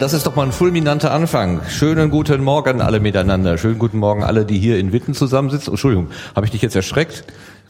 Das 0.00 0.14
ist 0.14 0.26
doch 0.26 0.34
mal 0.34 0.44
ein 0.44 0.52
fulminanter 0.52 1.12
Anfang. 1.12 1.60
Schönen 1.68 2.08
guten 2.08 2.42
Morgen 2.42 2.80
alle 2.80 3.00
miteinander. 3.00 3.58
Schönen 3.58 3.78
guten 3.78 3.98
Morgen 3.98 4.24
alle, 4.24 4.46
die 4.46 4.58
hier 4.58 4.78
in 4.78 4.92
Witten 4.92 5.12
zusammensitzen. 5.12 5.74
Entschuldigung, 5.74 6.08
habe 6.34 6.46
ich 6.46 6.52
dich 6.52 6.62
jetzt 6.62 6.74
erschreckt? 6.74 7.24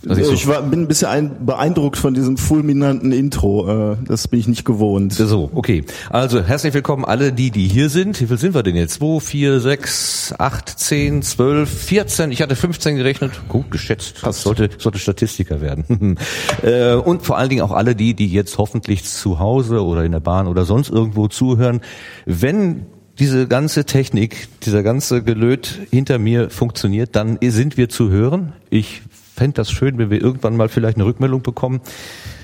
Also 0.09 0.33
ich, 0.33 0.47
war, 0.47 0.63
bin 0.63 0.83
ein 0.83 0.89
bisschen 0.89 1.09
ein, 1.09 1.45
beeindruckt 1.45 1.99
von 1.99 2.15
diesem 2.15 2.39
fulminanten 2.39 3.13
Intro. 3.13 3.93
Äh, 3.93 3.97
das 4.07 4.29
bin 4.29 4.41
ich 4.41 4.49
nicht 4.49 4.65
gewohnt. 4.65 5.13
So, 5.13 5.51
okay. 5.55 5.85
Also 6.09 6.43
herzlich 6.43 6.73
willkommen 6.73 7.05
alle 7.05 7.33
die, 7.33 7.51
die 7.51 7.69
hier 7.69 7.91
sind. 7.91 8.19
Wie 8.21 8.27
viel 8.27 8.39
sind 8.39 8.55
wir 8.55 8.63
denn 8.63 8.77
jetzt? 8.77 8.95
2, 8.95 9.21
4, 9.21 9.61
6, 9.61 10.35
8, 10.39 10.69
10, 10.69 11.23
12, 11.23 11.69
14. 11.69 12.33
Ich 12.33 12.41
hatte 12.41 12.57
15 12.57 12.97
gerechnet. 12.97 13.33
Gut 13.49 13.71
geschätzt. 13.71 14.17
Das 14.23 14.43
sollte, 14.43 14.71
sollte 14.79 14.99
Statistiker 14.99 15.61
werden. 15.61 16.17
Äh, 16.63 16.95
und 16.95 17.23
vor 17.23 17.39
allen 17.39 17.49
Dingen 17.49 17.63
auch 17.63 17.73
alle 17.73 17.95
die, 17.95 18.15
die 18.15 18.27
jetzt 18.27 18.59
hoffentlich 18.59 19.05
zu 19.05 19.39
Hause 19.39 19.85
oder 19.85 20.05
in 20.05 20.13
der 20.13 20.21
Bahn 20.21 20.47
oder 20.47 20.65
sonst 20.65 20.91
irgendwo 20.91 21.29
zuhören. 21.29 21.81
Wenn 22.27 22.87
diese 23.19 23.47
ganze 23.47 23.85
Technik, 23.85 24.49
dieser 24.63 24.83
ganze 24.83 25.23
Gelöt 25.23 25.79
hinter 25.91 26.19
mir 26.19 26.51
funktioniert, 26.51 27.17
dann 27.17 27.39
sind 27.41 27.77
wir 27.77 27.89
zu 27.89 28.11
hören. 28.11 28.53
Ich 28.69 29.03
fände 29.41 29.55
das 29.55 29.71
schön, 29.71 29.97
wenn 29.97 30.11
wir 30.11 30.21
irgendwann 30.21 30.55
mal 30.55 30.69
vielleicht 30.69 30.99
eine 30.99 31.07
Rückmeldung 31.07 31.41
bekommen. 31.41 31.81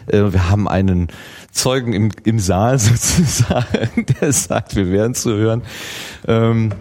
Äh, 0.06 0.32
wir 0.32 0.48
haben 0.48 0.66
einen 0.66 1.08
Zeugen 1.52 1.92
im, 1.92 2.10
im 2.24 2.38
Saal 2.38 2.78
sozusagen, 2.78 4.06
der 4.18 4.32
sagt, 4.32 4.76
wir 4.76 4.90
wären 4.90 5.14
zu 5.14 5.36
hören. 5.36 5.60
Ähm, 6.26 6.72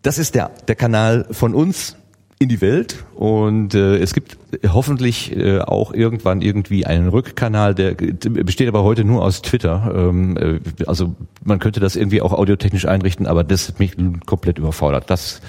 das 0.00 0.16
ist 0.16 0.36
der, 0.36 0.52
der 0.68 0.74
Kanal 0.74 1.26
von 1.32 1.54
uns 1.54 1.98
in 2.38 2.48
die 2.48 2.62
Welt 2.62 3.04
und 3.14 3.74
äh, 3.74 3.98
es 3.98 4.14
gibt 4.14 4.38
hoffentlich 4.66 5.36
äh, 5.36 5.60
auch 5.60 5.92
irgendwann 5.92 6.40
irgendwie 6.40 6.86
einen 6.86 7.08
Rückkanal, 7.08 7.74
der 7.74 7.92
besteht 7.92 8.68
aber 8.68 8.82
heute 8.84 9.04
nur 9.04 9.22
aus 9.22 9.42
Twitter. 9.42 9.92
Ähm, 9.94 10.38
äh, 10.38 10.60
also 10.86 11.14
man 11.44 11.58
könnte 11.58 11.78
das 11.78 11.94
irgendwie 11.94 12.22
auch 12.22 12.32
audiotechnisch 12.32 12.86
einrichten, 12.86 13.26
aber 13.26 13.44
das 13.44 13.68
hat 13.68 13.78
mich 13.78 13.96
komplett 14.24 14.56
überfordert. 14.56 15.10
Das 15.10 15.42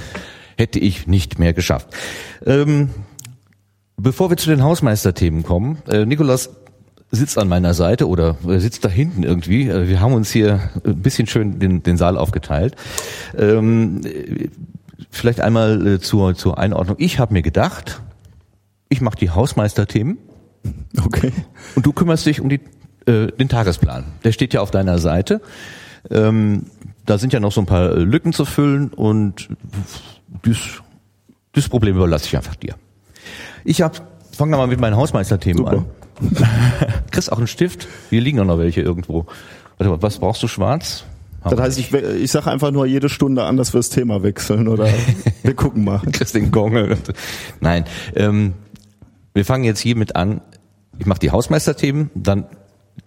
hätte 0.58 0.80
ich 0.80 1.08
nicht 1.08 1.40
mehr 1.40 1.54
geschafft. 1.54 1.88
Ähm, 2.46 2.90
Bevor 3.98 4.30
wir 4.30 4.38
zu 4.38 4.50
den 4.50 4.64
Hausmeisterthemen 4.64 5.44
kommen, 5.44 5.78
äh, 5.88 6.06
Nikolas 6.06 6.50
sitzt 7.12 7.38
an 7.38 7.48
meiner 7.48 7.74
Seite 7.74 8.08
oder 8.08 8.38
äh, 8.48 8.58
sitzt 8.58 8.84
da 8.84 8.90
hinten 8.90 9.24
irgendwie. 9.24 9.70
Äh, 9.70 9.88
wir 9.88 10.02
haben 10.02 10.14
uns 10.14 10.32
hier 10.32 10.72
ein 10.84 11.02
bisschen 11.02 11.28
schön 11.28 11.60
den, 11.60 11.84
den 11.84 11.96
Saal 11.96 12.18
aufgeteilt. 12.18 12.76
Ähm, 13.38 14.02
vielleicht 15.12 15.40
einmal 15.40 15.86
äh, 15.86 16.00
zur, 16.00 16.36
zur 16.36 16.58
Einordnung. 16.58 16.98
Ich 17.00 17.20
habe 17.20 17.34
mir 17.34 17.44
gedacht, 17.44 18.02
ich 18.90 19.00
mache 19.00 19.18
die 19.18 19.30
Hausmeisterthemen. 19.30 20.18
Okay. 21.04 21.32
Und 21.76 21.86
du 21.86 21.94
kümmerst 21.94 22.26
dich 22.26 22.42
um 22.42 22.50
die, 22.50 22.62
äh, 23.06 23.28
den 23.28 23.50
Tagesplan. 23.50 24.06
Der 24.24 24.32
steht 24.32 24.54
ja 24.54 24.62
auf 24.62 24.72
deiner 24.72 24.98
Seite. 24.98 25.42
Ähm, 26.10 26.66
da 27.06 27.18
sind 27.18 27.34
ja 27.34 27.40
noch 27.40 27.52
so 27.52 27.62
ein 27.62 27.66
paar 27.66 27.96
Lücken 27.96 28.34
zu 28.34 28.46
füllen 28.46 28.90
und 28.90 29.50
das, 30.44 30.82
das 31.52 31.70
Problem 31.70 31.96
überlasse 31.96 32.26
ich 32.26 32.38
einfach 32.38 32.56
dir. 32.56 32.76
Ich 33.64 33.82
hab, 33.82 34.02
fang 34.32 34.52
da 34.52 34.58
mal 34.58 34.68
mit 34.68 34.80
meinen 34.80 34.96
Hausmeisterthemen 34.96 35.68
an. 35.68 35.86
Kriegst 37.12 37.32
auch 37.32 37.38
einen 37.38 37.48
Stift? 37.48 37.88
Hier 38.10 38.22
liegen 38.22 38.40
auch 38.40 38.46
noch 38.46 38.58
welche 38.58 38.82
irgendwo. 38.82 39.26
Warte 39.78 39.92
mal, 39.92 40.02
was 40.02 40.20
brauchst 40.20 40.44
du 40.44 40.48
schwarz? 40.48 41.06
Das 41.44 41.60
heißt, 41.60 41.80
ich, 41.80 41.94
ich 41.94 42.32
sage 42.32 42.50
einfach 42.50 42.72
nur 42.72 42.86
jede 42.86 43.10
Stunde 43.10 43.44
an, 43.44 43.58
dass 43.58 43.74
wir 43.74 43.80
das 43.80 43.90
Thema 43.90 44.24
wechseln 44.24 44.68
oder 44.68 44.88
wir 45.44 45.54
gucken 45.56 45.84
mal. 45.84 46.00
Kriegst 46.12 46.36
den 46.36 46.52
Gongel. 46.52 46.98
Nein, 47.60 47.86
ähm, 48.16 48.54
wir 49.34 49.44
fangen 49.44 49.66
jetzt 49.66 49.82
hiermit 49.82 50.16
an. 50.16 50.42
Ich 51.00 51.06
mache 51.06 51.20
die 51.20 51.32
Hausmeisterthemen, 51.32 52.12
dann 52.16 52.46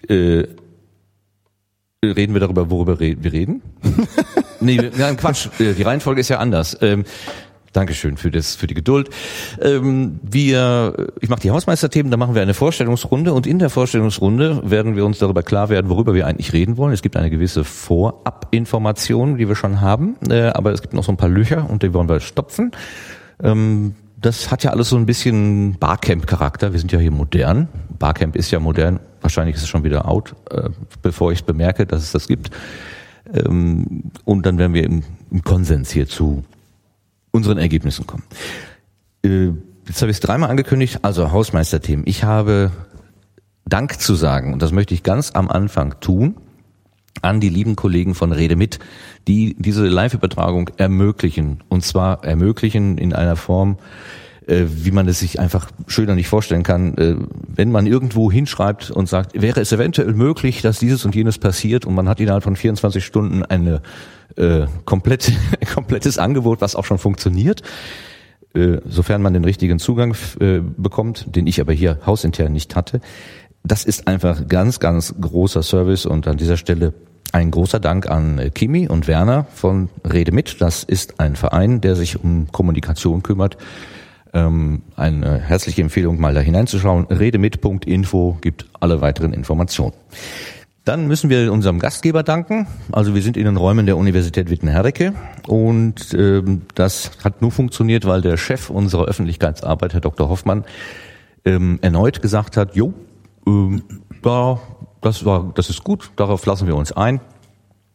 äh, 0.08 0.44
reden 2.04 2.34
wir 2.34 2.40
darüber, 2.40 2.70
worüber 2.70 3.00
wir 3.00 3.32
reden. 3.32 3.62
nee, 4.60 4.90
nein, 4.96 5.16
Quatsch, 5.16 5.48
äh, 5.58 5.72
die 5.72 5.82
Reihenfolge 5.82 6.20
ist 6.20 6.28
ja 6.28 6.38
anders. 6.38 6.76
Ähm, 6.82 7.04
Dankeschön 7.76 8.16
für 8.16 8.30
das, 8.30 8.54
für 8.54 8.66
die 8.66 8.72
Geduld. 8.72 9.10
Ähm, 9.60 10.18
wir, 10.22 11.12
ich 11.20 11.28
mache 11.28 11.40
die 11.40 11.50
Hausmeisterthemen, 11.50 12.10
da 12.10 12.16
machen 12.16 12.34
wir 12.34 12.40
eine 12.40 12.54
Vorstellungsrunde 12.54 13.34
und 13.34 13.46
in 13.46 13.58
der 13.58 13.68
Vorstellungsrunde 13.68 14.62
werden 14.64 14.96
wir 14.96 15.04
uns 15.04 15.18
darüber 15.18 15.42
klar 15.42 15.68
werden, 15.68 15.90
worüber 15.90 16.14
wir 16.14 16.26
eigentlich 16.26 16.54
reden 16.54 16.78
wollen. 16.78 16.94
Es 16.94 17.02
gibt 17.02 17.18
eine 17.18 17.28
gewisse 17.28 17.64
Vorabinformation, 17.64 19.36
die 19.36 19.46
wir 19.46 19.56
schon 19.56 19.82
haben, 19.82 20.16
äh, 20.30 20.46
aber 20.46 20.72
es 20.72 20.80
gibt 20.80 20.94
noch 20.94 21.04
so 21.04 21.12
ein 21.12 21.18
paar 21.18 21.28
Löcher 21.28 21.68
und 21.68 21.82
die 21.82 21.92
wollen 21.92 22.08
wir 22.08 22.20
stopfen. 22.20 22.72
Ähm, 23.42 23.94
das 24.18 24.50
hat 24.50 24.64
ja 24.64 24.70
alles 24.70 24.88
so 24.88 24.96
ein 24.96 25.04
bisschen 25.04 25.76
Barcamp-Charakter. 25.78 26.72
Wir 26.72 26.80
sind 26.80 26.92
ja 26.92 26.98
hier 26.98 27.10
modern. 27.10 27.68
Barcamp 27.98 28.36
ist 28.36 28.50
ja 28.50 28.58
modern. 28.58 29.00
Wahrscheinlich 29.20 29.56
ist 29.56 29.62
es 29.64 29.68
schon 29.68 29.84
wieder 29.84 30.08
out, 30.08 30.34
äh, 30.50 30.70
bevor 31.02 31.30
ich 31.30 31.44
bemerke, 31.44 31.84
dass 31.84 32.02
es 32.02 32.12
das 32.12 32.26
gibt. 32.26 32.50
Ähm, 33.34 34.04
und 34.24 34.46
dann 34.46 34.56
werden 34.56 34.72
wir 34.72 34.84
im, 34.84 35.02
im 35.30 35.42
Konsens 35.42 35.90
hierzu 35.90 36.42
unseren 37.36 37.58
Ergebnissen 37.58 38.06
kommen. 38.06 38.24
Äh, 39.22 39.52
jetzt 39.86 40.02
habe 40.02 40.10
ich 40.10 40.16
es 40.16 40.20
dreimal 40.20 40.50
angekündigt, 40.50 41.00
also 41.02 41.30
Hausmeisterthemen. 41.30 42.06
Ich 42.06 42.24
habe 42.24 42.72
Dank 43.64 44.00
zu 44.00 44.14
sagen, 44.14 44.52
und 44.52 44.62
das 44.62 44.72
möchte 44.72 44.94
ich 44.94 45.02
ganz 45.02 45.32
am 45.34 45.48
Anfang 45.48 46.00
tun, 46.00 46.36
an 47.22 47.40
die 47.40 47.48
lieben 47.48 47.76
Kollegen 47.76 48.14
von 48.14 48.32
Rede 48.32 48.56
mit, 48.56 48.78
die 49.26 49.56
diese 49.58 49.86
Live-Übertragung 49.86 50.70
ermöglichen. 50.76 51.62
Und 51.68 51.84
zwar 51.84 52.24
ermöglichen 52.24 52.98
in 52.98 53.12
einer 53.12 53.36
Form, 53.36 53.78
äh, 54.46 54.64
wie 54.68 54.92
man 54.92 55.08
es 55.08 55.18
sich 55.20 55.40
einfach 55.40 55.70
schöner 55.86 56.14
nicht 56.14 56.28
vorstellen 56.28 56.62
kann, 56.62 56.96
äh, 56.96 57.16
wenn 57.48 57.72
man 57.72 57.86
irgendwo 57.86 58.30
hinschreibt 58.30 58.90
und 58.90 59.08
sagt, 59.08 59.40
wäre 59.40 59.60
es 59.60 59.72
eventuell 59.72 60.12
möglich, 60.12 60.62
dass 60.62 60.78
dieses 60.78 61.04
und 61.04 61.14
jenes 61.14 61.38
passiert 61.38 61.84
und 61.84 61.94
man 61.94 62.08
hat 62.08 62.20
innerhalb 62.20 62.44
von 62.44 62.54
24 62.54 63.04
Stunden 63.04 63.42
eine 63.42 63.82
äh, 64.36 64.66
komplett, 64.84 65.32
komplettes 65.74 66.18
Angebot, 66.18 66.60
was 66.60 66.76
auch 66.76 66.84
schon 66.84 66.98
funktioniert, 66.98 67.62
äh, 68.54 68.78
sofern 68.88 69.22
man 69.22 69.34
den 69.34 69.44
richtigen 69.44 69.78
Zugang 69.78 70.14
äh, 70.40 70.60
bekommt, 70.60 71.34
den 71.34 71.46
ich 71.46 71.60
aber 71.60 71.72
hier 71.72 71.98
hausintern 72.06 72.52
nicht 72.52 72.76
hatte. 72.76 73.00
Das 73.64 73.84
ist 73.84 74.06
einfach 74.06 74.46
ganz, 74.48 74.78
ganz 74.78 75.14
großer 75.20 75.62
Service 75.62 76.06
und 76.06 76.28
an 76.28 76.36
dieser 76.36 76.56
Stelle 76.56 76.94
ein 77.32 77.50
großer 77.50 77.80
Dank 77.80 78.08
an 78.08 78.38
äh, 78.38 78.50
Kimi 78.50 78.88
und 78.88 79.08
Werner 79.08 79.46
von 79.52 79.88
Rede 80.04 80.32
mit. 80.32 80.60
Das 80.60 80.84
ist 80.84 81.20
ein 81.20 81.36
Verein, 81.36 81.80
der 81.80 81.96
sich 81.96 82.22
um 82.22 82.50
Kommunikation 82.52 83.22
kümmert. 83.22 83.56
Ähm, 84.32 84.82
eine 84.96 85.40
herzliche 85.40 85.82
Empfehlung, 85.82 86.20
mal 86.20 86.34
da 86.34 86.40
hineinzuschauen. 86.40 87.06
Redemit.info 87.06 88.38
gibt 88.40 88.66
alle 88.80 89.00
weiteren 89.00 89.32
Informationen. 89.32 89.92
Dann 90.86 91.08
müssen 91.08 91.30
wir 91.30 91.52
unserem 91.52 91.80
Gastgeber 91.80 92.22
danken. 92.22 92.68
Also 92.92 93.12
wir 93.12 93.20
sind 93.20 93.36
in 93.36 93.44
den 93.44 93.56
Räumen 93.56 93.86
der 93.86 93.96
Universität 93.96 94.50
Witten-Herdecke 94.50 95.14
und 95.48 96.14
ähm, 96.14 96.62
das 96.76 97.10
hat 97.24 97.42
nur 97.42 97.50
funktioniert, 97.50 98.04
weil 98.04 98.22
der 98.22 98.36
Chef 98.36 98.70
unserer 98.70 99.06
Öffentlichkeitsarbeit, 99.06 99.94
Herr 99.94 100.00
Dr. 100.00 100.28
Hoffmann, 100.28 100.64
ähm, 101.44 101.80
erneut 101.82 102.22
gesagt 102.22 102.56
hat, 102.56 102.76
jo, 102.76 102.94
ähm, 103.48 103.82
da, 104.22 104.60
das 105.00 105.24
war, 105.24 105.50
das 105.56 105.70
ist 105.70 105.82
gut, 105.82 106.12
darauf 106.14 106.46
lassen 106.46 106.68
wir 106.68 106.76
uns 106.76 106.92
ein. 106.92 107.20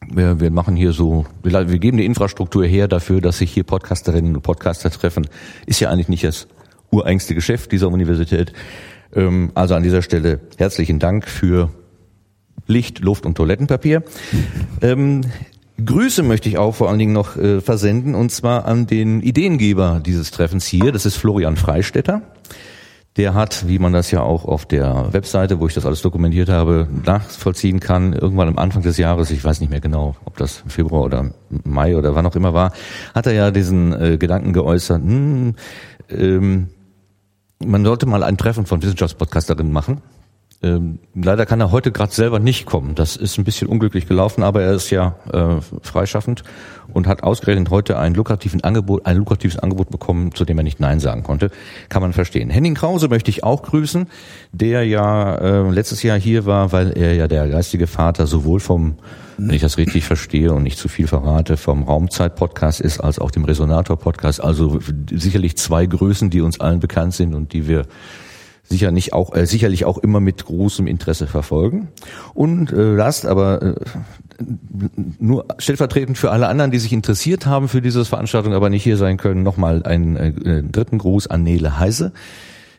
Wir, 0.10 0.42
wir 0.42 0.52
machen 0.52 0.76
hier 0.76 0.92
so, 0.92 1.26
wir, 1.44 1.70
wir 1.70 1.80
geben 1.80 1.96
die 1.96 2.06
Infrastruktur 2.06 2.66
her 2.66 2.90
dafür, 2.90 3.22
dass 3.22 3.38
sich 3.38 3.54
hier 3.54 3.64
Podcasterinnen 3.64 4.36
und 4.36 4.42
Podcaster 4.42 4.92
treffen. 4.92 5.30
Ist 5.66 5.80
ja 5.80 5.90
eigentlich 5.90 6.10
nicht 6.10 6.26
das 6.26 6.46
ureigenste 6.90 7.36
Geschäft 7.36 7.72
dieser 7.72 7.88
Universität. 7.88 8.52
Ähm, 9.16 9.52
also 9.56 9.76
an 9.76 9.84
dieser 9.84 10.02
Stelle 10.02 10.42
herzlichen 10.58 11.00
Dank 11.00 11.26
für 11.26 11.70
Licht, 12.72 13.00
Luft 13.00 13.26
und 13.26 13.36
Toilettenpapier. 13.36 14.04
Ähm, 14.82 15.22
Grüße 15.84 16.24
möchte 16.24 16.50
ich 16.50 16.58
auch 16.58 16.76
vor 16.76 16.90
allen 16.90 17.00
Dingen 17.00 17.14
noch 17.14 17.38
äh, 17.38 17.62
versenden 17.62 18.16
und 18.16 18.32
zwar 18.32 18.66
an 18.66 18.88
den 18.88 19.22
Ideengeber 19.22 20.02
dieses 20.04 20.32
Treffens 20.32 20.66
hier. 20.66 20.92
Das 20.92 21.06
ist 21.06 21.16
Florian 21.16 21.58
Freistetter. 21.58 22.22
Der 23.18 23.34
hat, 23.34 23.68
wie 23.68 23.78
man 23.78 23.92
das 23.92 24.10
ja 24.12 24.22
auch 24.22 24.46
auf 24.46 24.66
der 24.66 25.12
Webseite, 25.12 25.60
wo 25.60 25.68
ich 25.68 25.74
das 25.74 25.86
alles 25.86 26.02
dokumentiert 26.02 26.48
habe, 26.48 26.88
nachvollziehen 27.06 27.82
kann, 27.82 28.14
irgendwann 28.14 28.48
am 28.48 28.58
Anfang 28.58 28.84
des 28.84 28.98
Jahres, 28.98 29.32
ich 29.32 29.44
weiß 29.44 29.60
nicht 29.60 29.70
mehr 29.70 29.82
genau, 29.82 30.16
ob 30.24 30.38
das 30.38 30.64
Februar 30.68 31.04
oder 31.04 31.32
Mai 31.50 31.98
oder 31.98 32.16
wann 32.16 32.26
auch 32.26 32.38
immer 32.38 32.54
war, 32.54 32.72
hat 33.14 33.28
er 33.28 33.34
ja 33.34 33.52
diesen 33.52 33.92
äh, 33.92 34.18
Gedanken 34.18 34.54
geäußert, 34.54 35.02
hm, 35.02 35.56
ähm, 36.10 36.70
man 37.60 37.84
sollte 37.84 38.06
mal 38.06 38.24
ein 38.24 38.38
Treffen 38.38 38.66
von 38.66 38.82
Wissenschaftspodcasterinnen 38.82 39.74
machen 39.74 40.02
ähm, 40.64 41.00
leider 41.16 41.48
kann 41.48 41.60
er 41.60 41.72
heute 41.72 41.92
gerade 41.92 42.14
selber 42.14 42.38
nicht 42.38 42.68
kommen. 42.68 42.94
Das 42.94 43.16
ist 43.16 43.40
ein 43.40 43.44
bisschen 43.44 43.68
unglücklich 43.68 44.08
gelaufen, 44.08 44.44
aber 44.44 44.62
er 44.62 44.74
ist 44.74 44.92
ja 44.92 45.16
äh, 45.34 45.60
freischaffend 45.82 46.44
und 46.94 47.08
hat 47.08 47.24
ausgerechnet 47.24 47.72
heute 47.72 47.98
ein 47.98 48.14
lukrativen 48.14 48.64
Angebot, 48.64 49.08
ein 49.08 49.18
lukratives 49.18 49.58
Angebot 49.58 49.90
bekommen, 49.90 50.36
zu 50.36 50.46
dem 50.46 50.60
er 50.60 50.64
nicht 50.64 50.80
Nein 50.80 51.00
sagen 51.00 51.24
konnte. 51.24 51.50
Kann 51.90 52.04
man 52.04 52.14
verstehen. 52.14 52.52
Henning 52.52 52.76
Krause 52.76 53.08
möchte 53.08 53.32
ich 53.32 53.44
auch 53.44 53.64
grüßen, 53.64 54.08
der 54.52 54.86
ja 54.86 55.36
äh, 55.36 55.70
letztes 55.72 56.04
Jahr 56.04 56.20
hier 56.20 56.46
war, 56.46 56.72
weil 56.72 56.96
er 56.96 57.16
ja 57.16 57.28
der 57.28 57.48
geistige 57.48 57.88
Vater 57.88 58.28
sowohl 58.28 58.60
vom, 58.60 59.00
wenn 59.38 59.56
ich 59.56 59.62
das 59.62 59.80
richtig 59.80 60.06
verstehe 60.06 60.54
und 60.54 60.62
nicht 60.62 60.78
zu 60.78 60.90
viel 60.90 61.08
verrate, 61.08 61.58
vom 61.58 61.84
Raumzeit-Podcast 61.84 62.82
ist, 62.82 63.00
als 63.00 63.18
auch 63.18 63.32
dem 63.32 63.46
Resonator-Podcast. 63.46 64.44
Also 64.44 64.80
sicherlich 65.12 65.58
zwei 65.58 65.88
Größen, 65.88 66.30
die 66.30 66.42
uns 66.42 66.60
allen 66.60 66.80
bekannt 66.80 67.16
sind 67.16 67.34
und 67.34 67.54
die 67.54 67.68
wir 67.68 67.88
sicher 68.72 68.92
nicht 68.92 69.14
auch, 69.14 69.36
äh, 69.36 69.46
sicherlich 69.46 69.86
auch 69.86 70.00
immer 70.00 70.20
mit 70.20 70.46
großem 70.46 70.88
Interesse 70.88 71.28
verfolgen. 71.28 71.90
Und 72.34 72.72
äh, 72.72 72.96
last 72.96 73.28
aber 73.28 73.62
äh, 73.62 73.76
nur 75.20 75.46
stellvertretend 75.60 76.18
für 76.18 76.32
alle 76.32 76.48
anderen, 76.48 76.72
die 76.72 76.80
sich 76.80 76.94
interessiert 76.94 77.46
haben 77.46 77.68
für 77.68 77.82
diese 77.82 78.04
Veranstaltung, 78.06 78.54
aber 78.54 78.70
nicht 78.70 78.84
hier 78.84 78.98
sein 78.98 79.18
können, 79.18 79.44
nochmal 79.44 79.84
einen 79.84 80.16
äh, 80.16 80.64
dritten 80.64 80.98
Gruß 80.98 81.28
an 81.28 81.44
Nele 81.44 81.78
Heise, 81.78 82.14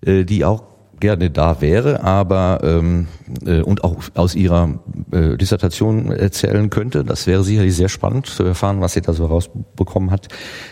äh, 0.04 0.24
die 0.24 0.44
auch 0.44 0.64
gerne 0.98 1.30
da 1.30 1.60
wäre, 1.60 2.04
aber 2.04 2.60
ähm, 2.62 3.08
äh, 3.44 3.60
und 3.60 3.82
auch 3.82 3.96
aus 4.14 4.34
ihrer 4.36 4.78
äh, 5.10 5.36
Dissertation 5.36 6.12
erzählen 6.12 6.70
könnte. 6.70 7.04
Das 7.04 7.26
wäre 7.26 7.42
sicherlich 7.42 7.74
sehr 7.74 7.88
spannend 7.88 8.26
zu 8.26 8.44
erfahren, 8.44 8.80
was 8.80 8.92
sie 8.92 9.00
da 9.00 9.12
so 9.12 9.26
rausbekommen 9.26 10.12
hat. 10.12 10.28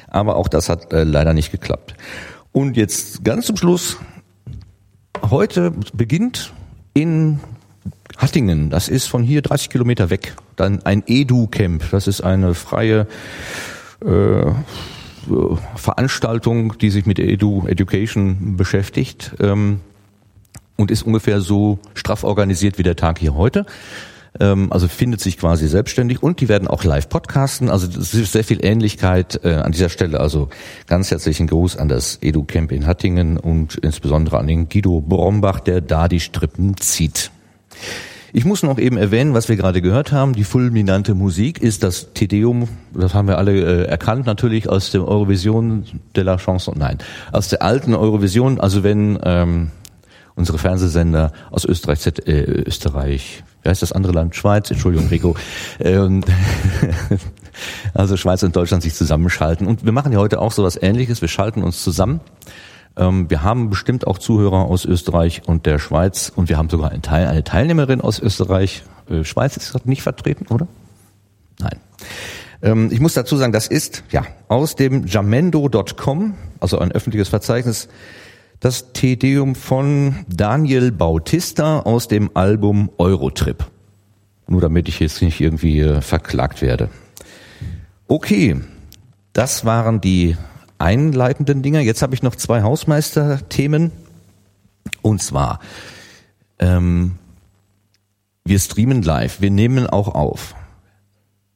Aber 0.08 0.36
auch 0.36 0.48
das 0.48 0.68
hat 0.68 0.92
äh, 0.92 1.02
leider 1.02 1.34
nicht 1.34 1.50
geklappt. 1.50 1.94
Und 2.52 2.76
jetzt 2.76 3.24
ganz 3.24 3.46
zum 3.46 3.56
Schluss. 3.56 3.96
Heute 5.28 5.72
beginnt 5.92 6.52
in 6.94 7.40
Hattingen, 8.16 8.70
das 8.70 8.88
ist 8.88 9.06
von 9.06 9.22
hier 9.22 9.42
30 9.42 9.70
Kilometer 9.70 10.10
weg, 10.10 10.34
dann 10.56 10.82
ein 10.84 11.02
Edu-Camp. 11.06 11.90
Das 11.90 12.06
ist 12.06 12.20
eine 12.20 12.54
freie 12.54 13.06
äh, 14.04 14.52
Veranstaltung, 15.76 16.76
die 16.78 16.90
sich 16.90 17.06
mit 17.06 17.18
Edu 17.18 17.66
Education 17.66 18.56
beschäftigt. 18.56 19.32
Ähm, 19.40 19.80
und 20.76 20.90
ist 20.90 21.02
ungefähr 21.02 21.42
so 21.42 21.78
straff 21.94 22.24
organisiert 22.24 22.78
wie 22.78 22.82
der 22.82 22.96
Tag 22.96 23.18
hier 23.18 23.34
heute. 23.34 23.66
Ähm, 24.40 24.72
also 24.72 24.88
findet 24.88 25.20
sich 25.20 25.38
quasi 25.38 25.68
selbstständig 25.68 26.22
und 26.22 26.40
die 26.40 26.48
werden 26.48 26.66
auch 26.66 26.82
live 26.82 27.08
podcasten. 27.08 27.68
Also 27.68 27.86
es 27.86 28.14
ist 28.14 28.32
sehr 28.32 28.44
viel 28.44 28.64
Ähnlichkeit 28.64 29.40
äh, 29.44 29.54
an 29.54 29.72
dieser 29.72 29.90
Stelle. 29.90 30.18
Also 30.18 30.48
ganz 30.86 31.10
herzlichen 31.10 31.46
Gruß 31.46 31.76
an 31.76 31.88
das 31.88 32.18
Edu-Camp 32.22 32.72
in 32.72 32.86
Hattingen 32.86 33.36
und 33.36 33.76
insbesondere 33.76 34.38
an 34.38 34.46
den 34.46 34.68
Guido 34.68 35.00
Brombach, 35.00 35.60
der 35.60 35.80
da 35.80 36.08
die 36.08 36.20
Strippen 36.20 36.76
zieht. 36.78 37.30
Ich 38.32 38.44
muss 38.44 38.62
noch 38.62 38.78
eben 38.78 38.96
erwähnen, 38.96 39.34
was 39.34 39.48
wir 39.48 39.56
gerade 39.56 39.82
gehört 39.82 40.12
haben. 40.12 40.34
Die 40.34 40.44
fulminante 40.44 41.14
Musik 41.14 41.60
ist 41.60 41.82
das 41.82 42.12
Tedeum, 42.14 42.68
das 42.94 43.12
haben 43.12 43.26
wir 43.26 43.38
alle 43.38 43.52
äh, 43.52 43.84
erkannt, 43.86 44.24
natürlich 44.26 44.68
aus 44.68 44.92
der 44.92 45.06
Eurovision 45.06 45.84
de 46.14 46.22
la 46.22 46.36
Chanson, 46.38 46.76
nein, 46.78 46.98
aus 47.32 47.48
der 47.48 47.62
alten 47.62 47.92
Eurovision, 47.94 48.60
also 48.60 48.84
wenn 48.84 49.18
ähm, 49.24 49.70
unsere 50.36 50.58
Fernsehsender 50.58 51.32
aus 51.50 51.64
Österreich, 51.64 52.06
äh, 52.06 52.62
Österreich, 52.66 53.42
wie 53.62 53.68
heißt 53.68 53.82
das 53.82 53.92
andere 53.92 54.12
Land? 54.12 54.34
Schweiz, 54.36 54.70
Entschuldigung, 54.70 55.08
Rico. 55.08 55.36
Ähm, 55.78 56.22
also 57.94 58.16
Schweiz 58.16 58.42
und 58.42 58.56
Deutschland 58.56 58.82
sich 58.82 58.94
zusammenschalten. 58.94 59.66
Und 59.66 59.84
wir 59.84 59.92
machen 59.92 60.12
ja 60.12 60.18
heute 60.18 60.40
auch 60.40 60.52
so 60.52 60.64
was 60.64 60.80
ähnliches. 60.80 61.20
Wir 61.20 61.28
schalten 61.28 61.62
uns 61.62 61.82
zusammen. 61.82 62.20
Ähm, 62.96 63.30
wir 63.30 63.42
haben 63.42 63.70
bestimmt 63.70 64.06
auch 64.06 64.18
Zuhörer 64.18 64.64
aus 64.64 64.84
Österreich 64.84 65.42
und 65.46 65.66
der 65.66 65.78
Schweiz 65.78 66.32
und 66.34 66.48
wir 66.48 66.56
haben 66.56 66.68
sogar 66.68 66.90
eine, 66.90 67.02
Teil, 67.02 67.26
eine 67.26 67.44
Teilnehmerin 67.44 68.00
aus 68.00 68.18
Österreich. 68.18 68.82
Äh, 69.08 69.24
Schweiz 69.24 69.56
ist 69.56 69.72
gerade 69.72 69.88
nicht 69.88 70.02
vertreten, 70.02 70.46
oder? 70.52 70.66
Nein. 71.58 71.78
Ähm, 72.62 72.88
ich 72.90 73.00
muss 73.00 73.14
dazu 73.14 73.36
sagen, 73.36 73.52
das 73.52 73.66
ist 73.66 74.04
ja 74.10 74.26
aus 74.48 74.74
dem 74.74 75.06
jamendo.com, 75.06 76.34
also 76.58 76.78
ein 76.78 76.92
öffentliches 76.92 77.28
Verzeichnis, 77.28 77.88
das 78.60 78.92
Tedeum 78.92 79.54
von 79.54 80.26
Daniel 80.28 80.92
Bautista 80.92 81.80
aus 81.80 82.08
dem 82.08 82.30
Album 82.34 82.90
Eurotrip. 82.98 83.64
Nur 84.46 84.60
damit 84.60 84.88
ich 84.88 85.00
jetzt 85.00 85.22
nicht 85.22 85.40
irgendwie 85.40 85.80
äh, 85.80 86.02
verklagt 86.02 86.60
werde. 86.60 86.90
Okay, 88.06 88.60
das 89.32 89.64
waren 89.64 90.00
die 90.00 90.36
einleitenden 90.78 91.62
Dinge. 91.62 91.80
Jetzt 91.80 92.02
habe 92.02 92.14
ich 92.14 92.22
noch 92.22 92.36
zwei 92.36 92.62
Hausmeister-Themen. 92.62 93.92
Und 95.02 95.22
zwar, 95.22 95.60
ähm, 96.58 97.16
wir 98.44 98.58
streamen 98.58 99.02
live, 99.02 99.40
wir 99.40 99.50
nehmen 99.50 99.86
auch 99.86 100.08
auf. 100.08 100.54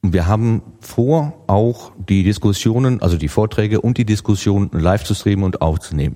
Und 0.01 0.13
wir 0.13 0.27
haben 0.27 0.61
vor, 0.79 1.33
auch 1.47 1.91
die 1.97 2.23
Diskussionen, 2.23 3.01
also 3.01 3.17
die 3.17 3.27
Vorträge 3.27 3.81
und 3.81 3.97
die 3.97 4.05
Diskussionen 4.05 4.69
live 4.71 5.03
zu 5.03 5.13
streamen 5.13 5.43
und 5.43 5.61
aufzunehmen. 5.61 6.15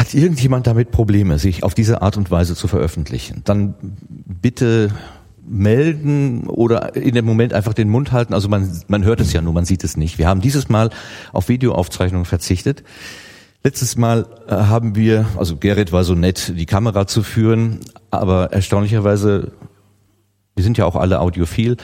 Hat 0.00 0.14
irgendjemand 0.14 0.66
damit 0.66 0.92
Probleme, 0.92 1.38
sich 1.38 1.62
auf 1.62 1.74
diese 1.74 2.00
Art 2.00 2.16
und 2.16 2.30
Weise 2.30 2.54
zu 2.54 2.68
veröffentlichen? 2.68 3.42
Dann 3.44 3.74
bitte 4.08 4.90
melden 5.46 6.46
oder 6.46 6.96
in 6.96 7.14
dem 7.14 7.26
Moment 7.26 7.52
einfach 7.52 7.74
den 7.74 7.90
Mund 7.90 8.10
halten. 8.10 8.32
Also 8.32 8.48
man, 8.48 8.80
man 8.88 9.04
hört 9.04 9.20
es 9.20 9.34
ja 9.34 9.42
nur, 9.42 9.52
man 9.52 9.66
sieht 9.66 9.84
es 9.84 9.98
nicht. 9.98 10.16
Wir 10.16 10.26
haben 10.26 10.40
dieses 10.40 10.70
Mal 10.70 10.88
auf 11.34 11.50
Videoaufzeichnungen 11.50 12.24
verzichtet. 12.24 12.82
Letztes 13.62 13.98
Mal 13.98 14.24
äh, 14.48 14.54
haben 14.54 14.96
wir, 14.96 15.26
also 15.36 15.58
Gerrit 15.58 15.92
war 15.92 16.02
so 16.02 16.14
nett, 16.14 16.54
die 16.56 16.64
Kamera 16.64 17.06
zu 17.06 17.22
führen, 17.22 17.80
aber 18.10 18.54
erstaunlicherweise, 18.54 19.52
wir 20.56 20.64
sind 20.64 20.78
ja 20.78 20.86
auch 20.86 20.96
alle 20.96 21.20
audiophil, 21.20 21.76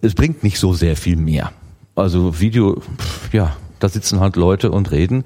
es 0.00 0.14
bringt 0.14 0.44
nicht 0.44 0.58
so 0.58 0.72
sehr 0.72 0.96
viel 0.96 1.16
mehr. 1.16 1.52
Also 1.94 2.40
Video, 2.40 2.80
ja, 3.32 3.54
da 3.84 3.90
sitzen 3.90 4.20
halt 4.20 4.36
Leute 4.36 4.70
und 4.70 4.92
reden. 4.92 5.24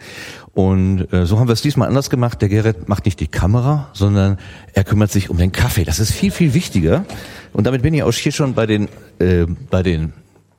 Und 0.58 1.12
äh, 1.12 1.24
so 1.24 1.38
haben 1.38 1.46
wir 1.46 1.52
es 1.52 1.62
diesmal 1.62 1.86
anders 1.86 2.10
gemacht. 2.10 2.42
Der 2.42 2.48
Gerrit 2.48 2.88
macht 2.88 3.04
nicht 3.04 3.20
die 3.20 3.28
Kamera, 3.28 3.90
sondern 3.92 4.38
er 4.72 4.82
kümmert 4.82 5.12
sich 5.12 5.30
um 5.30 5.36
den 5.36 5.52
Kaffee. 5.52 5.84
Das 5.84 6.00
ist 6.00 6.10
viel, 6.10 6.32
viel 6.32 6.52
wichtiger. 6.52 7.04
Und 7.52 7.68
damit 7.68 7.82
bin 7.82 7.94
ich 7.94 8.02
auch 8.02 8.12
hier 8.12 8.32
schon 8.32 8.54
bei 8.54 8.66
den, 8.66 8.88
äh, 9.20 9.46
bei 9.70 9.84
den, 9.84 10.14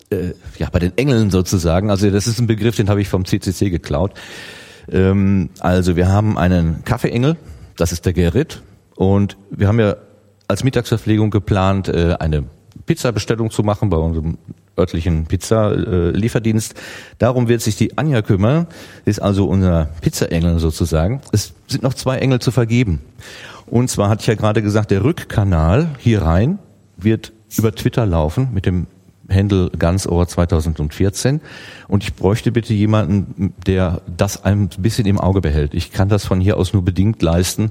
äh, 0.09 0.31
ja, 0.57 0.69
bei 0.71 0.79
den 0.79 0.97
Engeln 0.97 1.31
sozusagen. 1.31 1.89
Also 1.89 2.09
das 2.11 2.27
ist 2.27 2.39
ein 2.39 2.47
Begriff, 2.47 2.77
den 2.77 2.89
habe 2.89 3.01
ich 3.01 3.09
vom 3.09 3.25
CCC 3.25 3.69
geklaut. 3.69 4.13
Ähm, 4.89 5.49
also 5.59 5.97
wir 5.97 6.07
haben 6.07 6.37
einen 6.37 6.85
Kaffeeengel, 6.85 7.35
das 7.75 7.91
ist 7.91 8.05
der 8.05 8.13
Gerrit. 8.13 8.61
Und 8.95 9.35
wir 9.51 9.67
haben 9.67 9.81
ja 9.81 9.97
als 10.47 10.63
Mittagsverpflegung 10.63 11.29
geplant, 11.29 11.89
äh, 11.89 12.15
eine 12.17 12.45
Pizza-Bestellung 12.85 13.51
zu 13.51 13.63
machen 13.63 13.89
bei 13.89 13.97
unserem 13.97 14.37
örtlichen 14.79 15.25
Pizza-Lieferdienst. 15.25 16.75
Darum 17.17 17.47
wird 17.47 17.61
sich 17.61 17.75
die 17.75 17.97
Anja 17.97 18.21
kümmern, 18.21 18.67
ist 19.05 19.21
also 19.21 19.45
unser 19.45 19.89
Pizzaengel 20.01 20.59
sozusagen. 20.59 21.21
Es 21.31 21.53
sind 21.67 21.83
noch 21.83 21.93
zwei 21.93 22.17
Engel 22.17 22.39
zu 22.39 22.51
vergeben. 22.51 23.01
Und 23.67 23.89
zwar 23.89 24.09
hatte 24.09 24.21
ich 24.21 24.27
ja 24.27 24.35
gerade 24.35 24.61
gesagt, 24.61 24.91
der 24.91 25.03
Rückkanal 25.03 25.89
hier 25.99 26.23
rein 26.23 26.59
wird 26.97 27.31
über 27.57 27.73
Twitter 27.73 28.05
laufen 28.05 28.49
mit 28.53 28.65
dem 28.65 28.87
Händel 29.29 29.69
Ganzohr 29.77 30.27
2014 30.27 31.41
und 31.87 32.03
ich 32.03 32.15
bräuchte 32.15 32.51
bitte 32.51 32.73
jemanden, 32.73 33.53
der 33.65 34.01
das 34.17 34.43
ein 34.43 34.69
bisschen 34.79 35.05
im 35.05 35.19
Auge 35.19 35.41
behält. 35.41 35.73
Ich 35.73 35.91
kann 35.91 36.09
das 36.09 36.25
von 36.25 36.41
hier 36.41 36.57
aus 36.57 36.73
nur 36.73 36.83
bedingt 36.83 37.21
leisten 37.21 37.69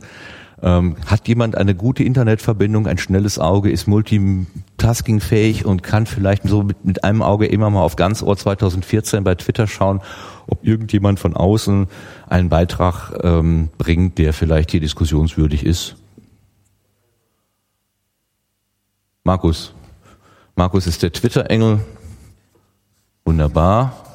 ähm, 0.62 0.97
hat 1.07 1.29
jemand 1.29 1.57
eine 1.57 1.75
gute 1.75 2.03
Internetverbindung, 2.03 2.87
ein 2.87 2.99
schnelles 2.99 3.38
Auge, 3.38 3.71
ist 3.71 3.87
multitaskingfähig 3.87 5.65
und 5.65 5.83
kann 5.83 6.07
vielleicht 6.07 6.43
so 6.45 6.62
mit, 6.62 6.85
mit 6.85 7.05
einem 7.05 7.23
Auge 7.23 7.47
immer 7.47 7.71
mal 7.71 7.83
auf 7.83 7.97
Ganzohr 7.97 8.37
2014 8.37 9.25
bei 9.25 9.35
Twitter 9.35 9.67
schauen, 9.67 10.00
ob 10.47 10.67
irgendjemand 10.67 11.21
von 11.21 11.35
außen 11.35 11.87
einen 12.29 12.49
Beitrag 12.49 13.12
ähm, 13.23 13.69
bringt, 13.79 14.19
der 14.19 14.33
vielleicht 14.33 14.71
hier 14.71 14.81
diskussionswürdig 14.81 15.65
ist? 15.65 15.97
Markus. 19.25 19.75
Markus 20.57 20.87
ist 20.87 21.03
der 21.03 21.12
Twitter-Engel. 21.12 21.81
Wunderbar. 23.25 24.08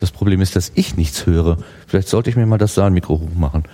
Das 0.00 0.10
Problem 0.10 0.40
ist, 0.40 0.56
dass 0.56 0.72
ich 0.74 0.96
nichts 0.96 1.26
höre. 1.26 1.58
Vielleicht 1.86 2.08
sollte 2.08 2.30
ich 2.30 2.36
mir 2.36 2.46
mal 2.46 2.58
das 2.58 2.74
Saalmikro 2.74 3.20
hochmachen. 3.20 3.64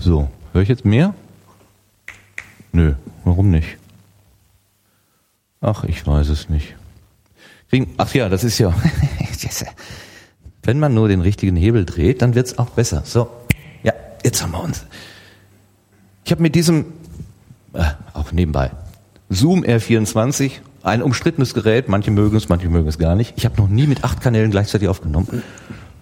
So, 0.00 0.28
höre 0.52 0.62
ich 0.62 0.68
jetzt 0.68 0.84
mehr? 0.84 1.14
Nö, 2.72 2.94
warum 3.24 3.50
nicht? 3.50 3.78
Ach, 5.60 5.84
ich 5.84 6.06
weiß 6.06 6.28
es 6.28 6.48
nicht. 6.48 6.74
Ach 7.96 8.14
ja, 8.14 8.28
das 8.28 8.44
ist 8.44 8.58
ja. 8.58 8.74
Wenn 10.62 10.80
man 10.80 10.94
nur 10.94 11.08
den 11.08 11.20
richtigen 11.20 11.56
Hebel 11.56 11.84
dreht, 11.84 12.22
dann 12.22 12.34
wird's 12.34 12.58
auch 12.58 12.70
besser. 12.70 13.02
So, 13.04 13.30
ja, 13.84 13.92
jetzt 14.24 14.42
haben 14.42 14.52
wir 14.52 14.62
uns. 14.62 14.84
Ich 16.24 16.32
habe 16.32 16.42
mit 16.42 16.56
diesem, 16.56 16.86
äh, 17.72 17.84
auch 18.14 18.32
nebenbei, 18.32 18.72
Zoom 19.28 19.62
R24 19.62 20.52
ein 20.86 21.02
umstrittenes 21.02 21.52
Gerät, 21.52 21.88
manche 21.88 22.10
mögen 22.10 22.36
es, 22.36 22.48
manche 22.48 22.68
mögen 22.68 22.88
es 22.88 22.98
gar 22.98 23.16
nicht. 23.16 23.34
Ich 23.36 23.44
habe 23.44 23.56
noch 23.56 23.68
nie 23.68 23.86
mit 23.86 24.04
acht 24.04 24.20
Kanälen 24.20 24.50
gleichzeitig 24.50 24.88
aufgenommen. 24.88 25.42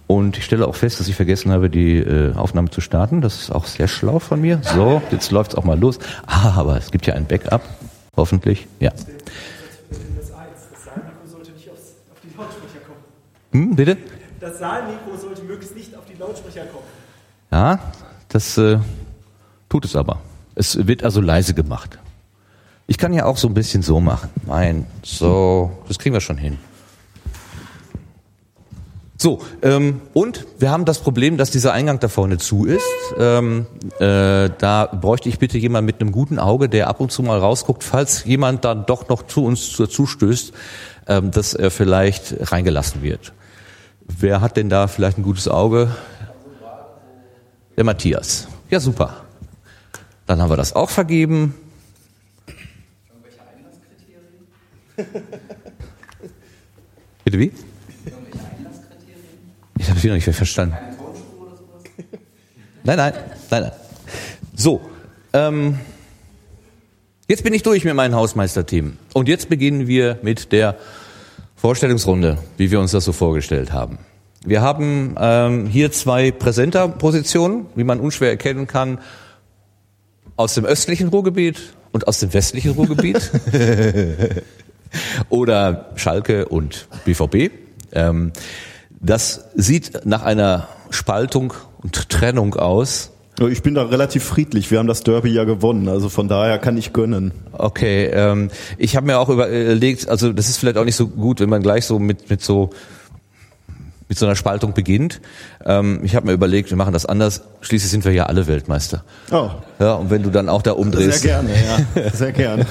Und 0.07 0.37
ich 0.37 0.45
stelle 0.45 0.69
auch 0.69 0.75
fest, 0.75 1.01
dass 1.01 1.09
ich 1.09 1.17
vergessen 1.17 1.51
habe, 1.51 1.71
die 1.71 1.97
äh, 1.97 2.35
Aufnahme 2.35 2.69
zu 2.69 2.83
starten. 2.83 3.23
Das 3.23 3.41
ist 3.41 3.51
auch 3.51 3.65
sehr 3.65 3.89
schlau 3.89 4.19
von 4.19 4.41
mir. 4.43 4.61
So, 4.63 5.01
jetzt 5.11 5.31
läuft's 5.31 5.55
auch 5.55 5.65
mal 5.65 5.79
los. 5.79 5.99
Ah, 6.27 6.53
aber 6.57 6.77
es 6.77 6.91
gibt 6.91 7.07
ja 7.07 7.15
ein 7.15 7.27
Backup. 7.27 7.63
Hoffentlich. 8.15 8.67
Ja. 8.81 8.93
Hm, 13.53 13.77
bitte? 13.77 13.97
Das 14.41 14.59
Saalmikro 14.59 15.17
sollte 15.17 15.43
möglichst 15.45 15.77
nicht 15.77 15.97
auf 15.97 16.05
die 16.05 16.21
Lautsprecher 16.21 16.67
kommen. 16.67 16.85
Ja, 17.51 17.79
das 18.29 18.59
äh, 18.59 18.79
tut 19.71 19.87
es 19.87 19.97
aber. 19.97 20.21
Es 20.55 20.87
wird 20.87 21.05
also 21.05 21.23
leise 21.23 21.55
gemacht. 21.55 21.99
Ich 22.87 22.99
kann 22.99 23.13
ja 23.13 23.25
auch 23.25 23.39
so 23.39 23.49
ein 23.49 23.55
bisschen 23.55 23.83
so 23.83 24.01
machen. 24.01 24.31
Nein, 24.47 24.87
so, 25.03 25.73
das 25.89 25.99
kriegen 25.99 26.15
wir 26.15 26.21
schon 26.21 26.37
hin. 26.37 26.59
So, 29.17 29.41
ähm, 29.63 30.03
und 30.13 30.45
wir 30.59 30.71
haben 30.71 30.85
das 30.85 30.99
Problem, 30.99 31.39
dass 31.39 31.51
dieser 31.51 31.73
Eingang 31.73 31.99
da 31.99 32.09
vorne 32.09 32.37
zu 32.37 32.67
ist. 32.67 32.85
Ähm, 33.17 33.67
äh, 33.99 34.51
da 34.59 34.87
bräuchte 34.87 35.31
ich 35.31 35.39
bitte 35.39 35.57
jemand 35.57 35.87
mit 35.87 36.01
einem 36.01 36.13
guten 36.13 36.39
Auge, 36.39 36.69
der 36.69 36.89
ab 36.89 37.01
und 37.01 37.11
zu 37.11 37.23
mal 37.23 37.39
rausguckt, 37.39 37.85
falls 37.85 38.25
jemand 38.25 38.67
dann 38.67 38.85
doch 38.85 39.09
noch 39.09 39.27
zu 39.27 39.45
uns 39.45 39.73
zustößt, 39.73 40.53
ähm, 41.07 41.31
dass 41.31 41.55
er 41.55 41.71
vielleicht 41.71 42.53
reingelassen 42.53 43.03
wird. 43.03 43.33
Wer 44.07 44.43
hat 44.43 44.59
denn 44.59 44.69
da 44.69 44.89
vielleicht 44.89 45.17
ein 45.17 45.23
gutes 45.23 45.49
Auge? 45.49 45.95
Der 47.77 47.85
Matthias. 47.85 48.49
Ja, 48.69 48.79
super. 48.79 49.25
Dann 50.27 50.43
haben 50.43 50.51
wir 50.51 50.57
das 50.57 50.75
auch 50.75 50.91
vergeben. 50.91 51.55
Irgendwelche 52.47 53.41
Einlasskriterien? 53.41 54.49
Bitte 57.25 57.39
wie? 57.39 57.53
Ich 59.79 59.89
habe 59.89 59.99
es 59.99 60.05
wieder 60.05 60.15
nicht 60.15 60.25
verstanden. 60.25 60.77
Nein, 62.85 62.97
nein, 62.97 63.13
nein, 63.51 63.63
nein. 63.63 63.73
So, 64.55 64.81
ähm, 65.33 65.79
jetzt 67.29 67.43
bin 67.45 67.55
ich 67.55 67.63
durch 67.63 67.85
mit 67.85 67.95
meinen 67.95 68.15
Hausmeisterthemen. 68.15 68.99
Und 69.15 69.29
jetzt 69.29 69.49
beginnen 69.49 69.87
wir 69.89 70.19
mit 70.23 70.53
der 70.53 70.77
Vorstellungsrunde, 71.57 72.39
wie 72.57 72.71
wir 72.71 72.79
uns 72.79 72.93
das 72.93 73.05
so 73.05 73.13
vorgestellt 73.13 73.73
haben. 73.73 73.99
Wir 74.45 74.61
haben 74.61 75.15
ähm, 75.19 75.67
hier 75.67 75.91
zwei 75.91 76.31
Präsenterpositionen, 76.31 77.67
wie 77.75 77.85
man 77.85 78.01
unschwer 78.01 78.29
erkennen 78.29 78.67
kann, 78.67 78.99
aus 80.37 80.55
dem 80.55 80.67
östlichen 80.67 81.09
Ruhrgebiet 81.09 81.75
und 81.93 82.07
aus 82.07 82.21
dem 82.21 82.35
westlichen 82.35 82.73
Ruhrgebiet. 82.73 83.31
Oder 85.29 85.91
Schalke 85.97 86.47
und 86.49 86.89
BVB. 87.05 87.53
Ähm, 87.93 88.33
das 89.01 89.47
sieht 89.55 90.07
nach 90.07 90.23
einer 90.23 90.69
Spaltung 90.91 91.53
und 91.83 92.09
Trennung 92.09 92.55
aus. 92.55 93.11
Ich 93.51 93.63
bin 93.63 93.75
da 93.75 93.83
relativ 93.83 94.23
friedlich. 94.23 94.71
Wir 94.71 94.79
haben 94.79 94.87
das 94.87 95.03
Derby 95.03 95.31
ja 95.31 95.43
gewonnen, 95.43 95.89
also 95.89 96.09
von 96.09 96.29
daher 96.29 96.59
kann 96.59 96.77
ich 96.77 96.93
gönnen. 96.93 97.33
Okay, 97.53 98.07
ähm, 98.07 98.49
ich 98.79 98.95
habe 98.95 99.07
mir 99.07 99.19
auch 99.19 99.29
überlegt, 99.29 100.09
also 100.09 100.33
das 100.33 100.49
ist 100.49 100.59
vielleicht 100.59 100.77
auch 100.77 100.85
nicht 100.85 100.95
so 100.95 101.09
gut, 101.09 101.41
wenn 101.41 101.49
man 101.49 101.61
gleich 101.61 101.85
so 101.85 101.99
mit 101.99 102.31
mit 102.31 102.43
so 102.43 102.71
mit 104.09 104.19
so 104.19 104.27
einer 104.27 104.37
Spaltung 104.37 104.73
beginnt. 104.73 105.21
Ähm, 105.65 106.01
ich 106.05 106.15
habe 106.15 106.27
mir 106.27 106.33
überlegt, 106.33 106.71
wir 106.71 106.77
machen 106.77 106.93
das 106.93 107.07
anders. 107.07 107.43
Schließlich 107.61 107.91
sind 107.91 108.05
wir 108.05 108.13
ja 108.13 108.27
alle 108.27 108.47
Weltmeister. 108.47 109.03
Oh. 109.33 109.51
Ja, 109.81 109.95
und 109.95 110.11
wenn 110.11 110.23
du 110.23 110.31
dann 110.31 110.49
auch 110.49 110.63
da 110.63 110.73
umdrehst. 110.73 111.23
Sehr 111.23 111.43
gerne, 111.43 111.51
ja. 111.95 112.11
Sehr 112.11 112.33
gerne. 112.33 112.67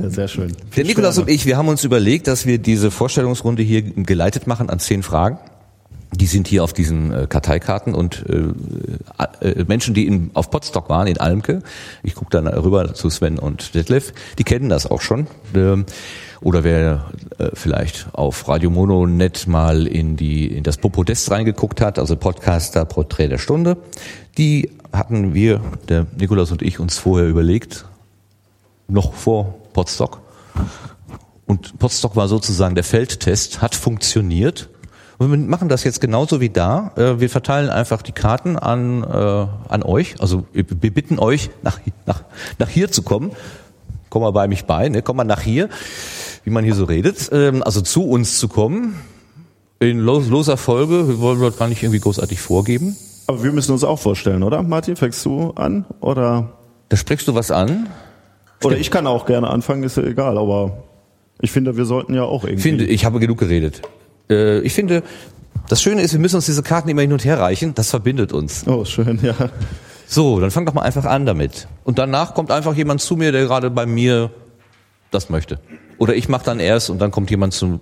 Ja, 0.00 0.10
sehr 0.10 0.28
schön. 0.28 0.52
Der 0.76 0.84
Nikolaus 0.84 1.18
und 1.18 1.28
ich, 1.28 1.46
wir 1.46 1.56
haben 1.56 1.68
uns 1.68 1.84
überlegt, 1.84 2.26
dass 2.26 2.46
wir 2.46 2.58
diese 2.58 2.90
Vorstellungsrunde 2.90 3.62
hier 3.62 3.82
geleitet 3.82 4.46
machen 4.46 4.70
an 4.70 4.78
zehn 4.78 5.02
Fragen. 5.02 5.38
Die 6.12 6.26
sind 6.26 6.46
hier 6.46 6.62
auf 6.62 6.72
diesen 6.72 7.12
äh, 7.12 7.26
Karteikarten 7.28 7.94
und 7.94 8.24
äh, 8.28 9.46
äh, 9.46 9.64
Menschen, 9.64 9.92
die 9.92 10.06
in, 10.06 10.30
auf 10.34 10.50
Potsdok 10.50 10.88
waren, 10.88 11.08
in 11.08 11.18
Almke, 11.18 11.62
ich 12.02 12.14
gucke 12.14 12.30
dann 12.30 12.46
rüber 12.46 12.94
zu 12.94 13.10
Sven 13.10 13.38
und 13.38 13.74
Detlef, 13.74 14.12
die 14.38 14.44
kennen 14.44 14.68
das 14.68 14.86
auch 14.86 15.00
schon. 15.00 15.26
Ähm, 15.54 15.84
oder 16.40 16.64
wer 16.64 17.10
äh, 17.38 17.48
vielleicht 17.54 18.06
auf 18.12 18.48
Radio 18.48 18.70
Mono 18.70 19.06
net 19.06 19.46
mal 19.48 19.86
in 19.86 20.16
die 20.16 20.46
in 20.46 20.62
das 20.62 20.76
Popodest 20.78 21.30
reingeguckt 21.30 21.80
hat, 21.80 21.98
also 21.98 22.16
Podcaster 22.16 22.84
Porträt 22.84 23.28
der 23.28 23.38
Stunde, 23.38 23.76
die 24.38 24.70
hatten 24.92 25.34
wir, 25.34 25.60
der 25.88 26.06
Nikolaus 26.16 26.52
und 26.52 26.62
ich, 26.62 26.78
uns 26.78 26.98
vorher 26.98 27.28
überlegt, 27.28 27.84
noch 28.88 29.14
vor 29.14 29.54
Potsdok. 29.72 30.20
Und 31.46 31.78
Potsdok 31.78 32.16
war 32.16 32.28
sozusagen 32.28 32.74
der 32.74 32.84
Feldtest, 32.84 33.62
hat 33.62 33.74
funktioniert. 33.74 34.68
Und 35.18 35.30
wir 35.30 35.38
machen 35.38 35.68
das 35.68 35.84
jetzt 35.84 36.00
genauso 36.00 36.40
wie 36.40 36.50
da. 36.50 36.92
Äh, 36.96 37.20
wir 37.20 37.30
verteilen 37.30 37.70
einfach 37.70 38.02
die 38.02 38.12
Karten 38.12 38.58
an, 38.58 39.02
äh, 39.02 39.46
an 39.68 39.82
euch. 39.82 40.20
Also 40.20 40.46
wir 40.52 40.64
bitten 40.64 41.18
euch, 41.18 41.50
nach, 41.62 41.80
nach, 42.04 42.24
nach 42.58 42.68
hier 42.68 42.90
zu 42.90 43.02
kommen. 43.02 43.32
Komm 44.10 44.22
mal 44.22 44.32
bei 44.32 44.46
mich 44.48 44.66
bei, 44.66 44.88
ne? 44.88 45.02
komm 45.02 45.16
mal 45.16 45.24
nach 45.24 45.40
hier, 45.40 45.68
wie 46.44 46.50
man 46.50 46.64
hier 46.64 46.74
so 46.74 46.84
redet. 46.84 47.30
Ähm, 47.32 47.62
also 47.62 47.80
zu 47.80 48.04
uns 48.04 48.38
zu 48.38 48.48
kommen. 48.48 49.00
In 49.78 49.98
loser 49.98 50.56
Folge. 50.56 51.08
Wir 51.08 51.20
wollen 51.20 51.40
das 51.40 51.58
gar 51.58 51.68
nicht 51.68 51.82
irgendwie 51.82 52.00
großartig 52.00 52.40
vorgeben. 52.40 52.96
Aber 53.26 53.42
wir 53.42 53.52
müssen 53.52 53.72
uns 53.72 53.84
auch 53.84 53.98
vorstellen, 53.98 54.42
oder? 54.42 54.62
Martin, 54.62 54.96
fängst 54.96 55.24
du 55.24 55.50
an? 55.50 55.84
Oder? 56.00 56.52
Da 56.88 56.96
sprichst 56.96 57.26
du 57.26 57.34
was 57.34 57.50
an? 57.50 57.88
Oder 58.64 58.78
ich 58.78 58.90
kann 58.90 59.06
auch 59.06 59.26
gerne 59.26 59.48
anfangen, 59.48 59.82
ist 59.82 59.96
ja 59.96 60.02
egal, 60.02 60.38
aber 60.38 60.84
ich 61.40 61.50
finde, 61.50 61.76
wir 61.76 61.84
sollten 61.84 62.14
ja 62.14 62.24
auch 62.24 62.44
irgendwie. 62.44 62.62
Finde, 62.62 62.86
ich 62.86 63.04
habe 63.04 63.20
genug 63.20 63.38
geredet. 63.38 63.82
Äh, 64.30 64.60
ich 64.60 64.72
finde, 64.72 65.02
das 65.68 65.82
Schöne 65.82 66.02
ist, 66.02 66.12
wir 66.12 66.20
müssen 66.20 66.36
uns 66.36 66.46
diese 66.46 66.62
Karten 66.62 66.88
immer 66.88 67.02
hin 67.02 67.12
und 67.12 67.24
her 67.24 67.38
reichen, 67.38 67.74
das 67.74 67.90
verbindet 67.90 68.32
uns. 68.32 68.66
Oh, 68.66 68.84
schön, 68.84 69.18
ja. 69.22 69.34
So, 70.06 70.40
dann 70.40 70.50
fang 70.50 70.64
doch 70.64 70.74
mal 70.74 70.82
einfach 70.82 71.04
an 71.04 71.26
damit. 71.26 71.66
Und 71.84 71.98
danach 71.98 72.34
kommt 72.34 72.50
einfach 72.50 72.74
jemand 72.74 73.00
zu 73.00 73.16
mir, 73.16 73.32
der 73.32 73.44
gerade 73.44 73.70
bei 73.70 73.86
mir 73.86 74.30
das 75.10 75.28
möchte. 75.30 75.58
Oder 75.98 76.14
ich 76.14 76.28
mache 76.28 76.44
dann 76.44 76.60
erst 76.60 76.90
und 76.90 77.00
dann 77.00 77.10
kommt 77.10 77.30
jemand 77.30 77.54
zu 77.54 77.80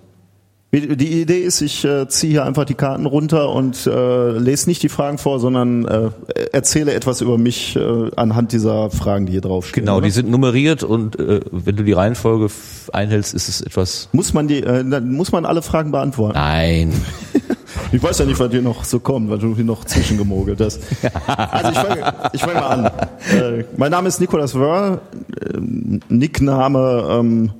die 0.81 1.21
Idee 1.21 1.39
ist, 1.39 1.61
ich 1.61 1.85
äh, 1.85 2.07
ziehe 2.07 2.31
hier 2.31 2.45
einfach 2.45 2.65
die 2.65 2.73
Karten 2.73 3.05
runter 3.05 3.49
und 3.51 3.85
äh, 3.87 4.31
lese 4.31 4.69
nicht 4.69 4.83
die 4.83 4.89
Fragen 4.89 5.17
vor, 5.17 5.39
sondern 5.39 5.85
äh, 5.85 6.09
erzähle 6.51 6.93
etwas 6.93 7.21
über 7.21 7.37
mich 7.37 7.75
äh, 7.75 8.11
anhand 8.15 8.51
dieser 8.51 8.89
Fragen, 8.89 9.25
die 9.25 9.33
hier 9.33 9.41
draufstehen. 9.41 9.85
Genau, 9.85 9.97
oder? 9.97 10.05
die 10.05 10.11
sind 10.11 10.29
nummeriert 10.29 10.83
und 10.83 11.19
äh, 11.19 11.41
wenn 11.51 11.75
du 11.75 11.83
die 11.83 11.93
Reihenfolge 11.93 12.49
einhältst, 12.91 13.33
ist 13.33 13.47
es 13.47 13.61
etwas. 13.61 14.09
Muss 14.11 14.33
man 14.33 14.47
die, 14.47 14.63
äh, 14.63 14.83
muss 15.01 15.31
man 15.31 15.45
alle 15.45 15.61
Fragen 15.61 15.91
beantworten? 15.91 16.35
Nein. 16.35 16.93
ich 17.91 18.01
weiß 18.01 18.19
ja 18.19 18.25
nicht, 18.25 18.39
was 18.39 18.51
hier 18.51 18.61
noch 18.61 18.83
so 18.83 18.99
kommt, 18.99 19.29
weil 19.29 19.39
du 19.39 19.55
hier 19.55 19.65
noch 19.65 19.85
zwischengemogelt 19.85 20.59
hast. 20.61 20.81
Also 21.37 21.71
ich 21.71 21.77
fange 21.77 22.13
fang 22.37 22.53
mal 22.53 22.67
an. 22.67 22.85
Äh, 23.37 23.65
mein 23.77 23.91
Name 23.91 24.07
ist 24.07 24.19
Nicolas 24.19 24.55
Wörl, 24.55 24.99
äh, 25.39 25.57
Nickname 26.09 27.07
ähm, 27.11 27.51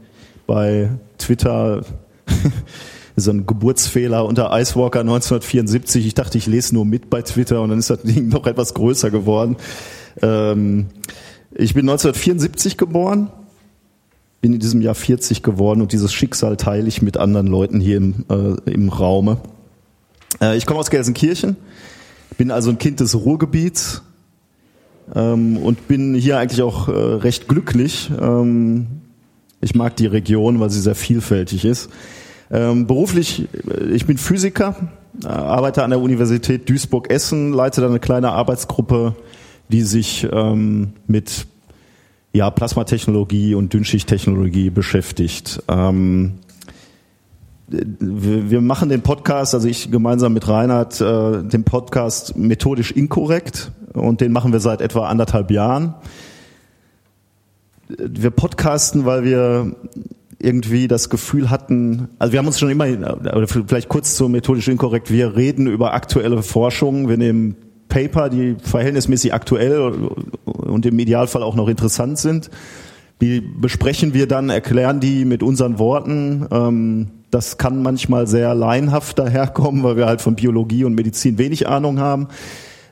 bei 0.48 0.90
Twitter 1.18 1.82
so 3.16 3.32
ein 3.32 3.46
Geburtsfehler 3.46 4.26
unter 4.26 4.52
Icewalker 4.52 5.00
1974. 5.02 6.06
Ich 6.06 6.14
dachte, 6.14 6.38
ich 6.38 6.48
lese 6.48 6.74
nur 6.74 6.86
mit 6.86 7.10
bei 7.10 7.22
Twitter 7.22 7.62
und 7.62 7.70
dann 7.70 7.80
ist 7.80 7.90
das 7.90 8.02
Ding 8.02 8.28
noch 8.30 8.46
etwas 8.46 8.74
größer 8.74 9.10
geworden. 9.10 9.58
Ähm, 10.22 10.88
ich 11.54 11.74
bin 11.74 11.88
1974 11.90 12.78
geboren, 12.78 13.32
bin 14.42 14.54
in 14.54 14.60
diesem 14.60 14.82
Jahr 14.82 14.96
40 14.96 15.44
geworden 15.44 15.82
und 15.82 15.94
dieses 15.94 16.14
Schicksal 16.14 16.58
teile 16.58 16.88
ich 16.88 17.02
mit 17.02 17.18
anderen 17.18 17.48
Leuten 17.48 17.80
hier 17.80 17.98
im, 17.98 18.26
äh, 18.30 18.72
im 18.72 18.90
Raume. 18.90 19.38
Äh, 20.42 20.58
ich 20.58 20.66
komme 20.66 20.80
aus 20.80 20.90
Gelsenkirchen, 20.90 21.56
bin 22.38 22.52
also 22.52 22.70
ein 22.70 22.78
Kind 22.78 23.00
des 23.00 23.16
Ruhrgebiets 23.16 24.02
ähm, 25.16 25.58
und 25.58 25.88
bin 25.88 26.16
hier 26.16 26.38
eigentlich 26.38 26.62
auch 26.62 26.90
äh, 26.90 26.92
recht 26.92 27.48
glücklich. 27.48 28.12
Ähm, 28.20 28.88
ich 29.62 29.74
mag 29.74 29.96
die 29.96 30.08
Region, 30.08 30.60
weil 30.60 30.70
sie 30.70 30.82
sehr 30.82 30.96
vielfältig 30.96 31.64
ist. 31.64 31.90
Ähm, 32.52 32.88
beruflich, 32.88 33.48
äh, 33.68 33.86
ich 33.92 34.06
bin 34.06 34.18
Physiker, 34.18 34.76
äh, 35.24 35.28
arbeite 35.28 35.84
an 35.84 35.90
der 35.90 36.00
Universität 36.00 36.70
Duisburg-Essen, 36.70 37.54
leite 37.54 37.82
da 37.82 37.88
eine 37.88 38.00
kleine 38.00 38.32
Arbeitsgruppe, 38.32 39.16
die 39.70 39.82
sich 39.82 40.28
ähm, 40.32 40.94
mit 41.08 41.48
ja, 42.34 42.50
Plasmatechnologie 42.52 43.56
und 43.56 43.74
Dünnschichttechnologie 43.74 44.70
beschäftigt. 44.70 45.64
Ähm, 45.68 46.34
wir, 47.68 48.62
machen 48.62 48.90
den 48.90 49.02
Podcast, 49.02 49.56
also 49.56 49.68
ich 49.68 49.90
gemeinsam 49.90 50.34
mit 50.34 50.48
Reinhard, 50.48 51.02
äh, 51.02 51.44
den 51.44 51.64
Podcast 51.64 52.38
methodisch 52.38 52.92
inkorrekt 52.92 53.72
und 53.94 54.22
den 54.22 54.32
machen 54.32 54.52
wir 54.52 54.60
seit 54.60 54.82
etwa 54.82 55.08
anderthalb 55.08 55.50
Jahren. 55.50 55.96
Wir 57.88 58.32
podcasten, 58.32 59.06
weil 59.06 59.24
wir 59.24 59.76
irgendwie 60.40 60.88
das 60.88 61.10
Gefühl 61.10 61.50
hatten, 61.50 62.10
also 62.20 62.34
wir 62.34 62.40
haben 62.40 62.48
uns 62.48 62.60
schon 62.60 62.70
immer, 62.70 62.86
oder 62.86 63.48
vielleicht 63.48 63.90
kurz 63.90 64.16
zur 64.16 64.30
methodisch 64.30 64.68
inkorrekt, 64.68 65.12
wir 65.12 65.36
reden 65.36 65.68
über 65.68 65.94
aktuelle 65.94 66.44
Forschung, 66.44 67.08
wir 67.08 67.18
nehmen 67.18 67.56
Paper, 67.88 68.30
die 68.30 68.56
verhältnismäßig 68.62 69.34
aktuell 69.34 69.94
und 70.46 70.86
im 70.86 71.00
Idealfall 71.00 71.44
auch 71.44 71.56
noch 71.56 71.68
interessant 71.68 72.18
sind. 72.18 72.50
Die 73.22 73.40
besprechen 73.40 74.14
wir 74.14 74.28
dann, 74.28 74.50
erklären 74.50 75.00
die 75.00 75.24
mit 75.24 75.42
unseren 75.42 75.80
Worten. 75.80 76.48
Ähm, 76.52 77.08
das 77.32 77.58
kann 77.58 77.82
manchmal 77.82 78.28
sehr 78.28 78.54
laienhaft 78.54 79.18
daherkommen, 79.20 79.84
weil 79.84 79.96
wir 79.96 80.06
halt 80.06 80.22
von 80.22 80.36
Biologie 80.36 80.84
und 80.84 80.96
Medizin 80.96 81.38
wenig 81.38 81.68
Ahnung 81.68 82.00
haben. 82.00 82.28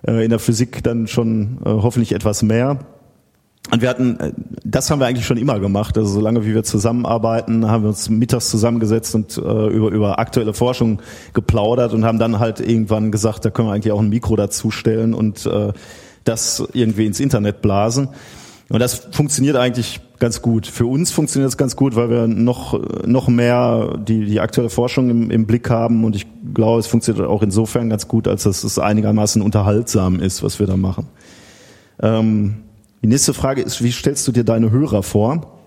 Äh, 0.08 0.24
in 0.24 0.30
der 0.30 0.40
Physik 0.40 0.84
dann 0.84 1.08
schon 1.08 1.58
äh, 1.66 1.70
hoffentlich 1.70 2.14
etwas 2.14 2.44
mehr. 2.44 2.80
Und 3.72 3.82
wir 3.82 3.90
hatten, 3.90 4.20
äh, 4.20 4.34
das 4.64 4.92
haben 4.92 5.00
wir 5.00 5.08
eigentlich 5.08 5.26
schon 5.26 5.38
immer 5.38 5.60
gemacht. 5.60 5.98
Also 5.98 6.14
solange 6.14 6.46
wie 6.46 6.54
wir 6.54 6.64
zusammenarbeiten, 6.64 7.70
haben 7.70 7.84
wir 7.84 7.90
uns 7.90 8.10
mittags 8.10 8.50
zusammengesetzt 8.50 9.16
und 9.16 9.38
äh, 9.38 9.42
über, 9.42 9.90
über 9.90 10.20
aktuelle 10.20 10.54
Forschung 10.54 11.02
geplaudert 11.34 11.94
und 11.94 12.06
haben 12.06 12.20
dann 12.20 12.40
halt 12.40 12.60
irgendwann 12.60 13.12
gesagt, 13.12 13.46
da 13.46 13.50
können 13.50 13.70
wir 13.70 13.74
eigentlich 13.74 13.94
auch 13.94 14.02
ein 14.02 14.10
Mikro 14.10 14.36
dazustellen 14.36 15.14
und 15.14 15.46
äh, 15.46 15.72
das 16.24 16.64
irgendwie 16.74 17.06
ins 17.06 17.20
Internet 17.20 17.62
blasen. 17.62 18.10
Und 18.70 18.80
das 18.80 19.08
funktioniert 19.12 19.56
eigentlich 19.56 20.00
ganz 20.20 20.42
gut. 20.42 20.68
Für 20.68 20.86
uns 20.86 21.12
funktioniert 21.12 21.50
es 21.50 21.58
ganz 21.58 21.76
gut, 21.76 21.96
weil 21.96 22.10
wir 22.10 22.28
noch, 22.28 22.80
noch 23.06 23.28
mehr 23.28 23.98
die, 23.98 24.26
die 24.26 24.40
aktuelle 24.40 24.70
Forschung 24.70 25.10
im, 25.10 25.32
im 25.32 25.46
Blick 25.46 25.70
haben. 25.70 26.06
Und 26.06 26.16
ich 26.16 26.26
glaube, 26.54 26.80
es 26.80 26.88
funktioniert 26.88 27.28
auch 27.28 27.44
insofern 27.44 27.90
ganz 27.90 28.08
gut, 28.08 28.28
als 28.28 28.44
dass 28.44 28.64
es 28.64 28.80
einigermaßen 28.80 29.42
unterhaltsam 29.42 30.20
ist, 30.20 30.44
was 30.44 30.60
wir 30.60 30.66
da 30.66 30.78
machen. 30.78 31.08
Ähm, 32.02 32.64
die 33.04 33.08
nächste 33.08 33.34
Frage 33.34 33.62
ist, 33.62 33.84
wie 33.84 33.92
stellst 33.92 34.26
du 34.28 34.32
dir 34.32 34.46
deine 34.46 34.72
Hörer 34.72 35.04
vor? 35.04 35.60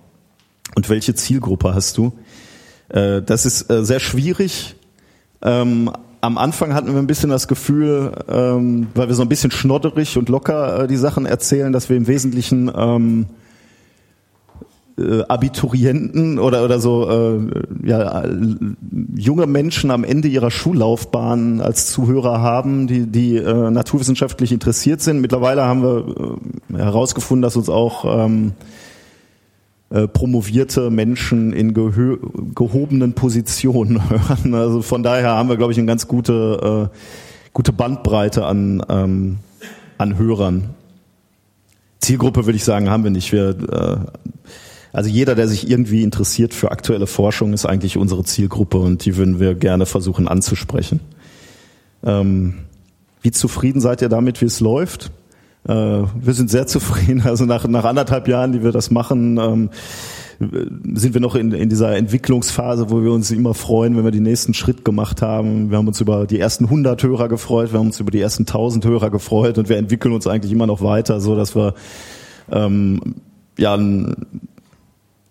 Und 0.74 0.88
welche 0.88 1.14
Zielgruppe 1.14 1.74
hast 1.74 1.98
du? 1.98 2.12
Äh, 2.88 3.22
das 3.22 3.44
ist 3.44 3.70
äh, 3.70 3.84
sehr 3.84 4.00
schwierig. 4.00 4.74
Ähm, 5.42 5.90
am 6.22 6.38
Anfang 6.38 6.74
hatten 6.74 6.92
wir 6.92 6.98
ein 6.98 7.06
bisschen 7.06 7.30
das 7.30 7.46
Gefühl, 7.46 8.12
ähm, 8.28 8.88
weil 8.94 9.08
wir 9.08 9.14
so 9.14 9.22
ein 9.22 9.28
bisschen 9.28 9.50
schnodderig 9.50 10.16
und 10.16 10.28
locker 10.28 10.84
äh, 10.84 10.86
die 10.88 10.96
Sachen 10.96 11.26
erzählen, 11.26 11.72
dass 11.72 11.88
wir 11.90 11.96
im 11.96 12.06
Wesentlichen 12.06 12.70
ähm, 12.74 13.26
äh, 14.98 15.22
Abiturienten 15.28 16.38
oder 16.38 16.64
oder 16.64 16.80
so 16.80 17.10
äh, 17.10 17.38
ja, 17.84 18.24
junge 19.14 19.46
Menschen 19.46 19.90
am 19.90 20.04
Ende 20.04 20.28
ihrer 20.28 20.50
Schullaufbahn 20.50 21.60
als 21.60 21.90
Zuhörer 21.90 22.40
haben, 22.40 22.86
die 22.86 23.06
die 23.06 23.36
äh, 23.36 23.70
naturwissenschaftlich 23.70 24.52
interessiert 24.52 25.00
sind. 25.00 25.20
Mittlerweile 25.20 25.64
haben 25.64 25.82
wir 25.82 26.38
äh, 26.72 26.78
herausgefunden, 26.78 27.42
dass 27.42 27.56
uns 27.56 27.68
auch 27.68 28.24
ähm, 28.24 28.52
äh, 29.90 30.08
promovierte 30.08 30.90
Menschen 30.90 31.52
in 31.52 31.72
gehobenen 31.72 33.12
Positionen 33.12 34.10
hören. 34.10 34.54
Also 34.54 34.82
von 34.82 35.02
daher 35.02 35.30
haben 35.30 35.48
wir, 35.48 35.56
glaube 35.56 35.72
ich, 35.72 35.78
eine 35.78 35.86
ganz 35.86 36.08
gute, 36.08 36.90
äh, 36.92 36.96
gute 37.52 37.72
Bandbreite 37.72 38.46
an, 38.46 38.82
ähm, 38.88 39.38
an 39.98 40.18
Hörern. 40.18 40.70
Zielgruppe 42.00 42.46
würde 42.46 42.56
ich 42.56 42.64
sagen, 42.64 42.90
haben 42.90 43.04
wir 43.04 43.10
nicht. 43.10 43.30
Wir, 43.30 43.50
äh, 43.50 43.98
also 44.96 45.10
jeder, 45.10 45.34
der 45.34 45.46
sich 45.46 45.70
irgendwie 45.70 46.02
interessiert 46.02 46.54
für 46.54 46.70
aktuelle 46.70 47.06
Forschung, 47.06 47.52
ist 47.52 47.66
eigentlich 47.66 47.98
unsere 47.98 48.24
Zielgruppe 48.24 48.78
und 48.78 49.04
die 49.04 49.18
würden 49.18 49.38
wir 49.38 49.54
gerne 49.54 49.84
versuchen 49.84 50.26
anzusprechen. 50.26 51.00
Ähm, 52.02 52.54
wie 53.20 53.30
zufrieden 53.30 53.82
seid 53.82 54.00
ihr 54.00 54.08
damit, 54.08 54.40
wie 54.40 54.46
es 54.46 54.60
läuft? 54.60 55.10
Äh, 55.68 55.72
wir 55.72 56.32
sind 56.32 56.48
sehr 56.48 56.66
zufrieden. 56.66 57.20
Also 57.26 57.44
nach, 57.44 57.68
nach 57.68 57.84
anderthalb 57.84 58.26
Jahren, 58.26 58.52
die 58.52 58.64
wir 58.64 58.72
das 58.72 58.90
machen, 58.90 59.36
ähm, 59.36 59.70
sind 60.94 61.12
wir 61.12 61.20
noch 61.20 61.34
in, 61.34 61.52
in 61.52 61.68
dieser 61.68 61.94
Entwicklungsphase, 61.94 62.88
wo 62.88 63.02
wir 63.02 63.12
uns 63.12 63.30
immer 63.30 63.52
freuen, 63.52 63.98
wenn 63.98 64.04
wir 64.04 64.12
den 64.12 64.22
nächsten 64.22 64.54
Schritt 64.54 64.82
gemacht 64.82 65.20
haben. 65.20 65.70
Wir 65.70 65.76
haben 65.76 65.88
uns 65.88 66.00
über 66.00 66.26
die 66.26 66.40
ersten 66.40 66.64
100 66.64 67.02
Hörer 67.02 67.28
gefreut, 67.28 67.70
wir 67.70 67.80
haben 67.80 67.88
uns 67.88 68.00
über 68.00 68.10
die 68.10 68.22
ersten 68.22 68.44
1000 68.44 68.86
Hörer 68.86 69.10
gefreut 69.10 69.58
und 69.58 69.68
wir 69.68 69.76
entwickeln 69.76 70.14
uns 70.14 70.26
eigentlich 70.26 70.52
immer 70.52 70.66
noch 70.66 70.80
weiter, 70.80 71.20
so 71.20 71.36
dass 71.36 71.54
wir 71.54 71.74
ähm, 72.50 73.16
ja 73.58 73.76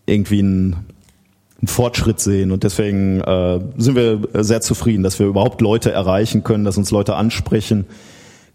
irgendwie 0.05 0.39
einen, 0.39 0.73
einen 1.59 1.67
Fortschritt 1.67 2.19
sehen 2.19 2.51
und 2.51 2.63
deswegen 2.63 3.21
äh, 3.21 3.59
sind 3.77 3.95
wir 3.95 4.43
sehr 4.43 4.61
zufrieden, 4.61 5.03
dass 5.03 5.19
wir 5.19 5.27
überhaupt 5.27 5.61
Leute 5.61 5.91
erreichen 5.91 6.43
können, 6.43 6.65
dass 6.65 6.77
uns 6.77 6.91
Leute 6.91 7.15
ansprechen 7.15 7.85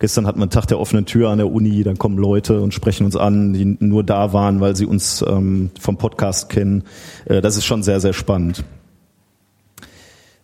Gestern 0.01 0.27
hatten 0.27 0.39
wir 0.39 0.45
einen 0.45 0.51
Tag 0.51 0.67
der 0.67 0.81
offenen 0.81 1.05
Tür 1.05 1.29
an 1.29 1.37
der 1.37 1.53
Uni, 1.53 1.85
dann 1.85 1.99
kommen 1.99 2.17
Leute 2.17 2.63
und 2.63 2.73
sprechen 2.73 3.05
uns 3.05 3.17
an, 3.17 3.53
die 3.53 3.77
nur 3.81 4.03
da 4.03 4.33
waren, 4.33 4.59
weil 4.59 4.75
sie 4.75 4.87
uns 4.87 5.23
ähm, 5.29 5.71
vom 5.79 5.99
Podcast 5.99 6.49
kennen. 6.49 6.85
Äh, 7.27 7.43
das 7.43 7.59
ist 7.59 7.67
schon 7.67 7.83
sehr, 7.83 8.01
sehr 8.01 8.15
spannend. 8.15 8.65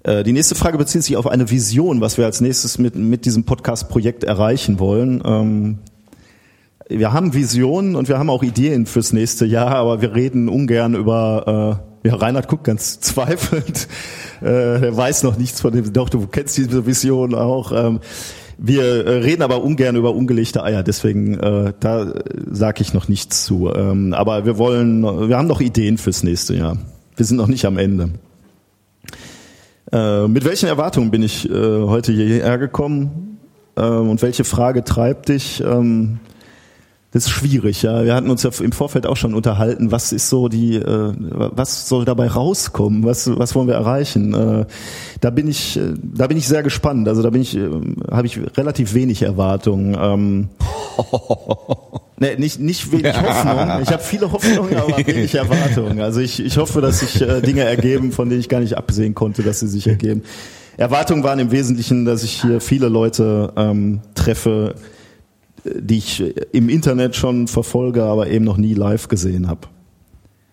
Äh, 0.02 0.24
die 0.24 0.32
nächste 0.32 0.56
Frage 0.56 0.76
bezieht 0.76 1.04
sich 1.04 1.16
auf 1.16 1.26
eine 1.26 1.50
Vision, 1.50 2.02
was 2.02 2.18
wir 2.18 2.26
als 2.26 2.42
nächstes 2.42 2.76
mit, 2.76 2.96
mit 2.96 3.24
diesem 3.24 3.44
Podcast-Projekt 3.44 4.24
erreichen 4.24 4.78
wollen. 4.78 5.22
Ähm, 5.24 5.78
wir 6.88 7.12
haben 7.12 7.34
Visionen 7.34 7.96
und 7.96 8.08
wir 8.08 8.18
haben 8.18 8.30
auch 8.30 8.42
Ideen 8.42 8.86
fürs 8.86 9.12
nächste 9.12 9.44
Jahr, 9.44 9.74
aber 9.74 10.00
wir 10.02 10.14
reden 10.14 10.48
ungern 10.48 10.94
über 10.94 11.80
äh, 12.04 12.08
ja, 12.08 12.14
Reinhard 12.14 12.48
guckt 12.48 12.64
ganz 12.64 13.00
zweifelnd. 13.00 13.88
Äh, 14.42 14.86
er 14.86 14.96
weiß 14.96 15.22
noch 15.24 15.36
nichts 15.36 15.60
von 15.60 15.72
dem. 15.72 15.92
Doch, 15.92 16.08
du 16.08 16.26
kennst 16.26 16.56
diese 16.56 16.86
Vision 16.86 17.34
auch. 17.34 17.72
Ähm, 17.72 18.00
wir 18.58 19.06
äh, 19.06 19.10
reden 19.18 19.42
aber 19.42 19.62
ungern 19.62 19.96
über 19.96 20.14
ungelegte 20.14 20.62
Eier, 20.62 20.82
deswegen 20.82 21.38
äh, 21.38 21.74
da 21.78 22.14
sage 22.50 22.82
ich 22.82 22.94
noch 22.94 23.08
nichts 23.08 23.44
zu. 23.44 23.70
Ähm, 23.74 24.14
aber 24.14 24.46
wir 24.46 24.56
wollen, 24.56 25.02
wir 25.28 25.36
haben 25.36 25.48
noch 25.48 25.60
Ideen 25.60 25.98
fürs 25.98 26.22
nächste 26.22 26.54
Jahr. 26.54 26.78
Wir 27.16 27.26
sind 27.26 27.36
noch 27.36 27.48
nicht 27.48 27.66
am 27.66 27.76
Ende. 27.76 28.10
Äh, 29.92 30.26
mit 30.28 30.44
welchen 30.44 30.68
Erwartungen 30.68 31.10
bin 31.10 31.22
ich 31.22 31.50
äh, 31.50 31.52
heute 31.52 32.12
hierher 32.12 32.58
gekommen? 32.58 33.38
Äh, 33.76 33.82
und 33.82 34.22
welche 34.22 34.44
Frage 34.44 34.84
treibt 34.84 35.28
dich? 35.28 35.62
Ähm, 35.62 36.18
das 37.12 37.26
ist 37.26 37.30
schwierig, 37.30 37.82
ja. 37.82 38.04
Wir 38.04 38.14
hatten 38.14 38.28
uns 38.28 38.42
ja 38.42 38.50
im 38.60 38.72
Vorfeld 38.72 39.06
auch 39.06 39.16
schon 39.16 39.34
unterhalten, 39.34 39.92
was 39.92 40.12
ist 40.12 40.28
so 40.28 40.48
die, 40.48 40.76
äh, 40.76 41.12
was 41.16 41.88
soll 41.88 42.04
dabei 42.04 42.26
rauskommen, 42.26 43.04
was, 43.04 43.30
was 43.38 43.54
wollen 43.54 43.68
wir 43.68 43.74
erreichen? 43.74 44.34
Äh, 44.34 44.66
da 45.20 45.30
bin 45.30 45.48
ich, 45.48 45.76
äh, 45.76 45.94
da 46.02 46.26
bin 46.26 46.36
ich 46.36 46.48
sehr 46.48 46.62
gespannt. 46.62 47.08
Also 47.08 47.22
da 47.22 47.30
bin 47.30 47.42
ich, 47.42 47.56
äh, 47.56 47.70
habe 48.10 48.26
ich 48.26 48.38
relativ 48.56 48.92
wenig 48.92 49.22
Erwartungen. 49.22 49.96
Ähm, 49.98 50.48
ne, 52.18 52.36
nicht, 52.38 52.60
nicht 52.60 52.90
wenig 52.90 53.16
Hoffnung. 53.16 53.82
Ich 53.82 53.92
habe 53.92 54.02
viele 54.02 54.32
Hoffnungen, 54.32 54.76
aber 54.76 54.96
wenig 55.06 55.34
Erwartungen. 55.34 56.00
Also 56.00 56.20
ich, 56.20 56.44
ich 56.44 56.58
hoffe, 56.58 56.80
dass 56.80 57.00
sich 57.00 57.22
äh, 57.22 57.40
Dinge 57.40 57.62
ergeben, 57.62 58.10
von 58.10 58.28
denen 58.28 58.40
ich 58.40 58.48
gar 58.48 58.60
nicht 58.60 58.76
absehen 58.76 59.14
konnte, 59.14 59.42
dass 59.42 59.60
sie 59.60 59.68
sich 59.68 59.86
ergeben. 59.86 60.22
Erwartungen 60.76 61.22
waren 61.22 61.38
im 61.38 61.50
Wesentlichen, 61.52 62.04
dass 62.04 62.24
ich 62.24 62.42
hier 62.42 62.60
viele 62.60 62.88
Leute 62.88 63.52
ähm, 63.56 64.00
treffe, 64.14 64.74
die 65.74 65.98
ich 65.98 66.22
im 66.52 66.68
Internet 66.68 67.16
schon 67.16 67.48
verfolge, 67.48 68.04
aber 68.04 68.28
eben 68.28 68.44
noch 68.44 68.56
nie 68.56 68.74
live 68.74 69.08
gesehen 69.08 69.48
habe. 69.48 69.68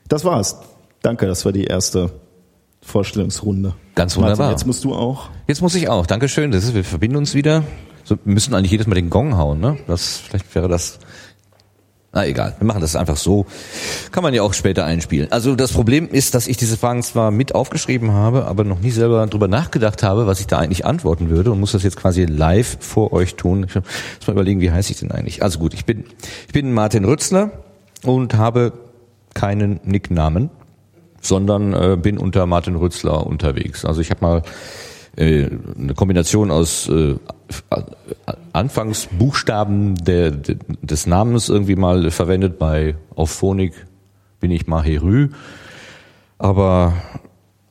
Das 0.08 0.26
war's. 0.26 0.58
Danke, 1.02 1.28
das 1.28 1.45
war 1.45 1.52
die 1.52 1.65
erste 1.65 2.12
Vorstellungsrunde. 2.82 3.73
Ganz 3.95 4.15
wunderbar. 4.15 4.38
Martin, 4.38 4.58
jetzt 4.58 4.65
musst 4.65 4.84
du 4.84 4.93
auch. 4.93 5.30
Jetzt 5.47 5.62
muss 5.62 5.76
ich 5.76 5.89
auch. 5.89 6.06
Dankeschön. 6.06 6.52
Das 6.52 6.63
ist, 6.63 6.73
wir 6.73 6.84
verbinden 6.84 7.17
uns 7.17 7.34
wieder. 7.34 7.63
So, 8.04 8.17
wir 8.23 8.34
müssen 8.34 8.54
eigentlich 8.54 8.71
jedes 8.71 8.88
Mal 8.88 8.95
den 8.95 9.10
Gong 9.10 9.38
hauen, 9.38 9.60
ne? 9.60 9.78
Das, 9.88 10.17
vielleicht 10.17 10.54
wäre 10.56 10.67
das 10.67 10.99
na 12.15 12.28
egal, 12.28 12.56
wir 12.60 12.67
machen 12.67 12.80
das 12.80 12.95
einfach 12.95 13.17
so. 13.17 13.47
Kann 14.12 14.21
man 14.21 14.36
ja 14.36 14.43
auch 14.43 14.54
später 14.54 14.86
einspielen. 14.86 15.32
Also 15.32 15.56
das 15.56 15.73
Problem 15.73 16.08
ist, 16.08 16.36
dass 16.36 16.47
ich 16.47 16.58
diese 16.58 16.78
Fragen 16.78 17.02
zwar 17.02 17.32
mit 17.32 17.56
aufgeschrieben 17.56 18.12
habe, 18.12 18.45
aber 18.45 18.63
noch 18.63 18.80
nie 18.80 18.91
selber 18.91 19.26
drüber 19.26 19.47
nachgedacht 19.47 20.04
habe, 20.04 20.28
was 20.28 20.39
ich 20.39 20.45
da 20.45 20.60
eigentlich 20.60 20.86
antworten 20.86 21.32
würde 21.32 21.52
und 21.52 21.60
muss 21.60 21.71
das 21.71 21.82
jetzt 21.82 21.97
quasi 21.97 22.26
live 22.26 22.78
vor 22.82 23.13
euch 23.13 23.34
tun. 23.34 23.65
Ich 23.67 23.73
muss 23.73 24.28
mal 24.28 24.34
überlegen, 24.34 24.62
wie 24.62 24.71
heiße 24.71 24.91
ich 24.91 24.99
denn 24.99 25.12
eigentlich? 25.12 25.41
Also 25.41 25.58
gut, 25.58 25.73
ich 25.73 25.86
bin, 25.86 26.06
ich 26.45 26.54
bin 26.54 26.71
Martin 26.71 27.04
Rützler 27.04 27.49
und 28.04 28.36
habe 28.36 28.73
keinen 29.34 29.80
Nicknamen, 29.84 30.52
sondern 31.19 31.73
äh, 31.73 31.97
bin 31.99 32.19
unter 32.19 32.45
Martin 32.45 32.76
Rützler 32.76 33.26
unterwegs. 33.26 33.86
Also 33.86 34.02
ich 34.02 34.12
habe 34.12 34.21
mal 34.21 34.43
äh, 35.15 35.49
eine 35.80 35.95
Kombination 35.95 36.52
aus 36.52 36.88
äh, 36.89 37.15
Anfangsbuchstaben 38.53 39.95
der, 39.95 40.31
des 40.31 41.05
Namens 41.05 41.49
irgendwie 41.49 41.75
mal 41.75 42.11
verwendet. 42.11 42.59
Bei 42.59 42.95
auf 43.15 43.31
Phonik 43.31 43.73
bin 44.39 44.51
ich 44.51 44.67
Maherü. 44.67 45.29
Aber 46.37 46.93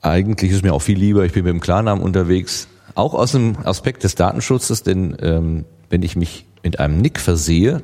eigentlich 0.01 0.51
ist 0.51 0.57
es 0.57 0.63
mir 0.63 0.73
auch 0.73 0.81
viel 0.81 0.97
lieber, 0.97 1.25
ich 1.25 1.33
bin 1.33 1.43
mit 1.43 1.53
dem 1.53 1.59
Klarnamen 1.59 2.03
unterwegs. 2.03 2.67
Auch 2.95 3.13
aus 3.13 3.31
dem 3.31 3.57
Aspekt 3.63 4.03
des 4.03 4.15
Datenschutzes, 4.15 4.83
denn 4.83 5.15
ähm, 5.21 5.65
wenn 5.89 6.03
ich 6.03 6.15
mich 6.15 6.45
mit 6.63 6.79
einem 6.79 6.99
Nick 6.99 7.19
versehe, 7.19 7.81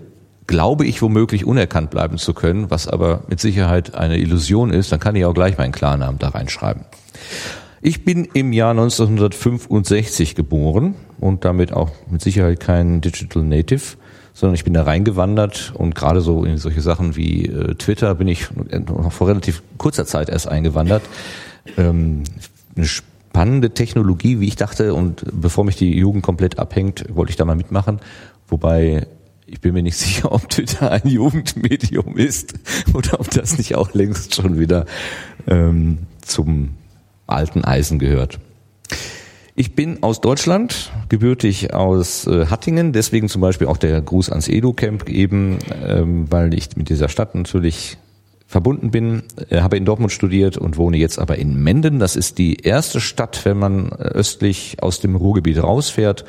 glaube 0.47 0.85
ich 0.85 1.01
womöglich 1.01 1.45
unerkannt 1.45 1.91
bleiben 1.91 2.17
zu 2.17 2.33
können, 2.33 2.69
was 2.71 2.87
aber 2.87 3.23
mit 3.27 3.39
Sicherheit 3.39 3.93
eine 3.93 4.17
Illusion 4.17 4.71
ist, 4.71 4.91
dann 4.91 4.99
kann 4.99 5.15
ich 5.15 5.25
auch 5.25 5.33
gleich 5.33 5.57
meinen 5.57 5.71
Klarnamen 5.71 6.19
da 6.19 6.29
reinschreiben. 6.29 6.85
Ich 7.81 8.03
bin 8.03 8.27
im 8.33 8.51
Jahr 8.51 8.71
1965 8.71 10.35
geboren 10.35 10.95
und 11.19 11.45
damit 11.45 11.73
auch 11.73 11.91
mit 12.09 12.21
Sicherheit 12.21 12.59
kein 12.59 13.01
Digital 13.01 13.43
Native, 13.43 13.97
sondern 14.33 14.55
ich 14.55 14.63
bin 14.63 14.73
da 14.73 14.83
reingewandert 14.83 15.73
und 15.75 15.95
gerade 15.95 16.21
so 16.21 16.45
in 16.45 16.57
solche 16.57 16.81
Sachen 16.81 17.15
wie 17.15 17.45
äh, 17.45 17.75
Twitter 17.75 18.15
bin 18.15 18.27
ich 18.27 18.47
noch 18.51 19.11
vor 19.11 19.27
relativ 19.27 19.61
kurzer 19.77 20.05
Zeit 20.05 20.29
erst 20.29 20.47
eingewandert. 20.47 21.03
Ähm, 21.77 22.23
eine 22.75 22.85
spannende 22.85 23.71
Technologie, 23.71 24.39
wie 24.39 24.47
ich 24.47 24.55
dachte, 24.55 24.93
und 24.93 25.23
bevor 25.31 25.65
mich 25.65 25.75
die 25.75 25.97
Jugend 25.97 26.23
komplett 26.23 26.57
abhängt, 26.59 27.05
wollte 27.09 27.31
ich 27.31 27.35
da 27.35 27.45
mal 27.45 27.55
mitmachen. 27.55 27.99
Wobei 28.47 29.07
ich 29.45 29.61
bin 29.61 29.73
mir 29.73 29.83
nicht 29.83 29.97
sicher, 29.97 30.31
ob 30.31 30.49
Twitter 30.49 30.91
ein 30.91 31.07
Jugendmedium 31.07 32.17
ist 32.17 32.53
oder 32.93 33.19
ob 33.19 33.29
das 33.31 33.57
nicht 33.57 33.75
auch 33.75 33.93
längst 33.93 34.35
schon 34.35 34.59
wieder 34.59 34.85
ähm, 35.47 35.99
zum 36.21 36.75
alten 37.27 37.63
Eisen 37.63 37.99
gehört. 37.99 38.39
Ich 39.59 39.75
bin 39.75 40.03
aus 40.03 40.21
Deutschland, 40.21 40.89
gebürtig 41.09 41.73
aus 41.73 42.25
äh, 42.25 42.45
Hattingen, 42.45 42.93
deswegen 42.93 43.27
zum 43.27 43.41
Beispiel 43.41 43.67
auch 43.67 43.75
der 43.75 44.01
Gruß 44.01 44.29
ans 44.29 44.47
Edu-Camp 44.47 45.09
eben, 45.09 45.59
ähm, 45.85 46.31
weil 46.31 46.53
ich 46.53 46.77
mit 46.77 46.87
dieser 46.87 47.09
Stadt 47.09 47.35
natürlich 47.35 47.97
verbunden 48.47 48.89
bin, 48.89 49.23
äh, 49.49 49.59
habe 49.59 49.75
in 49.75 49.83
Dortmund 49.83 50.13
studiert 50.13 50.57
und 50.57 50.77
wohne 50.77 50.95
jetzt 50.95 51.19
aber 51.19 51.39
in 51.39 51.61
Menden. 51.61 51.99
Das 51.99 52.15
ist 52.15 52.37
die 52.37 52.55
erste 52.55 53.01
Stadt, 53.01 53.43
wenn 53.43 53.59
man 53.59 53.89
äh, 53.89 53.95
östlich 53.95 54.77
aus 54.81 55.01
dem 55.01 55.17
Ruhrgebiet 55.17 55.61
rausfährt, 55.61 56.23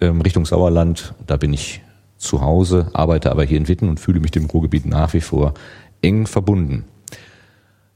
ähm, 0.00 0.20
Richtung 0.20 0.46
Sauerland. 0.46 1.14
Da 1.26 1.38
bin 1.38 1.52
ich 1.52 1.82
zu 2.18 2.40
Hause, 2.40 2.86
arbeite 2.92 3.32
aber 3.32 3.42
hier 3.42 3.58
in 3.58 3.66
Witten 3.66 3.88
und 3.88 3.98
fühle 3.98 4.20
mich 4.20 4.30
dem 4.30 4.46
Ruhrgebiet 4.46 4.86
nach 4.86 5.12
wie 5.12 5.20
vor 5.20 5.54
eng 6.02 6.28
verbunden. 6.28 6.84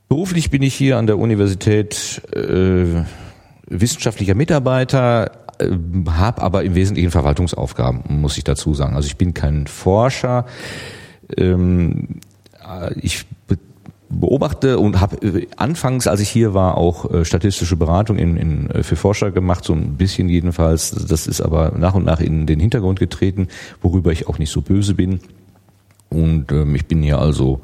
Beruflich 0.09 0.51
bin 0.51 0.63
ich 0.63 0.75
hier 0.75 0.99
an 0.99 1.07
der 1.07 1.21
Universität 1.21 2.23
äh, 2.35 3.05
wissenschaftlicher 3.67 4.35
Mitarbeiter, 4.35 5.31
äh, 5.59 5.71
habe 6.11 6.43
aber 6.43 6.65
im 6.65 6.75
Wesentlichen 6.75 7.11
Verwaltungsaufgaben, 7.11 8.21
muss 8.21 8.37
ich 8.39 8.45
dazu 8.45 8.75
sagen. 8.75 8.97
Also 8.97 9.07
ich 9.07 9.17
bin 9.17 9.35
kein 9.35 9.67
Forscher. 9.67 10.47
Ähm, 11.37 12.21
äh, 12.67 12.99
ich 13.01 13.27
beobachte 14.09 14.79
und 14.79 15.01
habe 15.01 15.17
äh, 15.27 15.47
anfangs, 15.57 16.07
als 16.07 16.21
ich 16.21 16.29
hier 16.29 16.55
war, 16.55 16.77
auch 16.77 17.11
äh, 17.11 17.25
statistische 17.25 17.77
Beratung 17.77 18.19
in, 18.19 18.37
in, 18.37 18.85
für 18.85 18.97
Forscher 18.97 19.31
gemacht, 19.31 19.65
so 19.65 19.73
ein 19.73 19.97
bisschen 19.97 20.29
jedenfalls. 20.29 20.91
Das 20.91 21.27
ist 21.27 21.41
aber 21.41 21.73
nach 21.77 21.95
und 21.95 22.05
nach 22.05 22.21
in 22.21 22.47
den 22.47 22.61
Hintergrund 22.61 22.99
getreten, 22.99 23.49
worüber 23.83 24.13
ich 24.13 24.29
auch 24.29 24.39
nicht 24.39 24.51
so 24.51 24.61
böse 24.61 24.95
bin. 24.95 25.21
Und 26.11 26.53
ähm, 26.53 26.75
ich 26.75 26.87
bin 26.87 27.03
hier 27.03 27.19
also 27.19 27.61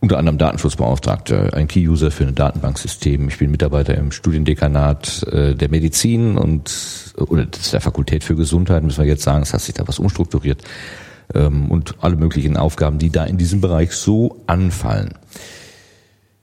unter 0.00 0.18
anderem 0.18 0.38
Datenschutzbeauftragter, 0.38 1.54
ein 1.54 1.66
Key-User 1.66 2.10
für 2.10 2.24
ein 2.24 2.34
Datenbanksystem. 2.34 3.28
Ich 3.28 3.38
bin 3.38 3.50
Mitarbeiter 3.50 3.96
im 3.96 4.12
Studiendekanat 4.12 5.24
äh, 5.24 5.54
der 5.54 5.68
Medizin 5.70 6.38
und 6.38 7.14
oder 7.16 7.46
der 7.46 7.80
Fakultät 7.80 8.22
für 8.22 8.36
Gesundheit, 8.36 8.84
müssen 8.84 9.02
wir 9.02 9.08
jetzt 9.08 9.24
sagen, 9.24 9.42
es 9.42 9.52
hat 9.52 9.60
sich 9.60 9.74
da 9.74 9.88
was 9.88 9.98
umstrukturiert. 9.98 10.62
Ähm, 11.34 11.70
und 11.70 11.96
alle 12.00 12.16
möglichen 12.16 12.56
Aufgaben, 12.56 12.98
die 12.98 13.10
da 13.10 13.24
in 13.24 13.38
diesem 13.38 13.60
Bereich 13.60 13.92
so 13.92 14.40
anfallen. 14.46 15.10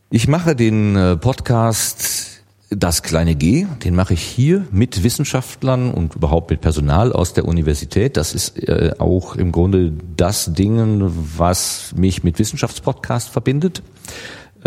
Ich 0.09 0.27
mache 0.27 0.55
den 0.55 0.95
äh, 0.95 1.15
Podcast 1.15 2.34
Das 2.71 3.03
kleine 3.03 3.35
G, 3.35 3.67
den 3.83 3.95
mache 3.95 4.15
ich 4.15 4.23
hier 4.23 4.65
mit 4.71 5.03
Wissenschaftlern 5.03 5.91
und 5.91 6.15
überhaupt 6.15 6.49
mit 6.49 6.61
Personal 6.61 7.13
aus 7.13 7.33
der 7.33 7.45
Universität. 7.45 8.17
Das 8.17 8.33
ist 8.33 8.57
äh, 8.57 8.95
auch 8.97 9.35
im 9.35 9.51
Grunde 9.51 9.93
das 10.17 10.51
Ding, 10.53 10.99
was 11.37 11.93
mich 11.95 12.23
mit 12.23 12.39
Wissenschaftspodcast 12.39 13.29
verbindet. 13.29 13.83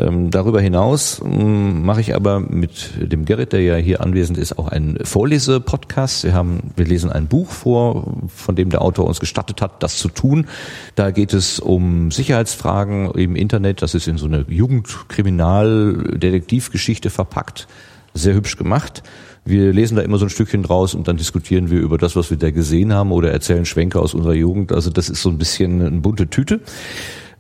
Ähm, 0.00 0.30
darüber 0.30 0.60
hinaus 0.60 1.20
ähm, 1.24 1.84
mache 1.84 2.00
ich 2.00 2.14
aber 2.14 2.38
mit 2.40 2.90
dem 3.00 3.24
Gerrit, 3.24 3.52
der 3.52 3.62
ja 3.62 3.76
hier 3.76 4.00
anwesend 4.00 4.38
ist, 4.38 4.58
auch 4.58 4.68
einen 4.68 5.04
Vorlesepodcast. 5.04 6.24
Wir 6.24 6.34
haben, 6.34 6.70
wir 6.76 6.84
lesen 6.84 7.10
ein 7.10 7.26
Buch 7.26 7.50
vor, 7.50 8.14
von 8.28 8.54
dem 8.54 8.70
der 8.70 8.82
Autor 8.82 9.06
uns 9.06 9.18
gestattet 9.20 9.60
hat, 9.60 9.82
das 9.82 9.96
zu 9.96 10.08
tun. 10.08 10.46
Da 10.94 11.10
geht 11.10 11.34
es 11.34 11.58
um 11.58 12.10
Sicherheitsfragen 12.10 13.10
im 13.12 13.36
Internet. 13.36 13.82
Das 13.82 13.94
ist 13.94 14.06
in 14.06 14.18
so 14.18 14.26
eine 14.26 14.44
Jugendkriminaldetektivgeschichte 14.48 17.10
verpackt. 17.10 17.66
Sehr 18.14 18.34
hübsch 18.34 18.56
gemacht. 18.56 19.02
Wir 19.44 19.72
lesen 19.72 19.96
da 19.96 20.02
immer 20.02 20.18
so 20.18 20.26
ein 20.26 20.30
Stückchen 20.30 20.62
draus 20.62 20.94
und 20.94 21.08
dann 21.08 21.16
diskutieren 21.16 21.70
wir 21.70 21.80
über 21.80 21.96
das, 21.96 22.16
was 22.16 22.28
wir 22.30 22.36
da 22.36 22.50
gesehen 22.50 22.92
haben 22.92 23.12
oder 23.12 23.32
erzählen 23.32 23.64
Schwenke 23.64 23.98
aus 23.98 24.12
unserer 24.12 24.34
Jugend. 24.34 24.72
Also 24.72 24.90
das 24.90 25.08
ist 25.08 25.22
so 25.22 25.30
ein 25.30 25.38
bisschen 25.38 25.80
eine 25.80 26.00
bunte 26.00 26.28
Tüte. 26.28 26.60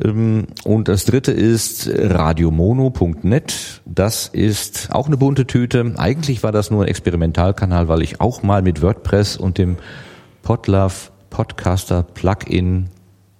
Ähm, 0.02 0.46
und 0.64 0.88
das 0.88 1.04
dritte 1.04 1.32
ist 1.32 1.90
radiomono.net. 1.92 3.82
Das 3.84 4.28
ist 4.28 4.88
auch 4.92 5.06
eine 5.06 5.16
bunte 5.16 5.46
Tüte. 5.46 5.94
Eigentlich 5.96 6.42
war 6.42 6.52
das 6.52 6.70
nur 6.70 6.82
ein 6.82 6.88
Experimentalkanal, 6.88 7.88
weil 7.88 8.02
ich 8.02 8.20
auch 8.20 8.42
mal 8.42 8.62
mit 8.62 8.82
WordPress 8.82 9.36
und 9.36 9.58
dem 9.58 9.76
Podlove 10.42 11.10
Podcaster 11.30 12.02
Plugin 12.02 12.88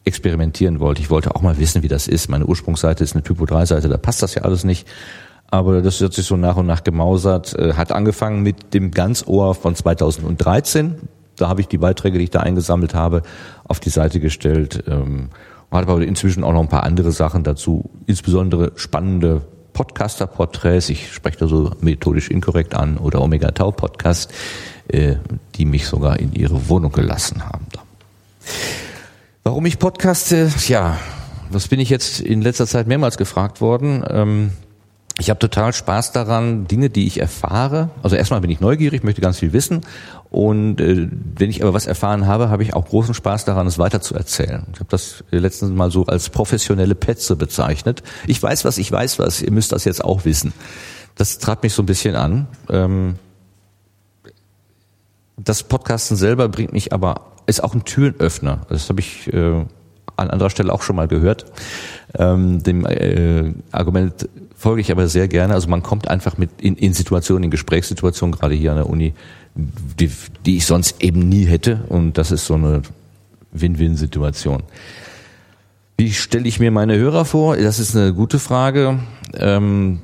experimentieren 0.04 0.80
wollte. 0.80 1.00
Ich 1.00 1.10
wollte 1.10 1.34
auch 1.34 1.42
mal 1.42 1.58
wissen, 1.58 1.82
wie 1.82 1.88
das 1.88 2.08
ist. 2.08 2.28
Meine 2.28 2.46
Ursprungsseite 2.46 3.04
ist 3.04 3.14
eine 3.14 3.22
Typo 3.22 3.46
3 3.46 3.66
Seite, 3.66 3.88
da 3.88 3.96
passt 3.96 4.22
das 4.22 4.34
ja 4.34 4.42
alles 4.42 4.64
nicht. 4.64 4.86
Aber 5.50 5.80
das 5.80 6.00
wird 6.00 6.12
sich 6.12 6.26
so 6.26 6.36
nach 6.36 6.56
und 6.56 6.66
nach 6.66 6.84
gemausert. 6.84 7.54
Äh, 7.58 7.74
hat 7.74 7.92
angefangen 7.92 8.42
mit 8.42 8.74
dem 8.74 8.90
Ganzohr 8.90 9.54
von 9.54 9.74
2013. 9.74 10.96
Da 11.36 11.48
habe 11.48 11.60
ich 11.60 11.68
die 11.68 11.78
Beiträge, 11.78 12.18
die 12.18 12.24
ich 12.24 12.30
da 12.30 12.40
eingesammelt 12.40 12.94
habe, 12.94 13.22
auf 13.64 13.80
die 13.80 13.90
Seite 13.90 14.20
gestellt. 14.20 14.84
Ähm, 15.70 15.78
hat 15.78 15.88
aber 15.88 16.02
inzwischen 16.02 16.44
auch 16.44 16.52
noch 16.52 16.60
ein 16.60 16.68
paar 16.68 16.84
andere 16.84 17.12
Sachen 17.12 17.44
dazu, 17.44 17.90
insbesondere 18.06 18.72
spannende 18.76 19.42
Podcaster-Porträts, 19.72 20.88
ich 20.88 21.12
spreche 21.12 21.38
da 21.38 21.46
so 21.46 21.70
methodisch 21.80 22.30
inkorrekt 22.30 22.74
an, 22.74 22.96
oder 22.96 23.22
Omega 23.22 23.52
Tau 23.52 23.70
Podcast, 23.70 24.32
äh, 24.88 25.16
die 25.54 25.64
mich 25.64 25.86
sogar 25.86 26.18
in 26.18 26.32
ihre 26.32 26.68
Wohnung 26.68 26.90
gelassen 26.90 27.44
haben. 27.44 27.66
Warum 29.44 29.66
ich 29.66 29.78
podcaste? 29.78 30.50
Ja, 30.66 30.98
das 31.52 31.68
bin 31.68 31.80
ich 31.80 31.90
jetzt 31.90 32.20
in 32.20 32.42
letzter 32.42 32.66
Zeit 32.66 32.86
mehrmals 32.86 33.16
gefragt 33.18 33.60
worden. 33.60 34.04
Ähm, 34.08 34.50
ich 35.20 35.30
habe 35.30 35.40
total 35.40 35.72
Spaß 35.72 36.12
daran, 36.12 36.66
Dinge, 36.66 36.90
die 36.90 37.06
ich 37.06 37.20
erfahre. 37.20 37.90
Also 38.02 38.14
erstmal 38.14 38.40
bin 38.40 38.50
ich 38.50 38.60
neugierig, 38.60 39.02
möchte 39.02 39.20
ganz 39.20 39.38
viel 39.38 39.52
wissen. 39.52 39.80
Und 40.30 40.80
äh, 40.80 41.08
wenn 41.36 41.48
ich 41.48 41.62
aber 41.62 41.72
was 41.72 41.86
erfahren 41.86 42.26
habe, 42.26 42.50
habe 42.50 42.62
ich 42.62 42.74
auch 42.74 42.86
großen 42.86 43.14
Spaß 43.14 43.44
daran, 43.46 43.66
es 43.66 43.78
weiter 43.78 44.00
zu 44.00 44.14
erzählen. 44.14 44.66
Ich 44.72 44.80
habe 44.80 44.90
das 44.90 45.24
letztens 45.30 45.72
mal 45.72 45.90
so 45.90 46.04
als 46.06 46.28
professionelle 46.28 46.94
Petze 46.94 47.36
bezeichnet. 47.36 48.02
Ich 48.26 48.42
weiß 48.42 48.64
was, 48.64 48.78
ich 48.78 48.92
weiß 48.92 49.18
was. 49.18 49.40
Ihr 49.40 49.52
müsst 49.52 49.72
das 49.72 49.84
jetzt 49.84 50.04
auch 50.04 50.24
wissen. 50.24 50.52
Das 51.14 51.38
trat 51.38 51.62
mich 51.62 51.72
so 51.72 51.82
ein 51.82 51.86
bisschen 51.86 52.14
an. 52.14 52.46
Ähm, 52.68 53.14
das 55.36 55.62
Podcasten 55.62 56.16
selber 56.16 56.48
bringt 56.48 56.72
mich 56.72 56.92
aber 56.92 57.32
ist 57.46 57.64
auch 57.64 57.74
ein 57.74 57.84
Türenöffner. 57.84 58.66
Das 58.68 58.90
habe 58.90 59.00
ich 59.00 59.32
äh, 59.32 59.64
an 60.16 60.30
anderer 60.30 60.50
Stelle 60.50 60.72
auch 60.72 60.82
schon 60.82 60.96
mal 60.96 61.08
gehört. 61.08 61.46
Ähm, 62.14 62.62
dem 62.62 62.84
äh, 62.84 63.54
Argument 63.72 64.28
folge 64.54 64.80
ich 64.80 64.90
aber 64.90 65.08
sehr 65.08 65.28
gerne. 65.28 65.54
Also 65.54 65.68
man 65.68 65.82
kommt 65.82 66.08
einfach 66.08 66.36
mit 66.36 66.60
in, 66.60 66.76
in 66.76 66.92
Situationen, 66.92 67.44
in 67.44 67.50
Gesprächssituationen, 67.50 68.34
gerade 68.34 68.54
hier 68.54 68.72
an 68.72 68.76
der 68.76 68.90
Uni, 68.90 69.14
die, 69.58 70.10
die 70.46 70.56
ich 70.56 70.66
sonst 70.66 71.02
eben 71.02 71.28
nie 71.28 71.44
hätte. 71.44 71.84
Und 71.88 72.16
das 72.16 72.30
ist 72.30 72.46
so 72.46 72.54
eine 72.54 72.82
Win-Win-Situation. 73.52 74.62
Wie 75.96 76.12
stelle 76.12 76.46
ich 76.46 76.60
mir 76.60 76.70
meine 76.70 76.96
Hörer 76.96 77.24
vor? 77.24 77.56
Das 77.56 77.78
ist 77.78 77.96
eine 77.96 78.14
gute 78.14 78.38
Frage. 78.38 79.00
Ähm, 79.34 80.00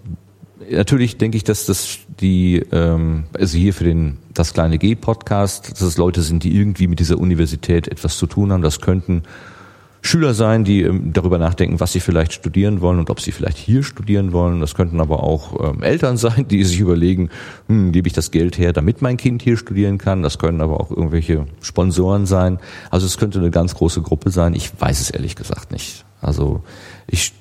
natürlich 0.69 1.19
denke 1.19 1.37
ich, 1.37 1.45
dass 1.45 1.67
das 1.67 1.99
die, 2.21 2.65
ähm, 2.73 3.25
also 3.33 3.57
hier 3.57 3.73
für 3.73 3.85
den 3.85 4.19
das 4.33 4.53
kleine 4.53 4.79
G 4.79 4.97
Podcast, 4.97 5.71
dass 5.71 5.83
es 5.83 5.97
Leute 5.97 6.23
sind, 6.23 6.43
die 6.43 6.57
irgendwie 6.57 6.89
mit 6.89 6.99
dieser 6.99 7.19
Universität 7.19 7.87
etwas 7.87 8.19
zu 8.19 8.27
tun 8.27 8.53
haben. 8.53 8.63
Das 8.63 8.81
könnten 8.81 9.23
Schüler 10.07 10.35
sein, 10.35 10.65
die 10.65 10.83
ähm, 10.83 11.15
darüber 11.15 11.39
nachdenken, 11.39 11.81
was 11.81 11.93
sie 11.93 12.01
vielleicht 12.01 12.35
studieren 12.35 12.83
wollen 12.83 12.99
und 12.99 13.09
ob 13.09 13.23
sie 13.23 13.33
vielleicht 13.33 13.57
hier 13.57 13.83
studieren 13.83 14.33
wollen. 14.33 14.61
Das 14.61 14.75
könnten 14.75 15.01
aber 15.01 15.23
auch 15.23 15.73
ähm, 15.73 15.83
Eltern 15.83 16.17
sein, 16.19 16.47
die 16.47 16.63
sich 16.63 16.79
überlegen, 16.79 17.31
hm, 17.69 17.91
gebe 17.91 18.07
ich 18.07 18.13
das 18.13 18.31
Geld 18.31 18.59
her, 18.59 18.75
damit 18.75 19.01
mein 19.01 19.17
Kind 19.17 19.41
hier 19.41 19.57
studieren 19.57 19.97
kann. 19.97 20.23
Das 20.23 20.39
können 20.39 20.61
aber 20.61 20.79
auch 20.79 20.91
irgendwelche 20.91 21.47
Sponsoren 21.63 22.27
sein. 22.27 22.59
Also 22.91 23.07
es 23.07 23.17
könnte 23.17 23.39
eine 23.39 23.51
ganz 23.51 23.75
große 23.75 24.03
Gruppe 24.03 24.31
sein. 24.31 24.55
Ich 24.55 24.71
weiß 24.79 25.01
es 25.01 25.09
ehrlich 25.09 25.37
gesagt 25.37 25.73
nicht. 25.73 26.05
Also 26.21 26.63
ich 27.07 27.33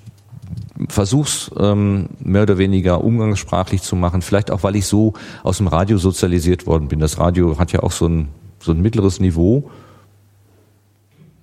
versuch's 0.88 1.52
ähm, 1.60 2.12
mehr 2.24 2.44
oder 2.44 2.58
weniger 2.58 3.04
umgangssprachlich 3.04 3.82
zu 3.82 3.98
machen. 3.98 4.22
Vielleicht 4.22 4.52
auch, 4.52 4.64
weil 4.64 4.78
ich 4.78 4.86
so 4.86 5.14
aus 5.44 5.58
dem 5.58 5.68
Radio 5.68 5.98
sozialisiert 5.98 6.66
worden 6.66 6.88
bin. 6.88 7.00
Das 7.00 7.20
Radio 7.20 7.60
hat 7.60 7.74
ja 7.74 7.84
auch 7.84 7.92
so 7.92 8.08
ein, 8.08 8.30
so 8.60 8.72
ein 8.72 8.82
mittleres 8.82 9.20
Niveau 9.20 9.70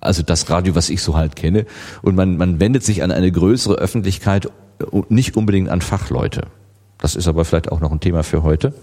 also 0.01 0.23
das 0.23 0.49
Radio, 0.49 0.75
was 0.75 0.89
ich 0.89 1.01
so 1.01 1.15
halt 1.15 1.35
kenne. 1.35 1.65
Und 2.01 2.15
man, 2.15 2.37
man 2.37 2.59
wendet 2.59 2.83
sich 2.83 3.03
an 3.03 3.11
eine 3.11 3.31
größere 3.31 3.75
Öffentlichkeit 3.75 4.49
und 4.89 5.11
nicht 5.11 5.37
unbedingt 5.37 5.69
an 5.69 5.81
Fachleute. 5.81 6.47
Das 6.97 7.15
ist 7.15 7.27
aber 7.27 7.45
vielleicht 7.45 7.71
auch 7.71 7.79
noch 7.79 7.91
ein 7.91 7.99
Thema 7.99 8.23
für 8.23 8.43
heute, 8.43 8.73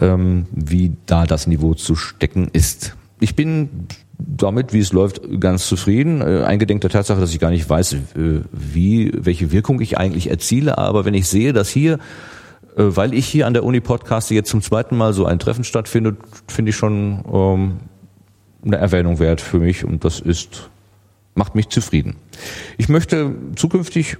ähm, 0.00 0.46
wie 0.50 0.96
da 1.06 1.26
das 1.26 1.46
Niveau 1.46 1.74
zu 1.74 1.94
stecken 1.94 2.48
ist. 2.52 2.96
Ich 3.20 3.36
bin 3.36 3.86
damit, 4.18 4.72
wie 4.72 4.80
es 4.80 4.92
läuft, 4.92 5.40
ganz 5.40 5.66
zufrieden. 5.66 6.20
Äh, 6.20 6.44
eingedenk 6.44 6.80
der 6.80 6.90
Tatsache, 6.90 7.20
dass 7.20 7.32
ich 7.32 7.40
gar 7.40 7.50
nicht 7.50 7.68
weiß, 7.68 7.92
äh, 7.94 7.98
wie, 8.52 9.12
welche 9.14 9.52
Wirkung 9.52 9.80
ich 9.80 9.98
eigentlich 9.98 10.30
erziele. 10.30 10.78
Aber 10.78 11.04
wenn 11.04 11.14
ich 11.14 11.28
sehe, 11.28 11.52
dass 11.52 11.68
hier, 11.68 11.94
äh, 12.76 12.82
weil 12.84 13.14
ich 13.14 13.26
hier 13.26 13.46
an 13.46 13.54
der 13.54 13.64
Uni 13.64 13.80
podcaste, 13.80 14.34
jetzt 14.34 14.50
zum 14.50 14.62
zweiten 14.62 14.96
Mal 14.96 15.12
so 15.12 15.26
ein 15.26 15.38
Treffen 15.38 15.64
stattfindet, 15.64 16.16
finde 16.48 16.70
ich 16.70 16.76
schon 16.76 17.24
ähm, 17.32 17.76
eine 18.64 18.76
Erwähnung 18.76 19.18
wert 19.18 19.40
für 19.40 19.58
mich 19.58 19.84
und 19.84 20.04
das 20.04 20.20
ist, 20.20 20.70
macht 21.34 21.54
mich 21.54 21.68
zufrieden. 21.68 22.16
Ich 22.78 22.88
möchte 22.88 23.34
zukünftig 23.56 24.18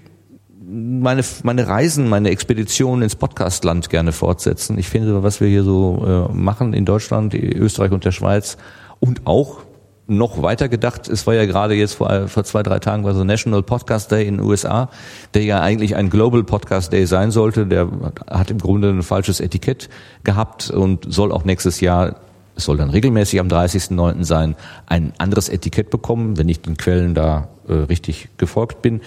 meine, 0.66 1.22
meine 1.42 1.68
Reisen, 1.68 2.08
meine 2.08 2.30
Expeditionen 2.30 3.02
ins 3.02 3.16
Podcastland 3.16 3.90
gerne 3.90 4.12
fortsetzen. 4.12 4.78
Ich 4.78 4.88
finde, 4.88 5.22
was 5.22 5.40
wir 5.40 5.48
hier 5.48 5.62
so 5.62 6.28
äh, 6.30 6.34
machen 6.34 6.72
in 6.72 6.84
Deutschland, 6.84 7.34
Österreich 7.34 7.92
und 7.92 8.04
der 8.04 8.12
Schweiz 8.12 8.56
und 9.00 9.26
auch 9.26 9.58
noch 10.06 10.42
weiter 10.42 10.68
gedacht, 10.68 11.08
es 11.08 11.26
war 11.26 11.34
ja 11.34 11.46
gerade 11.46 11.74
jetzt 11.74 11.94
vor, 11.94 12.28
vor 12.28 12.44
zwei, 12.44 12.62
drei 12.62 12.78
Tagen 12.78 13.04
war 13.04 13.14
so 13.14 13.24
National 13.24 13.62
Podcast 13.62 14.12
Day 14.12 14.26
in 14.26 14.36
den 14.36 14.46
USA, 14.46 14.90
der 15.32 15.44
ja 15.44 15.60
eigentlich 15.60 15.96
ein 15.96 16.10
Global 16.10 16.44
Podcast 16.44 16.92
Day 16.92 17.06
sein 17.06 17.30
sollte. 17.30 17.66
Der 17.66 17.88
hat 18.28 18.50
im 18.50 18.58
Grunde 18.58 18.90
ein 18.90 19.02
falsches 19.02 19.40
Etikett 19.40 19.88
gehabt 20.22 20.70
und 20.70 21.12
soll 21.12 21.32
auch 21.32 21.44
nächstes 21.44 21.80
Jahr 21.80 22.16
es 22.56 22.64
soll 22.64 22.76
dann 22.76 22.90
regelmäßig 22.90 23.40
am 23.40 23.48
30.09. 23.48 24.24
sein, 24.24 24.56
ein 24.86 25.12
anderes 25.18 25.48
Etikett 25.48 25.90
bekommen, 25.90 26.36
wenn 26.36 26.48
ich 26.48 26.60
den 26.60 26.76
Quellen 26.76 27.14
da 27.14 27.48
äh, 27.68 27.72
richtig 27.72 28.28
gefolgt 28.36 28.82
bin. 28.82 29.00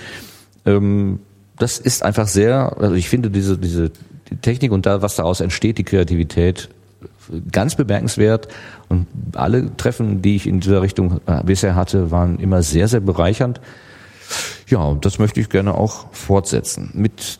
Ähm, 0.65 1.19
das 1.57 1.79
ist 1.79 2.03
einfach 2.03 2.27
sehr, 2.27 2.77
also 2.79 2.93
ich 2.95 3.09
finde 3.09 3.29
diese, 3.29 3.57
diese 3.57 3.91
die 4.29 4.35
Technik 4.37 4.71
und 4.71 4.85
da, 4.85 5.01
was 5.01 5.15
daraus 5.15 5.39
entsteht, 5.39 5.77
die 5.77 5.83
Kreativität, 5.83 6.69
ganz 7.51 7.75
bemerkenswert 7.75 8.47
und 8.89 9.07
alle 9.35 9.75
Treffen, 9.77 10.21
die 10.21 10.35
ich 10.35 10.47
in 10.47 10.59
dieser 10.59 10.81
Richtung 10.81 11.21
äh, 11.25 11.43
bisher 11.43 11.75
hatte, 11.75 12.11
waren 12.11 12.39
immer 12.39 12.63
sehr, 12.63 12.87
sehr 12.87 12.99
bereichernd. 12.99 13.61
Ja, 14.67 14.79
und 14.79 15.05
das 15.05 15.19
möchte 15.19 15.39
ich 15.39 15.49
gerne 15.49 15.75
auch 15.75 16.07
fortsetzen. 16.11 16.91
Mit 16.93 17.39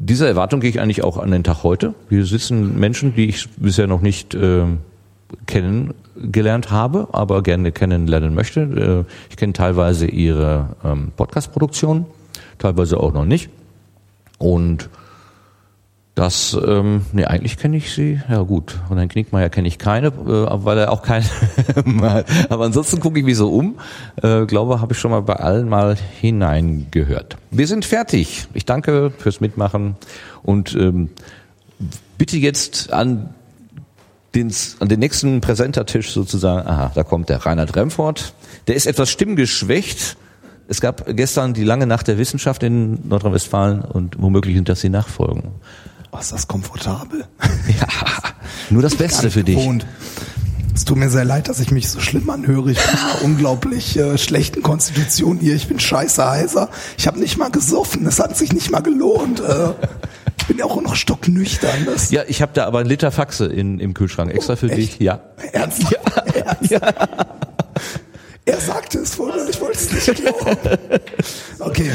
dieser 0.00 0.28
Erwartung 0.28 0.60
gehe 0.60 0.70
ich 0.70 0.80
eigentlich 0.80 1.02
auch 1.02 1.16
an 1.18 1.30
den 1.30 1.44
Tag 1.44 1.64
heute. 1.64 1.94
Hier 2.08 2.24
sitzen 2.24 2.78
Menschen, 2.78 3.14
die 3.14 3.28
ich 3.28 3.48
bisher 3.56 3.86
noch 3.86 4.00
nicht 4.00 4.34
äh, 4.34 4.64
kennengelernt 5.46 6.70
habe, 6.70 7.08
aber 7.12 7.42
gerne 7.42 7.72
kennenlernen 7.72 8.34
möchte. 8.34 9.04
Äh, 9.06 9.12
ich 9.30 9.36
kenne 9.36 9.52
teilweise 9.52 10.06
ihre 10.06 10.76
ähm, 10.84 11.12
Podcast-Produktion, 11.16 12.06
teilweise 12.58 12.98
auch 12.98 13.12
noch 13.12 13.24
nicht. 13.24 13.50
Und 14.38 14.88
das, 16.18 16.58
ähm, 16.66 17.02
nee, 17.12 17.24
eigentlich 17.24 17.58
kenne 17.58 17.76
ich 17.76 17.92
sie. 17.92 18.20
Ja 18.28 18.42
gut, 18.42 18.76
und 18.88 18.96
dann 18.96 19.08
Knickmeier 19.08 19.50
kenne 19.50 19.68
ich 19.68 19.78
keine, 19.78 20.08
äh, 20.08 20.12
weil 20.64 20.76
er 20.76 20.90
auch 20.90 21.02
keine. 21.02 21.24
Aber 22.48 22.64
ansonsten 22.64 22.98
gucke 22.98 23.20
ich 23.20 23.24
mich 23.24 23.36
so 23.36 23.48
um. 23.52 23.78
Äh, 24.20 24.44
glaube, 24.46 24.80
habe 24.80 24.94
ich 24.94 24.98
schon 24.98 25.12
mal 25.12 25.22
bei 25.22 25.36
allen 25.36 25.68
mal 25.68 25.96
hineingehört. 26.20 27.36
Wir 27.52 27.68
sind 27.68 27.84
fertig. 27.84 28.48
Ich 28.52 28.64
danke 28.64 29.12
fürs 29.16 29.40
Mitmachen 29.40 29.94
und 30.42 30.74
ähm, 30.74 31.10
bitte 32.18 32.36
jetzt 32.36 32.92
an 32.92 33.30
den, 34.34 34.52
an 34.80 34.88
den 34.88 34.98
nächsten 34.98 35.40
Präsentertisch 35.40 36.10
sozusagen. 36.10 36.66
Aha, 36.66 36.90
da 36.96 37.04
kommt 37.04 37.28
der 37.28 37.46
Reinhard 37.46 37.76
Remford. 37.76 38.34
Der 38.66 38.74
ist 38.74 38.86
etwas 38.86 39.08
stimmgeschwächt. 39.10 40.16
Es 40.66 40.80
gab 40.80 41.04
gestern 41.14 41.54
die 41.54 41.62
lange 41.62 41.86
Nacht 41.86 42.08
der 42.08 42.18
Wissenschaft 42.18 42.64
in 42.64 43.08
Nordrhein-Westfalen 43.08 43.82
und 43.82 44.20
womöglich 44.20 44.56
sind 44.56 44.68
das 44.68 44.80
die 44.80 44.88
Nachfolgen. 44.88 45.52
Oh, 46.10 46.18
ist 46.18 46.32
das 46.32 46.46
komfortabel. 46.48 47.24
Ja, 47.68 47.86
nur 48.70 48.82
das 48.82 48.94
Beste 48.96 49.30
für 49.30 49.44
dich. 49.44 49.56
Gewohnt. 49.56 49.86
Es 50.74 50.84
tut 50.84 50.96
mir 50.96 51.10
sehr 51.10 51.24
leid, 51.24 51.48
dass 51.48 51.60
ich 51.60 51.70
mich 51.70 51.90
so 51.90 52.00
schlimm 52.00 52.30
anhöre. 52.30 52.70
Ich 52.70 52.78
bin 52.78 52.90
in 52.94 52.98
einer 52.98 53.22
unglaublich 53.24 53.96
äh, 53.98 54.16
schlechten 54.16 54.62
Konstitution 54.62 55.38
hier. 55.38 55.54
Ich 55.54 55.68
bin 55.68 55.78
scheiße 55.80 56.24
heiser. 56.28 56.68
Ich 56.96 57.06
habe 57.06 57.18
nicht 57.18 57.36
mal 57.36 57.50
gesoffen. 57.50 58.06
Es 58.06 58.20
hat 58.20 58.36
sich 58.36 58.52
nicht 58.52 58.70
mal 58.70 58.80
gelohnt. 58.80 59.40
Äh, 59.40 59.70
ich 60.38 60.46
bin 60.46 60.58
ja 60.58 60.64
auch 60.64 60.80
noch 60.80 60.94
stocknüchtern. 60.96 61.84
Das 61.86 62.10
Ja, 62.10 62.22
ich 62.26 62.40
habe 62.42 62.52
da 62.54 62.64
aber 62.66 62.78
einen 62.78 62.88
Liter 62.88 63.10
Faxe 63.10 63.46
in, 63.46 63.80
im 63.80 63.92
Kühlschrank 63.92 64.32
extra 64.32 64.56
für 64.56 64.68
dich. 64.68 64.92
echt? 64.92 65.02
Ja. 65.02 65.20
Ernsthaft? 65.52 65.96
Ernst? 66.34 66.72
Er 68.44 68.60
sagte 68.60 68.98
es 69.00 69.18
wohl 69.18 69.30
und 69.30 69.50
ich 69.50 69.60
wollte 69.60 69.78
es 69.78 69.92
nicht 69.92 70.22
glauben. 70.22 70.56
Okay. 71.58 71.90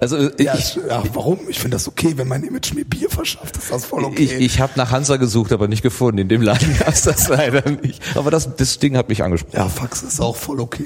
Also 0.00 0.30
ich, 0.36 0.46
Ja, 0.46 0.56
ja 0.88 1.02
warum? 1.12 1.38
Ich 1.48 1.58
finde 1.58 1.76
das 1.76 1.86
okay, 1.86 2.14
wenn 2.16 2.26
mein 2.26 2.42
Image 2.42 2.72
mir 2.74 2.84
Bier 2.84 3.10
verschafft. 3.10 3.56
Ist 3.56 3.70
das 3.70 3.84
voll 3.84 4.04
okay. 4.04 4.22
ich, 4.22 4.32
ich 4.32 4.60
habe 4.60 4.72
nach 4.76 4.90
Hansa 4.90 5.16
gesucht, 5.16 5.52
aber 5.52 5.68
nicht 5.68 5.82
gefunden. 5.82 6.18
In 6.18 6.28
dem 6.28 6.42
Laden 6.42 6.76
gab 6.78 6.88
es 6.88 7.02
das 7.02 7.28
leider 7.28 7.70
nicht. 7.70 8.02
Aber 8.16 8.30
das, 8.30 8.56
das 8.56 8.78
Ding 8.78 8.96
hat 8.96 9.08
mich 9.08 9.22
angesprochen. 9.22 9.56
Ja, 9.56 9.68
Fax 9.68 10.02
ist 10.02 10.20
auch 10.20 10.36
voll 10.36 10.60
okay. 10.60 10.84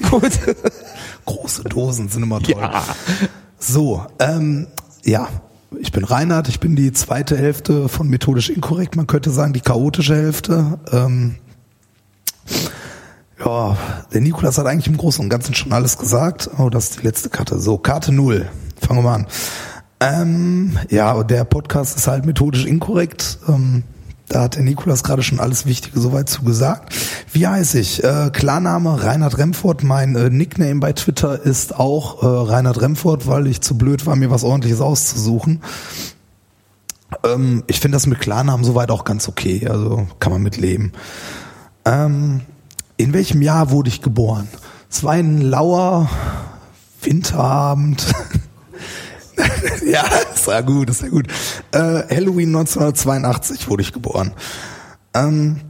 Große 1.24 1.64
Dosen 1.64 2.09
sind 2.09 2.22
immer 2.22 2.40
toll. 2.40 2.61
Ja. 2.61 2.85
So, 3.59 4.05
ähm, 4.18 4.66
ja, 5.05 5.29
ich 5.81 5.92
bin 5.92 6.05
Reinhard, 6.05 6.48
ich 6.48 6.61
bin 6.61 6.77
die 6.77 6.92
zweite 6.92 7.37
Hälfte 7.37 7.88
von 7.88 8.09
methodisch 8.09 8.50
inkorrekt, 8.50 8.96
man 8.96 9.07
könnte 9.07 9.31
sagen 9.31 9.53
die 9.53 9.61
chaotische 9.61 10.14
Hälfte. 10.14 10.79
Ähm, 10.92 11.37
ja, 13.44 13.77
der 14.12 14.20
Nikolas 14.20 14.59
hat 14.59 14.66
eigentlich 14.66 14.87
im 14.87 14.96
Großen 14.96 15.22
und 15.22 15.29
Ganzen 15.29 15.55
schon 15.55 15.72
alles 15.72 15.98
gesagt. 15.98 16.50
Oh, 16.59 16.68
das 16.68 16.90
ist 16.90 17.00
die 17.00 17.07
letzte 17.07 17.31
Karte. 17.31 17.59
So, 17.59 17.79
Karte 17.79 18.12
null. 18.12 18.50
Fangen 18.86 18.98
wir 18.98 19.02
mal 19.02 19.14
an. 19.14 19.26
Ähm, 20.00 20.78
ja, 20.90 21.22
der 21.22 21.44
Podcast 21.44 21.96
ist 21.96 22.06
halt 22.06 22.26
methodisch 22.26 22.66
inkorrekt. 22.66 23.38
Ähm, 23.48 23.84
da 24.28 24.42
hat 24.42 24.56
der 24.56 24.62
Nikolas 24.62 25.02
gerade 25.02 25.22
schon 25.22 25.40
alles 25.40 25.64
Wichtige 25.64 26.00
soweit 26.00 26.28
zu 26.28 26.42
gesagt. 26.42 26.94
Wie 27.32 27.46
heiße 27.46 27.78
ich? 27.78 28.04
Äh, 28.04 28.30
Klarname 28.32 29.02
Reinhard 29.02 29.38
Remford. 29.38 29.82
Mein 29.82 30.16
äh, 30.16 30.28
Nickname 30.28 30.80
bei 30.80 30.92
Twitter 30.92 31.40
ist 31.40 31.78
auch 31.78 32.22
äh, 32.22 32.50
Reinhard 32.52 32.80
Remford, 32.80 33.26
weil 33.26 33.46
ich 33.46 33.60
zu 33.60 33.78
blöd 33.78 34.04
war, 34.06 34.16
mir 34.16 34.30
was 34.30 34.44
ordentliches 34.44 34.80
auszusuchen. 34.80 35.62
Ähm, 37.22 37.64
ich 37.66 37.80
finde 37.80 37.96
das 37.96 38.06
mit 38.06 38.20
Klarnamen 38.20 38.64
soweit 38.64 38.90
auch 38.90 39.04
ganz 39.04 39.28
okay. 39.28 39.68
Also 39.68 40.06
kann 40.18 40.32
man 40.32 40.42
mit 40.42 40.56
leben. 40.56 40.92
Ähm, 41.84 42.42
in 42.96 43.12
welchem 43.12 43.40
Jahr 43.42 43.70
wurde 43.70 43.88
ich 43.88 44.02
geboren? 44.02 44.48
Es 44.90 45.04
war 45.04 45.12
ein 45.12 45.40
lauer 45.40 46.08
Winterabend. 47.02 48.06
ja, 49.86 50.04
ist 50.34 50.46
ja 50.46 50.60
gut, 50.60 50.90
ist 50.90 51.02
ja 51.02 51.08
gut. 51.08 51.26
Äh, 51.72 51.78
Halloween 51.78 52.48
1982 52.54 53.68
wurde 53.68 53.82
ich 53.82 53.92
geboren. 53.92 54.32
Ähm, 55.14 55.60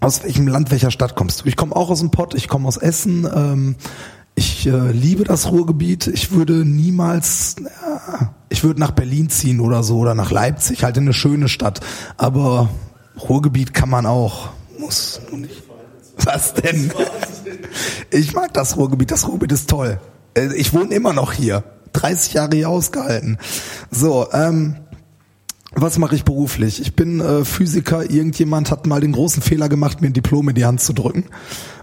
aus 0.00 0.22
welchem 0.22 0.46
Land, 0.46 0.70
welcher 0.70 0.90
Stadt 0.90 1.16
kommst 1.16 1.40
du? 1.42 1.46
Ich 1.46 1.56
komme 1.56 1.74
auch 1.74 1.90
aus 1.90 2.00
dem 2.00 2.10
Pott, 2.10 2.34
ich 2.34 2.48
komme 2.48 2.68
aus 2.68 2.76
Essen. 2.76 3.28
Ähm, 3.32 3.76
ich 4.34 4.66
äh, 4.66 4.92
liebe 4.92 5.24
das 5.24 5.50
Ruhrgebiet. 5.50 6.06
Ich 6.06 6.30
würde 6.30 6.64
niemals, 6.64 7.56
ja, 7.60 8.34
ich 8.48 8.62
würde 8.62 8.78
nach 8.80 8.92
Berlin 8.92 9.28
ziehen 9.30 9.58
oder 9.60 9.82
so 9.82 9.98
oder 9.98 10.14
nach 10.14 10.30
Leipzig, 10.30 10.84
halt 10.84 10.96
in 10.96 11.04
eine 11.04 11.12
schöne 11.14 11.48
Stadt. 11.48 11.80
Aber 12.16 12.68
Ruhrgebiet 13.28 13.74
kann 13.74 13.90
man 13.90 14.06
auch, 14.06 14.50
muss 14.78 15.20
nur 15.30 15.40
nicht. 15.40 15.62
Was 16.24 16.54
denn? 16.54 16.92
Ich 18.10 18.34
mag 18.34 18.52
das 18.52 18.76
Ruhrgebiet. 18.76 19.10
Das 19.10 19.26
Ruhrgebiet 19.26 19.52
ist 19.52 19.70
toll. 19.70 20.00
Äh, 20.34 20.52
Ich 20.54 20.72
wohne 20.74 20.94
immer 20.94 21.12
noch 21.12 21.32
hier. 21.32 21.62
30 21.92 22.34
Jahre 22.34 22.56
hier 22.56 22.68
ausgehalten. 22.68 23.38
So, 23.90 24.26
ähm, 24.32 24.76
was 25.72 25.98
mache 25.98 26.14
ich 26.14 26.24
beruflich? 26.24 26.80
Ich 26.80 26.96
bin 26.96 27.20
äh, 27.20 27.44
Physiker. 27.44 28.10
Irgendjemand 28.10 28.70
hat 28.70 28.86
mal 28.86 29.00
den 29.00 29.12
großen 29.12 29.42
Fehler 29.42 29.68
gemacht, 29.68 30.00
mir 30.00 30.08
ein 30.08 30.12
Diplom 30.12 30.48
in 30.48 30.54
die 30.54 30.64
Hand 30.64 30.80
zu 30.80 30.92
drücken. 30.92 31.24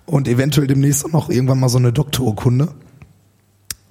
Und 0.06 0.28
eventuell 0.28 0.68
demnächst 0.68 1.06
auch 1.06 1.12
noch 1.12 1.30
irgendwann 1.30 1.60
mal 1.60 1.70
so 1.70 1.78
eine 1.78 1.94
Doktorurkunde. 1.94 2.70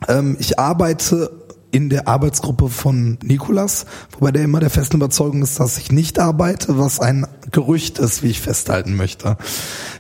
Ähm, 0.09 0.37
ich 0.39 0.59
arbeite 0.59 1.31
in 1.71 1.91
der 1.91 2.07
Arbeitsgruppe 2.07 2.69
von 2.69 3.19
Nikolas, 3.25 3.87
wobei 4.13 4.31
der 4.31 4.45
immer 4.45 4.61
der 4.61 4.71
festen 4.71 4.97
Überzeugung 4.97 5.43
ist, 5.43 5.59
dass 5.59 5.77
ich 5.77 5.91
nicht 5.91 6.21
arbeite, 6.21 6.79
was 6.79 7.01
ein 7.01 7.27
Gerücht 7.51 7.99
ist, 7.99 8.23
wie 8.23 8.29
ich 8.29 8.41
festhalten 8.41 8.95
möchte. 8.95 9.37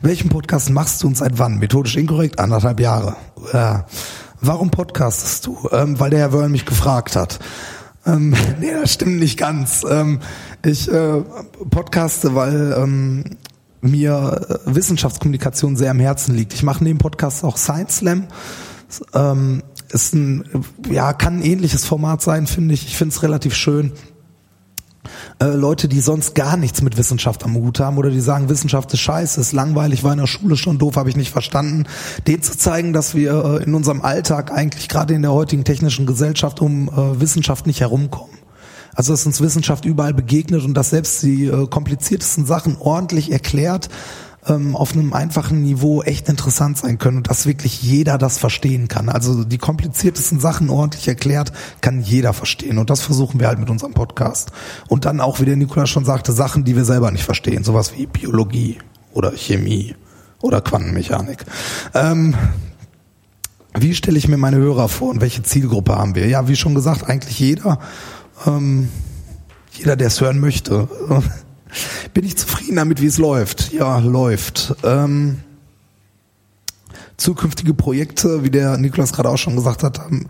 Welchen 0.00 0.28
Podcast 0.28 0.70
machst 0.70 1.02
du 1.02 1.08
und 1.08 1.16
seit 1.16 1.38
wann? 1.40 1.58
Methodisch 1.58 1.96
inkorrekt? 1.96 2.38
Anderthalb 2.38 2.78
Jahre. 2.78 3.16
Ja. 3.52 3.86
Warum 4.46 4.70
podcastest 4.70 5.46
du? 5.46 5.70
Ähm, 5.72 5.98
weil 5.98 6.10
der 6.10 6.18
Herr 6.18 6.32
Wörl 6.34 6.50
mich 6.50 6.66
gefragt 6.66 7.16
hat. 7.16 7.38
Ähm, 8.04 8.36
nee, 8.60 8.72
das 8.72 8.92
stimmt 8.92 9.18
nicht 9.18 9.38
ganz. 9.38 9.86
Ähm, 9.88 10.20
ich 10.62 10.90
äh, 10.92 11.22
podcaste, 11.70 12.34
weil 12.34 12.76
ähm, 12.78 13.24
mir 13.80 14.60
äh, 14.66 14.74
Wissenschaftskommunikation 14.74 15.76
sehr 15.76 15.90
am 15.90 15.98
Herzen 15.98 16.34
liegt. 16.34 16.52
Ich 16.52 16.62
mache 16.62 16.84
neben 16.84 16.98
Podcast 16.98 17.42
auch 17.42 17.56
Science 17.56 17.96
Slam. 17.96 18.26
Ähm, 19.14 19.62
ist 19.88 20.12
ein, 20.12 20.44
ja, 20.90 21.14
kann 21.14 21.38
ein 21.38 21.42
ähnliches 21.42 21.86
Format 21.86 22.20
sein, 22.20 22.46
finde 22.46 22.74
ich. 22.74 22.86
Ich 22.86 22.98
finde 22.98 23.14
es 23.14 23.22
relativ 23.22 23.54
schön. 23.54 23.92
Äh, 25.40 25.46
Leute, 25.46 25.88
die 25.88 26.00
sonst 26.00 26.34
gar 26.34 26.56
nichts 26.56 26.80
mit 26.80 26.96
Wissenschaft 26.96 27.44
am 27.44 27.54
Hut 27.54 27.80
haben 27.80 27.98
oder 27.98 28.10
die 28.10 28.20
sagen, 28.20 28.48
Wissenschaft 28.48 28.92
ist 28.92 29.00
scheiße, 29.00 29.40
ist 29.40 29.52
langweilig, 29.52 30.04
war 30.04 30.12
in 30.12 30.18
der 30.18 30.26
Schule 30.26 30.56
schon 30.56 30.78
doof, 30.78 30.96
habe 30.96 31.08
ich 31.08 31.16
nicht 31.16 31.32
verstanden, 31.32 31.86
denen 32.26 32.42
zu 32.42 32.56
zeigen, 32.56 32.92
dass 32.92 33.14
wir 33.14 33.60
äh, 33.60 33.64
in 33.64 33.74
unserem 33.74 34.02
Alltag 34.02 34.52
eigentlich 34.52 34.88
gerade 34.88 35.14
in 35.14 35.22
der 35.22 35.32
heutigen 35.32 35.64
technischen 35.64 36.06
Gesellschaft 36.06 36.60
um 36.60 36.88
äh, 36.88 37.20
Wissenschaft 37.20 37.66
nicht 37.66 37.80
herumkommen. 37.80 38.38
Also 38.94 39.12
dass 39.12 39.26
uns 39.26 39.40
Wissenschaft 39.40 39.84
überall 39.84 40.14
begegnet 40.14 40.64
und 40.64 40.74
dass 40.74 40.90
selbst 40.90 41.22
die 41.22 41.46
äh, 41.46 41.66
kompliziertesten 41.66 42.46
Sachen 42.46 42.76
ordentlich 42.78 43.32
erklärt 43.32 43.88
ähm, 44.46 44.76
auf 44.76 44.92
einem 44.92 45.12
einfachen 45.12 45.62
Niveau 45.62 46.02
echt 46.02 46.28
interessant 46.28 46.78
sein 46.78 46.98
können 46.98 47.18
und 47.18 47.30
dass 47.30 47.46
wirklich 47.46 47.82
jeder 47.82 48.18
das 48.18 48.38
verstehen 48.38 48.88
kann. 48.88 49.08
Also 49.08 49.44
die 49.44 49.58
kompliziertesten 49.58 50.40
Sachen 50.40 50.70
ordentlich 50.70 51.08
erklärt, 51.08 51.52
kann 51.80 52.00
jeder 52.00 52.32
verstehen. 52.32 52.78
Und 52.78 52.90
das 52.90 53.00
versuchen 53.00 53.40
wir 53.40 53.48
halt 53.48 53.58
mit 53.58 53.70
unserem 53.70 53.94
Podcast. 53.94 54.52
Und 54.88 55.04
dann 55.04 55.20
auch, 55.20 55.40
wie 55.40 55.44
der 55.44 55.56
Nikolaus 55.56 55.90
schon 55.90 56.04
sagte, 56.04 56.32
Sachen, 56.32 56.64
die 56.64 56.76
wir 56.76 56.84
selber 56.84 57.10
nicht 57.10 57.24
verstehen. 57.24 57.64
Sowas 57.64 57.94
wie 57.96 58.06
Biologie 58.06 58.78
oder 59.12 59.32
Chemie 59.32 59.94
oder 60.40 60.60
Quantenmechanik. 60.60 61.44
Ähm, 61.94 62.34
wie 63.76 63.94
stelle 63.94 64.18
ich 64.18 64.28
mir 64.28 64.36
meine 64.36 64.58
Hörer 64.58 64.88
vor 64.88 65.10
und 65.10 65.20
welche 65.20 65.42
Zielgruppe 65.42 65.96
haben 65.96 66.14
wir? 66.14 66.28
Ja, 66.28 66.46
wie 66.48 66.56
schon 66.56 66.74
gesagt, 66.74 67.08
eigentlich 67.08 67.38
jeder. 67.38 67.80
Ähm, 68.46 68.88
jeder, 69.72 69.96
der 69.96 70.06
es 70.08 70.20
hören 70.20 70.38
möchte. 70.38 70.88
Bin 72.12 72.24
ich 72.24 72.36
zufrieden 72.36 72.76
damit, 72.76 73.00
wie 73.00 73.06
es 73.06 73.18
läuft? 73.18 73.72
Ja, 73.72 73.98
läuft. 73.98 74.74
Ähm, 74.82 75.40
zukünftige 77.16 77.74
Projekte, 77.74 78.44
wie 78.44 78.50
der 78.50 78.76
Niklas 78.76 79.12
gerade 79.12 79.28
auch 79.28 79.38
schon 79.38 79.56
gesagt 79.56 79.82
hat, 79.82 80.00
ähm, 80.10 80.26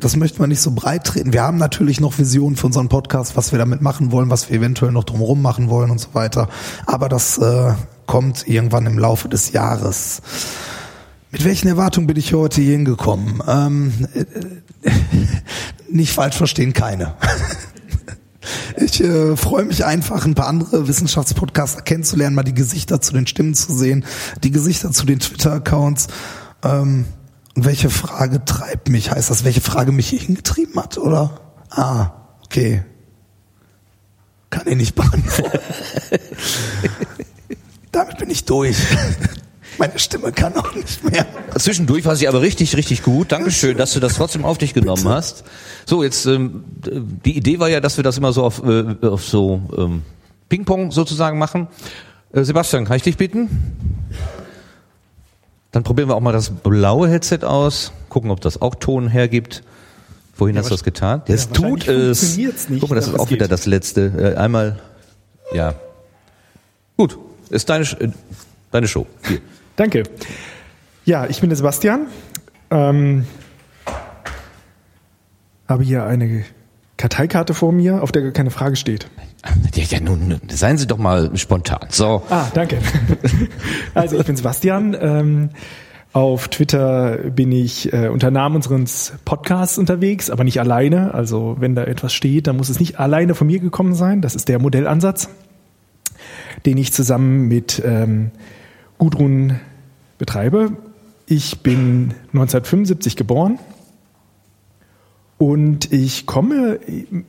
das 0.00 0.16
möchten 0.16 0.40
wir 0.40 0.46
nicht 0.46 0.60
so 0.60 0.72
breit 0.72 1.04
treten. 1.04 1.32
Wir 1.32 1.42
haben 1.42 1.58
natürlich 1.58 2.00
noch 2.00 2.18
Visionen 2.18 2.56
für 2.56 2.66
unseren 2.66 2.88
Podcast, 2.88 3.36
was 3.36 3.52
wir 3.52 3.58
damit 3.58 3.80
machen 3.82 4.10
wollen, 4.10 4.30
was 4.30 4.50
wir 4.50 4.58
eventuell 4.58 4.92
noch 4.92 5.04
drumherum 5.04 5.40
machen 5.42 5.68
wollen 5.68 5.90
und 5.90 6.00
so 6.00 6.08
weiter. 6.12 6.48
Aber 6.86 7.08
das 7.08 7.38
äh, 7.38 7.72
kommt 8.06 8.48
irgendwann 8.48 8.86
im 8.86 8.98
Laufe 8.98 9.28
des 9.28 9.52
Jahres. 9.52 10.22
Mit 11.30 11.44
welchen 11.44 11.68
Erwartungen 11.68 12.06
bin 12.06 12.16
ich 12.16 12.34
heute 12.34 12.60
hier 12.60 12.72
hingekommen? 12.72 13.42
Ähm, 13.46 13.92
äh, 14.14 14.90
nicht 15.90 16.12
falsch 16.12 16.36
verstehen, 16.36 16.72
keine. 16.72 17.14
Ich 18.76 19.02
äh, 19.02 19.36
freue 19.36 19.64
mich 19.64 19.84
einfach, 19.84 20.24
ein 20.24 20.34
paar 20.34 20.48
andere 20.48 20.88
Wissenschaftspodcaster 20.88 21.82
kennenzulernen, 21.82 22.34
mal 22.34 22.42
die 22.42 22.54
Gesichter 22.54 23.00
zu 23.00 23.12
den 23.12 23.26
Stimmen 23.26 23.54
zu 23.54 23.74
sehen, 23.74 24.04
die 24.42 24.50
Gesichter 24.50 24.92
zu 24.92 25.06
den 25.06 25.20
Twitter-Accounts. 25.20 26.08
Ähm, 26.62 27.06
welche 27.54 27.90
Frage 27.90 28.44
treibt 28.44 28.88
mich? 28.88 29.10
Heißt 29.10 29.30
das, 29.30 29.44
welche 29.44 29.60
Frage 29.60 29.92
mich 29.92 30.08
hier 30.08 30.20
hingetrieben 30.20 30.80
hat, 30.82 30.98
oder? 30.98 31.40
Ah, 31.70 32.10
okay. 32.44 32.84
Kann 34.50 34.66
ich 34.66 34.76
nicht 34.76 34.94
beantworten. 34.94 35.58
Damit 37.92 38.18
bin 38.18 38.30
ich 38.30 38.44
durch. 38.44 38.76
Meine 39.78 39.98
Stimme 39.98 40.32
kann 40.32 40.54
auch 40.56 40.74
nicht 40.74 41.04
mehr. 41.04 41.26
Zwischendurch 41.58 42.04
war 42.04 42.16
sie 42.16 42.28
aber 42.28 42.40
richtig, 42.40 42.76
richtig 42.76 43.02
gut. 43.02 43.32
Dankeschön, 43.32 43.76
dass 43.76 43.92
du 43.92 44.00
das 44.00 44.14
trotzdem 44.14 44.44
auf 44.44 44.58
dich 44.58 44.74
genommen 44.74 45.02
Bitte. 45.02 45.14
hast. 45.14 45.44
So, 45.84 46.02
jetzt 46.02 46.26
ähm, 46.26 46.64
die 47.24 47.36
Idee 47.36 47.58
war 47.58 47.68
ja, 47.68 47.80
dass 47.80 47.96
wir 47.96 48.04
das 48.04 48.18
immer 48.18 48.32
so 48.32 48.44
auf, 48.44 48.62
äh, 48.64 48.96
auf 49.02 49.24
so 49.24 49.60
ähm, 49.76 50.02
Ping-Pong 50.48 50.92
sozusagen 50.92 51.38
machen. 51.38 51.68
Äh, 52.32 52.44
Sebastian, 52.44 52.84
kann 52.84 52.96
ich 52.96 53.02
dich 53.02 53.16
bitten? 53.16 53.48
Dann 55.72 55.82
probieren 55.82 56.08
wir 56.08 56.14
auch 56.14 56.20
mal 56.20 56.32
das 56.32 56.50
blaue 56.50 57.08
Headset 57.08 57.40
aus, 57.42 57.92
gucken, 58.08 58.30
ob 58.30 58.40
das 58.40 58.62
auch 58.62 58.74
Ton 58.76 59.08
hergibt. 59.08 59.62
Wohin 60.38 60.56
hast 60.58 60.66
du 60.66 60.74
das 60.74 60.84
getan? 60.84 61.22
Das 61.26 61.48
wahrscheinlich 61.50 61.84
tut 61.84 61.88
es. 61.88 62.38
nicht, 62.68 62.80
Guck 62.80 62.90
mal, 62.90 62.96
das 62.96 63.08
ist 63.08 63.18
auch 63.18 63.30
wieder 63.30 63.46
geht. 63.46 63.52
das 63.52 63.66
letzte. 63.66 64.34
Äh, 64.34 64.36
einmal, 64.36 64.78
ja. 65.52 65.74
Gut, 66.96 67.18
ist 67.50 67.68
deine, 67.68 67.84
äh, 67.84 68.10
deine 68.70 68.88
Show. 68.88 69.06
Hier. 69.26 69.40
Danke. 69.76 70.04
Ja, 71.04 71.26
ich 71.26 71.40
bin 71.40 71.50
der 71.50 71.56
Sebastian. 71.56 72.06
Ähm, 72.70 73.26
habe 75.68 75.84
hier 75.84 76.04
eine 76.04 76.44
Karteikarte 76.96 77.54
vor 77.54 77.72
mir, 77.72 78.02
auf 78.02 78.10
der 78.10 78.22
gar 78.22 78.32
keine 78.32 78.50
Frage 78.50 78.76
steht. 78.76 79.08
Ja, 79.74 79.84
ja, 79.84 80.00
nun, 80.00 80.28
nun, 80.28 80.40
seien 80.48 80.78
Sie 80.78 80.86
doch 80.86 80.98
mal 80.98 81.36
spontan. 81.36 81.86
So. 81.90 82.22
Ah, 82.30 82.46
danke. 82.54 82.78
Also 83.94 84.18
ich 84.18 84.26
bin 84.26 84.36
Sebastian. 84.36 84.96
Ähm, 85.00 85.50
auf 86.12 86.48
Twitter 86.48 87.18
bin 87.30 87.52
ich 87.52 87.92
äh, 87.92 88.08
unter 88.08 88.30
Namen 88.30 88.56
unseres 88.56 89.12
Podcasts 89.24 89.78
unterwegs, 89.78 90.30
aber 90.30 90.44
nicht 90.44 90.58
alleine. 90.60 91.12
Also 91.14 91.56
wenn 91.60 91.74
da 91.74 91.84
etwas 91.84 92.14
steht, 92.14 92.46
dann 92.46 92.56
muss 92.56 92.68
es 92.70 92.80
nicht 92.80 92.98
alleine 92.98 93.34
von 93.34 93.46
mir 93.46 93.58
gekommen 93.58 93.94
sein. 93.94 94.22
Das 94.22 94.34
ist 94.34 94.48
der 94.48 94.58
Modellansatz, 94.58 95.28
den 96.64 96.78
ich 96.78 96.92
zusammen 96.92 97.48
mit 97.48 97.82
ähm, 97.84 98.30
Gudrun 98.98 99.60
betreibe. 100.18 100.72
Ich 101.26 101.60
bin 101.60 102.14
1975 102.32 103.16
geboren 103.16 103.58
und 105.38 105.92
ich 105.92 106.24
komme 106.24 106.78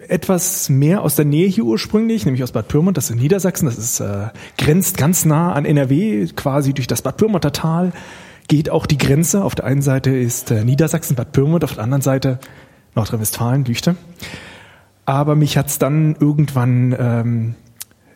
etwas 0.08 0.70
mehr 0.70 1.02
aus 1.02 1.16
der 1.16 1.26
Nähe 1.26 1.48
hier 1.48 1.66
ursprünglich, 1.66 2.26
nämlich 2.26 2.44
aus 2.44 2.54
Bad 2.54 2.70
Pyrmont, 2.70 2.96
das 2.96 3.06
ist 3.06 3.12
in 3.12 3.18
Niedersachsen, 3.18 3.66
das 3.66 3.78
ist, 3.78 4.00
äh, 4.00 4.28
grenzt 4.58 4.98
ganz 4.98 5.26
nah 5.26 5.52
an 5.54 5.66
NRW, 5.66 6.28
quasi 6.36 6.74
durch 6.74 6.88
das 6.88 7.02
Bad 7.02 7.18
Pyrmonter 7.18 7.52
Tal 7.52 7.92
geht 8.48 8.70
auch 8.70 8.86
die 8.86 8.98
Grenze. 8.98 9.44
Auf 9.44 9.56
der 9.56 9.66
einen 9.66 9.82
Seite 9.82 10.12
ist 10.12 10.52
äh, 10.52 10.64
Niedersachsen, 10.64 11.16
Bad 11.16 11.34
Pyrmont, 11.34 11.66
auf 11.66 11.74
der 11.74 11.84
anderen 11.84 12.02
Seite 12.02 12.40
Nordrhein-Westfalen, 12.96 13.66
Lüchte. 13.66 13.98
Aber 15.06 15.36
mich 15.36 15.58
hat's 15.58 15.80
dann 15.80 16.16
irgendwann 16.20 16.96
ähm, 16.98 17.56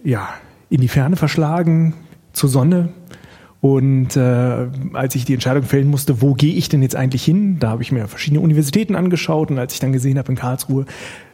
ja, 0.04 0.30
in 0.70 0.80
die 0.80 0.88
Ferne 0.88 1.18
verschlagen, 1.18 1.94
zur 2.32 2.50
Sonne. 2.50 2.90
Und 3.62 4.17
äh, 4.17 4.67
als 4.93 5.13
ich 5.13 5.26
die 5.26 5.36
Entscheidung 5.36 5.63
fällen 5.63 5.88
musste, 5.88 6.21
wo 6.21 6.34
gehe 6.34 6.56
ich 6.56 6.67
denn 6.67 6.82
jetzt 6.82 6.95
eigentlich 6.95 7.24
hin, 7.24 7.60
da 7.60 7.69
habe 7.69 7.84
ich 7.84 7.91
mir 7.91 8.08
verschiedene 8.08 8.41
Universitäten 8.41 8.95
angeschaut 8.95 9.52
und 9.52 9.60
als 9.60 9.76
ich 9.76 9.80
dann 9.80 9.93
gesehen 9.93 10.17
habe 10.17 10.32
in 10.32 10.38
Karlsruhe, 10.38 10.86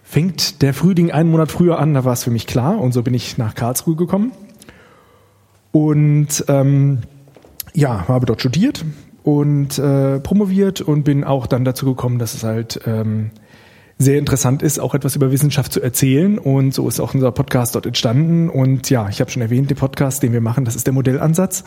fängt 0.04 0.62
der 0.62 0.74
Frühling 0.74 1.12
einen 1.12 1.32
Monat 1.32 1.52
früher 1.52 1.80
an, 1.80 1.94
da 1.94 2.04
war 2.04 2.14
es 2.14 2.26
für 2.26 2.32
mich 2.32 2.46
klar 2.46 2.80
und 2.80 2.94
so 2.94 3.02
bin 3.02 3.14
ich 3.14 3.38
nach 3.38 3.56
Karlsruhe 3.56 3.96
gekommen. 3.96 4.34
Und 5.72 6.44
ähm, 6.50 7.00
ja, 7.74 8.08
habe 8.08 8.26
dort 8.26 8.42
studiert 8.42 8.84
und 9.24 9.78
äh, 9.80 10.20
promoviert 10.20 10.82
und 10.82 11.04
bin 11.04 11.24
auch 11.24 11.48
dann 11.48 11.64
dazu 11.64 11.86
gekommen, 11.86 12.20
dass 12.20 12.34
es 12.34 12.44
halt 12.44 12.82
ähm, 12.86 13.32
sehr 13.98 14.20
interessant 14.20 14.62
ist, 14.64 14.80
auch 14.80 14.94
etwas 14.94 15.16
über 15.16 15.32
Wissenschaft 15.32 15.72
zu 15.72 15.82
erzählen. 15.82 16.40
Und 16.40 16.74
so 16.74 16.88
ist 16.88 17.00
auch 17.00 17.14
unser 17.14 17.32
Podcast 17.32 17.76
dort 17.76 17.86
entstanden. 17.86 18.50
Und 18.50 18.90
ja, 18.90 19.08
ich 19.10 19.22
habe 19.22 19.32
schon 19.32 19.42
erwähnt, 19.42 19.70
den 19.70 19.78
Podcast, 19.78 20.24
den 20.24 20.34
wir 20.34 20.42
machen, 20.42 20.66
das 20.66 20.76
ist 20.76 20.88
der 20.88 20.94
Modellansatz. 20.94 21.64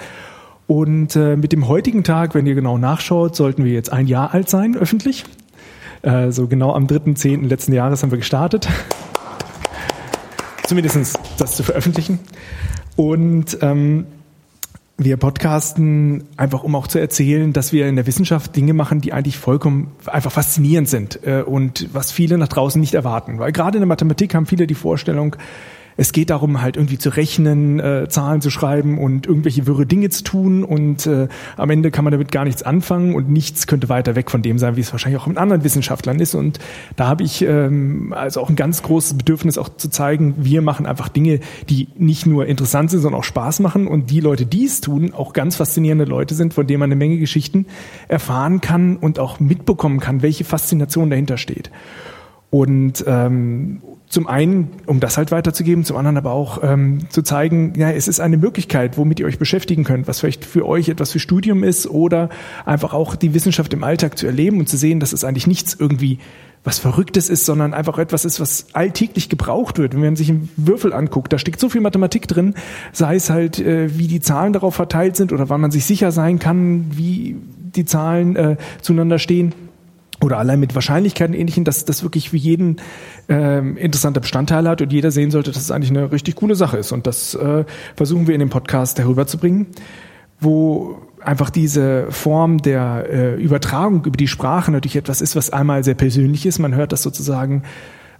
Und 0.71 1.17
äh, 1.17 1.35
mit 1.35 1.51
dem 1.51 1.67
heutigen 1.67 2.05
Tag, 2.05 2.37
wenn 2.37 2.47
ihr 2.47 2.55
genau 2.55 2.79
nachschaut, 2.79 3.35
sollten 3.35 3.65
wir 3.65 3.73
jetzt 3.73 3.93
ein 3.93 4.07
Jahr 4.07 4.33
alt 4.33 4.49
sein, 4.49 4.77
öffentlich. 4.77 5.25
Äh, 6.03 6.31
so 6.31 6.47
genau 6.47 6.73
am 6.73 6.87
3.10. 6.87 7.49
letzten 7.49 7.73
Jahres 7.73 8.05
haben 8.05 8.13
wir 8.13 8.19
gestartet. 8.19 8.69
Zumindest 10.69 11.19
das 11.39 11.57
zu 11.57 11.65
veröffentlichen. 11.65 12.21
Und 12.95 13.59
ähm, 13.63 14.07
wir 14.97 15.17
podcasten 15.17 16.29
einfach, 16.37 16.63
um 16.63 16.77
auch 16.77 16.87
zu 16.87 17.01
erzählen, 17.01 17.53
dass 17.53 17.73
wir 17.73 17.89
in 17.89 17.97
der 17.97 18.07
Wissenschaft 18.07 18.55
Dinge 18.55 18.73
machen, 18.73 19.01
die 19.01 19.13
eigentlich 19.13 19.39
vollkommen 19.39 19.91
einfach 20.07 20.31
faszinierend 20.31 20.89
sind 20.89 21.27
äh, 21.27 21.43
und 21.43 21.89
was 21.93 22.13
viele 22.13 22.39
nach 22.39 22.47
draußen 22.47 22.81
nicht 22.81 22.95
erwarten. 22.95 23.41
Weil 23.41 23.51
gerade 23.51 23.79
in 23.79 23.81
der 23.81 23.89
Mathematik 23.89 24.37
haben 24.37 24.47
viele 24.47 24.69
die 24.69 24.77
Vorstellung, 24.77 25.35
es 26.01 26.13
geht 26.13 26.31
darum, 26.31 26.63
halt 26.63 26.79
irgendwie 26.79 26.97
zu 26.97 27.11
rechnen, 27.11 27.79
äh, 27.79 28.09
Zahlen 28.09 28.41
zu 28.41 28.49
schreiben 28.49 28.97
und 28.97 29.27
irgendwelche 29.27 29.67
wirre 29.67 29.85
Dinge 29.85 30.09
zu 30.09 30.25
tun 30.25 30.65
und 30.65 31.07
äh, 31.07 31.29
am 31.59 31.69
Ende 31.69 31.91
kann 31.91 32.05
man 32.05 32.13
damit 32.13 32.33
gar 32.33 32.47
nichts 32.47 32.63
anfangen 32.63 33.15
und 33.15 33.29
nichts 33.29 33.67
könnte 33.67 33.91
weiter 33.91 34.17
weg 34.17 34.31
von 34.31 34.41
dem 34.41 34.59
sein, 34.59 34.77
wie 34.77 34.81
es 34.81 34.91
wahrscheinlich 34.93 35.21
auch 35.21 35.27
mit 35.27 35.37
anderen 35.37 35.63
Wissenschaftlern 35.63 36.19
ist. 36.19 36.35
Und 36.35 36.59
da 36.97 37.07
habe 37.07 37.23
ich 37.23 37.43
ähm, 37.43 38.15
also 38.17 38.41
auch 38.41 38.49
ein 38.49 38.57
ganz 38.57 38.83
großes 38.83 39.19
Bedürfnis, 39.19 39.59
auch 39.59 39.69
zu 39.77 39.91
zeigen, 39.91 40.37
wir 40.39 40.63
machen 40.63 40.87
einfach 40.87 41.11
Dinge, 41.11 41.41
die 41.69 41.89
nicht 41.99 42.25
nur 42.25 42.47
interessant 42.47 42.91
sind, 42.91 43.01
sondern 43.01 43.21
auch 43.21 43.25
Spaß 43.25 43.61
machen 43.61 43.87
und 43.87 44.09
die 44.09 44.21
Leute, 44.21 44.47
die 44.47 44.65
es 44.65 44.81
tun, 44.81 45.13
auch 45.13 45.35
ganz 45.35 45.57
faszinierende 45.57 46.07
Leute 46.07 46.35
sind, 46.35 46.55
von 46.55 46.67
denen 46.67 46.81
man 46.81 46.89
eine 46.89 46.97
Menge 46.97 47.19
Geschichten 47.19 47.67
erfahren 48.09 48.63
kann 48.63 48.97
und 48.97 49.19
auch 49.19 49.39
mitbekommen 49.39 50.01
kann, 50.01 50.23
welche 50.23 50.45
Faszination 50.45 51.11
dahinter 51.11 51.37
steht. 51.37 51.71
Und 52.49 53.05
ähm, 53.07 53.83
zum 54.11 54.27
einen, 54.27 54.73
um 54.87 54.99
das 54.99 55.17
halt 55.17 55.31
weiterzugeben, 55.31 55.85
zum 55.85 55.97
anderen 55.97 56.17
aber 56.17 56.33
auch 56.33 56.65
ähm, 56.65 57.09
zu 57.11 57.23
zeigen, 57.23 57.75
ja, 57.77 57.93
es 57.93 58.09
ist 58.09 58.19
eine 58.19 58.37
Möglichkeit, 58.37 58.99
womit 58.99 59.21
ihr 59.21 59.27
euch 59.27 59.39
beschäftigen 59.39 59.85
könnt, 59.85 60.09
was 60.09 60.19
vielleicht 60.19 60.45
für 60.45 60.67
euch 60.67 60.89
etwas 60.89 61.13
für 61.13 61.21
Studium 61.21 61.63
ist 61.63 61.87
oder 61.87 62.29
einfach 62.67 62.93
auch 62.93 63.15
die 63.15 63.35
Wissenschaft 63.35 63.73
im 63.73 63.85
Alltag 63.85 64.19
zu 64.19 64.27
erleben 64.27 64.59
und 64.59 64.69
zu 64.69 64.77
sehen, 64.77 64.99
dass 64.99 65.13
es 65.13 65.23
eigentlich 65.23 65.47
nichts 65.47 65.77
irgendwie 65.79 66.19
was 66.65 66.81
Verrücktes 66.81 67.31
ist, 67.31 67.47
sondern 67.47 67.73
einfach 67.73 67.99
etwas 67.99 68.25
ist, 68.25 68.41
was 68.41 68.67
alltäglich 68.73 69.29
gebraucht 69.29 69.79
wird. 69.79 69.95
Wenn 69.95 70.01
man 70.01 70.17
sich 70.17 70.29
einen 70.29 70.51
Würfel 70.57 70.93
anguckt, 70.93 71.33
da 71.33 71.39
steckt 71.39 71.61
so 71.61 71.69
viel 71.69 71.81
Mathematik 71.81 72.27
drin, 72.27 72.55
sei 72.93 73.15
es 73.15 73.31
halt, 73.31 73.61
äh, 73.61 73.97
wie 73.97 74.09
die 74.09 74.21
Zahlen 74.21 74.53
darauf 74.53 74.75
verteilt 74.75 75.15
sind 75.15 75.33
oder 75.33 75.49
wann 75.49 75.61
man 75.61 75.71
sich 75.71 75.85
sicher 75.85 76.11
sein 76.11 76.41
kann, 76.41 76.87
wie 76.91 77.37
die 77.77 77.85
Zahlen 77.85 78.35
äh, 78.35 78.57
zueinander 78.83 79.21
stehen 79.21 79.55
oder 80.23 80.39
allein 80.39 80.61
mit 80.61 80.75
Wahrscheinlichkeiten 80.75 81.35
ähnlichen, 81.35 81.65
dass 81.65 81.85
das 81.85 82.03
wirklich 82.03 82.31
für 82.31 82.37
jeden 82.37 82.77
ähm, 83.29 83.77
interessanter 83.77 84.21
Bestandteil 84.21 84.69
hat 84.69 84.83
und 84.83 84.93
jeder 84.93 85.11
sehen 85.11 85.31
sollte, 85.31 85.53
dass 85.53 85.63
es 85.63 85.71
eigentlich 85.71 85.91
eine 85.91 86.13
richtig 86.13 86.37
coole 86.37 86.55
Sache 86.55 86.79
ist. 86.79 86.93
Und 86.93 87.07
das 87.07 87.35
äh, 87.35 87.65
versuchen 87.97 88.27
wir 88.27 88.35
in 88.35 88.41
dem 88.41 88.51
Podcast 88.51 88.99
herüberzubringen, 88.99 89.69
wo 90.41 90.99
einfach 91.21 91.51
diese 91.51 92.07
Form 92.11 92.59
der 92.59 93.07
äh, 93.11 93.43
Übertragung 93.43 94.05
über 94.05 94.17
die 94.17 94.29
Sprache 94.29 94.71
natürlich 94.71 94.97
etwas 94.97 95.21
ist, 95.21 95.37
was 95.37 95.51
einmal 95.51 95.85
sehr 95.85 95.95
persönlich 95.95 96.47
ist. 96.47 96.59
Man 96.59 96.75
hört 96.75 96.93
das 96.93 97.03
sozusagen 97.03 97.63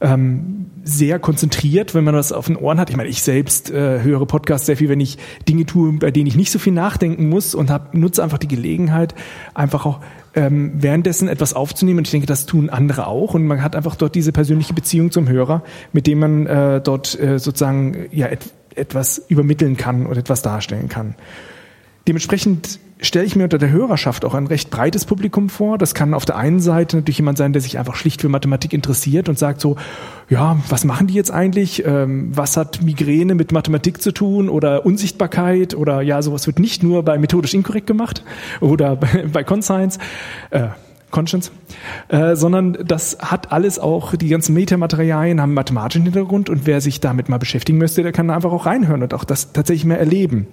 ähm, 0.01 0.67
sehr 0.83 1.19
konzentriert, 1.19 1.95
wenn 1.95 2.05
man 2.05 2.15
das 2.15 2.33
auf 2.33 2.47
den 2.47 2.57
Ohren 2.57 2.81
hat. 2.81 2.91
Ich 2.91 2.97
meine, 2.97 3.09
ich 3.09 3.23
selbst 3.23 3.71
äh, 3.71 4.03
höre 4.03 4.27
Podcasts 4.27 4.67
sehr 4.67 4.77
viel, 4.77 4.89
wenn 4.89 5.01
ich 5.01 5.19
Dinge 5.49 5.67
tue, 5.67 5.93
bei 5.93 6.11
denen 6.11 6.27
ich 6.27 6.37
nicht 6.37 6.51
so 6.51 6.59
viel 6.59 6.73
nachdenken 6.73 7.29
muss 7.29 7.55
und 7.55 7.71
hab, 7.71 7.95
nutze 7.95 8.23
einfach 8.23 8.39
die 8.39 8.49
Gelegenheit, 8.49 9.15
einfach 9.55 9.85
auch 9.85 10.01
ähm, 10.35 10.73
währenddessen 10.75 11.29
etwas 11.29 11.55
aufzunehmen. 11.55 11.99
Und 11.99 12.07
ich 12.07 12.13
denke, 12.13 12.27
das 12.27 12.47
tun 12.47 12.71
andere 12.71 13.07
auch. 13.07 13.35
Und 13.35 13.47
man 13.47 13.63
hat 13.63 13.77
einfach 13.77 13.97
dort 13.97 14.15
diese 14.15 14.33
persönliche 14.33 14.75
Beziehung 14.75 15.11
zum 15.11 15.29
Hörer, 15.29 15.63
mit 15.93 16.07
dem 16.07 16.19
man 16.19 16.47
äh, 16.47 16.81
dort 16.81 17.19
äh, 17.19 17.39
sozusagen 17.39 18.07
ja 18.11 18.27
et 18.27 18.53
etwas 18.77 19.21
übermitteln 19.29 19.77
kann 19.77 20.07
und 20.07 20.17
etwas 20.17 20.43
darstellen 20.43 20.89
kann. 20.89 21.17
Dementsprechend 22.07 22.79
stelle 23.03 23.25
ich 23.25 23.37
mir 23.37 23.45
unter 23.45 23.59
der 23.59 23.71
Hörerschaft 23.71 24.25
auch 24.25 24.35
ein 24.35 24.47
recht 24.47 24.71
breites 24.71 25.05
Publikum 25.05 25.49
vor. 25.49 25.79
Das 25.79 25.95
kann 25.95 26.15
auf 26.15 26.25
der 26.25 26.37
einen 26.37 26.61
Seite 26.61 26.97
natürlich 26.97 27.19
jemand 27.19 27.39
sein, 27.39 27.53
der 27.53 27.63
sich 27.63 27.79
einfach 27.79 27.95
schlicht 27.95 28.21
für 28.21 28.29
Mathematik 28.29 28.73
interessiert 28.73 29.29
und 29.29 29.39
sagt 29.39 29.61
so, 29.61 29.77
ja, 30.29 30.59
was 30.69 30.85
machen 30.85 31.07
die 31.07 31.15
jetzt 31.15 31.31
eigentlich? 31.31 31.85
Ähm, 31.85 32.31
was 32.35 32.57
hat 32.57 32.83
Migräne 32.83 33.35
mit 33.35 33.53
Mathematik 33.53 34.03
zu 34.03 34.13
tun 34.13 34.49
oder 34.49 34.85
Unsichtbarkeit 34.87 35.75
oder 35.75 36.03
ja, 36.03 36.23
sowas 36.23 36.47
wird 36.47 36.59
nicht 36.59 36.83
nur 36.83 37.03
bei 37.05 37.19
methodisch 37.19 37.55
inkorrekt 37.55 37.87
gemacht 37.87 38.25
oder 38.61 38.97
bei, 39.33 39.45
Conscience. 39.45 39.99
Äh, 40.51 40.69
Conscience, 41.11 41.51
äh, 42.07 42.37
sondern 42.37 42.79
das 42.87 43.19
hat 43.21 43.51
alles 43.51 43.81
auch, 43.81 44.15
die 44.15 44.29
ganzen 44.29 44.55
Metamaterialien 44.55 45.41
haben 45.41 45.55
mathematischen 45.55 46.05
Hintergrund 46.05 46.49
und 46.49 46.67
wer 46.67 46.81
sich 46.81 47.01
damit 47.01 47.29
mal 47.29 47.39
beschäftigen 47.39 47.79
möchte, 47.79 48.05
der 48.05 48.13
kann 48.13 48.31
einfach 48.31 48.53
auch 48.53 48.65
reinhören 48.65 49.03
und 49.03 49.13
auch 49.13 49.25
das 49.25 49.53
tatsächlich 49.53 49.87
mehr 49.87 49.99
erleben 49.99 50.47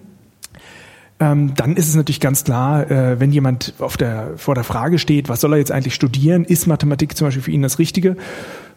ähm, 1.19 1.53
dann 1.55 1.75
ist 1.75 1.89
es 1.89 1.95
natürlich 1.95 2.19
ganz 2.19 2.43
klar, 2.43 2.89
äh, 2.91 3.19
wenn 3.19 3.31
jemand 3.31 3.73
auf 3.79 3.97
der, 3.97 4.33
vor 4.37 4.55
der 4.55 4.63
Frage 4.63 4.99
steht, 4.99 5.29
was 5.29 5.41
soll 5.41 5.53
er 5.53 5.59
jetzt 5.59 5.71
eigentlich 5.71 5.95
studieren, 5.95 6.45
ist 6.45 6.67
Mathematik 6.67 7.17
zum 7.17 7.27
Beispiel 7.27 7.43
für 7.43 7.51
ihn 7.51 7.61
das 7.61 7.79
Richtige, 7.79 8.17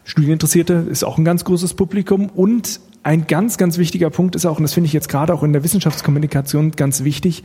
Studieninteressierte 0.03 0.73
ist 0.89 1.03
auch 1.03 1.17
ein 1.17 1.25
ganz 1.25 1.45
großes 1.45 1.75
Publikum 1.75 2.29
und 2.29 2.79
ein 3.03 3.27
ganz, 3.27 3.57
ganz 3.57 3.77
wichtiger 3.77 4.09
Punkt 4.09 4.35
ist 4.35 4.45
auch, 4.45 4.57
und 4.57 4.63
das 4.63 4.73
finde 4.73 4.87
ich 4.87 4.93
jetzt 4.93 5.09
gerade 5.09 5.33
auch 5.33 5.43
in 5.43 5.53
der 5.53 5.63
Wissenschaftskommunikation 5.63 6.71
ganz 6.71 7.03
wichtig, 7.03 7.43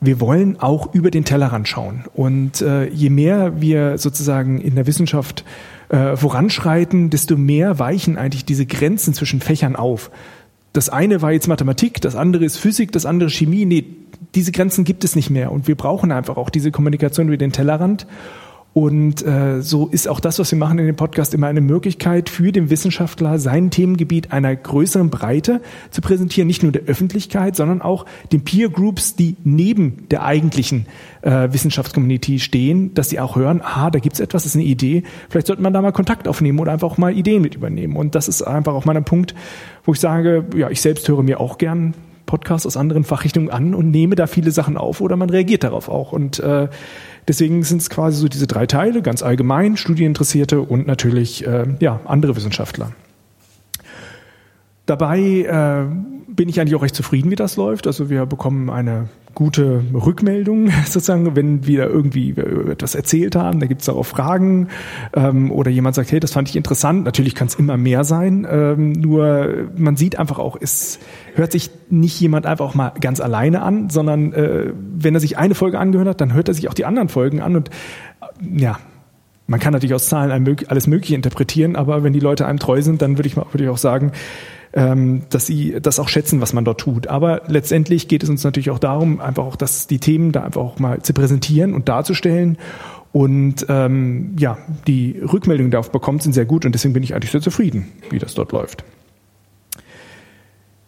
wir 0.00 0.20
wollen 0.20 0.60
auch 0.60 0.94
über 0.94 1.10
den 1.10 1.24
Tellerrand 1.24 1.66
schauen. 1.66 2.04
Und 2.14 2.60
äh, 2.60 2.88
je 2.88 3.10
mehr 3.10 3.60
wir 3.60 3.98
sozusagen 3.98 4.60
in 4.60 4.76
der 4.76 4.86
Wissenschaft 4.86 5.44
äh, 5.88 6.16
voranschreiten, 6.16 7.10
desto 7.10 7.36
mehr 7.36 7.78
weichen 7.78 8.16
eigentlich 8.16 8.44
diese 8.44 8.66
Grenzen 8.66 9.12
zwischen 9.14 9.40
Fächern 9.40 9.74
auf. 9.74 10.10
Das 10.78 10.90
eine 10.90 11.22
war 11.22 11.32
jetzt 11.32 11.48
Mathematik, 11.48 12.00
das 12.02 12.14
andere 12.14 12.44
ist 12.44 12.56
Physik, 12.56 12.92
das 12.92 13.04
andere 13.04 13.30
Chemie. 13.30 13.64
Nee, 13.64 13.84
diese 14.36 14.52
Grenzen 14.52 14.84
gibt 14.84 15.02
es 15.02 15.16
nicht 15.16 15.28
mehr. 15.28 15.50
Und 15.50 15.66
wir 15.66 15.74
brauchen 15.74 16.12
einfach 16.12 16.36
auch 16.36 16.50
diese 16.50 16.70
Kommunikation 16.70 17.26
über 17.26 17.36
den 17.36 17.50
Tellerrand. 17.50 18.06
Und 18.78 19.26
äh, 19.26 19.60
so 19.60 19.88
ist 19.88 20.06
auch 20.06 20.20
das, 20.20 20.38
was 20.38 20.52
wir 20.52 20.56
machen 20.56 20.78
in 20.78 20.86
dem 20.86 20.94
Podcast, 20.94 21.34
immer 21.34 21.48
eine 21.48 21.60
Möglichkeit 21.60 22.28
für 22.28 22.52
den 22.52 22.70
Wissenschaftler, 22.70 23.40
sein 23.40 23.72
Themengebiet 23.72 24.30
einer 24.30 24.54
größeren 24.54 25.10
Breite 25.10 25.60
zu 25.90 26.00
präsentieren, 26.00 26.46
nicht 26.46 26.62
nur 26.62 26.70
der 26.70 26.82
Öffentlichkeit, 26.82 27.56
sondern 27.56 27.82
auch 27.82 28.06
den 28.30 28.44
Peer 28.44 28.68
Groups, 28.68 29.16
die 29.16 29.34
neben 29.42 30.08
der 30.10 30.22
eigentlichen 30.22 30.86
äh, 31.22 31.48
Wissenschaftscommunity 31.50 32.38
stehen, 32.38 32.94
dass 32.94 33.08
sie 33.08 33.18
auch 33.18 33.34
hören, 33.34 33.62
ah, 33.64 33.90
da 33.90 33.98
gibt's 33.98 34.20
etwas, 34.20 34.44
das 34.44 34.52
ist 34.52 34.54
eine 34.54 34.66
Idee, 34.66 35.02
vielleicht 35.28 35.48
sollte 35.48 35.60
man 35.60 35.72
da 35.72 35.82
mal 35.82 35.90
Kontakt 35.90 36.28
aufnehmen 36.28 36.60
oder 36.60 36.70
einfach 36.70 36.86
auch 36.86 36.98
mal 36.98 37.12
Ideen 37.12 37.42
mit 37.42 37.56
übernehmen. 37.56 37.96
Und 37.96 38.14
das 38.14 38.28
ist 38.28 38.42
einfach 38.42 38.74
auch 38.74 38.84
mal 38.84 38.94
Punkt, 39.02 39.34
wo 39.86 39.92
ich 39.92 39.98
sage, 39.98 40.44
ja, 40.54 40.70
ich 40.70 40.80
selbst 40.80 41.08
höre 41.08 41.24
mir 41.24 41.40
auch 41.40 41.58
gern 41.58 41.94
Podcasts 42.26 42.64
aus 42.66 42.76
anderen 42.76 43.02
Fachrichtungen 43.02 43.50
an 43.50 43.74
und 43.74 43.90
nehme 43.90 44.14
da 44.14 44.28
viele 44.28 44.52
Sachen 44.52 44.76
auf 44.76 45.00
oder 45.00 45.16
man 45.16 45.30
reagiert 45.30 45.64
darauf 45.64 45.88
auch. 45.88 46.12
Und 46.12 46.38
äh, 46.38 46.68
Deswegen 47.28 47.62
sind 47.62 47.82
es 47.82 47.90
quasi 47.90 48.20
so 48.20 48.28
diese 48.28 48.46
drei 48.46 48.66
Teile, 48.66 49.02
ganz 49.02 49.22
allgemein, 49.22 49.76
Studieninteressierte 49.76 50.62
und 50.62 50.86
natürlich 50.86 51.46
äh, 51.46 51.66
ja, 51.78 52.00
andere 52.06 52.34
Wissenschaftler. 52.34 52.92
Dabei 54.86 55.20
äh, 55.20 55.84
bin 56.38 56.48
ich 56.48 56.60
eigentlich 56.60 56.76
auch 56.76 56.82
recht 56.82 56.94
zufrieden, 56.94 57.32
wie 57.32 57.34
das 57.34 57.56
läuft. 57.56 57.88
Also 57.88 58.10
wir 58.10 58.24
bekommen 58.24 58.70
eine 58.70 59.08
gute 59.34 59.82
Rückmeldung, 59.92 60.70
sozusagen, 60.86 61.34
wenn 61.34 61.66
wir 61.66 61.88
irgendwie 61.88 62.30
etwas 62.30 62.94
erzählt 62.94 63.34
haben, 63.34 63.58
da 63.58 63.66
gibt 63.66 63.80
es 63.80 63.86
darauf 63.86 64.06
Fragen 64.06 64.68
ähm, 65.14 65.50
oder 65.50 65.68
jemand 65.72 65.96
sagt, 65.96 66.12
hey, 66.12 66.20
das 66.20 66.32
fand 66.32 66.48
ich 66.48 66.54
interessant. 66.54 67.04
Natürlich 67.04 67.34
kann 67.34 67.48
es 67.48 67.56
immer 67.56 67.76
mehr 67.76 68.04
sein, 68.04 68.46
ähm, 68.48 68.92
nur 68.92 69.68
man 69.76 69.96
sieht 69.96 70.16
einfach 70.16 70.38
auch, 70.38 70.56
es 70.60 71.00
hört 71.34 71.50
sich 71.50 71.72
nicht 71.90 72.20
jemand 72.20 72.46
einfach 72.46 72.72
mal 72.72 72.92
ganz 73.00 73.18
alleine 73.18 73.62
an, 73.62 73.90
sondern 73.90 74.32
äh, 74.32 74.72
wenn 74.94 75.14
er 75.14 75.20
sich 75.20 75.38
eine 75.38 75.56
Folge 75.56 75.80
angehört 75.80 76.06
hat, 76.06 76.20
dann 76.20 76.34
hört 76.34 76.46
er 76.46 76.54
sich 76.54 76.68
auch 76.68 76.74
die 76.74 76.84
anderen 76.84 77.08
Folgen 77.08 77.42
an 77.42 77.56
und 77.56 77.68
äh, 77.68 78.60
ja, 78.60 78.78
man 79.48 79.58
kann 79.58 79.72
natürlich 79.72 79.94
aus 79.94 80.08
Zahlen 80.08 80.56
alles 80.68 80.86
Mögliche 80.86 81.16
interpretieren, 81.16 81.74
aber 81.74 82.04
wenn 82.04 82.12
die 82.12 82.20
Leute 82.20 82.46
einem 82.46 82.60
treu 82.60 82.80
sind, 82.80 83.02
dann 83.02 83.18
würde 83.18 83.26
ich, 83.28 83.36
würde 83.36 83.64
ich 83.64 83.70
auch 83.70 83.78
sagen, 83.78 84.12
ähm, 84.72 85.22
dass 85.30 85.46
sie 85.46 85.76
das 85.80 85.98
auch 85.98 86.08
schätzen, 86.08 86.40
was 86.40 86.52
man 86.52 86.64
dort 86.64 86.80
tut. 86.80 87.06
Aber 87.06 87.42
letztendlich 87.46 88.08
geht 88.08 88.22
es 88.22 88.28
uns 88.28 88.44
natürlich 88.44 88.70
auch 88.70 88.78
darum, 88.78 89.20
einfach 89.20 89.44
auch, 89.44 89.56
dass 89.56 89.86
die 89.86 89.98
Themen 89.98 90.32
da 90.32 90.42
einfach 90.42 90.60
auch 90.60 90.78
mal 90.78 91.02
zu 91.02 91.12
präsentieren 91.12 91.74
und 91.74 91.88
darzustellen. 91.88 92.58
Und 93.12 93.66
ähm, 93.68 94.36
ja, 94.38 94.58
die 94.86 95.18
Rückmeldungen, 95.20 95.70
die 95.70 95.74
darauf 95.74 95.90
bekommt, 95.90 96.22
sind 96.22 96.32
sehr 96.32 96.44
gut 96.44 96.66
und 96.66 96.74
deswegen 96.74 96.94
bin 96.94 97.02
ich 97.02 97.14
eigentlich 97.14 97.30
sehr 97.30 97.40
zufrieden, 97.40 97.88
wie 98.10 98.18
das 98.18 98.34
dort 98.34 98.52
läuft. 98.52 98.84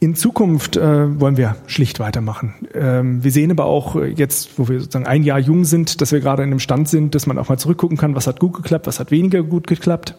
In 0.02 0.14
Zukunft 0.14 0.76
äh, 0.78 1.20
wollen 1.20 1.36
wir 1.36 1.56
schlicht 1.66 2.00
weitermachen. 2.00 2.54
Ähm, 2.74 3.22
wir 3.22 3.30
sehen 3.30 3.50
aber 3.50 3.66
auch 3.66 3.96
jetzt, 4.02 4.58
wo 4.58 4.68
wir 4.68 4.80
sozusagen 4.80 5.06
ein 5.06 5.24
Jahr 5.24 5.38
jung 5.38 5.64
sind, 5.64 6.00
dass 6.00 6.10
wir 6.10 6.20
gerade 6.20 6.42
in 6.42 6.50
einem 6.50 6.58
Stand 6.58 6.88
sind, 6.88 7.14
dass 7.14 7.26
man 7.26 7.36
auch 7.38 7.50
mal 7.50 7.58
zurückgucken 7.58 7.98
kann, 7.98 8.14
was 8.14 8.26
hat 8.26 8.40
gut 8.40 8.54
geklappt, 8.54 8.86
was 8.86 8.98
hat 8.98 9.10
weniger 9.10 9.42
gut 9.42 9.66
geklappt. 9.66 10.14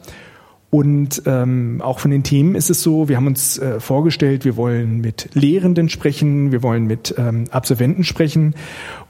Und 0.71 1.23
ähm, 1.25 1.81
auch 1.83 1.99
von 1.99 2.11
den 2.11 2.23
Themen 2.23 2.55
ist 2.55 2.69
es 2.69 2.81
so, 2.81 3.09
wir 3.09 3.17
haben 3.17 3.27
uns 3.27 3.59
äh, 3.59 3.81
vorgestellt, 3.81 4.45
wir 4.45 4.55
wollen 4.55 5.01
mit 5.01 5.27
Lehrenden 5.33 5.89
sprechen, 5.89 6.53
wir 6.53 6.63
wollen 6.63 6.85
mit 6.85 7.13
ähm, 7.17 7.43
Absolventen 7.51 8.05
sprechen 8.05 8.55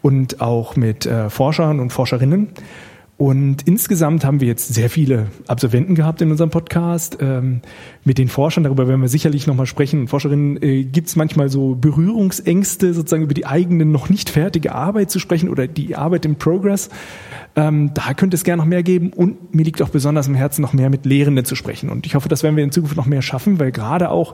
und 0.01 0.41
auch 0.41 0.75
mit 0.75 1.05
äh, 1.05 1.29
Forschern 1.29 1.79
und 1.79 1.91
Forscherinnen. 1.91 2.49
Und 3.21 3.67
insgesamt 3.67 4.25
haben 4.25 4.41
wir 4.41 4.47
jetzt 4.47 4.73
sehr 4.73 4.89
viele 4.89 5.27
Absolventen 5.45 5.93
gehabt 5.93 6.23
in 6.23 6.31
unserem 6.31 6.49
Podcast. 6.49 7.19
Ähm, 7.21 7.61
mit 8.03 8.17
den 8.17 8.29
Forschern, 8.29 8.63
darüber 8.63 8.87
werden 8.87 8.99
wir 8.99 9.09
sicherlich 9.09 9.45
nochmal 9.45 9.67
sprechen. 9.67 10.07
Forscherinnen 10.07 10.59
äh, 10.59 10.85
gibt 10.85 11.07
es 11.07 11.15
manchmal 11.15 11.47
so 11.47 11.75
Berührungsängste, 11.75 12.95
sozusagen 12.95 13.21
über 13.21 13.35
die 13.35 13.45
eigene 13.45 13.85
noch 13.85 14.09
nicht 14.09 14.31
fertige 14.31 14.73
Arbeit 14.73 15.11
zu 15.11 15.19
sprechen 15.19 15.49
oder 15.49 15.67
die 15.67 15.95
Arbeit 15.95 16.25
im 16.25 16.37
Progress. 16.37 16.89
Ähm, 17.55 17.91
da 17.93 18.15
könnte 18.15 18.33
es 18.33 18.43
gerne 18.43 18.63
noch 18.63 18.67
mehr 18.67 18.81
geben 18.81 19.13
und 19.13 19.53
mir 19.53 19.65
liegt 19.65 19.83
auch 19.83 19.89
besonders 19.89 20.27
im 20.27 20.33
Herzen, 20.33 20.63
noch 20.63 20.73
mehr 20.73 20.89
mit 20.89 21.05
Lehrenden 21.05 21.45
zu 21.45 21.53
sprechen. 21.53 21.91
Und 21.91 22.07
ich 22.07 22.15
hoffe, 22.15 22.27
das 22.27 22.41
werden 22.41 22.55
wir 22.55 22.63
in 22.63 22.71
Zukunft 22.71 22.97
noch 22.97 23.05
mehr 23.05 23.21
schaffen, 23.21 23.59
weil 23.59 23.71
gerade 23.71 24.09
auch 24.09 24.33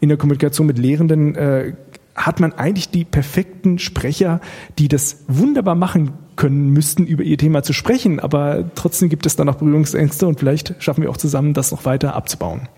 in 0.00 0.08
der 0.08 0.18
Kommunikation 0.18 0.66
mit 0.66 0.78
Lehrenden 0.78 1.36
äh, 1.36 1.74
hat 2.16 2.40
man 2.40 2.52
eigentlich 2.54 2.90
die 2.90 3.04
perfekten 3.04 3.78
Sprecher, 3.78 4.40
die 4.78 4.88
das 4.88 5.24
wunderbar 5.28 5.74
machen 5.74 6.12
können 6.36 6.70
müssten, 6.70 7.06
über 7.06 7.22
ihr 7.22 7.38
Thema 7.38 7.62
zu 7.62 7.72
sprechen. 7.72 8.20
Aber 8.20 8.70
trotzdem 8.74 9.08
gibt 9.08 9.26
es 9.26 9.36
da 9.36 9.44
noch 9.44 9.56
Berührungsängste 9.56 10.26
und 10.26 10.38
vielleicht 10.38 10.74
schaffen 10.82 11.02
wir 11.02 11.10
auch 11.10 11.16
zusammen, 11.16 11.54
das 11.54 11.70
noch 11.70 11.84
weiter 11.84 12.14
abzubauen. 12.14 12.68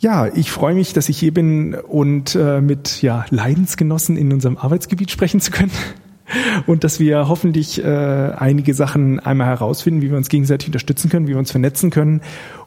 Ja, 0.00 0.28
ich 0.32 0.52
freue 0.52 0.74
mich, 0.74 0.92
dass 0.92 1.08
ich 1.08 1.18
hier 1.18 1.34
bin 1.34 1.74
und 1.74 2.36
äh, 2.36 2.60
mit 2.60 3.02
ja, 3.02 3.26
Leidensgenossen 3.30 4.16
in 4.16 4.32
unserem 4.32 4.56
Arbeitsgebiet 4.56 5.10
sprechen 5.10 5.40
zu 5.40 5.50
können 5.50 5.72
und 6.66 6.84
dass 6.84 7.00
wir 7.00 7.28
hoffentlich 7.28 7.82
äh, 7.82 7.88
einige 7.88 8.74
Sachen 8.74 9.18
einmal 9.18 9.48
herausfinden, 9.48 10.00
wie 10.00 10.10
wir 10.10 10.16
uns 10.16 10.28
gegenseitig 10.28 10.68
unterstützen 10.68 11.10
können, 11.10 11.26
wie 11.26 11.32
wir 11.32 11.38
uns 11.38 11.50
vernetzen 11.50 11.90
können 11.90 12.20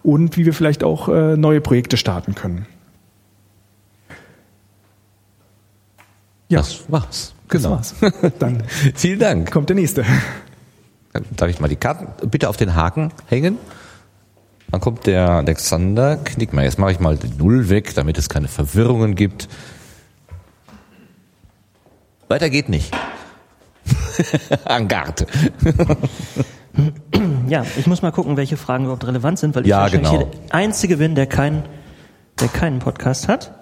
und 0.04 0.36
wie 0.36 0.46
wir 0.46 0.54
vielleicht 0.54 0.84
auch 0.84 1.08
äh, 1.08 1.38
neue 1.38 1.62
Projekte 1.62 1.96
starten 1.96 2.36
können. 2.36 2.66
Ja. 6.52 6.60
Das 6.60 6.84
war's. 6.90 7.34
Genau. 7.48 7.78
Das 7.78 8.02
war's. 8.02 8.34
Dann 8.40 8.64
vielen 8.96 9.20
Dank. 9.20 9.52
Kommt 9.52 9.70
der 9.70 9.78
nächste. 9.78 10.04
Dann 11.14 11.24
darf 11.38 11.50
ich 11.50 11.62
mal 11.62 11.70
die 11.70 11.78
Karten 11.78 12.08
bitte 12.30 12.50
auf 12.50 12.58
den 12.58 12.76
Haken 12.76 13.14
hängen? 13.28 13.58
Dann 14.70 14.82
kommt 14.82 15.06
der 15.06 15.30
Alexander 15.30 16.18
Knickmann. 16.18 16.66
Jetzt 16.66 16.78
mache 16.78 16.92
ich 16.92 17.00
mal 17.00 17.16
die 17.16 17.30
Null 17.38 17.70
weg, 17.70 17.96
damit 17.96 18.18
es 18.18 18.28
keine 18.28 18.50
Verwirrungen 18.50 19.16
gibt. 19.16 19.48
Weiter 22.28 22.50
geht 22.50 22.68
nicht. 22.68 22.94
Angard. 24.66 25.26
ja, 27.48 27.66
ich 27.78 27.88
muss 27.88 28.02
mal 28.02 28.12
gucken, 28.12 28.36
welche 28.36 28.58
Fragen 28.58 28.84
überhaupt 28.84 29.08
relevant 29.08 29.40
sind, 29.40 29.56
weil 29.56 29.64
ich 29.64 29.70
ja, 29.70 29.80
wahrscheinlich 29.80 30.12
genau. 30.12 30.24
hier 30.24 30.42
der 30.48 30.56
Einzige 30.56 30.98
bin, 30.98 31.16
der, 31.16 31.28
kein, 31.28 31.64
der 32.42 32.50
keinen 32.50 32.80
Podcast 32.80 33.30
hat. 33.30 33.61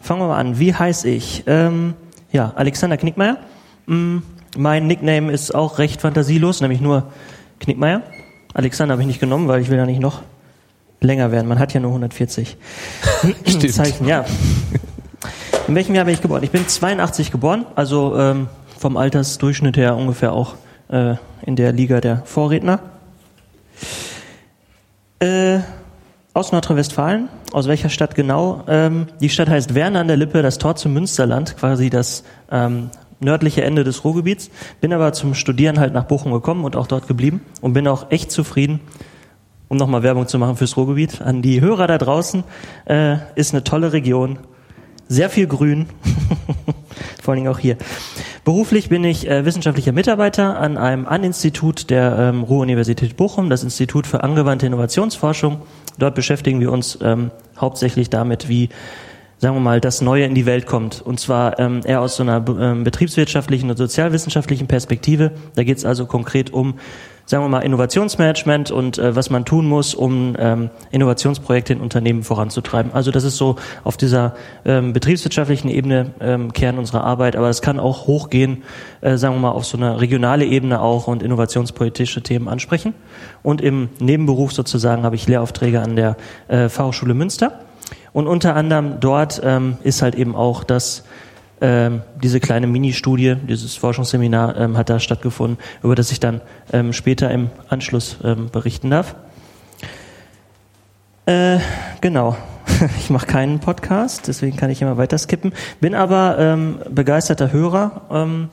Fangen 0.00 0.20
wir 0.20 0.28
mal 0.28 0.38
an. 0.38 0.58
Wie 0.58 0.74
heiße 0.74 1.08
ich? 1.08 1.44
Ähm, 1.46 1.94
ja, 2.32 2.52
Alexander 2.56 2.96
Knickmeier. 2.96 3.38
Mm, 3.86 4.18
mein 4.56 4.86
Nickname 4.86 5.32
ist 5.32 5.54
auch 5.54 5.78
recht 5.78 6.00
fantasielos, 6.00 6.60
nämlich 6.60 6.80
nur 6.80 7.12
Knickmeier. 7.60 8.02
Alexander 8.54 8.92
habe 8.92 9.02
ich 9.02 9.08
nicht 9.08 9.20
genommen, 9.20 9.48
weil 9.48 9.60
ich 9.60 9.70
will 9.70 9.78
ja 9.78 9.86
nicht 9.86 10.00
noch 10.00 10.22
länger 11.00 11.30
werden. 11.32 11.46
Man 11.46 11.58
hat 11.58 11.74
ja 11.74 11.80
nur 11.80 11.90
140 11.90 12.56
Stimmt. 13.46 13.72
Zeichen. 13.72 14.06
Ja. 14.06 14.24
In 15.66 15.74
welchem 15.74 15.94
Jahr 15.94 16.04
bin 16.06 16.14
ich 16.14 16.22
geboren? 16.22 16.42
Ich 16.42 16.50
bin 16.50 16.66
82 16.66 17.30
geboren, 17.30 17.66
also 17.74 18.16
ähm, 18.16 18.48
vom 18.78 18.96
Altersdurchschnitt 18.96 19.76
her 19.76 19.96
ungefähr 19.96 20.32
auch 20.32 20.54
äh, 20.88 21.16
in 21.44 21.56
der 21.56 21.72
Liga 21.72 22.00
der 22.00 22.22
Vorredner. 22.24 22.80
Äh, 25.20 25.58
aus 26.34 26.52
Nordrhein-Westfalen. 26.52 27.28
Aus 27.52 27.68
welcher 27.68 27.88
Stadt 27.88 28.14
genau? 28.14 28.64
Ähm, 28.68 29.06
die 29.20 29.28
Stadt 29.28 29.48
heißt 29.48 29.74
Werner 29.74 30.00
an 30.00 30.08
der 30.08 30.16
Lippe, 30.16 30.42
das 30.42 30.58
Tor 30.58 30.76
zum 30.76 30.92
Münsterland, 30.92 31.56
quasi 31.56 31.90
das 31.90 32.24
ähm, 32.50 32.90
nördliche 33.20 33.62
Ende 33.62 33.84
des 33.84 34.04
Ruhrgebiets. 34.04 34.50
Bin 34.80 34.92
aber 34.92 35.12
zum 35.12 35.34
Studieren 35.34 35.80
halt 35.80 35.92
nach 35.92 36.04
Bochum 36.04 36.32
gekommen 36.32 36.64
und 36.64 36.76
auch 36.76 36.86
dort 36.86 37.08
geblieben 37.08 37.40
und 37.60 37.72
bin 37.72 37.88
auch 37.88 38.10
echt 38.10 38.30
zufrieden. 38.30 38.80
Um 39.68 39.76
nochmal 39.76 40.02
Werbung 40.02 40.26
zu 40.26 40.38
machen 40.38 40.56
fürs 40.56 40.76
Ruhrgebiet. 40.76 41.20
An 41.20 41.42
die 41.42 41.60
Hörer 41.60 41.86
da 41.86 41.98
draußen, 41.98 42.44
äh, 42.86 43.16
ist 43.34 43.52
eine 43.52 43.64
tolle 43.64 43.92
Region. 43.92 44.38
Sehr 45.08 45.30
viel 45.30 45.46
Grün. 45.46 45.86
Vor 47.22 47.32
allen 47.32 47.42
Dingen 47.42 47.52
auch 47.52 47.58
hier. 47.58 47.76
Beruflich 48.44 48.88
bin 48.88 49.04
ich 49.04 49.28
äh, 49.28 49.44
wissenschaftlicher 49.44 49.92
Mitarbeiter 49.92 50.58
an 50.58 50.78
einem 50.78 51.06
An-Institut 51.06 51.90
der 51.90 52.16
ähm, 52.18 52.42
Ruhr-Universität 52.42 53.16
Bochum, 53.16 53.50
das 53.50 53.62
Institut 53.62 54.06
für 54.06 54.22
angewandte 54.22 54.66
Innovationsforschung. 54.66 55.60
Dort 55.98 56.14
beschäftigen 56.14 56.60
wir 56.60 56.72
uns 56.72 56.98
ähm, 57.02 57.30
hauptsächlich 57.58 58.10
damit, 58.10 58.48
wie 58.48 58.68
sagen 59.38 59.56
wir 59.56 59.60
mal, 59.60 59.80
das 59.80 60.00
Neue 60.00 60.24
in 60.24 60.34
die 60.34 60.46
Welt 60.46 60.66
kommt. 60.66 61.00
Und 61.00 61.20
zwar 61.20 61.58
ähm, 61.58 61.80
eher 61.84 62.00
aus 62.00 62.16
so 62.16 62.22
einer 62.22 62.44
ähm, 62.48 62.84
betriebswirtschaftlichen 62.84 63.70
und 63.70 63.76
sozialwissenschaftlichen 63.76 64.66
Perspektive. 64.66 65.32
Da 65.54 65.64
geht 65.64 65.78
es 65.78 65.84
also 65.84 66.06
konkret 66.06 66.52
um 66.52 66.74
sagen 67.28 67.44
wir 67.44 67.48
mal, 67.50 67.60
Innovationsmanagement 67.60 68.70
und 68.70 68.96
äh, 68.96 69.14
was 69.14 69.28
man 69.28 69.44
tun 69.44 69.66
muss, 69.66 69.94
um 69.94 70.34
ähm, 70.38 70.70
Innovationsprojekte 70.90 71.74
in 71.74 71.80
Unternehmen 71.80 72.22
voranzutreiben. 72.22 72.94
Also 72.94 73.10
das 73.10 73.22
ist 73.24 73.36
so 73.36 73.56
auf 73.84 73.98
dieser 73.98 74.34
ähm, 74.64 74.94
betriebswirtschaftlichen 74.94 75.68
Ebene 75.68 76.12
ähm, 76.20 76.54
Kern 76.54 76.78
unserer 76.78 77.04
Arbeit, 77.04 77.36
aber 77.36 77.50
es 77.50 77.60
kann 77.60 77.78
auch 77.78 78.06
hochgehen, 78.06 78.62
äh, 79.02 79.18
sagen 79.18 79.34
wir 79.34 79.40
mal, 79.40 79.50
auf 79.50 79.66
so 79.66 79.76
eine 79.76 80.00
regionale 80.00 80.46
Ebene 80.46 80.80
auch 80.80 81.06
und 81.06 81.22
innovationspolitische 81.22 82.22
Themen 82.22 82.48
ansprechen. 82.48 82.94
Und 83.42 83.60
im 83.60 83.90
Nebenberuf 83.98 84.52
sozusagen 84.52 85.02
habe 85.02 85.14
ich 85.14 85.26
Lehraufträge 85.26 85.82
an 85.82 85.96
der 85.96 86.16
äh, 86.48 86.70
Fachhochschule 86.70 87.12
Münster. 87.12 87.60
Und 88.12 88.26
unter 88.26 88.54
anderem 88.54 89.00
dort 89.00 89.40
ähm, 89.44 89.78
ist 89.82 90.02
halt 90.02 90.14
eben 90.14 90.34
auch 90.34 90.64
das 90.64 91.04
ähm, 91.60 92.02
diese 92.22 92.38
kleine 92.38 92.68
Mini-Studie, 92.68 93.34
dieses 93.48 93.74
Forschungsseminar 93.74 94.56
ähm, 94.56 94.76
hat 94.76 94.90
da 94.90 95.00
stattgefunden, 95.00 95.58
über 95.82 95.96
das 95.96 96.12
ich 96.12 96.20
dann 96.20 96.40
ähm, 96.72 96.92
später 96.92 97.32
im 97.32 97.50
Anschluss 97.68 98.18
ähm, 98.22 98.48
berichten 98.50 98.90
darf. 98.90 99.16
Äh, 101.26 101.58
genau. 102.00 102.36
Ich 103.00 103.10
mache 103.10 103.26
keinen 103.26 103.58
Podcast, 103.58 104.28
deswegen 104.28 104.56
kann 104.56 104.70
ich 104.70 104.82
immer 104.82 104.96
weiter 104.98 105.18
skippen. 105.18 105.52
Bin 105.80 105.96
aber 105.96 106.36
ähm, 106.38 106.78
begeisterter 106.88 107.50
Hörer. 107.50 108.02
Ähm, 108.08 108.50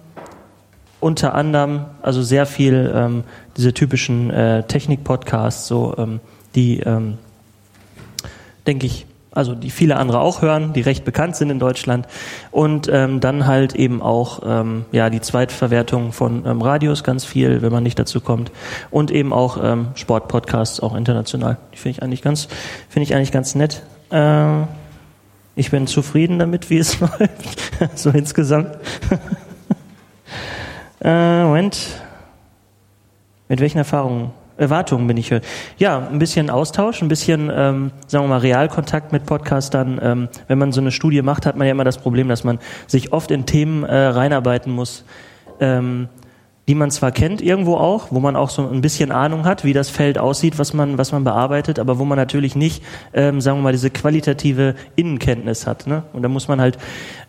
unter 0.99 1.35
anderem, 1.35 1.85
also 2.01 2.23
sehr 2.23 2.47
viel 2.47 3.23
diese 3.55 3.73
typischen 3.75 4.31
äh, 4.31 4.63
Technik-Podcasts, 4.63 5.67
so 5.67 6.19
die, 6.55 6.81
denke 8.65 8.87
ich, 8.87 9.05
also 9.35 9.53
die 9.53 9.69
viele 9.69 9.97
andere 9.97 10.19
auch 10.19 10.41
hören, 10.41 10.73
die 10.73 10.81
recht 10.81 11.05
bekannt 11.05 11.35
sind 11.35 11.49
in 11.49 11.59
Deutschland. 11.59 12.07
Und 12.51 12.89
ähm, 12.91 13.19
dann 13.19 13.45
halt 13.45 13.75
eben 13.75 14.01
auch 14.01 14.41
ähm, 14.45 14.85
ja 14.91 15.09
die 15.09 15.21
Zweitverwertung 15.21 16.13
von 16.13 16.45
ähm, 16.45 16.61
Radios 16.61 17.03
ganz 17.03 17.25
viel, 17.25 17.61
wenn 17.61 17.71
man 17.71 17.83
nicht 17.83 17.99
dazu 17.99 18.21
kommt. 18.21 18.51
Und 18.89 19.11
eben 19.11 19.33
auch 19.33 19.59
ähm, 19.61 19.89
Sportpodcasts, 19.95 20.79
auch 20.79 20.95
international. 20.95 21.57
Die 21.73 21.77
finde 21.77 21.97
ich 21.97 22.03
eigentlich 22.03 22.21
ganz, 22.21 22.47
finde 22.89 23.03
ich 23.03 23.13
eigentlich 23.13 23.33
ganz 23.33 23.55
nett. 23.55 23.83
Äh, 24.09 24.63
ich 25.57 25.69
bin 25.69 25.85
zufrieden 25.85 26.39
damit, 26.39 26.69
wie 26.69 26.77
es 26.77 26.99
läuft, 26.99 27.59
so 27.95 28.09
insgesamt. 28.09 28.77
äh, 31.01 31.43
Moment. 31.43 31.77
Mit 33.47 33.59
welchen 33.59 33.77
Erfahrungen 33.77 34.31
Erwartungen 34.57 35.07
bin 35.07 35.17
ich 35.17 35.31
höre. 35.31 35.41
Ja, 35.77 36.07
ein 36.07 36.19
bisschen 36.19 36.49
Austausch, 36.49 37.01
ein 37.01 37.07
bisschen, 37.07 37.51
ähm, 37.53 37.91
sagen 38.07 38.25
wir 38.25 38.29
mal, 38.29 38.39
Realkontakt 38.39 39.11
mit 39.11 39.25
Podcastern. 39.25 39.99
Ähm, 40.01 40.29
wenn 40.47 40.57
man 40.57 40.71
so 40.71 40.81
eine 40.81 40.91
Studie 40.91 41.21
macht, 41.21 41.45
hat 41.45 41.57
man 41.57 41.67
ja 41.67 41.71
immer 41.71 41.83
das 41.83 41.97
Problem, 41.97 42.27
dass 42.29 42.43
man 42.43 42.59
sich 42.87 43.11
oft 43.13 43.31
in 43.31 43.45
Themen 43.45 43.83
äh, 43.83 43.95
reinarbeiten 43.95 44.71
muss, 44.71 45.03
ähm, 45.59 46.07
die 46.67 46.75
man 46.75 46.89
zwar 46.89 47.11
kennt 47.11 47.41
irgendwo 47.41 47.75
auch, 47.75 48.07
wo 48.09 48.19
man 48.19 48.35
auch 48.35 48.49
so 48.49 48.67
ein 48.67 48.81
bisschen 48.81 49.11
Ahnung 49.11 49.45
hat, 49.45 49.63
wie 49.63 49.73
das 49.73 49.89
Feld 49.89 50.17
aussieht, 50.17 50.57
was 50.57 50.73
man, 50.73 50.97
was 50.97 51.11
man 51.11 51.23
bearbeitet, 51.23 51.77
aber 51.77 51.99
wo 51.99 52.05
man 52.05 52.17
natürlich 52.17 52.55
nicht, 52.55 52.83
ähm, 53.13 53.39
sagen 53.39 53.59
wir 53.59 53.63
mal, 53.63 53.71
diese 53.71 53.91
qualitative 53.91 54.73
Innenkenntnis 54.95 55.67
hat. 55.67 55.85
Ne? 55.85 56.03
Und 56.13 56.23
da 56.23 56.27
muss 56.27 56.47
man 56.47 56.59
halt 56.59 56.79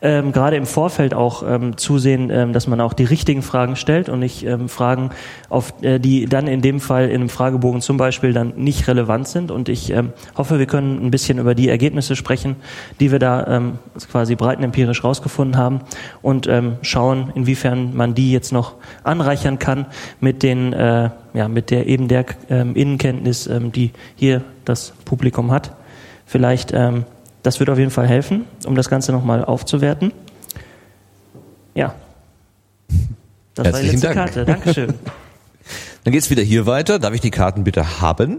ähm, 0.00 0.32
gerade 0.32 0.56
im 0.56 0.64
Vorfeld 0.64 1.12
auch 1.12 1.42
ähm, 1.46 1.76
zusehen, 1.76 2.30
ähm, 2.30 2.54
dass 2.54 2.66
man 2.66 2.80
auch 2.80 2.94
die 2.94 3.04
richtigen 3.04 3.42
Fragen 3.42 3.76
stellt 3.76 4.08
und 4.08 4.20
nicht 4.20 4.46
ähm, 4.46 4.70
Fragen, 4.70 5.10
auf 5.50 5.74
äh, 5.82 5.98
die 5.98 6.24
dann 6.24 6.46
in 6.46 6.62
dem 6.62 6.80
Fall 6.80 7.08
in 7.08 7.16
einem 7.16 7.28
Fragebogen 7.28 7.82
zum 7.82 7.98
Beispiel 7.98 8.32
dann 8.32 8.54
nicht 8.56 8.88
relevant 8.88 9.28
sind. 9.28 9.50
Und 9.50 9.68
ich 9.68 9.90
ähm, 9.90 10.12
hoffe, 10.36 10.58
wir 10.58 10.66
können 10.66 11.04
ein 11.04 11.10
bisschen 11.10 11.38
über 11.38 11.54
die 11.54 11.68
Ergebnisse 11.68 12.16
sprechen, 12.16 12.56
die 13.00 13.12
wir 13.12 13.18
da 13.18 13.46
ähm, 13.46 13.78
quasi 14.10 14.34
breitenempirisch 14.34 15.04
rausgefunden 15.04 15.58
haben 15.58 15.80
und 16.22 16.46
ähm, 16.46 16.76
schauen, 16.80 17.32
inwiefern 17.34 17.94
man 17.94 18.14
die 18.14 18.32
jetzt 18.32 18.50
noch 18.50 18.74
anreichern 19.04 19.25
anreichern 19.26 19.58
kann 19.58 19.86
mit 20.20 20.42
den, 20.42 20.72
äh, 20.72 21.10
ja, 21.34 21.48
mit 21.48 21.70
der 21.70 21.86
eben 21.86 22.06
der 22.08 22.26
ähm, 22.48 22.76
Innenkenntnis, 22.76 23.46
ähm, 23.48 23.72
die 23.72 23.90
hier 24.14 24.42
das 24.64 24.92
Publikum 25.04 25.50
hat. 25.50 25.72
Vielleicht, 26.26 26.72
ähm, 26.72 27.04
das 27.42 27.58
wird 27.58 27.70
auf 27.70 27.78
jeden 27.78 27.90
Fall 27.90 28.06
helfen, 28.06 28.44
um 28.66 28.76
das 28.76 28.88
Ganze 28.88 29.12
nochmal 29.12 29.44
aufzuwerten. 29.44 30.12
Ja. 31.74 31.94
Das 33.54 33.66
Herzlichen 33.66 33.72
war 33.72 33.80
die 33.80 33.88
letzte 33.88 34.06
Dank. 34.06 34.16
Karte. 34.16 34.44
Dankeschön. 34.44 34.94
Dann 36.04 36.12
geht's 36.12 36.30
wieder 36.30 36.42
hier 36.42 36.66
weiter. 36.66 37.00
Darf 37.00 37.14
ich 37.14 37.20
die 37.20 37.32
Karten 37.32 37.64
bitte 37.64 38.00
haben? 38.00 38.38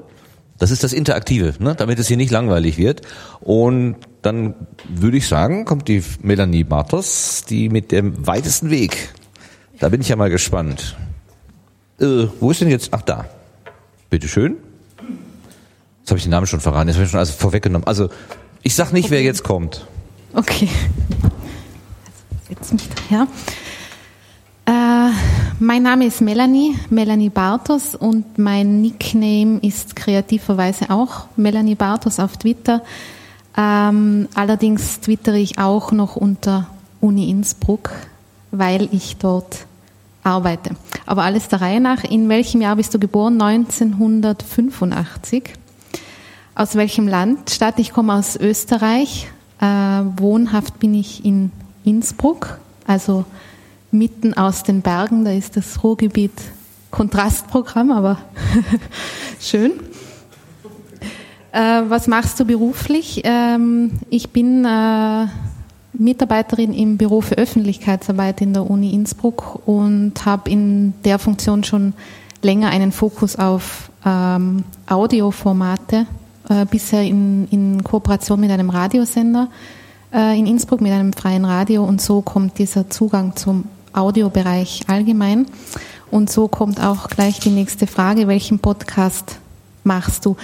Das 0.58 0.72
ist 0.72 0.84
das 0.84 0.94
Interaktive, 0.94 1.54
ne? 1.60 1.76
damit 1.76 2.00
es 2.00 2.08
hier 2.08 2.18
nicht 2.18 2.32
langweilig 2.32 2.78
wird. 2.78 3.02
Und 3.42 3.98
dann 4.24 4.56
würde 4.90 5.18
ich 5.18 5.28
sagen, 5.28 5.66
kommt 5.66 5.88
die 5.88 6.02
Melanie 6.24 6.64
Bartos, 6.64 7.44
die 7.48 7.70
mit 7.70 7.92
dem 7.92 8.26
weitesten 8.26 8.72
Weg 8.72 9.14
da 9.80 9.90
bin 9.90 10.02
ich 10.02 10.10
ja 10.10 10.16
mal 10.16 10.30
gespannt. 10.30 10.96
Äh, 12.00 12.28
wo 12.40 12.52
ist 12.52 12.62
denn 12.62 12.70
jetzt? 12.70 12.90
Ach 12.92 13.02
da. 13.02 13.26
Bitteschön. 14.10 14.58
Jetzt 16.00 16.12
habe 16.12 16.18
ich 16.18 16.24
den 16.24 16.32
Namen 16.32 16.48
schon 16.48 16.60
verraten. 16.60 16.88
Jetzt 16.88 16.98
habe 16.98 17.06
ich 17.06 17.12
schon 17.12 17.20
alles 17.20 17.32
vorweggenommen. 17.32 17.88
Also 17.88 18.10
ich 18.64 18.76
sag 18.76 18.94
nicht, 18.94 19.06
okay. 19.06 19.16
wer 19.16 19.22
jetzt 19.24 19.44
kommt. 19.44 19.86
Okay. 20.34 20.70
Setz 22.48 22.72
mich 22.72 22.88
daher. 23.10 23.28
Äh, 24.66 25.12
mein 25.60 25.84
Name 25.84 26.06
ist 26.06 26.22
Melanie, 26.22 26.76
Melanie 26.90 27.30
Bartos 27.30 27.96
und 27.96 28.38
mein 28.38 28.82
Nickname 28.82 29.60
ist 29.62 29.96
kreativerweise 29.96 30.90
auch 30.90 31.28
Melanie 31.36 31.76
Bartos 31.76 32.20
auf 32.20 32.38
Twitter. 32.38 32.84
Ähm, 33.56 34.28
allerdings 34.34 35.00
twittere 35.00 35.40
ich 35.40 35.58
auch 35.58 35.92
noch 35.92 36.16
unter 36.16 36.68
Uni 37.00 37.30
Innsbruck, 37.30 37.92
weil 38.52 38.90
ich 38.92 39.18
dort 39.18 39.67
arbeite. 40.28 40.72
Aber 41.06 41.24
alles 41.24 41.48
der 41.48 41.62
Reihe 41.62 41.80
nach. 41.80 42.04
In 42.04 42.28
welchem 42.30 42.62
Jahr 42.62 42.76
bist 42.76 42.94
du 42.94 43.00
geboren? 43.00 43.42
1985. 43.42 45.54
Aus 46.56 46.76
welchem 46.76 47.08
Land? 47.08 47.50
Stadt? 47.50 47.80
Ich 47.80 47.94
komme 47.94 48.14
aus 48.14 48.36
Österreich. 48.36 49.30
Äh, 49.60 49.66
wohnhaft 49.66 50.80
bin 50.80 50.94
ich 50.94 51.26
in 51.26 51.52
Innsbruck, 51.84 52.60
also 52.86 53.26
mitten 53.92 54.36
aus 54.36 54.64
den 54.64 54.82
Bergen. 54.82 55.26
Da 55.26 55.32
ist 55.32 55.58
das 55.58 55.84
Ruhrgebiet 55.84 56.32
Kontrastprogramm, 56.92 57.92
aber 57.92 58.20
schön. 59.40 59.72
Äh, 61.52 61.84
was 61.88 62.08
machst 62.08 62.40
du 62.40 62.46
beruflich? 62.46 63.22
Ähm, 63.24 64.00
ich 64.10 64.30
bin 64.30 64.66
äh, 64.66 65.26
Mitarbeiterin 66.00 66.74
im 66.74 66.98
Büro 66.98 67.22
für 67.22 67.36
Öffentlichkeitsarbeit 67.36 68.42
in 68.42 68.54
der 68.54 68.70
Uni 68.70 68.94
Innsbruck 68.94 69.62
und 69.66 70.14
habe 70.26 70.50
in 70.50 70.94
der 71.04 71.20
Funktion 71.20 71.64
schon 71.64 71.94
länger 72.42 72.70
einen 72.70 72.92
Fokus 72.92 73.36
auf 73.36 73.92
ähm, 74.06 74.64
Audioformate, 74.88 76.06
äh, 76.50 76.66
bisher 76.66 77.02
in, 77.04 77.48
in 77.50 77.84
Kooperation 77.84 78.40
mit 78.40 78.52
einem 78.52 78.70
Radiosender 78.70 79.50
äh, 80.14 80.38
in 80.38 80.46
Innsbruck, 80.46 80.82
mit 80.82 80.92
einem 80.92 81.14
freien 81.14 81.46
Radio 81.46 81.84
und 81.84 82.02
so 82.02 82.22
kommt 82.22 82.60
dieser 82.60 82.90
Zugang 82.90 83.36
zum 83.36 83.66
Audiobereich 83.94 84.84
allgemein. 84.88 85.48
Und 86.10 86.30
so 86.30 86.48
kommt 86.48 86.82
auch 86.82 87.10
gleich 87.10 87.40
die 87.40 87.50
nächste 87.50 87.88
Frage, 87.88 88.28
welchen 88.28 88.60
Podcast 88.60 89.40
machst 89.84 90.26
du? 90.26 90.38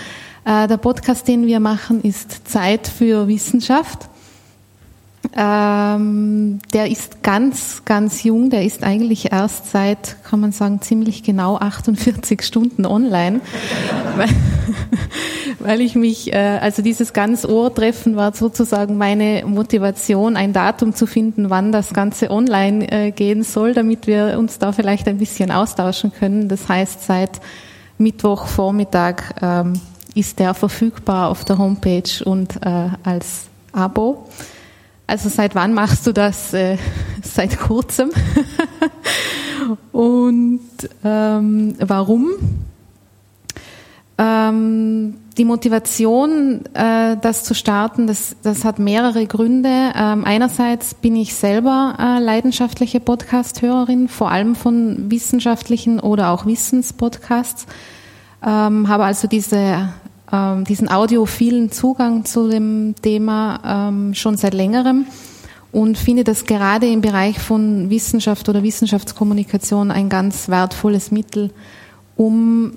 Äh, 0.46 0.68
der 0.68 0.78
Podcast, 0.78 1.28
den 1.28 1.48
wir 1.48 1.60
machen, 1.60 2.02
ist 2.02 2.48
Zeit 2.50 2.88
für 2.88 3.28
Wissenschaft. 3.28 4.10
Ähm, 5.36 6.60
der 6.74 6.92
ist 6.92 7.24
ganz, 7.24 7.84
ganz 7.86 8.24
jung. 8.24 8.52
Der 8.52 8.64
ist 8.64 8.84
eigentlich 8.84 9.32
erst 9.32 9.72
seit, 9.72 10.24
kann 10.24 10.40
man 10.40 10.52
sagen, 10.52 10.82
ziemlich 10.82 11.24
genau 11.24 11.58
48 11.58 12.44
Stunden 12.44 12.86
online, 12.86 13.42
weil, 14.16 14.30
weil 15.60 15.82
ich 15.82 15.96
mich, 15.96 16.32
äh, 16.34 16.60
also 16.62 16.84
dieses 16.84 17.14
ganz 17.14 17.46
Ohrtreffen 17.46 18.16
war 18.16 18.34
sozusagen 18.34 18.98
meine 18.98 19.44
Motivation, 19.48 20.38
ein 20.38 20.54
Datum 20.54 20.94
zu 20.94 21.08
finden, 21.08 21.50
wann 21.50 21.72
das 21.72 21.94
Ganze 21.94 22.30
online 22.30 22.92
äh, 22.92 23.12
gehen 23.12 23.42
soll, 23.42 23.74
damit 23.74 24.06
wir 24.06 24.38
uns 24.38 24.60
da 24.60 24.72
vielleicht 24.72 25.08
ein 25.08 25.18
bisschen 25.18 25.50
austauschen 25.50 26.12
können. 26.12 26.48
Das 26.48 26.70
heißt, 26.70 27.06
seit 27.06 27.42
Mittwochvormittag 27.98 29.16
ähm, 29.42 29.74
ist 30.14 30.38
der 30.38 30.54
verfügbar 30.54 31.30
auf 31.30 31.44
der 31.44 31.58
Homepage 31.58 32.24
und 32.24 32.58
äh, 32.64 32.90
als 33.04 33.48
Abo. 33.72 34.28
Also 35.08 35.30
seit 35.30 35.56
wann 35.56 35.74
machst 35.74 36.08
du 36.08 36.12
das? 36.12 36.54
Äh, 36.54 36.78
seit 37.22 37.60
kurzem. 37.60 38.12
Und 39.92 40.60
ähm, 41.04 41.76
warum? 41.80 42.32
Ähm, 44.18 45.16
die 45.38 45.46
Motivation, 45.46 46.64
äh, 46.74 47.18
das 47.20 47.44
zu 47.44 47.56
starten, 47.56 48.06
das, 48.08 48.36
das 48.44 48.64
hat 48.64 48.78
mehrere 48.78 49.26
Gründe. 49.26 49.92
Ähm, 49.96 50.26
einerseits 50.26 50.94
bin 50.94 51.16
ich 51.16 51.34
selber 51.34 51.96
äh, 52.00 52.20
leidenschaftliche 52.20 53.00
Podcast-Hörerin, 53.00 54.08
vor 54.10 54.30
allem 54.30 54.56
von 54.56 55.10
wissenschaftlichen 55.10 56.00
oder 56.00 56.30
auch 56.30 56.46
Wissenspodcasts, 56.46 57.66
ähm, 58.46 58.88
habe 58.88 59.06
also 59.06 59.28
diese 59.28 59.90
ähm, 60.32 60.64
diesen 60.64 60.90
audiophilen 60.90 61.72
Zugang 61.72 62.26
zu 62.26 62.50
dem 62.50 62.96
Thema 63.02 63.90
ähm, 63.90 64.14
schon 64.14 64.38
seit 64.38 64.54
längerem 64.54 65.06
und 65.72 65.98
finde 65.98 66.24
das 66.24 66.46
gerade 66.46 66.88
im 66.88 67.02
Bereich 67.02 67.40
von 67.40 67.90
Wissenschaft 67.90 68.48
oder 68.48 68.64
Wissenschaftskommunikation 68.64 69.92
ein 69.92 70.08
ganz 70.08 70.48
wertvolles 70.48 71.12
Mittel, 71.12 71.50
um 72.16 72.74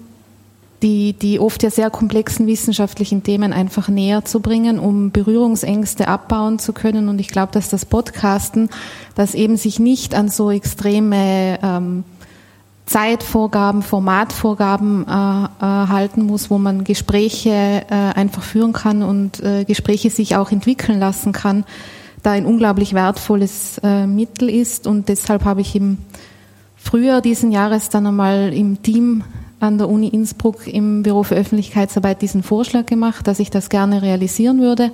die, 0.82 1.14
die 1.14 1.40
oft 1.40 1.62
ja 1.62 1.70
sehr 1.70 1.90
komplexen 1.90 2.46
wissenschaftlichen 2.46 3.22
Themen 3.22 3.52
einfach 3.52 3.88
näher 3.88 4.24
zu 4.24 4.40
bringen, 4.40 4.78
um 4.78 5.10
Berührungsängste 5.10 6.08
abbauen 6.08 6.58
zu 6.58 6.72
können. 6.72 7.08
Und 7.08 7.20
ich 7.20 7.28
glaube, 7.28 7.52
dass 7.52 7.68
das 7.68 7.84
Podcasten, 7.84 8.68
das 9.14 9.34
eben 9.34 9.56
sich 9.56 9.78
nicht 9.78 10.14
an 10.14 10.28
so 10.28 10.50
extreme 10.50 11.58
ähm, 11.62 12.04
Zeitvorgaben, 12.86 13.82
Formatvorgaben 13.82 15.04
äh, 15.06 15.10
äh, 15.10 15.48
halten 15.60 16.24
muss, 16.24 16.50
wo 16.50 16.58
man 16.58 16.84
Gespräche 16.84 17.50
äh, 17.50 17.94
einfach 17.94 18.44
führen 18.44 18.72
kann 18.72 19.02
und 19.02 19.42
äh, 19.42 19.64
Gespräche 19.64 20.08
sich 20.08 20.36
auch 20.36 20.52
entwickeln 20.52 21.00
lassen 21.00 21.32
kann, 21.32 21.64
da 22.22 22.30
ein 22.30 22.46
unglaublich 22.46 22.94
wertvolles 22.94 23.78
äh, 23.82 24.06
Mittel 24.06 24.48
ist. 24.48 24.86
Und 24.86 25.08
deshalb 25.08 25.44
habe 25.44 25.62
ich 25.62 25.74
im 25.74 25.98
Frühjahr 26.76 27.20
diesen 27.20 27.50
Jahres 27.50 27.88
dann 27.88 28.06
einmal 28.06 28.52
im 28.52 28.80
Team 28.82 29.24
an 29.58 29.78
der 29.78 29.88
Uni 29.88 30.06
Innsbruck 30.08 30.68
im 30.68 31.02
Büro 31.02 31.24
für 31.24 31.34
Öffentlichkeitsarbeit 31.34 32.22
diesen 32.22 32.44
Vorschlag 32.44 32.86
gemacht, 32.86 33.26
dass 33.26 33.40
ich 33.40 33.50
das 33.50 33.68
gerne 33.68 34.02
realisieren 34.02 34.60
würde. 34.60 34.92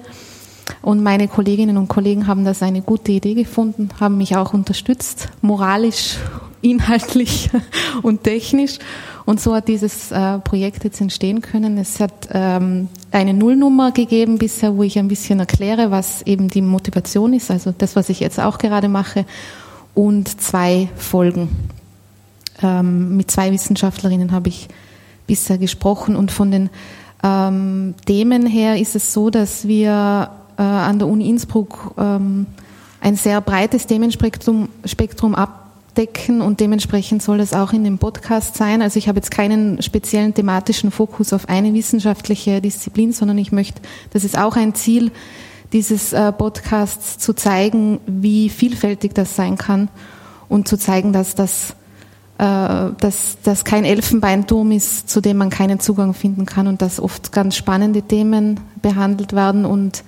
Und 0.80 1.02
meine 1.02 1.28
Kolleginnen 1.28 1.76
und 1.76 1.88
Kollegen 1.88 2.26
haben 2.26 2.46
das 2.46 2.62
eine 2.62 2.80
gute 2.80 3.12
Idee 3.12 3.34
gefunden, 3.34 3.90
haben 4.00 4.16
mich 4.16 4.36
auch 4.36 4.54
unterstützt, 4.54 5.28
moralisch, 5.42 6.16
inhaltlich 6.62 7.50
und 8.02 8.24
technisch. 8.24 8.78
Und 9.24 9.40
so 9.40 9.54
hat 9.54 9.68
dieses 9.68 10.10
äh, 10.10 10.38
Projekt 10.38 10.84
jetzt 10.84 11.00
entstehen 11.00 11.42
können. 11.42 11.78
Es 11.78 12.00
hat 12.00 12.28
ähm, 12.32 12.88
eine 13.10 13.34
Nullnummer 13.34 13.92
gegeben 13.92 14.38
bisher, 14.38 14.76
wo 14.76 14.82
ich 14.82 14.98
ein 14.98 15.08
bisschen 15.08 15.38
erkläre, 15.38 15.90
was 15.90 16.22
eben 16.22 16.48
die 16.48 16.62
Motivation 16.62 17.32
ist, 17.34 17.50
also 17.50 17.72
das, 17.76 17.94
was 17.94 18.08
ich 18.08 18.20
jetzt 18.20 18.40
auch 18.40 18.58
gerade 18.58 18.88
mache, 18.88 19.26
und 19.94 20.40
zwei 20.40 20.88
Folgen. 20.96 21.50
Ähm, 22.62 23.16
mit 23.16 23.30
zwei 23.30 23.52
Wissenschaftlerinnen 23.52 24.32
habe 24.32 24.48
ich 24.48 24.68
bisher 25.26 25.58
gesprochen 25.58 26.16
und 26.16 26.32
von 26.32 26.50
den 26.50 26.70
ähm, 27.22 27.94
Themen 28.06 28.46
her 28.46 28.78
ist 28.78 28.96
es 28.96 29.12
so, 29.12 29.30
dass 29.30 29.68
wir 29.68 30.30
äh, 30.56 30.62
an 30.62 30.98
der 30.98 31.08
Uni 31.08 31.28
Innsbruck 31.28 31.94
ein 31.96 33.16
sehr 33.16 33.40
breites 33.40 33.86
Themenspektrum 33.86 34.68
Spektrum 34.84 35.34
abdecken 35.92 36.40
und 36.40 36.60
dementsprechend 36.60 37.22
soll 37.22 37.38
das 37.38 37.52
auch 37.52 37.72
in 37.72 37.84
dem 37.84 37.98
Podcast 37.98 38.56
sein. 38.56 38.80
Also 38.80 38.98
ich 38.98 39.08
habe 39.08 39.18
jetzt 39.18 39.30
keinen 39.30 39.82
speziellen 39.82 40.32
thematischen 40.32 40.90
Fokus 40.90 41.32
auf 41.32 41.48
eine 41.48 41.74
wissenschaftliche 41.74 42.62
Disziplin, 42.62 43.12
sondern 43.12 43.36
ich 43.38 43.52
möchte, 43.52 43.82
das 44.10 44.24
ist 44.24 44.38
auch 44.38 44.56
ein 44.56 44.74
Ziel 44.74 45.10
dieses 45.72 46.12
äh, 46.12 46.32
Podcasts, 46.32 47.18
zu 47.18 47.34
zeigen, 47.34 48.00
wie 48.06 48.48
vielfältig 48.48 49.14
das 49.14 49.36
sein 49.36 49.56
kann 49.56 49.88
und 50.48 50.66
zu 50.66 50.78
zeigen, 50.78 51.12
dass 51.12 51.34
das 51.34 51.74
äh, 52.38 52.44
dass 52.98 53.36
das 53.42 53.64
kein 53.64 53.84
Elfenbeinturm 53.84 54.72
ist, 54.72 55.10
zu 55.10 55.20
dem 55.20 55.36
man 55.36 55.50
keinen 55.50 55.78
Zugang 55.78 56.14
finden 56.14 56.46
kann 56.46 56.66
und 56.66 56.80
dass 56.80 57.00
oft 57.00 57.32
ganz 57.32 57.54
spannende 57.54 58.02
Themen 58.02 58.60
behandelt 58.80 59.34
werden 59.34 59.66
und 59.66 60.04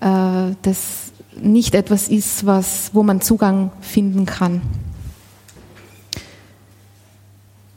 äh, 0.00 0.54
das 0.62 1.12
nicht 1.40 1.74
etwas 1.74 2.08
ist, 2.08 2.44
was, 2.44 2.90
wo 2.92 3.04
man 3.04 3.20
Zugang 3.20 3.70
finden 3.80 4.26
kann. 4.26 4.62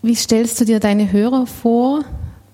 Wie 0.05 0.13
stellst 0.13 0.61
du 0.61 0.65
dir 0.65 0.79
deine 0.79 1.11
Hörer 1.11 1.47
vor? 1.47 2.05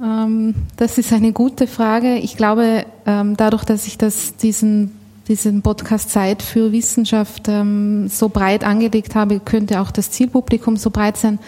Ähm, 0.01 0.55
das 0.77 0.97
ist 0.97 1.11
eine 1.11 1.33
gute 1.33 1.67
Frage. 1.67 2.15
Ich 2.15 2.37
glaube, 2.37 2.85
ähm, 3.05 3.35
dadurch, 3.35 3.65
dass 3.65 3.87
ich 3.87 3.97
das, 3.97 4.37
diesen 4.37 4.97
diesen 5.27 5.61
Podcast 5.61 6.09
Zeit 6.11 6.41
für 6.41 6.71
Wissenschaft 6.71 7.49
ähm, 7.49 8.07
so 8.07 8.29
breit 8.29 8.63
angelegt 8.63 9.15
habe, 9.15 9.41
könnte 9.41 9.81
auch 9.81 9.91
das 9.91 10.11
Zielpublikum 10.11 10.77
so 10.77 10.91
breit 10.91 11.17
sein, 11.17 11.39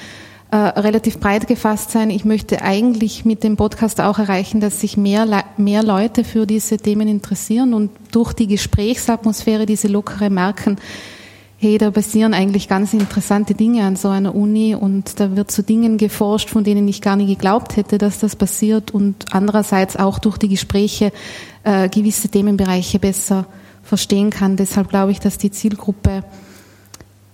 äh, 0.52 0.58
relativ 0.58 1.22
breit 1.22 1.48
gefasst 1.48 1.92
sein. 1.92 2.10
Ich 2.10 2.26
möchte 2.26 2.62
eigentlich 2.62 3.24
mit 3.24 3.42
dem 3.46 3.56
Podcast 3.56 4.02
auch 4.02 4.20
erreichen, 4.20 4.60
dass 4.60 4.82
sich 4.82 4.98
mehr, 4.98 5.46
mehr 5.56 5.84
Leute 5.84 6.26
für 6.26 6.46
diese 6.46 6.78
Themen 6.78 7.08
interessieren 7.08 7.74
und 7.74 7.92
durch 8.12 8.34
die 8.34 8.48
Gesprächsatmosphäre, 8.48 9.66
diese 9.66 9.88
lockere 9.88 10.30
merken, 10.30 10.78
hey, 11.64 11.78
da 11.78 11.92
passieren 11.92 12.34
eigentlich 12.34 12.68
ganz 12.68 12.94
interessante 12.94 13.54
Dinge 13.54 13.86
an 13.86 13.96
so 13.96 14.10
einer 14.10 14.36
Uni 14.36 14.76
und 14.76 15.20
da 15.20 15.36
wird 15.38 15.50
zu 15.50 15.64
Dingen 15.64 15.98
geforscht, 15.98 16.50
von 16.50 16.66
denen 16.66 16.88
ich 16.90 17.02
gar 17.02 17.16
nicht 17.16 17.30
geglaubt 17.30 17.78
hätte, 17.78 17.98
dass 17.98 18.20
das 18.20 18.36
passiert 18.36 18.92
und 18.92 19.28
andererseits 19.32 19.96
auch 19.96 20.20
durch 20.20 20.38
die 20.38 20.50
Gespräche 20.50 21.14
äh, 21.64 21.88
gewisse 21.88 22.28
Themenbereiche 22.28 23.00
besser 23.00 23.46
verstehen 23.82 24.30
kann. 24.30 24.58
Deshalb 24.58 24.90
glaube 24.90 25.14
ich, 25.14 25.22
dass 25.22 25.38
die 25.38 25.52
Zielgruppe 25.52 26.26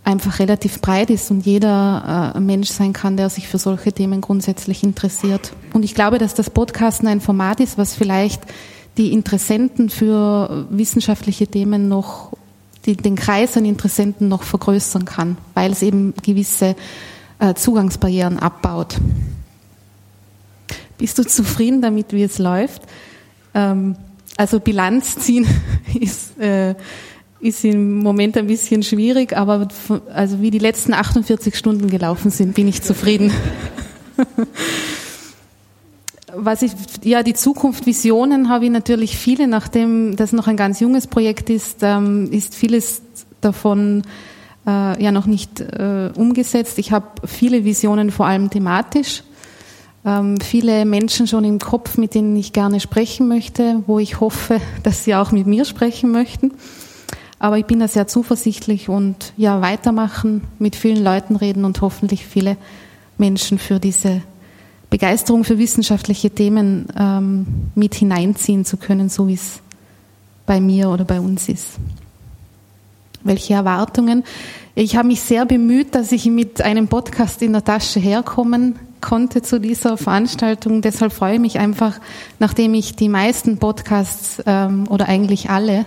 einfach 0.03 0.37
relativ 0.37 0.79
breit 0.79 1.09
ist 1.09 1.31
und 1.31 1.45
jeder 1.45 2.33
äh, 2.35 2.39
Mensch 2.39 2.69
sein 2.69 2.93
kann, 2.93 3.17
der 3.17 3.29
sich 3.29 3.47
für 3.47 3.57
solche 3.57 3.93
Themen 3.93 4.21
grundsätzlich 4.21 4.83
interessiert. 4.83 5.53
Und 5.73 5.83
ich 5.83 5.95
glaube, 5.95 6.19
dass 6.19 6.35
das 6.35 6.51
Podcasten 6.51 7.07
ein 7.07 7.21
Format 7.21 7.59
ist, 7.59 7.79
was 7.79 7.95
vielleicht 7.95 8.41
die 8.97 9.11
Interessenten 9.11 9.89
für 9.89 10.67
wissenschaftliche 10.69 11.47
Themen 11.47 11.87
noch, 11.87 12.31
die, 12.89 13.01
den 13.01 13.15
Kreis 13.15 13.55
an 13.57 13.65
Interessenten 13.65 14.27
noch 14.27 14.43
vergrößern 14.43 15.05
kann, 15.05 15.37
weil 15.53 15.71
es 15.71 15.81
eben 15.81 16.13
gewisse 16.23 16.75
äh, 17.39 17.53
Zugangsbarrieren 17.53 18.39
abbaut. 18.39 18.97
Bist 20.97 21.17
du 21.17 21.23
zufrieden 21.23 21.81
damit, 21.81 22.11
wie 22.11 22.23
es 22.23 22.39
läuft? 22.39 22.81
Ähm, 23.53 23.95
also 24.37 24.59
Bilanz 24.59 25.17
ziehen 25.17 25.47
ist, 25.99 26.37
äh, 26.39 26.75
ist 27.39 27.63
im 27.63 27.99
Moment 27.99 28.37
ein 28.37 28.47
bisschen 28.47 28.83
schwierig, 28.83 29.35
aber 29.35 29.67
also 30.13 30.41
wie 30.41 30.51
die 30.51 30.59
letzten 30.59 30.93
48 30.93 31.55
Stunden 31.55 31.89
gelaufen 31.89 32.31
sind, 32.31 32.55
bin 32.55 32.67
ich 32.67 32.81
zufrieden. 32.81 33.31
Was 36.35 36.61
ich, 36.61 36.71
ja, 37.03 37.23
die 37.23 37.33
Zukunft, 37.33 37.85
Visionen 37.85 38.49
habe 38.49 38.65
ich 38.65 38.71
natürlich 38.71 39.17
viele, 39.17 39.47
nachdem 39.47 40.15
das 40.15 40.31
noch 40.31 40.47
ein 40.47 40.57
ganz 40.57 40.79
junges 40.79 41.07
Projekt 41.07 41.49
ist, 41.49 41.77
ähm, 41.81 42.31
ist 42.31 42.55
vieles 42.55 43.01
davon 43.41 44.03
äh, 44.67 45.03
ja 45.03 45.11
noch 45.11 45.25
nicht 45.25 45.59
äh, 45.59 46.11
umgesetzt. 46.15 46.77
Ich 46.77 46.91
habe 46.91 47.07
viele 47.25 47.65
Visionen, 47.65 48.11
vor 48.11 48.25
allem 48.25 48.49
thematisch 48.49 49.23
ähm, 50.05 50.39
viele 50.39 50.85
Menschen 50.85 51.27
schon 51.27 51.43
im 51.43 51.59
Kopf, 51.59 51.97
mit 51.97 52.15
denen 52.15 52.35
ich 52.35 52.53
gerne 52.53 52.79
sprechen 52.79 53.27
möchte, 53.27 53.83
wo 53.87 53.99
ich 53.99 54.19
hoffe, 54.19 54.61
dass 54.83 55.03
sie 55.03 55.15
auch 55.15 55.31
mit 55.31 55.47
mir 55.47 55.65
sprechen 55.65 56.11
möchten. 56.11 56.51
Aber 57.37 57.57
ich 57.57 57.65
bin 57.65 57.79
da 57.79 57.87
sehr 57.87 58.07
zuversichtlich 58.07 58.89
und 58.89 59.33
ja, 59.37 59.61
weitermachen, 59.61 60.41
mit 60.59 60.75
vielen 60.75 61.01
Leuten 61.01 61.37
reden 61.37 61.63
und 61.63 61.79
hoffentlich 61.81 62.25
viele 62.25 62.57
Menschen 63.17 63.59
für 63.59 63.79
diese 63.79 64.21
Begeisterung 64.89 65.43
für 65.43 65.57
wissenschaftliche 65.57 66.31
Themen 66.31 66.87
ähm, 66.97 67.45
mit 67.75 67.95
hineinziehen 67.95 68.65
zu 68.65 68.77
können, 68.77 69.09
so 69.09 69.27
wie 69.27 69.35
es 69.35 69.61
bei 70.45 70.59
mir 70.59 70.89
oder 70.89 71.05
bei 71.05 71.19
uns 71.19 71.47
ist. 71.47 71.77
Welche 73.23 73.53
Erwartungen? 73.53 74.23
Ich 74.75 74.95
habe 74.95 75.09
mich 75.09 75.21
sehr 75.21 75.45
bemüht, 75.45 75.93
dass 75.93 76.11
ich 76.11 76.25
mit 76.25 76.61
einem 76.61 76.87
Podcast 76.87 77.41
in 77.41 77.53
der 77.53 77.63
Tasche 77.63 77.99
herkommen 77.99 78.79
konnte 79.01 79.41
zu 79.41 79.59
dieser 79.59 79.97
Veranstaltung. 79.97 80.81
Deshalb 80.81 81.13
freue 81.13 81.35
ich 81.35 81.39
mich 81.39 81.59
einfach, 81.59 81.99
nachdem 82.39 82.73
ich 82.73 82.95
die 82.95 83.09
meisten 83.09 83.57
Podcasts 83.57 84.41
ähm, 84.45 84.87
oder 84.89 85.07
eigentlich 85.07 85.49
alle 85.49 85.85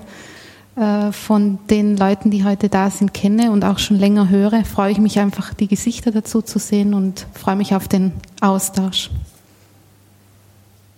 von 0.74 1.58
den 1.68 1.98
Leuten, 1.98 2.30
die 2.30 2.44
heute 2.44 2.70
da 2.70 2.88
sind, 2.88 3.12
kenne 3.12 3.50
und 3.50 3.62
auch 3.62 3.78
schon 3.78 3.98
länger 3.98 4.30
höre, 4.30 4.64
freue 4.64 4.90
ich 4.90 4.98
mich 4.98 5.18
einfach, 5.18 5.52
die 5.52 5.68
Gesichter 5.68 6.12
dazu 6.12 6.40
zu 6.40 6.58
sehen 6.58 6.94
und 6.94 7.26
freue 7.34 7.56
mich 7.56 7.74
auf 7.74 7.88
den 7.88 8.12
Austausch. 8.40 9.10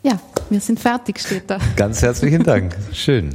Ja, 0.04 0.20
wir 0.50 0.60
sind 0.60 0.78
fertig, 0.78 1.18
steht 1.18 1.50
da. 1.50 1.58
Ganz 1.76 2.02
herzlichen 2.02 2.44
Dank. 2.44 2.76
Schön. 2.92 3.34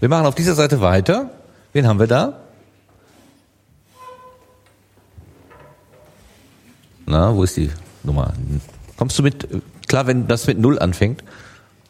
Wir 0.00 0.08
machen 0.08 0.26
auf 0.26 0.34
dieser 0.34 0.54
Seite 0.54 0.80
weiter. 0.80 1.30
Wen 1.72 1.86
haben 1.86 1.98
wir 1.98 2.06
da? 2.06 2.40
Na, 7.04 7.34
wo 7.34 7.42
ist 7.42 7.56
die 7.56 7.70
Nummer. 8.04 8.32
Kommst 8.96 9.18
du 9.18 9.22
mit, 9.22 9.48
klar, 9.88 10.06
wenn 10.06 10.28
das 10.28 10.46
mit 10.46 10.58
Null 10.58 10.78
anfängt? 10.78 11.24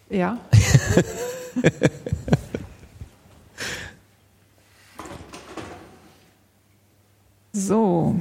Ja. 0.09 0.39
so. 7.53 8.17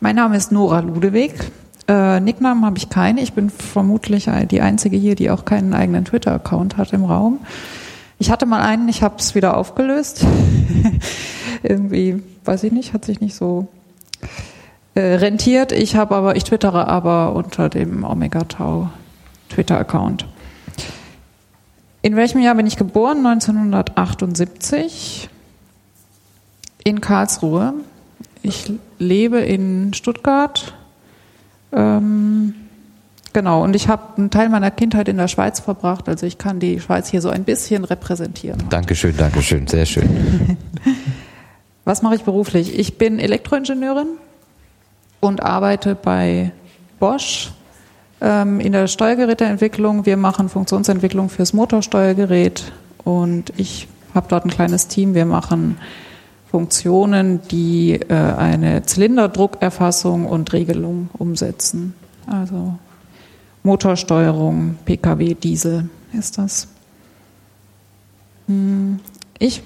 Mein 0.00 0.16
Name 0.16 0.36
ist 0.36 0.52
Nora 0.52 0.80
Ludewig. 0.80 1.32
Äh, 1.88 2.20
Nicknamen 2.20 2.64
habe 2.64 2.78
ich 2.78 2.88
keine. 2.88 3.22
Ich 3.22 3.32
bin 3.32 3.50
vermutlich 3.50 4.28
die 4.50 4.60
einzige 4.60 4.96
hier, 4.96 5.14
die 5.14 5.30
auch 5.30 5.44
keinen 5.44 5.74
eigenen 5.74 6.04
Twitter-Account 6.04 6.76
hat 6.76 6.92
im 6.92 7.04
Raum. 7.04 7.40
Ich 8.18 8.30
hatte 8.30 8.46
mal 8.46 8.60
einen, 8.60 8.88
ich 8.88 9.02
habe 9.02 9.16
es 9.18 9.34
wieder 9.34 9.56
aufgelöst. 9.56 10.24
Irgendwie, 11.62 12.22
weiß 12.44 12.64
ich 12.64 12.72
nicht, 12.72 12.92
hat 12.92 13.04
sich 13.04 13.20
nicht 13.20 13.34
so 13.34 13.68
äh, 14.94 15.00
rentiert. 15.00 15.72
Ich 15.72 15.96
habe 15.96 16.14
aber, 16.14 16.36
ich 16.36 16.44
twittere 16.44 16.88
aber 16.88 17.34
unter 17.34 17.68
dem 17.68 18.04
Omega 18.04 18.44
Tau 18.44 18.90
Twitter-Account. 19.48 20.26
In 22.02 22.16
welchem 22.16 22.40
Jahr 22.40 22.54
bin 22.54 22.66
ich 22.66 22.76
geboren? 22.76 23.26
1978 23.26 25.28
in 26.84 27.00
Karlsruhe. 27.00 27.74
Ich 28.42 28.72
lebe 28.98 29.38
in 29.38 29.94
Stuttgart 29.94 30.74
Ähm, 31.74 32.54
genau, 33.32 33.64
und 33.64 33.74
ich 33.74 33.88
habe 33.88 34.18
einen 34.18 34.30
Teil 34.30 34.50
meiner 34.50 34.70
Kindheit 34.70 35.08
in 35.08 35.16
der 35.16 35.28
Schweiz 35.28 35.60
verbracht, 35.60 36.08
also 36.08 36.26
ich 36.26 36.36
kann 36.36 36.60
die 36.60 36.80
Schweiz 36.80 37.08
hier 37.08 37.22
so 37.22 37.30
ein 37.30 37.44
bisschen 37.44 37.84
repräsentieren. 37.84 38.62
Dankeschön, 38.68 39.16
Dankeschön, 39.16 39.66
sehr 39.66 39.86
schön. 39.86 40.58
Was 41.84 42.02
mache 42.02 42.14
ich 42.14 42.22
beruflich? 42.24 42.78
Ich 42.78 42.98
bin 42.98 43.18
Elektroingenieurin 43.18 44.18
und 45.20 45.42
arbeite 45.42 45.94
bei 45.94 46.52
Bosch 47.00 47.52
ähm, 48.20 48.60
in 48.60 48.72
der 48.72 48.86
Steuergeräteentwicklung. 48.86 50.06
Wir 50.06 50.16
machen 50.16 50.48
Funktionsentwicklung 50.48 51.28
fürs 51.28 51.54
Motorsteuergerät 51.54 52.70
und 53.02 53.52
ich 53.56 53.88
habe 54.14 54.26
dort 54.28 54.44
ein 54.44 54.50
kleines 54.50 54.88
Team. 54.88 55.14
Wir 55.14 55.24
machen 55.24 55.78
Funktionen, 56.52 57.40
die 57.48 57.94
äh, 57.94 58.14
eine 58.14 58.82
Zylinderdruckerfassung 58.82 60.26
und 60.26 60.52
Regelung 60.52 61.08
umsetzen. 61.14 61.94
Also 62.26 62.74
Motorsteuerung, 63.62 64.76
Pkw, 64.84 65.32
Diesel 65.32 65.88
ist 66.12 66.36
das. 66.36 66.68
Hm, 68.48 69.00
ich 69.38 69.62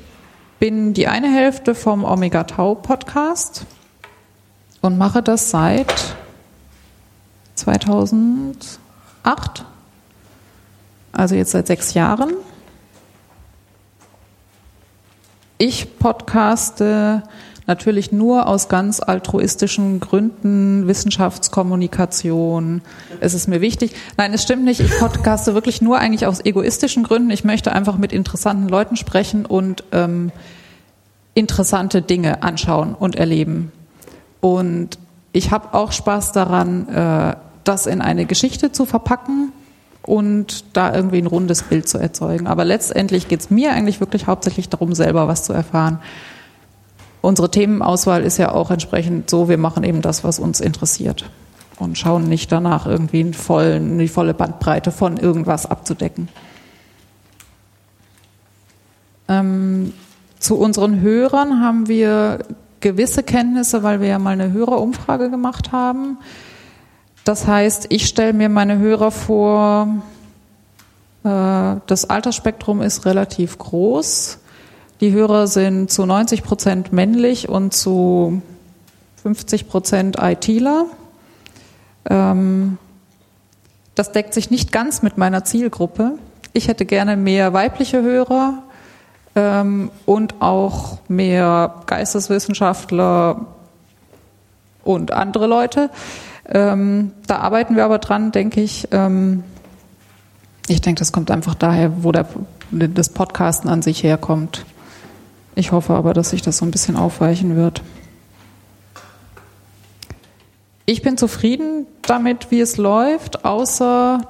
bin 0.60 0.94
die 0.94 1.08
eine 1.08 1.26
Hälfte 1.26 1.74
vom 1.74 2.04
Omega 2.04 2.44
Tau 2.44 2.76
Podcast 2.76 3.66
und 4.80 4.96
mache 4.96 5.24
das 5.24 5.50
seit 5.50 6.14
2008, 7.56 8.68
also 11.10 11.34
jetzt 11.34 11.50
seit 11.50 11.66
sechs 11.66 11.94
Jahren. 11.94 12.30
Ich 15.58 15.98
podcaste 15.98 17.22
natürlich 17.66 18.12
nur 18.12 18.46
aus 18.46 18.68
ganz 18.68 19.00
altruistischen 19.00 20.00
Gründen, 20.00 20.86
Wissenschaftskommunikation. 20.86 22.82
Es 23.20 23.32
ist 23.32 23.48
mir 23.48 23.62
wichtig. 23.62 23.92
Nein, 24.18 24.34
es 24.34 24.42
stimmt 24.42 24.64
nicht. 24.64 24.80
Ich 24.80 24.98
podcaste 24.98 25.54
wirklich 25.54 25.80
nur 25.80 25.98
eigentlich 25.98 26.26
aus 26.26 26.44
egoistischen 26.44 27.04
Gründen. 27.04 27.30
Ich 27.30 27.42
möchte 27.42 27.72
einfach 27.72 27.96
mit 27.96 28.12
interessanten 28.12 28.68
Leuten 28.68 28.96
sprechen 28.96 29.46
und 29.46 29.82
ähm, 29.92 30.30
interessante 31.32 32.02
Dinge 32.02 32.42
anschauen 32.42 32.94
und 32.94 33.16
erleben. 33.16 33.72
Und 34.42 34.98
ich 35.32 35.52
habe 35.52 35.72
auch 35.72 35.92
Spaß 35.92 36.32
daran, 36.32 36.88
äh, 36.88 37.36
das 37.64 37.86
in 37.86 38.02
eine 38.02 38.26
Geschichte 38.26 38.72
zu 38.72 38.84
verpacken 38.84 39.52
und 40.06 40.64
da 40.72 40.94
irgendwie 40.94 41.18
ein 41.18 41.26
rundes 41.26 41.64
Bild 41.64 41.88
zu 41.88 41.98
erzeugen. 41.98 42.46
Aber 42.46 42.64
letztendlich 42.64 43.28
geht 43.28 43.40
es 43.40 43.50
mir 43.50 43.72
eigentlich 43.72 44.00
wirklich 44.00 44.26
hauptsächlich 44.26 44.68
darum, 44.68 44.94
selber 44.94 45.28
was 45.28 45.44
zu 45.44 45.52
erfahren. 45.52 45.98
Unsere 47.20 47.50
Themenauswahl 47.50 48.22
ist 48.22 48.38
ja 48.38 48.52
auch 48.52 48.70
entsprechend 48.70 49.28
so, 49.28 49.48
wir 49.48 49.58
machen 49.58 49.82
eben 49.82 50.00
das, 50.00 50.22
was 50.22 50.38
uns 50.38 50.60
interessiert 50.60 51.28
und 51.78 51.98
schauen 51.98 52.28
nicht 52.28 52.52
danach 52.52 52.86
irgendwie 52.86 53.32
vollen, 53.32 53.98
die 53.98 54.08
volle 54.08 54.32
Bandbreite 54.32 54.92
von 54.92 55.16
irgendwas 55.16 55.66
abzudecken. 55.66 56.28
Ähm, 59.28 59.92
zu 60.38 60.56
unseren 60.56 61.00
Hörern 61.00 61.60
haben 61.60 61.88
wir 61.88 62.38
gewisse 62.78 63.24
Kenntnisse, 63.24 63.82
weil 63.82 64.00
wir 64.00 64.06
ja 64.06 64.18
mal 64.20 64.30
eine 64.30 64.52
Hörerumfrage 64.52 65.30
gemacht 65.30 65.72
haben. 65.72 66.18
Das 67.26 67.48
heißt, 67.48 67.86
ich 67.88 68.06
stelle 68.06 68.32
mir 68.32 68.48
meine 68.48 68.78
Hörer 68.78 69.10
vor, 69.10 69.88
äh, 71.24 71.80
das 71.86 72.08
Altersspektrum 72.08 72.82
ist 72.82 73.04
relativ 73.04 73.58
groß. 73.58 74.38
Die 75.00 75.10
Hörer 75.10 75.48
sind 75.48 75.90
zu 75.90 76.06
90 76.06 76.44
Prozent 76.44 76.92
männlich 76.92 77.48
und 77.48 77.74
zu 77.74 78.42
50 79.24 79.68
Prozent 79.68 80.18
ITler. 80.20 80.86
Ähm, 82.08 82.78
das 83.96 84.12
deckt 84.12 84.32
sich 84.32 84.52
nicht 84.52 84.70
ganz 84.70 85.02
mit 85.02 85.18
meiner 85.18 85.44
Zielgruppe. 85.44 86.12
Ich 86.52 86.68
hätte 86.68 86.86
gerne 86.86 87.16
mehr 87.16 87.52
weibliche 87.52 88.02
Hörer 88.02 88.62
ähm, 89.34 89.90
und 90.04 90.40
auch 90.40 90.98
mehr 91.08 91.82
Geisteswissenschaftler 91.86 93.46
und 94.84 95.10
andere 95.10 95.48
Leute. 95.48 95.90
Ähm, 96.48 97.12
da 97.26 97.38
arbeiten 97.38 97.76
wir 97.76 97.84
aber 97.84 97.98
dran, 97.98 98.32
denke 98.32 98.60
ich. 98.60 98.88
Ähm, 98.92 99.42
ich 100.68 100.80
denke, 100.80 100.98
das 100.98 101.12
kommt 101.12 101.30
einfach 101.30 101.54
daher, 101.54 102.02
wo 102.04 102.12
der, 102.12 102.26
das 102.70 103.08
Podcasten 103.08 103.68
an 103.68 103.82
sich 103.82 104.02
herkommt. 104.02 104.64
Ich 105.54 105.72
hoffe 105.72 105.94
aber, 105.94 106.12
dass 106.12 106.30
sich 106.30 106.42
das 106.42 106.58
so 106.58 106.64
ein 106.64 106.70
bisschen 106.70 106.96
aufweichen 106.96 107.56
wird. 107.56 107.82
Ich 110.84 111.02
bin 111.02 111.16
zufrieden 111.16 111.86
damit, 112.02 112.50
wie 112.50 112.60
es 112.60 112.76
läuft, 112.76 113.44
außer 113.44 114.20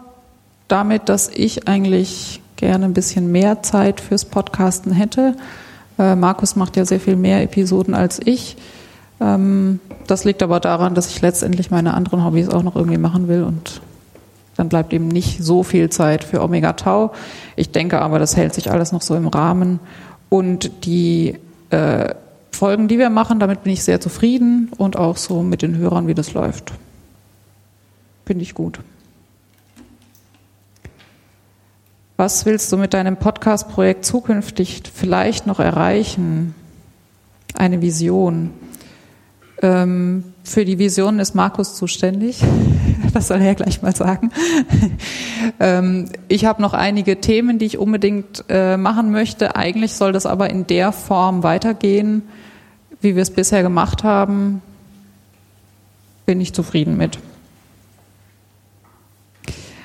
damit, 0.69 1.09
dass 1.09 1.29
ich 1.29 1.69
eigentlich 1.69 2.41
gerne 2.57 2.87
ein 2.87 2.95
bisschen 2.95 3.31
mehr 3.31 3.62
Zeit 3.62 4.01
fürs 4.01 4.25
Podcasten 4.25 4.93
hätte. 4.93 5.37
Äh, 5.99 6.17
Markus 6.17 6.57
macht 6.57 6.77
ja 6.77 6.85
sehr 6.85 7.01
viel 7.01 7.17
mehr 7.17 7.43
Episoden 7.43 7.95
als 7.95 8.21
ich. 8.25 8.57
Ähm, 9.21 9.81
das 10.07 10.25
liegt 10.25 10.43
aber 10.43 10.61
daran, 10.61 10.95
dass 10.95 11.09
ich 11.09 11.21
letztendlich 11.23 11.71
meine 11.71 11.95
anderen 11.95 12.25
Hobbys 12.25 12.49
auch 12.49 12.62
noch 12.62 12.77
irgendwie 12.77 12.99
machen 12.99 13.29
will 13.29 13.43
und 13.43 13.81
dann 14.57 14.69
bleibt 14.69 14.93
eben 14.93 15.09
nicht 15.09 15.43
so 15.43 15.62
viel 15.62 15.91
Zeit 15.91 16.25
für 16.25 16.43
Omega 16.43 16.73
Tau. 16.75 17.12
Ich 17.57 17.71
denke 17.71 18.01
aber, 18.01 18.19
das 18.19 18.37
hält 18.37 18.55
sich 18.55 18.71
alles 18.71 18.93
noch 18.93 19.03
so 19.03 19.14
im 19.14 19.29
Rahmen 19.29 19.81
und 20.29 20.85
die 20.87 21.39
äh, 21.71 22.14
Folgen, 22.51 22.89
die 22.89 22.99
wir 22.99 23.11
machen, 23.11 23.39
damit 23.39 23.64
bin 23.64 23.73
ich 23.73 23.85
sehr 23.85 24.01
zufrieden 24.01 24.71
und 24.79 24.97
auch 24.97 25.19
so 25.19 25.43
mit 25.43 25.61
den 25.61 25.77
Hörern, 25.77 26.07
wie 26.07 26.14
das 26.14 26.33
läuft. 26.33 26.73
Finde 28.25 28.43
ich 28.43 28.55
gut. 28.55 28.81
Was 32.17 32.47
willst 32.47 32.73
du 32.73 32.79
mit 32.79 32.95
deinem 32.95 33.19
Podcast-Projekt 33.19 34.07
zukünftig 34.07 34.83
vielleicht 34.95 35.47
noch 35.47 35.61
erreichen? 35.61 36.55
Eine 37.55 37.83
Vision. 37.83 38.53
Ähm, 39.62 40.24
für 40.44 40.64
die 40.64 40.78
Vision 40.78 41.18
ist 41.18 41.34
Markus 41.34 41.74
zuständig. 41.74 42.42
Das 43.12 43.28
soll 43.28 43.40
er 43.40 43.54
gleich 43.54 43.80
mal 43.80 43.96
sagen. 43.96 44.30
ähm, 45.61 46.11
ich 46.28 46.44
habe 46.44 46.61
noch 46.61 46.74
einige 46.74 47.18
Themen, 47.18 47.59
die 47.59 47.64
ich 47.64 47.78
unbedingt 47.78 48.44
äh, 48.50 48.76
machen 48.76 49.11
möchte. 49.11 49.57
Eigentlich 49.57 49.94
soll 49.94 50.12
das 50.12 50.26
aber 50.26 50.50
in 50.50 50.66
der 50.66 50.92
Form 50.92 51.42
weitergehen, 51.42 52.22
wie 53.00 53.14
wir 53.14 53.22
es 53.22 53.30
bisher 53.30 53.62
gemacht 53.62 54.04
haben. 54.04 54.61
Bin 56.26 56.42
ich 56.42 56.52
zufrieden 56.52 56.98
mit. 56.98 57.18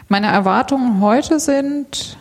Meine 0.09 0.27
Erwartungen 0.27 0.99
heute 0.99 1.39
sind, 1.39 2.17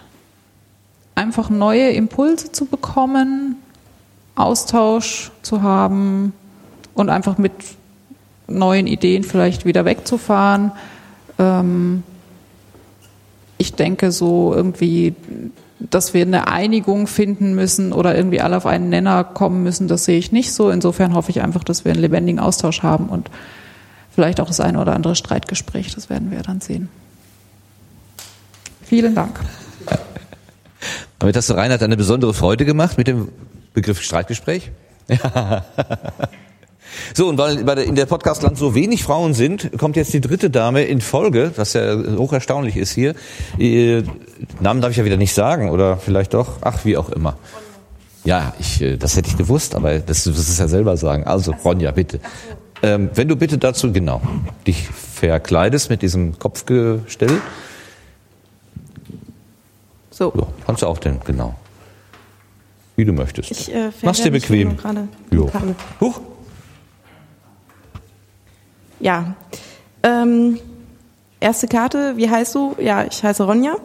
einfach 1.16 1.50
neue 1.50 1.90
Impulse 1.90 2.52
zu 2.52 2.66
bekommen, 2.66 3.56
Austausch 4.36 5.32
zu 5.42 5.62
haben, 5.62 6.32
und 7.00 7.08
einfach 7.08 7.38
mit 7.38 7.52
neuen 8.46 8.86
Ideen 8.86 9.24
vielleicht 9.24 9.64
wieder 9.64 9.84
wegzufahren. 9.84 10.72
Ähm, 11.38 12.02
ich 13.58 13.74
denke 13.74 14.12
so 14.12 14.54
irgendwie, 14.54 15.14
dass 15.78 16.14
wir 16.14 16.22
eine 16.22 16.48
Einigung 16.48 17.06
finden 17.06 17.54
müssen 17.54 17.92
oder 17.92 18.14
irgendwie 18.14 18.40
alle 18.40 18.56
auf 18.56 18.66
einen 18.66 18.90
Nenner 18.90 19.24
kommen 19.24 19.62
müssen, 19.62 19.88
das 19.88 20.04
sehe 20.04 20.18
ich 20.18 20.30
nicht 20.30 20.52
so. 20.52 20.70
Insofern 20.70 21.14
hoffe 21.14 21.30
ich 21.30 21.42
einfach, 21.42 21.64
dass 21.64 21.84
wir 21.84 21.92
einen 21.92 22.00
lebendigen 22.00 22.40
Austausch 22.40 22.82
haben 22.82 23.06
und 23.06 23.30
vielleicht 24.14 24.40
auch 24.40 24.46
das 24.46 24.60
eine 24.60 24.80
oder 24.80 24.94
andere 24.94 25.16
Streitgespräch. 25.16 25.94
Das 25.94 26.10
werden 26.10 26.30
wir 26.30 26.42
dann 26.42 26.60
sehen. 26.60 26.88
Vielen 28.82 29.14
Dank. 29.14 29.40
Damit 31.18 31.36
hast 31.36 31.48
du 31.48 31.54
Reinhard 31.54 31.82
eine 31.82 31.96
besondere 31.96 32.34
Freude 32.34 32.64
gemacht 32.64 32.98
mit 32.98 33.06
dem 33.06 33.28
Begriff 33.72 34.02
Streitgespräch. 34.02 34.70
Ja. 35.08 35.64
So, 37.14 37.28
und 37.28 37.38
weil 37.38 37.78
in 37.78 37.94
der 37.94 38.06
Podcastland 38.06 38.58
so 38.58 38.74
wenig 38.74 39.02
Frauen 39.02 39.34
sind, 39.34 39.70
kommt 39.78 39.96
jetzt 39.96 40.12
die 40.12 40.20
dritte 40.20 40.50
Dame 40.50 40.84
in 40.84 41.00
Folge, 41.00 41.52
was 41.56 41.72
ja 41.72 41.96
hoch 42.16 42.32
erstaunlich 42.32 42.76
ist 42.76 42.92
hier. 42.92 43.14
Äh, 43.58 44.02
Namen 44.60 44.80
darf 44.80 44.90
ich 44.90 44.96
ja 44.96 45.04
wieder 45.04 45.16
nicht 45.16 45.34
sagen, 45.34 45.70
oder 45.70 45.96
vielleicht 45.96 46.34
doch? 46.34 46.58
Ach, 46.60 46.84
wie 46.84 46.96
auch 46.96 47.10
immer. 47.10 47.36
Ja, 48.24 48.54
ich, 48.58 48.82
äh, 48.82 48.96
das 48.96 49.16
hätte 49.16 49.28
ich 49.28 49.36
gewusst, 49.36 49.74
aber 49.74 49.98
das, 49.98 50.24
das 50.24 50.38
ist 50.38 50.58
ja 50.58 50.68
selber 50.68 50.96
sagen. 50.96 51.24
Also, 51.24 51.52
Ronja, 51.64 51.90
bitte. 51.90 52.20
Ähm, 52.82 53.10
wenn 53.14 53.28
du 53.28 53.36
bitte 53.36 53.58
dazu, 53.58 53.92
genau, 53.92 54.22
dich 54.66 54.88
verkleidest 54.88 55.90
mit 55.90 56.02
diesem 56.02 56.38
Kopfgestell. 56.38 57.40
So. 60.10 60.32
so 60.34 60.46
kannst 60.66 60.82
du 60.82 60.86
auch 60.86 60.98
denn, 60.98 61.18
genau. 61.24 61.54
Wie 62.96 63.04
du 63.04 63.12
möchtest. 63.12 63.50
Ich, 63.50 63.72
äh, 63.72 63.90
Mach's 64.02 64.22
dir 64.22 64.30
bequem. 64.30 64.76
Jo. 65.30 65.50
Huch. 66.00 66.20
Ja. 69.00 69.34
Ähm, 70.02 70.58
erste 71.40 71.66
Karte, 71.66 72.16
wie 72.16 72.30
heißt 72.30 72.54
du? 72.54 72.76
Ja, 72.78 73.04
ich 73.04 73.22
heiße 73.22 73.42
Ronja. 73.42 73.76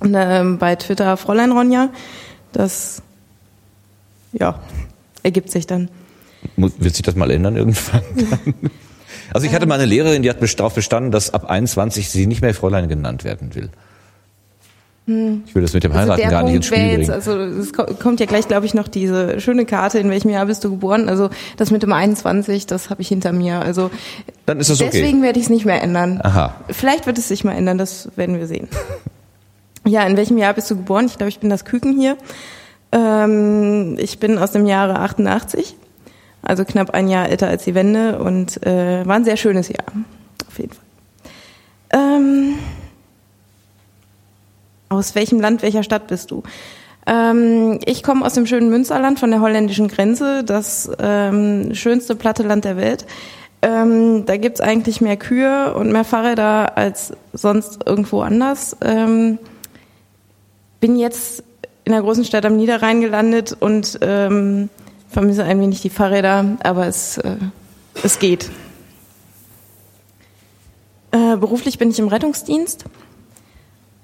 Und, 0.00 0.14
ähm, 0.14 0.58
bei 0.58 0.76
Twitter 0.76 1.16
Fräulein 1.16 1.52
Ronja. 1.52 1.90
Das, 2.52 3.02
ja, 4.32 4.60
ergibt 5.22 5.50
sich 5.50 5.66
dann. 5.66 5.88
Wird 6.56 6.94
sich 6.94 7.02
das 7.02 7.14
mal 7.14 7.30
ändern 7.30 7.56
irgendwann? 7.56 8.02
Also 9.34 9.46
ich 9.46 9.54
hatte 9.54 9.66
mal 9.66 9.76
eine 9.76 9.86
Lehrerin, 9.86 10.22
die 10.22 10.28
hat 10.28 10.42
darauf 10.58 10.74
bestanden, 10.74 11.10
dass 11.10 11.32
ab 11.32 11.48
21 11.48 12.10
sie 12.10 12.26
nicht 12.26 12.42
mehr 12.42 12.54
Fräulein 12.54 12.88
genannt 12.88 13.24
werden 13.24 13.54
will. 13.54 13.70
Ich 15.04 15.54
will 15.54 15.62
das 15.62 15.72
mit 15.74 15.82
dem 15.82 15.90
Also 15.92 16.12
Heiraten 16.12 16.20
der 16.20 16.30
gar 16.30 16.42
nicht 16.44 16.54
ins 16.54 16.66
Spiel 16.66 16.78
bringen. 16.96 17.10
also 17.10 17.32
es 17.36 17.72
ko- 17.72 17.86
kommt 18.00 18.20
ja 18.20 18.26
gleich, 18.26 18.46
glaube 18.46 18.66
ich, 18.66 18.72
noch 18.74 18.86
diese 18.86 19.40
schöne 19.40 19.64
Karte, 19.66 19.98
in 19.98 20.08
welchem 20.10 20.30
Jahr 20.30 20.46
bist 20.46 20.62
du 20.62 20.70
geboren. 20.70 21.08
Also 21.08 21.28
das 21.56 21.72
mit 21.72 21.82
dem 21.82 21.92
21, 21.92 22.66
das 22.66 22.88
habe 22.88 23.02
ich 23.02 23.08
hinter 23.08 23.32
mir. 23.32 23.60
Also 23.60 23.90
Dann 24.46 24.60
ist 24.60 24.70
das 24.70 24.80
okay. 24.80 24.90
deswegen 24.92 25.22
werde 25.22 25.40
ich 25.40 25.46
es 25.46 25.50
nicht 25.50 25.64
mehr 25.64 25.82
ändern. 25.82 26.20
Aha. 26.22 26.54
Vielleicht 26.70 27.06
wird 27.06 27.18
es 27.18 27.26
sich 27.26 27.42
mal 27.42 27.52
ändern, 27.54 27.78
das 27.78 28.10
werden 28.16 28.38
wir 28.38 28.46
sehen. 28.46 28.68
Ja, 29.84 30.04
in 30.06 30.16
welchem 30.16 30.38
Jahr 30.38 30.54
bist 30.54 30.70
du 30.70 30.76
geboren? 30.76 31.06
Ich 31.06 31.16
glaube, 31.18 31.28
ich 31.30 31.40
bin 31.40 31.50
das 31.50 31.64
Küken 31.64 31.98
hier. 31.98 32.16
Ähm, 32.92 33.96
ich 33.98 34.20
bin 34.20 34.38
aus 34.38 34.52
dem 34.52 34.64
Jahre 34.64 35.00
88, 35.00 35.74
also 36.40 36.64
knapp 36.64 36.90
ein 36.90 37.08
Jahr 37.08 37.28
älter 37.28 37.48
als 37.48 37.64
die 37.64 37.74
Wende 37.74 38.20
und 38.20 38.64
äh, 38.64 39.04
war 39.04 39.16
ein 39.16 39.24
sehr 39.24 39.36
schönes 39.36 39.68
Jahr, 39.68 39.84
auf 40.48 40.56
jeden 40.60 40.72
Fall. 40.72 40.84
Ähm, 42.00 42.54
aus 44.92 45.14
welchem 45.14 45.40
Land, 45.40 45.62
welcher 45.62 45.82
Stadt 45.82 46.06
bist 46.06 46.30
du? 46.30 46.42
Ähm, 47.06 47.80
ich 47.84 48.02
komme 48.02 48.24
aus 48.24 48.34
dem 48.34 48.46
schönen 48.46 48.70
Münsterland 48.70 49.18
von 49.18 49.30
der 49.30 49.40
holländischen 49.40 49.88
Grenze, 49.88 50.44
das 50.44 50.90
ähm, 51.00 51.74
schönste 51.74 52.14
platte 52.14 52.42
Land 52.42 52.64
der 52.64 52.76
Welt. 52.76 53.06
Ähm, 53.60 54.24
da 54.26 54.36
gibt's 54.36 54.60
eigentlich 54.60 55.00
mehr 55.00 55.16
Kühe 55.16 55.74
und 55.74 55.92
mehr 55.92 56.04
Fahrräder 56.04 56.76
als 56.76 57.12
sonst 57.32 57.80
irgendwo 57.86 58.20
anders. 58.20 58.76
Ähm, 58.82 59.38
bin 60.80 60.96
jetzt 60.96 61.44
in 61.84 61.92
der 61.92 62.02
großen 62.02 62.24
Stadt 62.24 62.44
am 62.44 62.56
Niederrhein 62.56 63.00
gelandet 63.00 63.56
und 63.58 63.98
ähm, 64.02 64.68
vermisse 65.08 65.44
ein 65.44 65.60
wenig 65.60 65.80
die 65.80 65.90
Fahrräder, 65.90 66.56
aber 66.62 66.86
es, 66.86 67.18
äh, 67.18 67.36
es 68.02 68.18
geht. 68.18 68.50
Äh, 71.12 71.36
beruflich 71.36 71.78
bin 71.78 71.90
ich 71.90 71.98
im 71.98 72.08
Rettungsdienst 72.08 72.84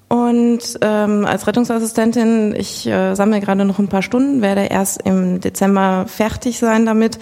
und 0.09 0.59
ähm, 0.81 1.25
als 1.25 1.45
Rettungsassistentin, 1.45 2.55
ich 2.57 2.87
äh, 2.87 3.13
sammle 3.13 3.39
gerade 3.39 3.63
noch 3.63 3.77
ein 3.77 3.87
paar 3.87 4.01
Stunden, 4.01 4.41
werde 4.41 4.65
erst 4.65 5.03
im 5.03 5.39
Dezember 5.39 6.05
fertig 6.07 6.57
sein 6.57 6.87
damit. 6.87 7.19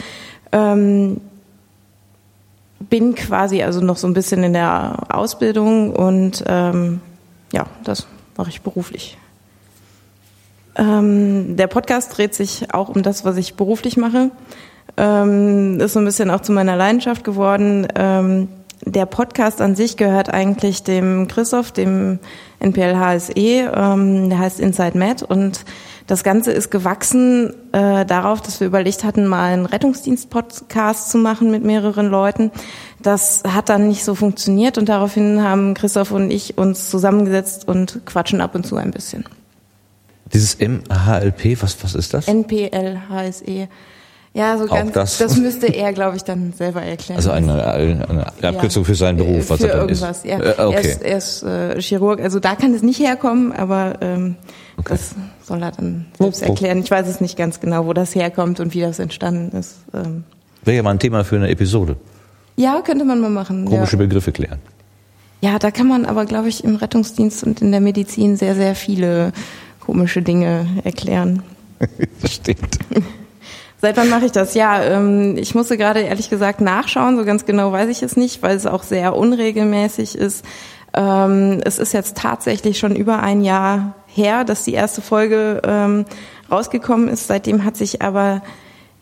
Ähm, 0.53 1.19
bin 2.79 3.13
quasi 3.13 3.61
also 3.61 3.81
noch 3.81 3.97
so 3.97 4.07
ein 4.07 4.13
bisschen 4.13 4.41
in 4.43 4.53
der 4.53 4.99
Ausbildung 5.09 5.93
und 5.93 6.45
ähm, 6.47 7.01
ja, 7.51 7.65
das 7.83 8.07
mache 8.37 8.49
ich 8.49 8.61
beruflich. 8.61 9.17
Ähm, 10.77 11.57
der 11.57 11.67
Podcast 11.67 12.17
dreht 12.17 12.35
sich 12.35 12.73
auch 12.73 12.87
um 12.87 13.03
das, 13.03 13.25
was 13.25 13.35
ich 13.35 13.55
beruflich 13.55 13.97
mache. 13.97 14.31
Ähm, 14.95 15.79
ist 15.81 15.93
so 15.93 15.99
ein 15.99 16.05
bisschen 16.05 16.31
auch 16.31 16.41
zu 16.41 16.53
meiner 16.53 16.77
Leidenschaft 16.77 17.25
geworden. 17.25 17.87
Ähm, 17.95 18.47
der 18.91 19.05
Podcast 19.05 19.61
an 19.61 19.75
sich 19.75 19.97
gehört 19.97 20.33
eigentlich 20.33 20.83
dem 20.83 21.27
Christoph, 21.27 21.71
dem 21.71 22.19
NPL 22.59 22.97
HSE, 22.97 23.31
ähm, 23.35 24.29
der 24.29 24.39
heißt 24.39 24.59
Inside 24.59 24.97
Med 24.97 25.23
und 25.23 25.65
das 26.07 26.23
Ganze 26.23 26.53
ist 26.53 26.71
gewachsen 26.71 27.53
äh, 27.73 28.05
darauf, 28.05 28.41
dass 28.41 28.61
wir 28.61 28.67
überlegt 28.67 29.03
hatten, 29.03 29.27
mal 29.27 29.51
einen 29.51 29.65
Rettungsdienst-Podcast 29.65 31.11
zu 31.11 31.17
machen 31.17 31.51
mit 31.51 31.65
mehreren 31.65 32.07
Leuten. 32.07 32.51
Das 33.01 33.43
hat 33.45 33.67
dann 33.67 33.89
nicht 33.89 34.05
so 34.05 34.15
funktioniert 34.15 34.77
und 34.77 34.87
daraufhin 34.87 35.43
haben 35.43 35.73
Christoph 35.73 36.11
und 36.11 36.31
ich 36.31 36.57
uns 36.57 36.89
zusammengesetzt 36.89 37.67
und 37.67 38.05
quatschen 38.05 38.39
ab 38.39 38.55
und 38.55 38.65
zu 38.65 38.77
ein 38.77 38.91
bisschen. 38.91 39.25
Dieses 40.33 40.57
MHLP, 40.59 41.61
was, 41.61 41.83
was 41.83 41.93
ist 41.93 42.13
das? 42.13 42.27
NPL, 42.27 43.01
HSE. 43.09 43.67
Ja, 44.37 44.55
so 44.55 44.65
Auch 44.65 44.75
ganz, 44.75 44.93
das. 44.93 45.17
das. 45.17 45.35
müsste 45.37 45.65
er, 45.65 45.93
glaube 45.93 46.15
ich, 46.15 46.23
dann 46.23 46.53
selber 46.53 46.83
erklären. 46.83 47.17
Also 47.17 47.31
eine, 47.31 47.65
eine 47.73 48.25
Abkürzung 48.43 48.85
für 48.85 48.93
seinen 48.93 49.17
Beruf, 49.17 49.49
was 49.49 49.59
für 49.59 49.65
das 49.65 49.75
dann 49.75 49.81
irgendwas, 49.89 50.17
ist. 50.19 50.25
Ja. 50.25 50.37
Äh, 50.37 50.53
Er 50.57 50.67
okay. 50.69 50.87
ist, 50.87 51.01
er 51.01 51.17
ist 51.17 51.43
äh, 51.43 51.81
Chirurg, 51.81 52.21
also 52.21 52.39
da 52.39 52.53
kann 52.55 52.71
es 52.75 52.83
nicht 52.83 52.99
herkommen, 52.99 53.51
aber 53.51 53.95
ähm, 54.01 54.35
das 54.87 55.15
soll 55.43 55.63
er 55.63 55.71
dann 55.71 56.05
selbst 56.19 56.43
erklären. 56.43 56.77
Ich 56.83 56.91
weiß 56.91 57.07
es 57.07 57.19
nicht 57.19 57.35
ganz 57.35 57.59
genau, 57.59 57.87
wo 57.87 57.93
das 57.93 58.13
herkommt 58.13 58.59
und 58.59 58.75
wie 58.75 58.81
das 58.81 58.99
entstanden 58.99 59.57
ist. 59.57 59.77
Ähm, 59.95 60.23
Wäre 60.63 60.77
ja 60.77 60.83
mal 60.83 60.91
ein 60.91 60.99
Thema 60.99 61.23
für 61.23 61.37
eine 61.37 61.49
Episode. 61.49 61.95
ja, 62.57 62.81
könnte 62.81 63.05
man 63.05 63.19
mal 63.19 63.31
machen. 63.31 63.65
Komische 63.65 63.93
ja. 63.93 64.03
Begriffe 64.03 64.31
klären. 64.31 64.59
ja, 65.41 65.57
da 65.57 65.71
kann 65.71 65.87
man 65.87 66.05
aber, 66.05 66.25
glaube 66.25 66.49
ich, 66.49 66.63
im 66.63 66.75
Rettungsdienst 66.75 67.43
und 67.43 67.63
in 67.63 67.71
der 67.71 67.81
Medizin 67.81 68.37
sehr, 68.37 68.53
sehr 68.53 68.75
viele 68.75 69.31
komische 69.79 70.21
Dinge 70.21 70.67
erklären. 70.83 71.41
das 72.21 72.33
stimmt. 72.33 72.77
Seit 73.79 73.95
wann 73.97 74.09
mache 74.09 74.25
ich 74.25 74.31
das? 74.31 74.55
Ja, 74.55 74.81
ähm, 74.81 75.37
ich 75.37 75.53
musste 75.53 75.77
gerade 75.77 76.01
ehrlich 76.01 76.29
gesagt 76.29 76.61
nachschauen, 76.61 77.17
so 77.17 77.25
ganz 77.25 77.45
genau 77.45 77.71
weiß 77.71 77.89
ich 77.89 78.01
es 78.01 78.17
nicht, 78.17 78.41
weil 78.41 78.55
es 78.55 78.65
auch 78.65 78.83
sehr 78.83 79.15
unregelmäßig 79.15 80.15
ist. 80.15 80.43
Ähm, 80.93 81.61
es 81.63 81.77
ist 81.77 81.93
jetzt 81.93 82.17
tatsächlich 82.17 82.79
schon 82.79 82.95
über 82.95 83.21
ein 83.21 83.43
Jahr 83.43 83.93
her, 84.07 84.43
dass 84.43 84.63
die 84.63 84.73
erste 84.73 85.01
Folge 85.01 85.61
ähm, 85.63 86.05
rausgekommen 86.51 87.07
ist. 87.07 87.27
Seitdem 87.27 87.63
hat 87.63 87.77
sich 87.77 88.01
aber 88.01 88.41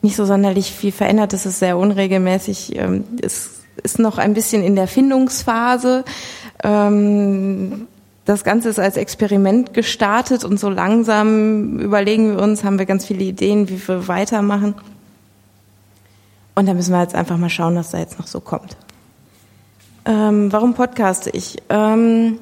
nicht 0.02 0.16
so 0.16 0.26
sonderlich 0.26 0.70
viel 0.72 0.92
verändert. 0.92 1.32
Es 1.32 1.46
ist 1.46 1.58
sehr 1.58 1.78
unregelmäßig. 1.78 2.76
Ähm, 2.76 3.04
es 3.22 3.62
ist 3.82 3.98
noch 3.98 4.18
ein 4.18 4.34
bisschen 4.34 4.62
in 4.62 4.76
der 4.76 4.88
Findungsphase. 4.88 6.04
Ähm, 6.62 7.86
das 8.26 8.42
Ganze 8.42 8.68
ist 8.68 8.80
als 8.80 8.96
Experiment 8.96 9.72
gestartet 9.72 10.44
und 10.44 10.58
so 10.58 10.68
langsam 10.68 11.78
überlegen 11.78 12.36
wir 12.36 12.42
uns, 12.42 12.64
haben 12.64 12.78
wir 12.78 12.84
ganz 12.84 13.06
viele 13.06 13.22
Ideen, 13.22 13.68
wie 13.68 13.88
wir 13.88 14.08
weitermachen. 14.08 14.74
Und 16.56 16.66
da 16.66 16.74
müssen 16.74 16.92
wir 16.92 17.00
jetzt 17.00 17.14
einfach 17.14 17.38
mal 17.38 17.48
schauen, 17.48 17.76
was 17.76 17.90
da 17.90 17.98
jetzt 17.98 18.18
noch 18.18 18.26
so 18.26 18.40
kommt. 18.40 18.76
Ähm, 20.04 20.52
warum 20.52 20.74
podcaste 20.74 21.30
ich? 21.30 21.62
Ähm, 21.68 22.38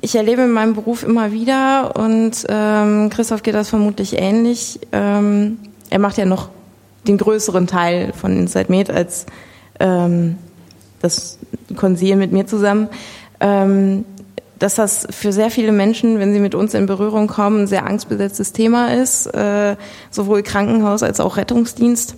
ich 0.00 0.14
erlebe 0.14 0.42
in 0.42 0.52
meinem 0.52 0.74
Beruf 0.74 1.02
immer 1.02 1.30
wieder 1.32 1.94
und 1.94 2.46
ähm, 2.48 3.10
Christoph 3.10 3.42
geht 3.42 3.54
das 3.54 3.68
vermutlich 3.68 4.18
ähnlich. 4.18 4.80
Ähm, 4.92 5.58
er 5.90 5.98
macht 5.98 6.16
ja 6.16 6.24
noch 6.24 6.48
den 7.06 7.18
größeren 7.18 7.66
Teil 7.66 8.14
von 8.14 8.34
Inside 8.34 8.70
Med 8.70 8.90
als 8.90 9.26
ähm, 9.78 10.38
das 11.02 11.38
Konsil 11.76 12.16
mit 12.16 12.32
mir 12.32 12.46
zusammen. 12.46 12.88
Ähm, 13.40 14.04
dass 14.60 14.74
das 14.74 15.08
für 15.10 15.32
sehr 15.32 15.50
viele 15.50 15.72
Menschen, 15.72 16.18
wenn 16.18 16.34
sie 16.34 16.38
mit 16.38 16.54
uns 16.54 16.74
in 16.74 16.84
Berührung 16.84 17.28
kommen, 17.28 17.62
ein 17.62 17.66
sehr 17.66 17.86
angstbesetztes 17.86 18.52
Thema 18.52 18.92
ist, 18.92 19.26
äh, 19.26 19.74
sowohl 20.10 20.42
Krankenhaus 20.42 21.02
als 21.02 21.18
auch 21.18 21.38
Rettungsdienst. 21.38 22.14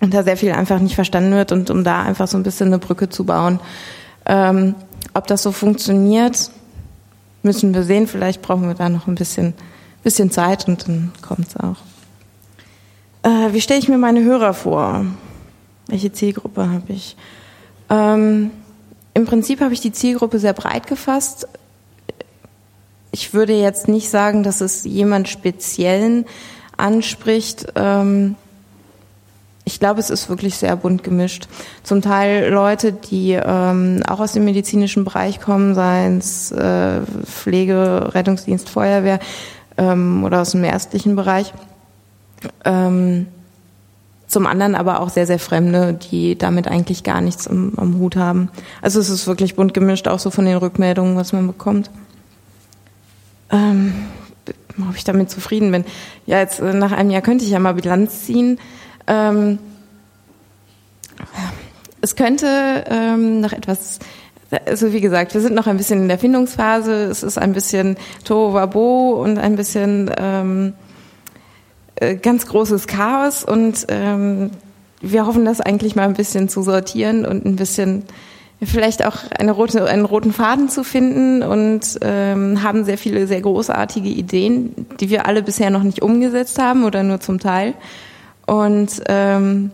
Und 0.00 0.14
da 0.14 0.22
sehr 0.22 0.36
viel 0.36 0.52
einfach 0.52 0.78
nicht 0.78 0.94
verstanden 0.94 1.32
wird 1.32 1.50
und 1.50 1.70
um 1.70 1.82
da 1.82 2.02
einfach 2.02 2.28
so 2.28 2.36
ein 2.36 2.44
bisschen 2.44 2.68
eine 2.68 2.78
Brücke 2.78 3.08
zu 3.08 3.24
bauen. 3.24 3.58
Ähm, 4.26 4.76
ob 5.12 5.26
das 5.26 5.42
so 5.42 5.50
funktioniert, 5.50 6.50
müssen 7.42 7.74
wir 7.74 7.82
sehen. 7.82 8.06
Vielleicht 8.06 8.40
brauchen 8.40 8.68
wir 8.68 8.74
da 8.74 8.88
noch 8.88 9.08
ein 9.08 9.16
bisschen, 9.16 9.54
bisschen 10.04 10.30
Zeit 10.30 10.68
und 10.68 10.86
dann 10.86 11.12
kommt's 11.20 11.56
auch. 11.56 11.76
Äh, 13.24 13.52
wie 13.52 13.60
stelle 13.60 13.80
ich 13.80 13.88
mir 13.88 13.98
meine 13.98 14.22
Hörer 14.22 14.54
vor? 14.54 15.04
Welche 15.88 16.12
Zielgruppe 16.12 16.68
habe 16.68 16.92
ich? 16.92 17.16
Ähm, 17.90 18.50
Im 19.14 19.26
Prinzip 19.26 19.60
habe 19.60 19.72
ich 19.72 19.80
die 19.80 19.92
Zielgruppe 19.92 20.40
sehr 20.40 20.52
breit 20.52 20.88
gefasst. 20.88 21.46
Ich 23.12 23.32
würde 23.32 23.54
jetzt 23.54 23.86
nicht 23.86 24.10
sagen, 24.10 24.42
dass 24.42 24.60
es 24.60 24.82
jemand 24.82 25.28
Speziellen 25.28 26.26
anspricht. 26.76 27.66
Ähm, 27.76 28.34
ich 29.64 29.78
glaube, 29.78 30.00
es 30.00 30.10
ist 30.10 30.28
wirklich 30.28 30.56
sehr 30.56 30.74
bunt 30.76 31.04
gemischt. 31.04 31.48
Zum 31.84 32.02
Teil 32.02 32.50
Leute, 32.52 32.92
die 32.92 33.32
ähm, 33.32 34.02
auch 34.06 34.18
aus 34.18 34.32
dem 34.32 34.44
medizinischen 34.44 35.04
Bereich 35.04 35.40
kommen, 35.40 35.74
seien 35.74 36.18
es 36.18 36.50
äh, 36.52 37.00
Pflege, 37.24 38.10
Rettungsdienst, 38.14 38.68
Feuerwehr 38.68 39.20
ähm, 39.78 40.24
oder 40.24 40.42
aus 40.42 40.50
dem 40.50 40.64
ärztlichen 40.64 41.16
Bereich. 41.16 41.54
Zum 44.26 44.46
anderen 44.46 44.74
aber 44.74 45.00
auch 45.00 45.10
sehr, 45.10 45.26
sehr 45.26 45.38
Fremde, 45.38 45.94
die 45.94 46.36
damit 46.36 46.68
eigentlich 46.68 47.04
gar 47.04 47.20
nichts 47.20 47.46
am, 47.46 47.72
am 47.76 47.98
Hut 47.98 48.16
haben. 48.16 48.50
Also 48.82 49.00
es 49.00 49.10
ist 49.10 49.26
wirklich 49.26 49.54
bunt 49.54 49.74
gemischt, 49.74 50.08
auch 50.08 50.18
so 50.18 50.30
von 50.30 50.44
den 50.44 50.56
Rückmeldungen, 50.56 51.16
was 51.16 51.32
man 51.32 51.46
bekommt. 51.46 51.90
Ähm, 53.50 53.94
ob 54.88 54.96
ich 54.96 55.04
damit 55.04 55.30
zufrieden 55.30 55.70
bin. 55.70 55.84
Ja, 56.26 56.38
jetzt 56.38 56.60
äh, 56.60 56.74
nach 56.74 56.92
einem 56.92 57.10
Jahr 57.10 57.22
könnte 57.22 57.44
ich 57.44 57.50
ja 57.50 57.58
mal 57.58 57.74
Bilanz 57.74 58.24
ziehen. 58.24 58.58
Ähm, 59.06 59.58
es 62.00 62.16
könnte 62.16 62.84
ähm, 62.88 63.40
noch 63.40 63.52
etwas, 63.52 63.98
also 64.66 64.92
wie 64.92 65.00
gesagt, 65.00 65.34
wir 65.34 65.40
sind 65.40 65.54
noch 65.54 65.66
ein 65.66 65.76
bisschen 65.76 66.02
in 66.02 66.08
der 66.08 66.18
Findungsphase. 66.18 67.04
Es 67.04 67.22
ist 67.22 67.38
ein 67.38 67.52
bisschen 67.52 67.96
Tohuwabo 68.24 69.12
und 69.22 69.38
ein 69.38 69.56
bisschen 69.56 70.10
ähm, 70.18 70.72
äh, 70.72 70.83
ganz 72.22 72.46
großes 72.46 72.86
Chaos 72.86 73.44
und 73.44 73.86
ähm, 73.88 74.50
wir 75.00 75.26
hoffen, 75.26 75.44
das 75.44 75.60
eigentlich 75.60 75.96
mal 75.96 76.04
ein 76.04 76.14
bisschen 76.14 76.48
zu 76.48 76.62
sortieren 76.62 77.26
und 77.26 77.44
ein 77.44 77.56
bisschen 77.56 78.04
vielleicht 78.62 79.04
auch 79.04 79.18
eine 79.38 79.52
rote, 79.52 79.84
einen 79.86 80.04
roten 80.04 80.32
Faden 80.32 80.68
zu 80.68 80.84
finden 80.84 81.42
und 81.42 81.98
ähm, 82.00 82.62
haben 82.62 82.84
sehr 82.84 82.98
viele 82.98 83.26
sehr 83.26 83.40
großartige 83.40 84.08
Ideen, 84.08 84.86
die 85.00 85.10
wir 85.10 85.26
alle 85.26 85.42
bisher 85.42 85.70
noch 85.70 85.82
nicht 85.82 86.02
umgesetzt 86.02 86.58
haben 86.58 86.84
oder 86.84 87.02
nur 87.02 87.20
zum 87.20 87.38
Teil. 87.38 87.74
Und 88.46 89.02
ähm, 89.08 89.70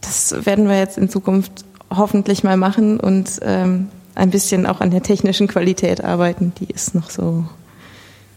das 0.00 0.46
werden 0.46 0.68
wir 0.68 0.78
jetzt 0.78 0.98
in 0.98 1.08
Zukunft 1.08 1.64
hoffentlich 1.94 2.44
mal 2.44 2.56
machen 2.56 3.00
und 3.00 3.40
ähm, 3.42 3.88
ein 4.14 4.30
bisschen 4.30 4.66
auch 4.66 4.80
an 4.80 4.90
der 4.90 5.02
technischen 5.02 5.48
Qualität 5.48 6.04
arbeiten. 6.04 6.52
Die 6.60 6.70
ist 6.72 6.94
noch 6.94 7.10
so 7.10 7.44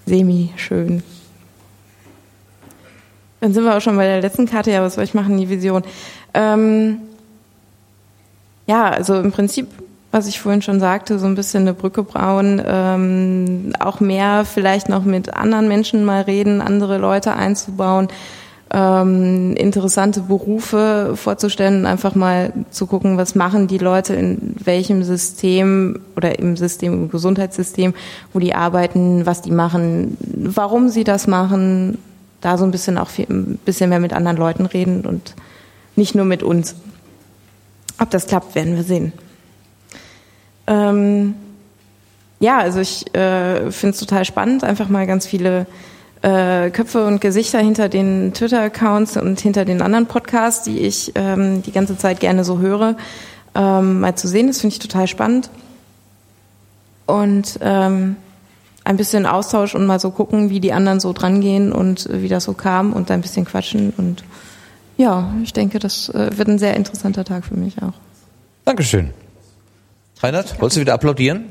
semi-schön. 0.06 1.04
Dann 3.42 3.54
sind 3.54 3.64
wir 3.64 3.76
auch 3.76 3.82
schon 3.82 3.98
bei 3.98 4.06
der 4.06 4.22
letzten 4.22 4.46
Karte. 4.46 4.72
Ja, 4.72 4.82
was 4.82 4.94
soll 4.94 5.04
ich 5.04 5.16
machen? 5.16 5.38
Die 5.38 5.50
Vision. 5.50 5.84
Ähm, 6.34 7.00
ja, 8.68 8.90
also 8.90 9.16
im 9.16 9.32
Prinzip, 9.32 9.68
was 10.12 10.28
ich 10.28 10.40
vorhin 10.40 10.62
schon 10.62 10.80
sagte, 10.80 11.18
so 11.18 11.26
ein 11.26 11.36
bisschen 11.36 11.64
eine 11.64 11.74
Brücke 11.74 12.04
bauen, 12.04 12.62
ähm, 12.66 13.74
auch 13.80 14.00
mehr 14.00 14.46
vielleicht 14.46 14.90
noch 14.90 15.04
mit 15.04 15.34
anderen 15.34 15.68
Menschen 15.68 16.06
mal 16.06 16.22
reden, 16.22 16.62
andere 16.62 17.00
Leute 17.00 17.34
einzubauen, 17.34 18.10
ähm, 18.74 19.56
interessante 19.56 20.22
Berufe 20.22 21.14
vorzustellen, 21.16 21.88
einfach 21.88 22.14
mal 22.14 22.54
zu 22.70 22.86
gucken, 22.86 23.18
was 23.18 23.34
machen 23.34 23.68
die 23.68 23.80
Leute 23.80 24.14
in 24.14 24.56
welchem 24.64 25.04
System 25.04 26.00
oder 26.16 26.38
im 26.38 26.56
System, 26.56 26.94
im 26.94 27.10
Gesundheitssystem, 27.10 27.96
wo 28.34 28.40
die 28.40 28.54
arbeiten, 28.54 29.26
was 29.26 29.42
die 29.42 29.52
machen, 29.52 30.16
warum 30.22 30.90
sie 30.90 31.04
das 31.04 31.26
machen, 31.26 31.98
da 32.42 32.58
so 32.58 32.66
ein 32.66 32.72
bisschen 32.72 32.98
auch 32.98 33.10
viel, 33.10 33.28
ein 33.30 33.60
bisschen 33.64 33.90
mehr 33.90 34.00
mit 34.00 34.14
anderen 34.14 34.38
Leuten 34.38 34.66
reden 34.66 35.06
und 35.06 35.36
nicht 35.96 36.16
nur 36.16 36.26
mit 36.26 36.44
uns. 36.44 36.76
Ob 38.00 38.10
das 38.10 38.28
klappt, 38.28 38.56
werden 38.56 38.76
wir 38.76 38.84
sehen. 38.84 39.14
Ähm, 40.68 41.36
ja, 42.40 42.60
also 42.60 42.80
ich 42.80 43.14
äh, 43.16 43.72
finde 43.72 43.94
es 43.94 44.00
total 44.00 44.26
spannend, 44.26 44.64
einfach 44.64 44.90
mal 44.90 45.06
ganz 45.06 45.28
viele 45.28 45.68
äh, 46.24 46.70
Köpfe 46.72 47.06
und 47.06 47.22
Gesichter 47.22 47.60
hinter 47.60 47.90
den 47.90 48.34
Twitter-Accounts 48.34 49.18
und 49.18 49.40
hinter 49.40 49.66
den 49.66 49.82
anderen 49.82 50.08
Podcasts, 50.08 50.64
die 50.64 50.80
ich 50.80 51.12
ähm, 51.16 51.62
die 51.62 51.72
ganze 51.72 51.98
Zeit 51.98 52.20
gerne 52.20 52.44
so 52.44 52.60
höre, 52.60 52.96
ähm, 53.54 54.00
mal 54.00 54.16
zu 54.16 54.28
sehen. 54.28 54.48
Das 54.48 54.62
finde 54.62 54.74
ich 54.74 54.80
total 54.80 55.08
spannend. 55.08 55.50
Und 57.06 57.60
ähm, 57.62 58.16
ein 58.84 58.98
bisschen 58.98 59.26
Austausch 59.26 59.76
und 59.76 59.86
mal 59.86 60.00
so 60.00 60.12
gucken, 60.12 60.50
wie 60.50 60.60
die 60.60 60.74
anderen 60.74 61.00
so 61.00 61.14
drangehen 61.14 61.72
und 61.72 62.10
wie 62.12 62.28
das 62.28 62.46
so 62.46 62.54
kam 62.54 62.94
und 62.94 63.12
ein 63.12 63.22
bisschen 63.22 63.46
quatschen. 63.46 63.94
Und 63.96 64.24
ja, 64.98 65.34
ich 65.44 65.54
denke, 65.54 65.80
das 65.80 66.10
äh, 66.10 66.38
wird 66.38 66.48
ein 66.48 66.60
sehr 66.60 66.76
interessanter 66.76 67.24
Tag 67.24 67.46
für 67.46 67.56
mich 67.56 67.82
auch. 67.82 67.94
Dankeschön. 68.66 69.12
Reinhard, 70.20 70.60
wolltest 70.60 70.78
du 70.78 70.82
wieder 70.82 70.94
applaudieren? 70.94 71.46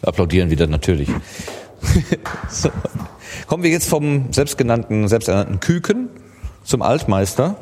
Wir 0.00 0.08
applaudieren 0.08 0.50
wieder 0.50 0.66
natürlich. 0.66 1.08
so. 2.48 2.70
Kommen 3.46 3.62
wir 3.62 3.70
jetzt 3.70 3.88
vom 3.88 4.32
selbstgenannten, 4.32 5.08
selbsternannten 5.08 5.60
Küken 5.60 6.08
zum 6.64 6.82
Altmeister. 6.82 7.56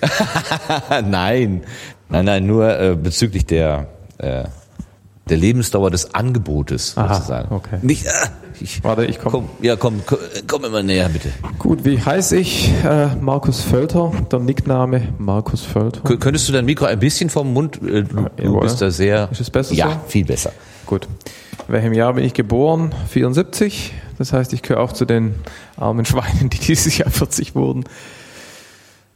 nein, 0.90 1.62
nein, 2.08 2.24
nein, 2.24 2.46
nur 2.46 2.78
äh, 2.78 2.96
bezüglich 2.96 3.46
der 3.46 3.88
äh, 4.18 4.44
der 5.28 5.36
Lebensdauer 5.36 5.90
des 5.90 6.14
Angebotes 6.14 6.96
Aha, 6.96 7.14
sozusagen. 7.14 7.52
okay. 7.54 7.78
Nicht, 7.82 8.06
äh, 8.06 8.10
ich, 8.60 8.82
Warte, 8.84 9.04
ich 9.06 9.18
komm. 9.18 9.32
komm. 9.32 9.48
Ja, 9.60 9.74
komm, 9.76 10.00
komm, 10.06 10.18
komm 10.46 10.64
immer 10.64 10.82
näher 10.82 11.08
bitte. 11.08 11.30
Gut, 11.58 11.84
wie 11.84 12.00
heiße 12.00 12.36
ich? 12.36 12.72
Äh, 12.84 13.08
Markus 13.20 13.60
Völter, 13.62 14.12
der 14.30 14.38
Nickname 14.38 15.08
Markus 15.18 15.62
Völter. 15.62 16.00
K 16.02 16.16
könntest 16.16 16.48
du 16.48 16.52
dein 16.52 16.64
Mikro 16.64 16.84
ein 16.86 16.98
bisschen 17.00 17.28
vom 17.28 17.52
Mund? 17.52 17.76
Äh, 17.82 18.04
du, 18.04 18.28
du 18.36 18.42
jawohl. 18.42 18.60
bist 18.60 18.80
da 18.80 18.90
sehr. 18.90 19.28
Ist 19.32 19.40
es 19.40 19.50
besser 19.50 19.74
Ja, 19.74 19.90
so? 19.90 19.98
viel 20.08 20.24
besser. 20.24 20.52
Gut. 20.86 21.08
In 21.66 21.74
welchem 21.74 21.92
Jahr 21.92 22.14
bin 22.14 22.24
ich 22.24 22.32
geboren? 22.32 22.94
74. 23.08 23.92
Das 24.18 24.32
heißt, 24.32 24.52
ich 24.52 24.62
gehöre 24.62 24.80
auch 24.80 24.92
zu 24.92 25.04
den 25.04 25.34
armen 25.76 26.04
Schweinen, 26.06 26.48
die 26.50 26.58
dieses 26.58 26.96
Jahr 26.98 27.10
40 27.10 27.56
wurden. 27.56 27.84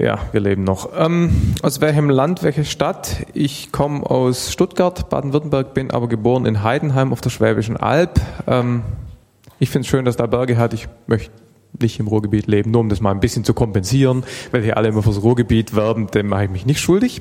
Ja, 0.01 0.18
wir 0.32 0.40
leben 0.40 0.64
noch. 0.64 0.88
Ähm, 0.96 1.53
aus 1.61 1.82
welchem 1.82 2.09
Land, 2.09 2.42
welche 2.42 2.64
Stadt? 2.64 3.26
Ich 3.34 3.70
komme 3.70 4.09
aus 4.09 4.51
Stuttgart, 4.51 5.11
Baden-Württemberg, 5.11 5.74
bin 5.74 5.90
aber 5.90 6.09
geboren 6.09 6.46
in 6.46 6.62
Heidenheim 6.62 7.12
auf 7.12 7.20
der 7.20 7.28
Schwäbischen 7.28 7.76
Alb. 7.76 8.18
Ähm, 8.46 8.82
ich 9.59 9.68
finde 9.68 9.84
es 9.84 9.88
schön, 9.88 10.07
dass 10.07 10.16
da 10.16 10.26
Berge 10.26 10.57
hat. 10.57 10.72
Ich 10.72 10.88
möchte 11.07 11.30
nicht 11.78 12.01
im 12.01 12.07
Ruhrgebiet 12.07 12.46
leben, 12.46 12.70
nur 12.70 12.80
um 12.80 12.88
das 12.88 13.03
mal 13.03 13.11
ein 13.11 13.20
bisschen 13.20 13.44
zu 13.44 13.53
kompensieren, 13.53 14.24
weil 14.53 14.62
hier 14.62 14.78
alle 14.78 14.88
immer 14.88 15.03
fürs 15.03 15.22
Ruhrgebiet 15.22 15.76
werben, 15.76 16.07
dem 16.07 16.28
mache 16.28 16.44
ich 16.44 16.51
mich 16.51 16.64
nicht 16.64 16.80
schuldig. 16.80 17.20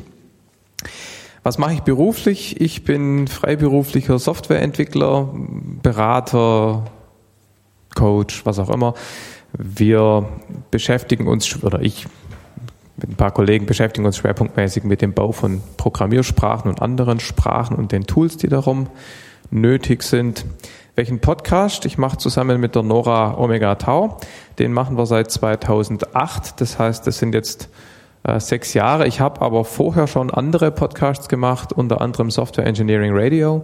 Was 1.44 1.58
mache 1.58 1.74
ich 1.74 1.82
beruflich? 1.82 2.62
Ich 2.62 2.86
bin 2.86 3.28
freiberuflicher 3.28 4.18
Softwareentwickler, 4.20 5.34
Berater, 5.84 6.86
Coach, 7.94 8.46
was 8.46 8.58
auch 8.58 8.70
immer. 8.70 8.94
Wir 9.52 10.30
beschäftigen 10.72 11.28
uns, 11.28 11.62
oder 11.62 11.82
ich 11.82 12.08
mit 13.00 13.10
ein 13.10 13.16
paar 13.16 13.32
Kollegen 13.32 13.66
beschäftigen 13.66 14.06
uns 14.06 14.18
schwerpunktmäßig 14.18 14.84
mit 14.84 15.02
dem 15.02 15.14
Bau 15.14 15.32
von 15.32 15.62
Programmiersprachen 15.78 16.70
und 16.70 16.82
anderen 16.82 17.22
Sprachen 17.22 17.78
und 17.78 17.94
den 17.94 18.06
Tools, 18.06 18.36
die 18.36 18.50
darum 18.50 18.88
nötig 19.52 20.04
sind. 20.04 20.46
Welchen 20.96 21.20
Podcast? 21.20 21.86
Ich 21.86 21.98
mache 21.98 22.18
zusammen 22.18 22.60
mit 22.60 22.76
der 22.76 22.84
Nora 22.84 23.38
Omega 23.38 23.76
Tau. 23.76 24.18
Den 24.58 24.74
machen 24.74 24.98
wir 24.98 25.06
seit 25.06 25.32
2008. 25.32 26.60
Das 26.60 26.78
heißt, 26.78 27.08
das 27.08 27.20
sind 27.20 27.34
jetzt 27.34 27.70
äh, 28.24 28.38
sechs 28.42 28.74
Jahre. 28.74 29.08
Ich 29.08 29.22
habe 29.22 29.42
aber 29.42 29.64
vorher 29.64 30.08
schon 30.08 30.30
andere 30.30 30.72
Podcasts 30.72 31.30
gemacht, 31.30 31.72
unter 31.72 32.02
anderem 32.02 32.30
Software 32.32 32.66
Engineering 32.66 33.14
Radio. 33.16 33.64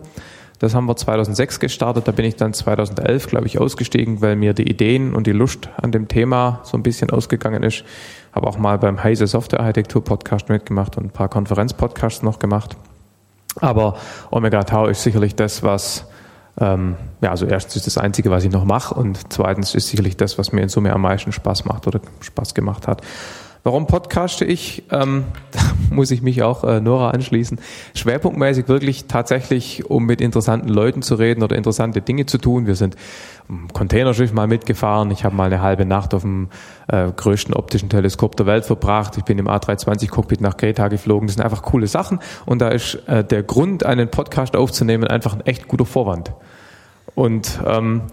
Das 0.60 0.74
haben 0.74 0.86
wir 0.86 0.96
2006 0.96 1.60
gestartet. 1.60 2.08
Da 2.08 2.14
bin 2.14 2.24
ich 2.24 2.38
dann 2.38 2.54
2011, 2.54 3.28
glaube 3.28 3.48
ich, 3.48 3.60
ausgestiegen, 3.60 4.22
weil 4.22 4.38
mir 4.38 4.54
die 4.54 4.70
Ideen 4.70 5.14
und 5.14 5.28
die 5.28 5.34
Lust 5.34 5.70
an 5.82 5.92
dem 5.92 6.08
Thema 6.08 6.62
so 6.64 6.78
ein 6.78 6.84
bisschen 6.84 7.10
ausgegangen 7.10 7.64
ist. 7.64 7.84
Habe 8.36 8.48
auch 8.48 8.58
mal 8.58 8.78
beim 8.78 9.02
Heise 9.02 9.28
Software 9.28 9.62
Architektur 9.62 10.04
Podcast 10.04 10.50
mitgemacht 10.50 10.98
und 10.98 11.06
ein 11.06 11.10
paar 11.10 11.30
Konferenzpodcasts 11.30 12.22
noch 12.22 12.38
gemacht. 12.38 12.76
Aber 13.62 13.96
Omega 14.30 14.64
Tau 14.64 14.88
ist 14.88 15.04
sicherlich 15.04 15.36
das, 15.36 15.64
was 15.64 16.06
ähm, 16.60 16.96
ja, 17.22 17.32
also 17.32 17.46
erstens 17.46 17.76
ist 17.76 17.88
das 17.88 17.98
Einzige, 17.98 18.32
was 18.32 18.44
ich 18.44 18.52
noch 18.52 18.64
mache 18.64 18.96
und 18.96 19.32
zweitens 19.32 19.76
ist 19.76 19.90
sicherlich 19.90 20.16
das, 20.16 20.38
was 20.38 20.52
mir 20.52 20.62
in 20.62 20.70
Summe 20.70 20.94
am 20.94 21.02
meisten 21.02 21.32
Spaß 21.32 21.66
macht 21.66 21.88
oder 21.88 22.00
Spaß 22.22 22.54
gemacht 22.54 22.88
hat. 22.88 23.02
Warum 23.66 23.88
podcaste 23.88 24.46
ich? 24.46 24.84
Ähm, 24.92 25.24
da 25.52 25.60
muss 25.90 26.12
ich 26.12 26.22
mich 26.22 26.44
auch 26.44 26.64
äh, 26.64 26.80
Nora 26.80 27.10
anschließen. 27.10 27.60
Schwerpunktmäßig 27.96 28.68
wirklich 28.68 29.06
tatsächlich, 29.06 29.90
um 29.90 30.06
mit 30.06 30.22
interessanten 30.22 30.70
Leuten 30.70 31.02
zu 31.02 31.16
reden 31.16 31.42
oder 31.42 31.56
interessante 31.56 32.00
Dinge 32.00 32.28
zu 32.28 32.38
tun. 32.38 32.68
Wir 32.68 32.76
sind 32.76 32.96
im 33.50 33.68
Containerschiff 33.74 34.34
mal 34.34 34.46
mitgefahren. 34.46 35.10
Ich 35.10 35.26
habe 35.26 35.36
mal 35.36 35.46
eine 35.46 35.64
halbe 35.64 35.84
Nacht 35.84 36.14
auf 36.14 36.22
dem 36.22 36.50
äh, 36.90 37.08
größten 37.12 37.56
optischen 37.56 37.90
Teleskop 37.90 38.36
der 38.36 38.46
Welt 38.46 38.66
verbracht. 38.66 39.18
Ich 39.18 39.24
bin 39.24 39.40
im 39.40 39.48
A320-Cockpit 39.48 40.42
nach 40.42 40.58
Kreta 40.58 40.88
geflogen. 40.88 41.26
Das 41.26 41.38
sind 41.38 41.44
einfach 41.44 41.64
coole 41.64 41.88
Sachen. 41.88 42.20
Und 42.46 42.60
da 42.60 42.68
ist 42.68 43.02
äh, 43.08 43.24
der 43.24 43.42
Grund, 43.42 43.84
einen 43.84 44.10
Podcast 44.12 44.56
aufzunehmen, 44.56 45.08
einfach 45.08 45.34
ein 45.34 45.42
echt 45.42 45.68
guter 45.68 45.88
Vorwand. 45.88 46.34
Und 47.16 47.60
ähm, 47.66 48.04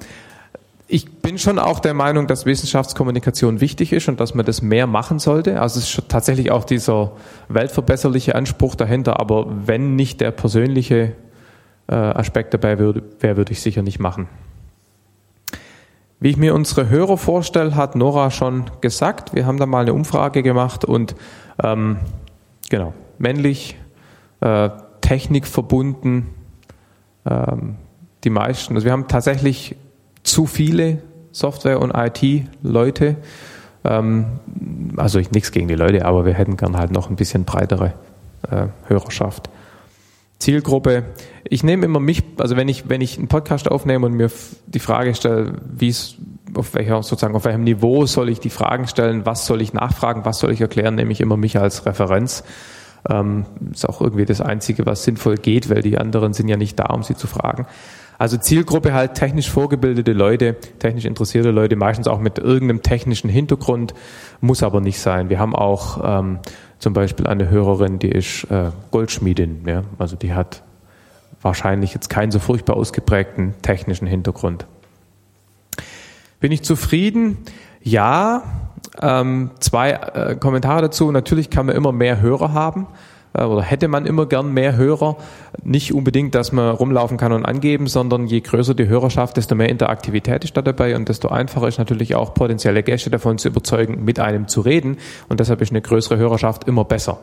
ich 0.93 1.11
bin 1.11 1.39
schon 1.39 1.59
auch 1.59 1.81
der 1.81 1.95
Meinung, 1.95 2.27
dass 2.27 2.45
Wissenschaftskommunikation 2.45 3.63
wichtig 3.63 3.95
ist 3.95 4.09
und 4.09 4.21
dass 4.21 4.35
man 4.35 4.45
das 4.45 4.61
mehr 4.61 4.87
machen 4.87 5.19
sollte. 5.19 5.59
Also 5.59 5.79
es 5.79 5.99
ist 5.99 6.09
tatsächlich 6.11 6.51
auch 6.51 6.65
dieser 6.65 7.13
weltverbesserliche 7.49 8.35
Anspruch 8.35 8.75
dahinter, 8.75 9.19
aber 9.19 9.47
wenn 9.67 9.97
nicht 9.97 10.21
der 10.21 10.33
persönliche 10.33 11.15
äh, 11.87 11.95
Aspekt 11.95 12.53
dabei 12.53 12.79
wäre, 12.79 13.03
wäre, 13.21 13.39
würde 13.39 13.53
ich 13.53 13.63
sicher 13.63 13.81
nicht 13.81 14.01
machen. 14.01 14.29
Wie 16.21 16.29
ich 16.29 16.37
mir 16.37 16.55
unsere 16.55 16.91
Hörer 16.91 17.17
vorstelle, 17.17 17.75
hat 17.75 17.97
Nora 17.97 18.31
schon 18.31 18.65
gesagt. 18.83 19.35
Wir 19.35 19.47
haben 19.47 19.57
da 19.57 19.65
mal 19.65 19.81
eine 19.81 19.95
Umfrage 19.95 20.43
gemacht 20.43 20.85
und 20.85 21.17
ähm, 21.65 21.97
genau, 22.69 22.93
männlich, 23.17 23.79
äh, 24.41 24.69
technikverbunden, 25.01 26.27
ähm, 27.25 27.77
die 28.25 28.31
meisten. 28.31 28.75
Also 28.75 28.85
wir 28.85 28.93
haben 28.93 29.09
tatsächlich 29.09 29.75
zu 30.23 30.47
viele 30.47 30.99
Software- 31.33 31.81
und 31.81 31.93
IT-Leute. 31.95 33.17
Ähm, 33.85 34.27
also 34.97 35.19
ich 35.19 35.31
nichts 35.31 35.51
gegen 35.51 35.69
die 35.69 35.75
Leute, 35.75 36.05
aber 36.05 36.25
wir 36.25 36.35
hätten 36.35 36.57
gern 36.57 36.77
halt 36.77 36.93
noch 36.93 37.11
ein 37.11 37.17
bisschen 37.17 37.45
breitere 37.45 37.95
äh, 38.51 38.67
Hörerschaft. 38.87 39.49
Zielgruppe. 40.39 41.05
Ich 41.45 41.63
nehme 41.63 41.85
immer 41.87 42.01
mich, 42.01 42.23
also 42.39 42.57
wenn 42.57 42.69
ich, 42.69 42.89
wenn 42.89 43.01
ich 43.01 43.17
einen 43.17 43.29
Podcast 43.29 43.71
aufnehme 43.71 44.07
und 44.07 44.15
mir 44.15 44.31
die 44.67 44.81
Frage 44.81 45.15
stelle, 45.15 45.55
wie 45.73 45.89
es, 45.89 46.17
auf 46.55 46.75
welcher, 46.75 47.03
sozusagen, 47.03 47.37
auf 47.37 47.45
welchem 47.45 47.63
Niveau 47.63 48.07
soll 48.07 48.29
ich 48.29 48.41
die 48.41 48.51
Fragen 48.51 48.89
stellen, 48.89 49.25
was 49.25 49.47
soll 49.47 49.63
ich 49.63 49.73
nachfragen, 49.73 50.25
was 50.25 50.41
soll 50.41 50.51
ich 50.51 50.61
erklären, 50.61 50.97
nehme 50.97 51.13
ich 51.13 51.21
immer 51.21 51.37
mich 51.37 51.59
als 51.59 51.87
Referenz. 51.87 52.43
Ähm, 53.09 53.47
ist 53.73 53.89
auch 53.89 54.01
irgendwie 54.01 54.25
das 54.25 54.41
Einzige, 54.41 54.85
was 54.85 55.05
sinnvoll 55.05 55.37
geht, 55.37 55.71
weil 55.71 55.83
die 55.83 55.97
anderen 55.99 56.33
sind 56.33 56.49
ja 56.49 56.57
nicht 56.57 56.79
da, 56.79 56.87
um 56.87 57.03
sie 57.03 57.17
zu 57.17 57.27
fragen. 57.27 57.67
Also 58.23 58.37
Zielgruppe 58.37 58.95
halt 58.95 59.15
technisch 59.15 59.51
vorgebildete 59.51 60.13
Leute, 60.13 60.55
technisch 60.79 61.07
interessierte 61.07 61.51
Leute, 61.51 61.75
meistens 61.75 62.07
auch 62.07 62.21
mit 62.21 62.39
irgendeinem 62.39 62.81
technischen 62.81 63.29
Hintergrund, 63.29 63.95
muss 64.41 64.63
aber 64.63 64.81
nicht 64.81 65.01
sein. 65.01 65.29
Wir 65.29 65.41
haben 65.41 65.57
auch 65.57 66.01
ähm, 66.05 66.39
zum 66.79 66.93
Beispiel 66.93 67.27
eine 67.27 67.51
Hörerin, 67.51 67.99
die 67.99 68.13
ist 68.13 68.45
äh, 68.45 68.71
Goldschmiedin, 68.93 69.65
ja? 69.67 69.83
also 69.99 70.15
die 70.15 70.35
hat 70.35 70.63
wahrscheinlich 71.41 71.95
jetzt 71.95 72.11
keinen 72.11 72.31
so 72.31 72.39
furchtbar 72.39 72.77
ausgeprägten 72.77 73.55
technischen 73.61 74.07
Hintergrund. 74.07 74.67
Bin 76.39 76.53
ich 76.53 76.63
zufrieden? 76.63 77.39
Ja, 77.83 78.45
Ähm, 79.01 79.51
zwei 79.59 79.91
äh, 79.91 80.37
Kommentare 80.37 80.83
dazu. 80.83 81.11
Natürlich 81.11 81.51
kann 81.51 81.67
man 81.67 81.75
immer 81.75 81.91
mehr 81.91 82.21
Hörer 82.21 82.53
haben 82.53 82.87
oder 83.35 83.63
hätte 83.63 83.89
man 83.89 84.07
immer 84.07 84.27
gern 84.27 84.53
mehr 84.53 84.77
Hörer. 84.77 85.17
Nicht 85.63 85.93
unbedingt, 85.95 86.35
dass 86.35 86.53
man 86.53 86.75
rumlaufen 86.75 87.17
kann 87.17 87.33
und 87.33 87.45
angeben, 87.45 87.87
sondern 87.87 88.27
je 88.27 88.41
größer 88.41 88.75
die 88.75 88.89
Hörerschaft, 88.89 89.37
desto 89.37 89.55
mehr 89.55 89.69
Interaktivität 89.69 90.45
ist 90.45 90.57
da 90.57 90.63
dabei 90.63 90.97
und 90.97 91.09
desto 91.09 91.29
einfacher 91.29 91.69
ist 91.69 91.79
natürlich 91.79 92.15
auch 92.15 92.35
potenzielle 92.35 92.83
Gäste 92.83 93.11
davon 93.11 93.39
zu 93.39 93.49
überzeugen, 93.49 94.05
mit 94.05 94.21
einem 94.21 94.49
zu 94.49 94.61
reden. 94.61 94.99
Und 95.29 95.41
deshalb 95.41 95.63
ist 95.63 95.73
eine 95.73 95.81
größere 95.81 96.19
Hörerschaft 96.19 96.65
immer 96.69 96.85
besser. 96.85 97.21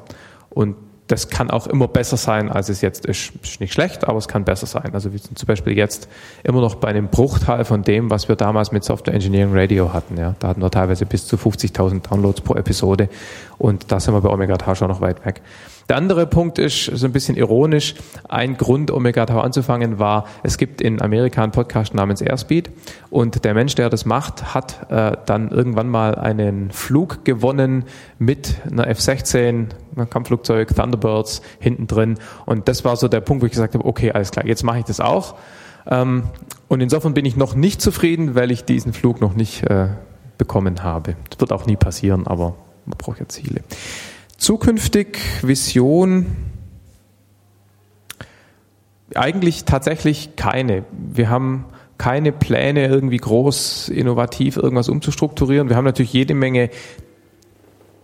Und 0.49 0.76
das 1.10 1.30
kann 1.30 1.49
auch 1.49 1.66
immer 1.66 1.88
besser 1.88 2.18
sein, 2.18 2.51
als 2.51 2.70
es 2.70 2.82
jetzt 2.82 3.05
ist. 3.05 3.32
Ist 3.41 3.60
nicht 3.60 3.74
schlecht, 3.74 4.07
aber 4.07 4.20
es 4.20 4.28
kann 4.28 4.45
besser 4.45 4.68
sein. 4.68 4.91
Also 4.93 5.12
wir 5.12 5.20
sind 5.20 5.39
zum 5.39 5.47
Beispiel 5.47 5.76
jetzt 5.76 6.07
immer 6.43 6.62
noch 6.62 6.76
bei 6.76 6.88
einem 6.88 7.07
Bruchteil 7.07 7.66
von 7.66 7.82
dem, 7.82 8.12
was 8.12 8.30
wir 8.30 8.36
damals 8.36 8.72
mit 8.72 8.84
Software 8.84 9.16
Engineering 9.16 9.51
Radio 9.53 9.91
hatten. 9.91 10.18
Ja, 10.18 10.36
da 10.38 10.49
hatten 10.49 10.62
wir 10.62 10.70
teilweise 10.70 11.07
bis 11.07 11.26
zu 11.26 11.36
50.000 11.36 12.07
Downloads 12.07 12.41
pro 12.41 12.55
Episode 12.55 13.10
und 13.57 13.91
da 13.91 13.99
sind 13.99 14.14
wir 14.14 14.22
bei 14.22 14.30
Omega 14.30 14.57
Tau 14.57 14.76
schon 14.76 14.89
noch 14.89 15.01
weit 15.01 15.26
weg. 15.26 15.41
Der 15.89 15.97
andere 15.97 16.27
Punkt 16.27 16.59
ist 16.59 16.85
so 16.85 17.07
ein 17.07 17.11
bisschen 17.11 17.35
ironisch. 17.35 17.95
Ein 18.27 18.57
Grund, 18.57 18.91
Omega 18.91 19.25
Tau 19.25 19.39
anzufangen, 19.39 19.97
war, 19.97 20.25
es 20.43 20.59
gibt 20.59 20.81
in 20.81 21.01
Amerika 21.01 21.41
einen 21.41 21.51
Podcast 21.51 21.95
namens 21.95 22.21
Airspeed 22.21 22.69
und 23.09 23.43
der 23.43 23.55
Mensch, 23.55 23.73
der 23.73 23.89
das 23.89 24.05
macht, 24.05 24.53
hat 24.53 24.91
äh, 24.91 25.17
dann 25.25 25.49
irgendwann 25.49 25.89
mal 25.89 26.13
einen 26.13 26.69
Flug 26.69 27.25
gewonnen 27.25 27.85
mit 28.19 28.53
einer 28.71 28.87
F-16, 28.87 29.69
einem 29.95 30.09
Kampfflugzeug, 30.11 30.75
Thunderbirds 30.75 31.41
hinten 31.59 31.87
drin 31.87 32.19
und 32.45 32.67
das 32.67 32.85
war 32.85 32.95
so 32.95 33.07
der 33.07 33.21
Punkt, 33.21 33.41
wo 33.41 33.47
ich 33.47 33.51
gesagt 33.51 33.73
habe, 33.73 33.83
okay, 33.83 34.11
alles 34.11 34.29
klar, 34.29 34.45
jetzt 34.45 34.63
mache 34.63 34.77
ich 34.77 34.85
das 34.85 34.99
auch. 34.99 35.37
Ähm, 35.87 36.25
und 36.67 36.81
insofern 36.81 37.15
bin 37.15 37.25
ich 37.25 37.35
noch 37.35 37.55
nicht 37.55 37.81
zufrieden, 37.81 38.35
weil 38.35 38.51
ich 38.51 38.63
diesen 38.63 38.93
Flug 38.93 39.21
noch 39.21 39.33
nicht 39.33 39.63
äh, 39.63 39.87
bekommen 40.37 40.83
habe. 40.83 41.15
Das 41.31 41.39
wird 41.39 41.51
auch 41.51 41.65
nie 41.65 41.77
passieren, 41.77 42.27
aber 42.27 42.53
man 42.85 42.97
braucht 42.99 43.19
ja 43.19 43.27
Ziele. 43.27 43.61
Zukünftig 44.39 45.19
Vision 45.41 46.25
eigentlich 49.13 49.65
tatsächlich 49.65 50.37
keine. 50.37 50.85
Wir 50.91 51.29
haben 51.29 51.65
keine 51.97 52.31
Pläne, 52.31 52.87
irgendwie 52.87 53.17
groß 53.17 53.89
innovativ 53.89 54.55
irgendwas 54.55 54.87
umzustrukturieren. 54.87 55.67
Wir 55.67 55.75
haben 55.75 55.83
natürlich 55.83 56.13
jede 56.13 56.33
Menge 56.33 56.69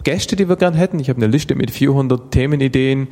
Gäste, 0.03 0.35
die 0.35 0.49
wir 0.49 0.57
gern 0.57 0.73
hätten. 0.73 0.99
Ich 0.99 1.07
habe 1.09 1.17
eine 1.17 1.27
Liste 1.27 1.55
mit 1.55 1.71
400 1.71 2.29
Themenideen. 2.31 3.07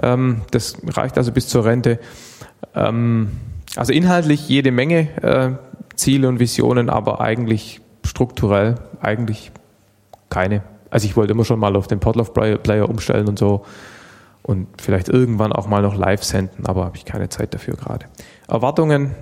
Ähm, 0.00 0.42
das 0.52 0.78
reicht 0.86 1.18
also 1.18 1.32
bis 1.32 1.48
zur 1.48 1.64
Rente. 1.64 1.98
Ähm, 2.76 3.32
also 3.74 3.92
inhaltlich 3.92 4.48
jede 4.48 4.70
Menge 4.70 5.08
äh, 5.22 5.96
Ziele 5.96 6.28
und 6.28 6.38
Visionen, 6.38 6.90
aber 6.90 7.20
eigentlich 7.20 7.80
strukturell 8.04 8.76
eigentlich 9.00 9.50
keine. 10.30 10.62
Also 10.90 11.06
ich 11.06 11.16
wollte 11.16 11.32
immer 11.32 11.44
schon 11.44 11.58
mal 11.58 11.76
auf 11.76 11.86
den 11.86 12.00
Podlove-Player 12.00 12.88
umstellen 12.88 13.28
und 13.28 13.38
so 13.38 13.64
und 14.42 14.68
vielleicht 14.80 15.08
irgendwann 15.08 15.52
auch 15.52 15.66
mal 15.66 15.82
noch 15.82 15.94
live 15.94 16.22
senden, 16.22 16.66
aber 16.66 16.84
habe 16.84 16.96
ich 16.96 17.04
keine 17.04 17.28
Zeit 17.28 17.52
dafür 17.54 17.74
gerade. 17.74 18.06
Erwartungen 18.48 19.14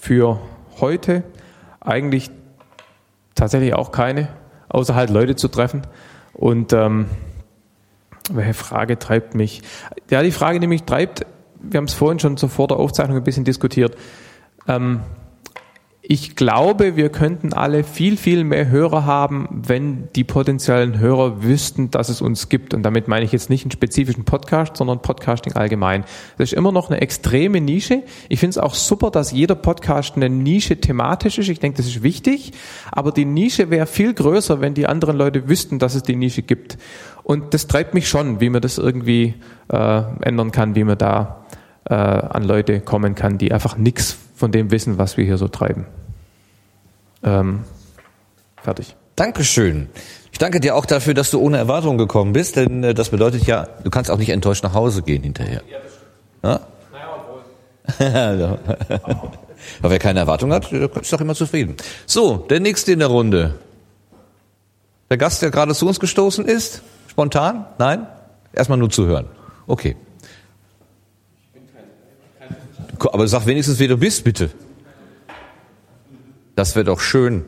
für 0.00 0.38
heute 0.80 1.24
eigentlich 1.80 2.30
tatsächlich 3.34 3.74
auch 3.74 3.92
keine, 3.92 4.28
außer 4.68 4.94
halt 4.94 5.10
Leute 5.10 5.36
zu 5.36 5.48
treffen. 5.48 5.82
Und 6.34 6.72
ähm, 6.72 7.06
welche 8.30 8.54
Frage 8.54 8.98
treibt 8.98 9.34
mich? 9.34 9.62
Ja, 10.10 10.22
die 10.22 10.32
Frage, 10.32 10.60
die 10.60 10.66
mich 10.66 10.84
treibt, 10.84 11.24
wir 11.60 11.78
haben 11.78 11.86
es 11.86 11.94
vorhin 11.94 12.18
schon 12.18 12.36
so 12.36 12.48
vor 12.48 12.68
der 12.68 12.76
Aufzeichnung 12.76 13.16
ein 13.16 13.24
bisschen 13.24 13.44
diskutiert. 13.44 13.96
Ähm, 14.66 15.00
ich 16.10 16.36
glaube, 16.36 16.96
wir 16.96 17.10
könnten 17.10 17.52
alle 17.52 17.84
viel, 17.84 18.16
viel 18.16 18.42
mehr 18.42 18.70
Hörer 18.70 19.04
haben, 19.04 19.46
wenn 19.50 20.08
die 20.16 20.24
potenziellen 20.24 20.98
Hörer 20.98 21.42
wüssten, 21.42 21.90
dass 21.90 22.08
es 22.08 22.22
uns 22.22 22.48
gibt. 22.48 22.72
Und 22.72 22.82
damit 22.82 23.08
meine 23.08 23.26
ich 23.26 23.32
jetzt 23.32 23.50
nicht 23.50 23.64
einen 23.64 23.72
spezifischen 23.72 24.24
Podcast, 24.24 24.78
sondern 24.78 25.02
Podcasting 25.02 25.52
allgemein. 25.52 26.04
Das 26.38 26.50
ist 26.50 26.54
immer 26.54 26.72
noch 26.72 26.88
eine 26.88 27.02
extreme 27.02 27.60
Nische. 27.60 28.04
Ich 28.30 28.40
finde 28.40 28.52
es 28.52 28.58
auch 28.58 28.72
super, 28.72 29.10
dass 29.10 29.32
jeder 29.32 29.54
Podcast 29.54 30.16
eine 30.16 30.30
Nische 30.30 30.80
thematisch 30.80 31.36
ist. 31.36 31.50
Ich 31.50 31.60
denke, 31.60 31.76
das 31.76 31.86
ist 31.86 32.02
wichtig. 32.02 32.52
Aber 32.90 33.12
die 33.12 33.26
Nische 33.26 33.68
wäre 33.68 33.84
viel 33.84 34.14
größer, 34.14 34.62
wenn 34.62 34.72
die 34.72 34.86
anderen 34.86 35.18
Leute 35.18 35.46
wüssten, 35.46 35.78
dass 35.78 35.94
es 35.94 36.04
die 36.04 36.16
Nische 36.16 36.40
gibt. 36.40 36.78
Und 37.22 37.52
das 37.52 37.66
treibt 37.66 37.92
mich 37.92 38.08
schon, 38.08 38.40
wie 38.40 38.48
man 38.48 38.62
das 38.62 38.78
irgendwie 38.78 39.34
äh, 39.70 40.02
ändern 40.22 40.52
kann, 40.52 40.74
wie 40.74 40.84
man 40.84 40.96
da 40.96 41.44
äh, 41.84 41.92
an 41.92 42.44
Leute 42.44 42.80
kommen 42.80 43.14
kann, 43.14 43.36
die 43.36 43.52
einfach 43.52 43.76
nichts 43.76 44.16
von 44.34 44.52
dem 44.52 44.70
wissen, 44.70 44.96
was 44.96 45.18
wir 45.18 45.26
hier 45.26 45.36
so 45.36 45.48
treiben. 45.48 45.84
Ähm, 47.22 47.64
fertig. 48.62 48.94
Dankeschön. 49.16 49.88
Ich 50.32 50.38
danke 50.38 50.60
dir 50.60 50.76
auch 50.76 50.86
dafür, 50.86 51.14
dass 51.14 51.30
du 51.30 51.40
ohne 51.40 51.56
Erwartung 51.58 51.98
gekommen 51.98 52.32
bist, 52.32 52.56
denn 52.56 52.84
äh, 52.84 52.94
das 52.94 53.10
bedeutet 53.10 53.44
ja, 53.46 53.68
du 53.82 53.90
kannst 53.90 54.10
auch 54.10 54.18
nicht 54.18 54.30
enttäuscht 54.30 54.62
nach 54.62 54.74
Hause 54.74 55.02
gehen 55.02 55.22
hinterher. 55.22 55.62
Ja? 56.42 56.60
Aber 57.98 58.58
wer 59.90 59.98
keine 59.98 60.20
Erwartung 60.20 60.52
hat, 60.52 60.70
der 60.70 60.94
ist 60.96 61.12
doch 61.12 61.20
immer 61.20 61.34
zufrieden. 61.34 61.76
So, 62.06 62.36
der 62.36 62.60
nächste 62.60 62.92
in 62.92 63.00
der 63.00 63.08
Runde. 63.08 63.54
Der 65.10 65.16
Gast, 65.16 65.42
der 65.42 65.50
gerade 65.50 65.74
zu 65.74 65.86
uns 65.86 65.98
gestoßen 65.98 66.44
ist? 66.44 66.82
Spontan? 67.08 67.66
Nein? 67.78 68.06
Erstmal 68.52 68.78
nur 68.78 68.90
zuhören. 68.90 69.26
Okay. 69.66 69.96
Aber 72.98 73.26
sag 73.26 73.46
wenigstens, 73.46 73.78
wer 73.78 73.88
du 73.88 73.96
bist, 73.96 74.24
bitte. 74.24 74.50
Das 76.58 76.74
wäre 76.74 76.86
doch 76.86 76.98
schön 76.98 77.44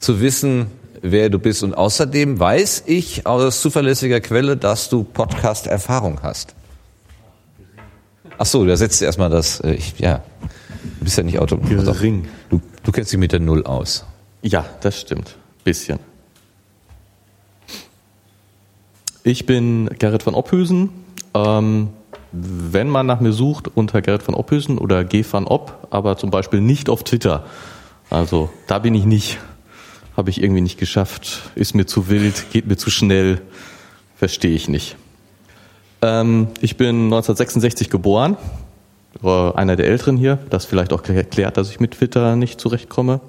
zu 0.00 0.20
wissen, 0.20 0.66
wer 1.00 1.30
du 1.30 1.38
bist. 1.38 1.62
Und 1.62 1.74
außerdem 1.74 2.40
weiß 2.40 2.82
ich 2.86 3.24
aus 3.24 3.60
zuverlässiger 3.60 4.20
Quelle, 4.20 4.56
dass 4.56 4.88
du 4.88 5.04
Podcast-Erfahrung 5.04 6.24
hast. 6.24 6.52
Ach 8.38 8.46
so, 8.46 8.66
da 8.66 8.76
setzt 8.76 9.00
du 9.00 9.04
erstmal 9.04 9.30
das, 9.30 9.60
äh, 9.60 9.74
ich, 9.74 9.96
ja, 10.00 10.24
du 10.98 11.04
bist 11.04 11.16
ja 11.16 11.22
nicht 11.22 11.38
Auto. 11.38 11.56
Gering. 11.56 12.26
Du, 12.50 12.60
du 12.82 12.90
kennst 12.90 13.12
dich 13.12 13.18
mit 13.20 13.30
der 13.30 13.38
Null 13.38 13.62
aus. 13.62 14.04
Ja, 14.42 14.64
das 14.80 15.00
stimmt. 15.00 15.36
Bisschen. 15.62 16.00
Ich 19.22 19.46
bin 19.46 19.88
Gerrit 20.00 20.24
von 20.24 20.34
Ophüsen. 20.34 20.88
Ähm, 21.32 21.90
wenn 22.32 22.88
man 22.88 23.06
nach 23.06 23.20
mir 23.20 23.32
sucht, 23.32 23.68
unter 23.72 24.02
Gerrit 24.02 24.24
von 24.24 24.34
Ophüsen 24.34 24.78
oder 24.78 25.04
G 25.04 25.24
van 25.30 25.46
Opp, 25.46 25.86
aber 25.90 26.16
zum 26.16 26.32
Beispiel 26.32 26.60
nicht 26.60 26.90
auf 26.90 27.04
Twitter. 27.04 27.44
Also 28.12 28.50
da 28.66 28.78
bin 28.78 28.94
ich 28.94 29.06
nicht. 29.06 29.38
Habe 30.18 30.28
ich 30.28 30.42
irgendwie 30.42 30.60
nicht 30.60 30.78
geschafft. 30.78 31.50
Ist 31.54 31.74
mir 31.74 31.86
zu 31.86 32.10
wild, 32.10 32.50
geht 32.52 32.66
mir 32.66 32.76
zu 32.76 32.90
schnell. 32.90 33.40
Verstehe 34.16 34.54
ich 34.54 34.68
nicht. 34.68 34.96
Ähm, 36.02 36.48
ich 36.60 36.76
bin 36.76 37.04
1966 37.04 37.88
geboren. 37.88 38.36
War 39.22 39.56
einer 39.56 39.76
der 39.76 39.86
Älteren 39.86 40.18
hier. 40.18 40.38
Das 40.50 40.66
vielleicht 40.66 40.92
auch 40.92 41.02
erklärt, 41.08 41.56
dass 41.56 41.70
ich 41.70 41.80
mit 41.80 41.92
Twitter 41.92 42.36
nicht 42.36 42.60
zurechtkomme. 42.60 43.22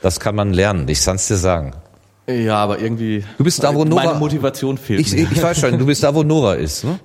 Das 0.00 0.18
kann 0.18 0.34
man 0.34 0.52
lernen, 0.52 0.88
ich 0.88 1.04
kann 1.04 1.16
es 1.16 1.28
dir 1.28 1.36
sagen. 1.36 1.72
Ja, 2.26 2.56
aber 2.56 2.80
irgendwie. 2.80 3.24
Du 3.38 3.44
bist 3.44 3.62
da, 3.62 3.74
wo 3.74 3.84
Nora. 3.84 4.04
Meine 4.04 4.18
Motivation 4.18 4.76
fehlt. 4.76 5.00
Ich, 5.00 5.12
mir. 5.12 5.28
ich 5.30 5.42
weiß 5.42 5.60
schon, 5.60 5.78
du 5.78 5.86
bist 5.86 6.02
da, 6.02 6.14
wo 6.14 6.24
Nora 6.24 6.54
ist. 6.54 6.84
Ne? 6.84 6.98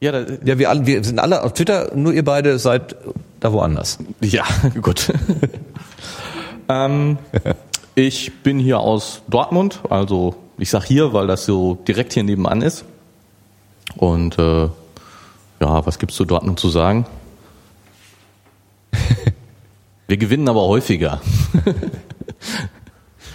Ja, 0.00 0.12
da, 0.12 0.24
Ja, 0.44 0.58
wir, 0.58 0.70
alle, 0.70 0.86
wir 0.86 1.04
sind 1.04 1.18
alle 1.18 1.42
auf 1.42 1.52
Twitter, 1.52 1.92
nur 1.94 2.12
ihr 2.12 2.24
beide 2.24 2.58
seid 2.58 2.96
da 3.40 3.52
woanders. 3.52 3.98
Ja, 4.20 4.44
gut. 4.82 5.12
ähm, 6.68 7.18
ich 7.94 8.32
bin 8.42 8.58
hier 8.58 8.80
aus 8.80 9.22
Dortmund, 9.28 9.80
also 9.90 10.34
ich 10.58 10.70
sag 10.70 10.84
hier, 10.84 11.12
weil 11.12 11.26
das 11.26 11.44
so 11.44 11.74
direkt 11.86 12.12
hier 12.14 12.22
nebenan 12.22 12.62
ist. 12.62 12.84
Und 13.96 14.38
äh, 14.38 14.68
ja, 15.60 15.86
was 15.86 15.98
gibt's 15.98 16.16
zu 16.16 16.24
Dortmund 16.24 16.58
zu 16.60 16.68
sagen? 16.70 17.06
Wir 20.06 20.16
gewinnen 20.16 20.48
aber 20.48 20.62
häufiger. 20.66 21.20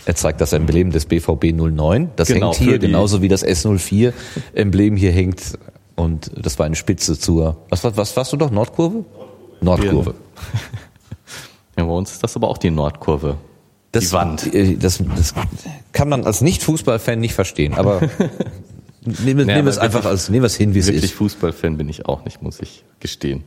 Er 0.08 0.14
zeigt 0.16 0.40
das 0.40 0.54
Emblem 0.54 0.92
des 0.92 1.08
BVB 1.08 1.46
09. 1.52 2.12
Das 2.16 2.28
Genau, 2.28 2.54
hängt 2.54 2.58
hier, 2.58 2.78
genauso 2.78 3.24
wie 3.24 3.28
das 3.28 3.44
S04 3.44 4.14
Emblem 4.54 4.98
hier 4.98 5.12
hängt. 5.12 5.58
Und 5.96 6.32
das 6.36 6.60
war 6.60 6.66
eine 6.66 6.76
Spitze 6.76 7.18
zur, 7.18 7.58
was, 7.70 7.84
was, 7.84 7.96
was 7.98 8.18
warst 8.18 8.34
du 8.34 8.38
doch? 8.38 8.52
Nordkurve? 8.52 9.06
Nordkurve. 9.62 10.16
Ja, 11.78 11.84
bei 11.86 11.92
uns 11.92 12.12
ist 12.12 12.24
das 12.24 12.36
aber 12.36 12.50
auch 12.50 12.58
die 12.58 12.70
Nordkurve. 12.72 13.38
Das, 13.92 14.06
die 14.06 14.12
Wand. 14.12 14.54
äh, 14.54 14.76
Das, 14.76 15.02
das 15.16 15.34
kann 15.94 16.10
man 16.10 16.26
als 16.26 16.42
Nicht-Fußballfan 16.42 17.20
nicht 17.20 17.34
verstehen, 17.34 17.74
aber 17.74 18.02
nehmen 19.06 19.50
aber 19.50 19.70
es 19.70 19.78
einfach 19.78 20.00
wirklich- 20.00 20.12
als, 20.12 20.30
nehmen 20.30 20.44
wir 20.44 20.48
es 20.48 20.56
hin, 20.56 20.74
wie 20.74 20.80
es 20.80 20.88
Wirklich 20.88 21.06
ist. 21.06 21.14
Fußballfan 21.14 21.78
bin 21.78 21.88
ich 21.88 22.06
auch 22.06 22.26
nicht, 22.26 22.42
muss 22.42 22.60
ich 22.60 22.84
gestehen. 23.00 23.44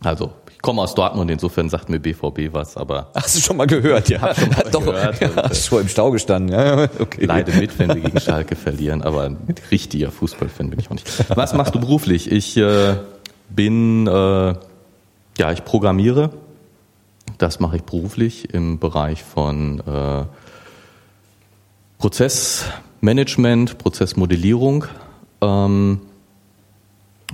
Also, 0.00 0.32
ich 0.58 0.62
komme 0.62 0.82
aus 0.82 0.96
Dortmund, 0.96 1.30
insofern 1.30 1.68
sagt 1.68 1.88
mir 1.88 2.00
BVB 2.00 2.52
was, 2.52 2.76
aber 2.76 3.12
Hast 3.14 3.36
du 3.36 3.40
schon 3.40 3.56
mal 3.56 3.68
gehört, 3.68 4.08
ja? 4.08 4.34
schon 4.34 4.48
mal 4.48 4.64
Doch, 4.72 4.84
gehört. 4.84 5.20
Ja, 5.20 5.30
hast 5.36 5.66
schon 5.66 5.82
im 5.82 5.88
Stau 5.88 6.10
gestanden, 6.10 6.52
ja, 6.52 6.88
okay. 6.98 7.26
leide 7.26 7.52
mit, 7.52 7.78
wenn 7.78 7.94
wir 7.94 8.00
gegen 8.00 8.18
Schalke 8.18 8.56
verlieren, 8.56 9.02
aber 9.02 9.22
ein 9.22 9.36
richtiger 9.70 10.10
Fußballfan 10.10 10.70
bin 10.70 10.80
ich 10.80 10.88
auch 10.88 10.94
nicht. 10.94 11.06
Was 11.36 11.54
machst 11.54 11.76
du 11.76 11.78
beruflich? 11.78 12.32
Ich 12.32 12.56
äh, 12.56 12.96
bin, 13.50 14.08
äh, 14.08 14.10
ja, 14.10 15.52
ich 15.52 15.64
programmiere. 15.64 16.30
Das 17.38 17.60
mache 17.60 17.76
ich 17.76 17.84
beruflich 17.84 18.52
im 18.52 18.80
Bereich 18.80 19.22
von 19.22 19.78
äh, 19.78 20.24
Prozessmanagement, 21.98 23.78
Prozessmodellierung 23.78 24.86
ähm, 25.40 26.00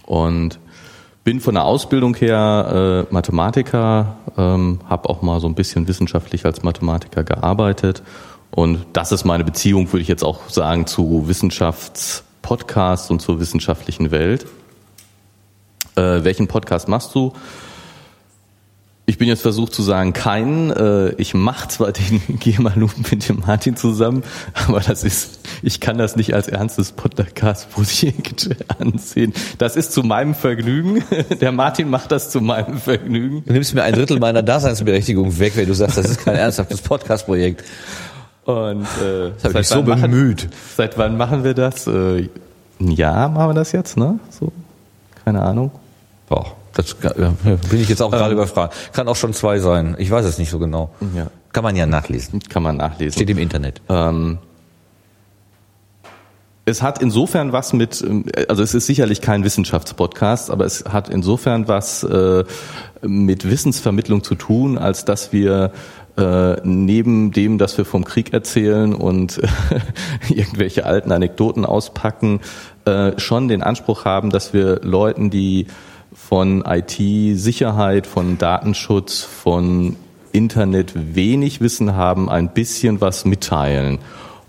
und 0.04 0.58
bin 1.24 1.40
von 1.40 1.54
der 1.54 1.64
Ausbildung 1.64 2.14
her 2.16 3.06
äh, 3.10 3.12
Mathematiker, 3.12 4.16
ähm, 4.36 4.80
habe 4.88 5.08
auch 5.08 5.22
mal 5.22 5.40
so 5.40 5.48
ein 5.48 5.54
bisschen 5.54 5.88
wissenschaftlich 5.88 6.44
als 6.44 6.62
Mathematiker 6.62 7.24
gearbeitet 7.24 8.02
und 8.50 8.86
das 8.92 9.10
ist 9.10 9.24
meine 9.24 9.42
Beziehung, 9.42 9.92
würde 9.92 10.02
ich 10.02 10.08
jetzt 10.08 10.22
auch 10.22 10.48
sagen, 10.48 10.86
zu 10.86 11.26
Wissenschaftspodcasts 11.26 13.10
und 13.10 13.20
zur 13.20 13.40
wissenschaftlichen 13.40 14.12
Welt. 14.12 14.46
Äh, 15.96 16.22
welchen 16.22 16.46
Podcast 16.46 16.88
machst 16.88 17.14
du? 17.14 17.32
Ich 19.06 19.18
bin 19.18 19.28
jetzt 19.28 19.42
versucht 19.42 19.74
zu 19.74 19.82
sagen, 19.82 20.14
keinen. 20.14 20.70
Äh, 20.70 21.10
ich 21.18 21.34
mache 21.34 21.68
zwar 21.68 21.92
den 21.92 22.22
Gemalum 22.40 22.90
mit 23.10 23.28
dem 23.28 23.40
Martin 23.46 23.76
zusammen, 23.76 24.22
aber 24.66 24.80
das 24.80 25.04
ist, 25.04 25.40
ich 25.62 25.78
kann 25.80 25.98
das 25.98 26.16
nicht 26.16 26.32
als 26.32 26.48
ernstes 26.48 26.92
Podcast-Projekt 26.92 28.48
ansehen. 28.78 29.34
Das 29.58 29.76
ist 29.76 29.92
zu 29.92 30.02
meinem 30.04 30.34
Vergnügen. 30.34 31.04
Der 31.40 31.52
Martin 31.52 31.90
macht 31.90 32.12
das 32.12 32.30
zu 32.30 32.40
meinem 32.40 32.78
Vergnügen. 32.78 33.42
Du 33.44 33.52
nimmst 33.52 33.74
mir 33.74 33.82
ein 33.82 33.92
Drittel 33.92 34.18
meiner 34.20 34.42
Daseinsberechtigung 34.42 35.38
weg, 35.38 35.52
wenn 35.56 35.66
du 35.66 35.74
sagst, 35.74 35.98
das 35.98 36.06
ist 36.08 36.24
kein 36.24 36.36
ernsthaftes 36.36 36.80
Podcast-Projekt. 36.80 37.62
Und 38.46 38.82
äh, 39.02 39.32
Das 39.42 39.44
habe 39.44 39.60
ich 39.60 39.68
so 39.68 39.82
machen- 39.82 40.10
bemüht. 40.10 40.48
Seit 40.76 40.96
wann 40.96 41.18
machen 41.18 41.44
wir 41.44 41.52
das? 41.52 41.86
Äh, 41.86 42.28
ein 42.80 42.90
Jahr 42.90 43.28
machen 43.28 43.50
wir 43.50 43.54
das 43.54 43.72
jetzt, 43.72 43.96
ne? 43.98 44.18
So, 44.30 44.50
keine 45.26 45.42
Ahnung. 45.42 45.70
Boah, 46.28 46.56
das 46.74 46.94
bin 46.94 47.80
ich 47.80 47.88
jetzt 47.88 48.02
auch 48.02 48.10
gerade 48.10 48.34
überfragt. 48.34 48.74
Kann 48.92 49.08
auch 49.08 49.16
schon 49.16 49.32
zwei 49.32 49.58
sein. 49.58 49.96
Ich 49.98 50.10
weiß 50.10 50.24
es 50.24 50.38
nicht 50.38 50.50
so 50.50 50.58
genau. 50.58 50.90
Ja. 51.14 51.28
Kann 51.52 51.64
man 51.64 51.76
ja 51.76 51.86
nachlesen. 51.86 52.40
Kann 52.40 52.62
man 52.62 52.76
nachlesen. 52.76 53.14
Steht 53.14 53.30
im 53.30 53.38
Internet. 53.38 53.80
Ähm, 53.88 54.38
es 56.66 56.82
hat 56.82 57.02
insofern 57.02 57.52
was 57.52 57.72
mit, 57.72 58.02
ähm, 58.02 58.24
also 58.48 58.62
es 58.62 58.74
ist 58.74 58.86
sicherlich 58.86 59.20
kein 59.20 59.44
Wissenschaftspodcast, 59.44 60.50
aber 60.50 60.64
es 60.64 60.84
hat 60.86 61.08
insofern 61.08 61.68
was 61.68 62.02
äh, 62.02 62.44
mit 63.02 63.48
Wissensvermittlung 63.48 64.24
zu 64.24 64.34
tun, 64.34 64.78
als 64.78 65.04
dass 65.04 65.32
wir 65.32 65.72
äh, 66.16 66.56
neben 66.64 67.32
dem, 67.32 67.58
dass 67.58 67.76
wir 67.76 67.84
vom 67.84 68.04
Krieg 68.04 68.32
erzählen 68.32 68.94
und 68.94 69.40
irgendwelche 70.28 70.86
alten 70.86 71.12
Anekdoten 71.12 71.64
auspacken, 71.64 72.40
äh, 72.84 73.18
schon 73.18 73.48
den 73.48 73.62
Anspruch 73.62 74.04
haben, 74.04 74.30
dass 74.30 74.54
wir 74.54 74.80
Leuten, 74.82 75.30
die 75.30 75.66
von 76.14 76.64
IT-Sicherheit, 76.66 78.06
von 78.06 78.38
Datenschutz, 78.38 79.22
von 79.22 79.96
Internet 80.32 80.92
wenig 80.94 81.60
Wissen 81.60 81.94
haben, 81.94 82.30
ein 82.30 82.54
bisschen 82.54 83.00
was 83.00 83.24
mitteilen. 83.24 83.98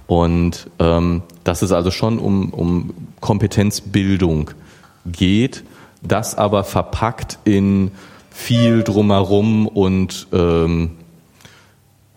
Und 0.07 0.69
ähm, 0.79 1.23
dass 1.43 1.61
es 1.61 1.71
also 1.71 1.91
schon 1.91 2.19
um, 2.19 2.51
um 2.51 2.93
Kompetenzbildung 3.19 4.51
geht, 5.05 5.63
das 6.01 6.37
aber 6.37 6.63
verpackt 6.63 7.39
in 7.43 7.91
viel 8.29 8.83
drumherum 8.83 9.67
und 9.67 10.27
ähm, 10.31 10.91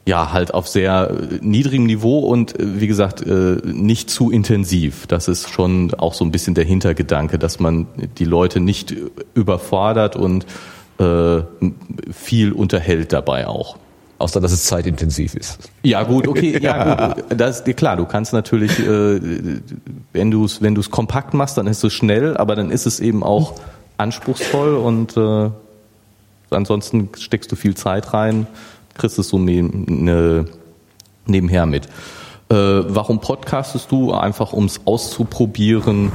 ja, 0.08 0.32
halt 0.32 0.54
auf 0.54 0.66
sehr 0.66 1.10
äh, 1.10 1.38
niedrigem 1.42 1.84
Niveau 1.84 2.20
und 2.20 2.58
äh, 2.58 2.80
wie 2.80 2.86
gesagt, 2.86 3.20
äh, 3.20 3.58
nicht 3.62 4.08
zu 4.08 4.30
intensiv. 4.30 5.06
Das 5.06 5.28
ist 5.28 5.50
schon 5.50 5.92
auch 5.92 6.14
so 6.14 6.24
ein 6.24 6.32
bisschen 6.32 6.54
der 6.54 6.64
Hintergedanke, 6.64 7.38
dass 7.38 7.60
man 7.60 7.86
die 8.16 8.24
Leute 8.24 8.58
nicht 8.58 8.96
überfordert 9.34 10.16
und 10.16 10.46
viel 12.10 12.50
unterhält 12.50 13.12
dabei 13.12 13.46
auch. 13.46 13.76
Außer, 14.18 14.40
dass 14.40 14.50
es 14.50 14.64
zeitintensiv 14.64 15.36
ist. 15.36 15.70
Ja 15.84 16.02
gut, 16.02 16.26
okay, 16.26 16.58
ja, 16.60 17.14
gut. 17.14 17.24
Das 17.36 17.62
klar. 17.62 17.96
Du 17.96 18.04
kannst 18.04 18.32
natürlich, 18.32 18.80
wenn 18.80 20.30
du 20.32 20.44
es 20.44 20.60
wenn 20.60 20.74
du 20.74 20.80
es 20.80 20.90
kompakt 20.90 21.34
machst, 21.34 21.56
dann 21.56 21.68
ist 21.68 21.84
es 21.84 21.92
schnell, 21.92 22.36
aber 22.36 22.56
dann 22.56 22.72
ist 22.72 22.84
es 22.84 22.98
eben 22.98 23.22
auch 23.22 23.60
anspruchsvoll 23.96 24.74
und 24.74 25.16
äh, 25.16 25.50
ansonsten 26.50 27.10
steckst 27.16 27.52
du 27.52 27.54
viel 27.54 27.76
Zeit 27.76 28.12
rein, 28.12 28.48
kriegst 28.98 29.18
es 29.18 29.28
so 29.28 29.38
neben, 29.38 30.04
ne, 30.04 30.44
nebenher 31.26 31.66
mit. 31.66 31.86
Äh, 32.50 32.54
warum 32.54 33.20
podcastest 33.20 33.90
du? 33.90 34.12
Einfach 34.12 34.52
um 34.52 34.66
es 34.66 34.80
auszuprobieren, 34.84 36.12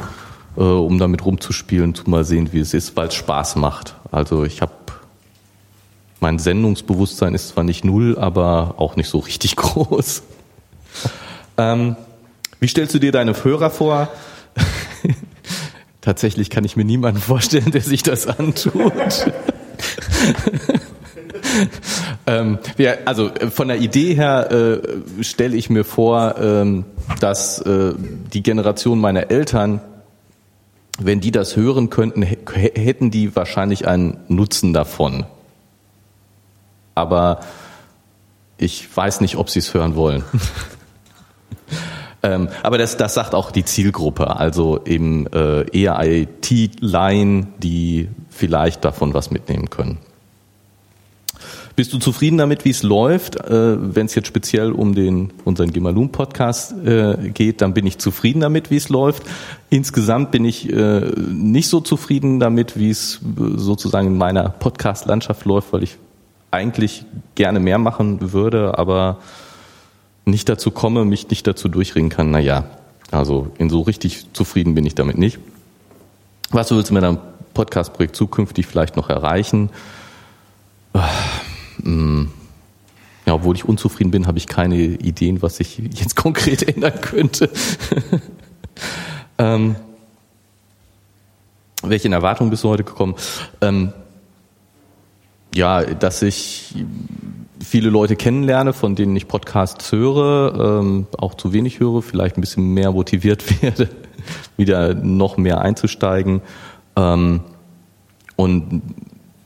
äh, 0.58 0.62
um 0.62 1.00
damit 1.00 1.26
rumzuspielen, 1.26 1.96
zu 1.96 2.10
mal 2.10 2.24
sehen, 2.24 2.50
wie 2.52 2.60
es 2.60 2.74
ist, 2.74 2.96
weil 2.96 3.08
es 3.08 3.16
Spaß 3.16 3.56
macht. 3.56 3.96
Also 4.12 4.44
ich 4.44 4.62
habe 4.62 4.74
mein 6.20 6.40
Sendungsbewusstsein 6.40 7.34
ist 7.34 7.50
zwar 7.50 7.66
nicht 7.66 7.84
null, 7.84 8.18
aber 8.18 8.76
auch 8.78 8.96
nicht 8.96 9.10
so 9.10 9.20
richtig 9.20 9.56
groß. 9.58 10.24
Ähm, 11.58 11.96
wie 12.60 12.68
stellst 12.68 12.96
du 12.96 13.00
dir 13.00 13.12
deine 13.12 13.34
Hörer 13.44 13.70
vor? 13.70 14.08
Tatsächlich 16.02 16.50
kann 16.50 16.64
ich 16.64 16.76
mir 16.76 16.86
niemanden 16.86 17.22
vorstellen, 17.22 17.72
der 17.72 17.82
sich 17.82 18.04
das 18.04 18.28
antut. 18.28 18.94
ähm, 22.28 22.60
ja, 22.78 22.94
also 23.06 23.30
äh, 23.30 23.50
von 23.50 23.68
der 23.68 23.80
Idee 23.80 24.14
her 24.16 24.52
äh, 24.52 25.24
stelle 25.24 25.56
ich 25.56 25.70
mir 25.70 25.84
vor, 25.84 26.36
ähm, 26.40 26.86
dass 27.20 27.60
äh, 27.60 27.94
die 28.34 28.44
Generation 28.44 29.00
meiner 29.00 29.30
Eltern, 29.32 29.82
wenn 31.00 31.20
die 31.20 31.32
das 31.32 31.56
hören 31.56 31.90
könnten, 31.90 32.22
hä- 32.24 32.38
hätten 32.76 33.12
die 33.12 33.36
wahrscheinlich 33.36 33.88
einen 33.88 34.18
Nutzen 34.28 34.74
davon. 34.74 35.26
Aber 36.96 37.40
ich 38.58 38.96
weiß 38.96 39.22
nicht, 39.22 39.36
ob 39.36 39.50
sie 39.50 39.60
es 39.60 39.74
hören 39.74 39.96
wollen. 39.96 40.24
ähm, 42.24 42.48
aber 42.62 42.78
das, 42.78 42.96
das 42.98 43.16
sagt 43.16 43.34
auch 43.36 43.52
die 43.52 43.66
Zielgruppe, 43.66 44.38
also 44.38 44.82
eben 44.86 45.28
äh, 45.34 45.66
eher 45.78 46.00
IT-Laien, 46.02 47.54
die 47.58 48.10
vielleicht 48.30 48.86
davon 48.86 49.14
was 49.14 49.32
mitnehmen 49.32 49.70
können. 49.70 49.98
Bist 51.76 51.92
du 51.92 51.98
zufrieden 51.98 52.38
damit, 52.38 52.66
wie 52.66 52.70
es 52.70 52.84
läuft? 52.84 53.36
Äh, 53.36 53.96
Wenn 53.96 54.06
es 54.06 54.14
jetzt 54.14 54.28
speziell 54.28 54.72
um 54.72 54.94
den 54.94 55.32
unseren 55.44 55.74
Gemalum-Podcast 55.74 56.74
äh, 56.86 57.30
geht, 57.34 57.62
dann 57.62 57.74
bin 57.74 57.88
ich 57.88 57.98
zufrieden 57.98 58.42
damit, 58.42 58.70
wie 58.70 58.76
es 58.76 58.90
läuft. 58.90 59.24
Insgesamt 59.72 60.30
bin 60.30 60.46
ich 60.46 60.72
äh, 60.72 61.00
nicht 61.18 61.70
so 61.70 61.80
zufrieden 61.80 62.40
damit, 62.40 62.78
wie 62.78 62.92
es 62.92 63.16
äh, 63.24 63.58
sozusagen 63.58 64.08
in 64.08 64.18
meiner 64.18 64.50
Podcast-Landschaft 64.50 65.46
läuft, 65.46 65.74
weil 65.74 65.82
ich 65.82 65.98
eigentlich 66.52 67.06
gerne 67.34 67.60
mehr 67.60 67.80
machen 67.80 68.32
würde, 68.34 68.78
aber 68.78 69.18
nicht 70.26 70.48
dazu 70.50 70.70
komme, 70.70 71.06
mich 71.06 71.28
nicht 71.30 71.48
dazu 71.48 71.70
durchringen 71.70 72.12
kann. 72.12 72.30
Naja, 72.30 72.66
also 73.10 73.48
in 73.58 73.72
so 73.72 73.82
richtig 73.82 74.32
zufrieden 74.34 74.76
bin 74.76 74.86
ich 74.86 74.94
damit 74.94 75.18
nicht. 75.18 75.40
Was 76.52 76.70
willst 76.70 76.92
du 76.92 76.94
mit 76.94 77.02
deinem 77.02 77.18
Podcast-Projekt 77.56 78.16
zukünftig 78.16 78.68
vielleicht 78.68 78.96
noch 78.96 79.10
erreichen? 79.10 79.72
Ja, 83.26 83.34
obwohl 83.34 83.56
ich 83.56 83.66
unzufrieden 83.66 84.12
bin, 84.12 84.28
habe 84.28 84.38
ich 84.38 84.48
keine 84.48 84.78
Ideen, 84.78 85.42
was 85.42 85.58
sich 85.58 85.78
jetzt 85.78 86.16
konkret 86.18 86.64
ändern 86.64 87.00
könnte. 87.02 87.50
ähm, 89.38 89.76
welche 91.82 92.10
Erwartungen 92.10 92.50
bist 92.50 92.64
du 92.64 92.70
heute 92.70 92.84
gekommen? 92.84 93.16
Ähm, 93.62 93.94
ja, 95.56 95.84
dass 95.84 96.22
ich 96.22 96.74
viele 97.60 97.90
Leute 97.90 98.16
kennenlerne, 98.16 98.74
von 98.74 98.96
denen 98.96 99.16
ich 99.16 99.28
Podcasts 99.28 99.92
höre, 99.92 100.80
ähm, 100.82 101.08
auch 101.18 101.36
zu 101.36 101.54
wenig 101.54 101.80
höre, 101.80 102.02
vielleicht 102.02 102.38
ein 102.38 102.42
bisschen 102.42 102.74
mehr 102.74 102.92
motiviert 102.92 103.62
werde, 103.62 103.90
wieder 104.58 104.94
noch 104.94 105.38
mehr 105.38 105.62
einzusteigen. 105.62 106.42
Ähm, 106.96 107.42
und 108.36 108.82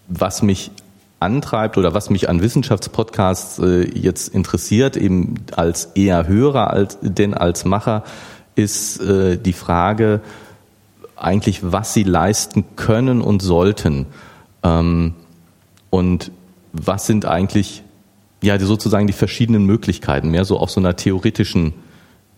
was 0.07 0.41
mich 0.41 0.71
antreibt 1.19 1.77
oder 1.77 1.93
was 1.93 2.09
mich 2.09 2.29
an 2.29 2.41
Wissenschaftspodcasts 2.41 3.59
äh, 3.59 3.89
jetzt 3.97 4.29
interessiert, 4.29 4.97
eben 4.97 5.35
als 5.55 5.85
eher 5.95 6.27
Hörer 6.27 6.71
als, 6.71 6.97
denn 7.01 7.33
als 7.33 7.65
Macher, 7.65 8.03
ist 8.55 8.99
äh, 9.01 9.37
die 9.37 9.53
Frage 9.53 10.21
eigentlich, 11.15 11.71
was 11.71 11.93
sie 11.93 12.03
leisten 12.03 12.65
können 12.75 13.21
und 13.21 13.41
sollten. 13.41 14.05
Ähm, 14.63 15.13
und 15.89 16.31
was 16.73 17.07
sind 17.07 17.25
eigentlich 17.25 17.83
ja 18.41 18.57
die, 18.57 18.65
sozusagen 18.65 19.07
die 19.07 19.13
verschiedenen 19.13 19.65
Möglichkeiten, 19.65 20.29
mehr 20.29 20.45
so 20.45 20.59
auf 20.59 20.69
so 20.69 20.79
einer 20.79 20.95
theoretischen 20.95 21.73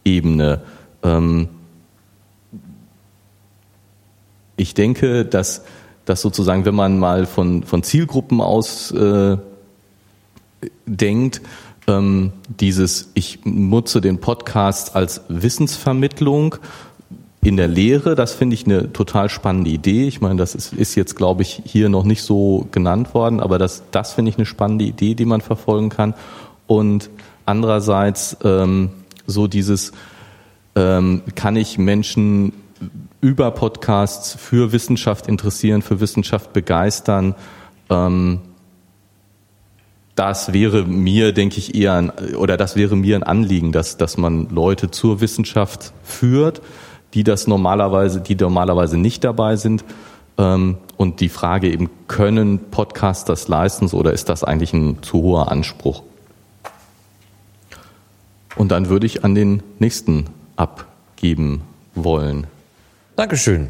Ebene. 0.06 0.62
Ähm, 1.04 1.50
ich 4.56 4.74
denke, 4.74 5.26
dass, 5.26 5.64
dass 6.10 6.22
sozusagen, 6.22 6.66
wenn 6.66 6.74
man 6.74 6.98
mal 6.98 7.28
von, 7.28 7.62
von 7.64 7.84
Zielgruppen 7.84 8.42
aus 8.42 8.90
äh, 8.92 9.38
denkt, 10.88 11.42
ähm, 11.88 12.34
dieses, 12.60 13.12
ich 13.14 13.42
nutze 13.46 14.02
den 14.02 14.20
Podcast 14.20 14.96
als 14.96 15.22
Wissensvermittlung 15.30 16.56
in 17.44 17.58
der 17.58 17.68
Lehre, 17.68 18.16
das 18.16 18.34
finde 18.34 18.56
ich 18.56 18.66
eine 18.66 18.92
total 18.92 19.30
spannende 19.30 19.70
Idee. 19.70 20.08
Ich 20.08 20.20
meine, 20.20 20.38
das 20.38 20.56
ist, 20.56 20.74
ist 20.74 20.96
jetzt, 20.96 21.16
glaube 21.16 21.44
ich, 21.44 21.62
hier 21.64 21.90
noch 21.90 22.04
nicht 22.04 22.24
so 22.24 22.68
genannt 22.72 23.14
worden, 23.14 23.40
aber 23.40 23.60
das, 23.60 23.84
das 23.92 24.14
finde 24.14 24.30
ich 24.30 24.38
eine 24.38 24.48
spannende 24.48 24.86
Idee, 24.86 25.14
die 25.14 25.26
man 25.26 25.42
verfolgen 25.42 25.90
kann. 25.90 26.16
Und 26.66 27.12
andererseits 27.46 28.36
ähm, 28.44 28.90
so 29.28 29.46
dieses, 29.46 29.92
ähm, 30.76 31.22
kann 31.36 31.56
ich 31.56 31.78
Menschen 31.78 32.54
über 33.22 33.52
Podcasts 33.52 34.36
für 34.36 34.72
Wissenschaft 34.72 35.28
interessieren, 35.28 35.82
für 35.82 36.00
Wissenschaft 36.00 36.54
begeistern. 36.54 37.36
Ähm, 37.90 38.40
das 40.16 40.52
wäre 40.52 40.84
mir, 40.84 41.32
denke 41.34 41.58
ich, 41.60 41.76
eher 41.76 41.94
ein, 41.94 42.10
oder 42.36 42.58
das 42.58 42.76
wäre 42.76 42.96
mir 42.96 43.16
ein 43.16 43.24
Anliegen, 43.24 43.72
dass, 43.72 43.98
dass 43.98 44.18
man 44.18 44.50
Leute 44.50 44.92
zur 44.92 45.22
Wissenschaft 45.22 45.94
führt, 46.04 46.62
die 47.14 47.24
das 47.24 47.48
normalerweise, 47.48 48.22
die 48.22 48.36
normalerweise 48.36 48.98
nicht 48.98 49.24
dabei 49.24 49.56
sind. 49.56 49.84
Ähm, 50.38 50.78
und 50.98 51.22
die 51.22 51.30
Frage 51.30 51.72
eben, 51.72 51.90
können 52.08 52.60
Podcasts 52.72 53.26
das 53.26 53.48
leisten 53.48 53.88
oder 53.88 54.14
ist 54.14 54.30
das 54.30 54.44
eigentlich 54.44 54.74
ein 54.74 55.02
zu 55.02 55.22
hoher 55.22 55.52
Anspruch? 55.52 56.04
Und 58.56 58.72
dann 58.72 58.90
würde 58.90 59.06
ich 59.06 59.24
an 59.24 59.36
den 59.36 59.64
nächsten 59.80 60.26
abgeben 60.58 61.62
wollen. 61.96 62.48
Dankeschön. 63.20 63.68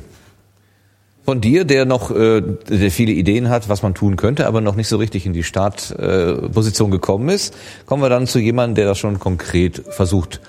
Von 1.26 1.42
dir, 1.42 1.66
der 1.66 1.86
noch 1.86 2.12
äh, 2.12 2.40
der 2.40 2.92
viele 2.92 3.14
Ideen 3.14 3.50
hat, 3.50 3.68
was 3.68 3.82
man 3.82 3.96
tun 3.96 4.16
könnte, 4.16 4.46
aber 4.46 4.62
noch 4.62 4.76
nicht 4.76 4.88
so 4.88 4.98
richtig 4.98 5.26
in 5.26 5.34
die 5.34 5.42
Startposition 5.42 6.90
äh, 6.90 6.92
gekommen 6.92 7.30
ist, 7.30 7.58
kommen 7.88 8.04
wir 8.04 8.10
dann 8.10 8.28
zu 8.28 8.38
jemandem, 8.38 8.76
der 8.76 8.86
das 8.86 9.00
schon 9.00 9.18
konkret 9.20 9.82
versucht 9.90 10.40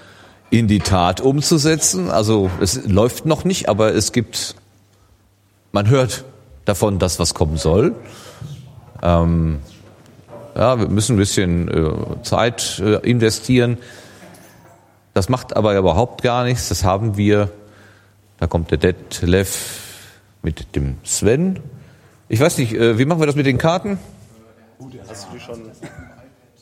in 0.50 0.68
die 0.68 0.80
Tat 0.80 1.22
umzusetzen. 1.22 2.10
Also 2.10 2.50
es 2.60 2.86
läuft 2.86 3.24
noch 3.24 3.44
nicht, 3.44 3.70
aber 3.70 3.94
es 3.94 4.12
gibt, 4.12 4.54
man 5.72 5.88
hört 5.88 6.26
davon, 6.66 6.98
dass 6.98 7.18
was 7.18 7.32
kommen 7.32 7.56
soll. 7.56 7.94
Ähm, 9.02 9.60
ja, 10.54 10.78
wir 10.78 10.88
müssen 10.88 11.14
ein 11.14 11.18
bisschen 11.18 11.68
äh, 11.68 12.22
Zeit 12.22 12.82
äh, 12.84 12.96
investieren. 12.96 13.78
Das 15.14 15.30
macht 15.30 15.56
aber 15.56 15.74
überhaupt 15.78 16.22
gar 16.22 16.44
nichts. 16.44 16.68
Das 16.68 16.84
haben 16.84 17.16
wir. 17.16 17.50
Da 18.40 18.46
kommt 18.46 18.70
der 18.70 18.78
Detlef 18.78 19.80
mit 20.42 20.74
dem 20.74 20.96
Sven. 21.04 21.60
Ich 22.28 22.40
weiß 22.40 22.56
nicht, 22.56 22.72
äh, 22.72 22.98
wie 22.98 23.04
machen 23.04 23.20
wir 23.20 23.26
das 23.26 23.36
mit 23.36 23.44
den 23.44 23.58
Karten? 23.58 23.98
Hast 25.08 25.28
du 25.28 25.34
die 25.34 25.40
schon? 25.40 25.60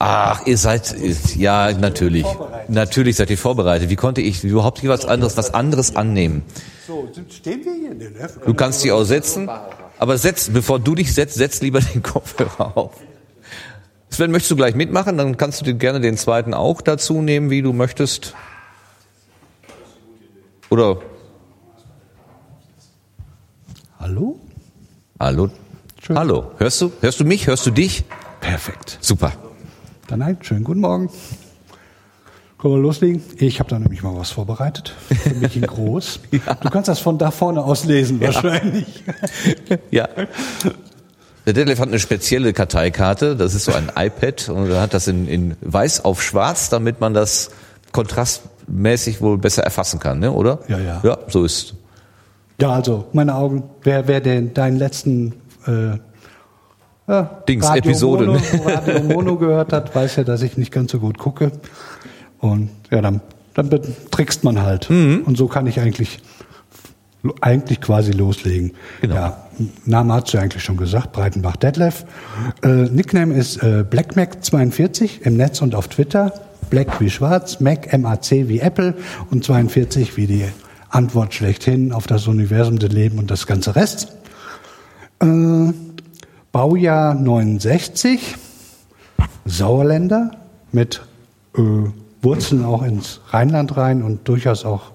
Ach, 0.01 0.47
ihr 0.47 0.59
seid, 0.59 0.97
ja, 1.37 1.73
natürlich. 1.73 2.27
Natürlich 2.67 3.17
seid 3.17 3.31
ihr 3.31 3.39
vorbereitet. 3.39 3.91
Wie 3.91 3.97
konnte 3.97 4.21
ich 4.21 4.43
überhaupt 4.43 4.87
was 4.87 5.07
anderes, 5.07 5.37
was 5.37 5.55
anderes 5.55 5.95
annehmen? 5.95 6.43
So, 6.87 7.09
stehen 7.31 7.65
wir 7.65 7.75
hier? 7.75 7.95
Ne? 7.95 8.29
Du 8.45 8.55
kannst 8.55 8.83
dich 8.83 8.91
auch 8.91 9.05
setzen, 9.05 9.49
aber 9.99 10.19
setz, 10.19 10.51
bevor 10.51 10.81
du 10.81 10.97
dich 10.97 11.15
setzt, 11.15 11.37
setz 11.37 11.61
lieber 11.63 11.81
den 11.81 12.03
Kopfhörer 12.03 12.77
auf. 12.77 12.93
Sven, 14.11 14.33
möchtest 14.33 14.51
du 14.51 14.57
gleich 14.57 14.75
mitmachen? 14.75 15.17
Dann 15.17 15.37
kannst 15.37 15.61
du 15.61 15.65
dir 15.65 15.75
gerne 15.75 16.01
den 16.01 16.17
zweiten 16.17 16.55
auch 16.55 16.81
dazu 16.81 17.21
nehmen, 17.21 17.51
wie 17.51 17.63
du 17.63 17.73
möchtest. 17.73 18.35
Oder? 20.71 20.99
Hallo? 24.09 24.41
Hallo? 25.21 25.51
Schön. 26.03 26.19
Hallo. 26.19 26.53
Hörst 26.57 26.81
du? 26.81 26.91
Hörst 27.03 27.21
du 27.21 27.27
mich? 27.27 27.47
Hörst 27.47 27.67
du 27.67 27.71
dich? 27.71 28.05
Perfekt. 28.41 28.97
Super. 29.03 29.35
Dann 30.07 30.23
ein 30.23 30.39
schönen 30.41 30.65
guten 30.65 30.81
Morgen. 30.81 31.11
Können 32.57 32.75
wir 32.75 32.81
loslegen? 32.81 33.23
Ich 33.37 33.61
habe 33.61 33.69
da 33.69 33.79
nämlich 33.79 34.03
mal 34.03 34.17
was 34.17 34.31
vorbereitet. 34.31 34.95
Für 35.09 35.35
mich 35.35 35.57
in 35.57 35.63
groß. 35.67 36.21
ja. 36.31 36.55
Du 36.55 36.71
kannst 36.71 36.89
das 36.89 37.01
von 37.01 37.19
da 37.19 37.31
vorne 37.31 37.63
aus 37.63 37.85
lesen, 37.85 38.19
wahrscheinlich. 38.23 39.05
ja. 39.91 40.09
Der 41.45 41.53
Detlef 41.53 41.79
hat 41.79 41.89
eine 41.89 41.99
spezielle 41.99 42.55
Karteikarte. 42.55 43.37
Das 43.37 43.55
ist 43.55 43.65
so 43.65 43.75
ein 43.75 43.93
iPad 43.95 44.49
und 44.49 44.71
er 44.71 44.81
hat 44.81 44.95
das 44.95 45.07
in, 45.07 45.29
in 45.29 45.57
weiß 45.61 46.07
auf 46.07 46.23
schwarz, 46.23 46.71
damit 46.71 46.99
man 46.99 47.13
das 47.13 47.51
kontrastmäßig 47.93 49.21
wohl 49.21 49.37
besser 49.37 49.65
erfassen 49.65 50.01
kann, 50.01 50.19
ne? 50.19 50.33
oder? 50.33 50.61
Ja, 50.67 50.79
ja. 50.79 51.01
Ja, 51.05 51.19
so 51.29 51.45
ist. 51.45 51.75
Ja, 52.61 52.71
also 52.71 53.07
meine 53.13 53.35
Augen. 53.35 53.65
Wer, 53.83 54.09
wer 54.09 54.21
den 54.21 54.53
deinen 54.53 54.77
letzten 54.77 55.35
äh, 55.67 55.99
ja, 57.07 57.43
Dings, 57.49 57.67
Radio 57.67 57.91
Episode. 57.91 58.27
Mono, 58.27 58.41
Radio 58.65 59.03
Mono 59.03 59.37
gehört 59.37 59.73
hat, 59.73 59.95
weiß 59.95 60.17
ja, 60.17 60.25
dass 60.25 60.43
ich 60.43 60.57
nicht 60.57 60.73
ganz 60.73 60.93
so 60.93 60.99
gut 60.99 61.19
gucke. 61.19 61.53
Und 62.39 62.71
ja, 62.91 63.01
dann, 63.01 63.21
dann 63.55 63.71
trickst 64.11 64.45
man 64.45 64.61
halt. 64.61 64.91
Mhm. 64.91 65.23
Und 65.25 65.39
so 65.39 65.47
kann 65.47 65.67
ich 65.67 65.81
eigentlich, 65.81 66.21
eigentlich 67.41 67.81
quasi 67.81 68.13
loslegen. 68.13 68.73
Genau. 69.01 69.15
Ja, 69.15 69.49
Name 69.85 70.15
hast 70.15 70.35
du 70.35 70.39
eigentlich 70.39 70.63
schon 70.63 70.77
gesagt, 70.77 71.13
Breitenbach 71.13 71.57
Detlef. 71.57 72.05
Äh, 72.63 72.69
Nickname 72.69 73.35
ist 73.35 73.63
äh, 73.63 73.85
BlackMac42 73.89 75.23
im 75.23 75.37
Netz 75.37 75.63
und 75.63 75.75
auf 75.75 75.89
Twitter. 75.89 76.33
Black 76.71 77.01
wie 77.01 77.09
schwarz, 77.09 77.61
Mac, 77.61 77.93
M-A-C 77.93 78.49
wie 78.49 78.61
Apple 78.61 78.95
und 79.31 79.43
42 79.45 80.17
wie 80.19 80.27
die 80.27 80.45
Antwort 80.91 81.35
schlechthin 81.35 81.93
auf 81.93 82.07
das 82.07 82.27
Universum, 82.27 82.79
das 82.79 82.91
Leben 82.91 83.19
und 83.19 83.31
das 83.31 83.47
ganze 83.47 83.77
Rest. 83.77 84.13
Äh, 85.21 85.73
Baujahr 86.53 87.15
69, 87.15 88.37
Sauerländer 89.45 90.31
mit 90.73 91.03
äh, 91.57 91.61
Wurzeln 92.23 92.65
auch 92.65 92.83
ins 92.83 93.21
Rheinland 93.29 93.77
rein 93.77 94.03
und 94.03 94.27
durchaus 94.29 94.65
auch 94.65 94.93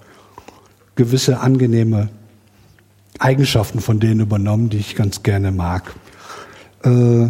gewisse 0.95 1.39
angenehme 1.39 2.09
Eigenschaften 3.19 3.79
von 3.79 3.99
denen 3.99 4.19
übernommen, 4.19 4.69
die 4.69 4.77
ich 4.77 4.95
ganz 4.95 5.23
gerne 5.23 5.51
mag. 5.51 5.93
Äh, 6.83 7.27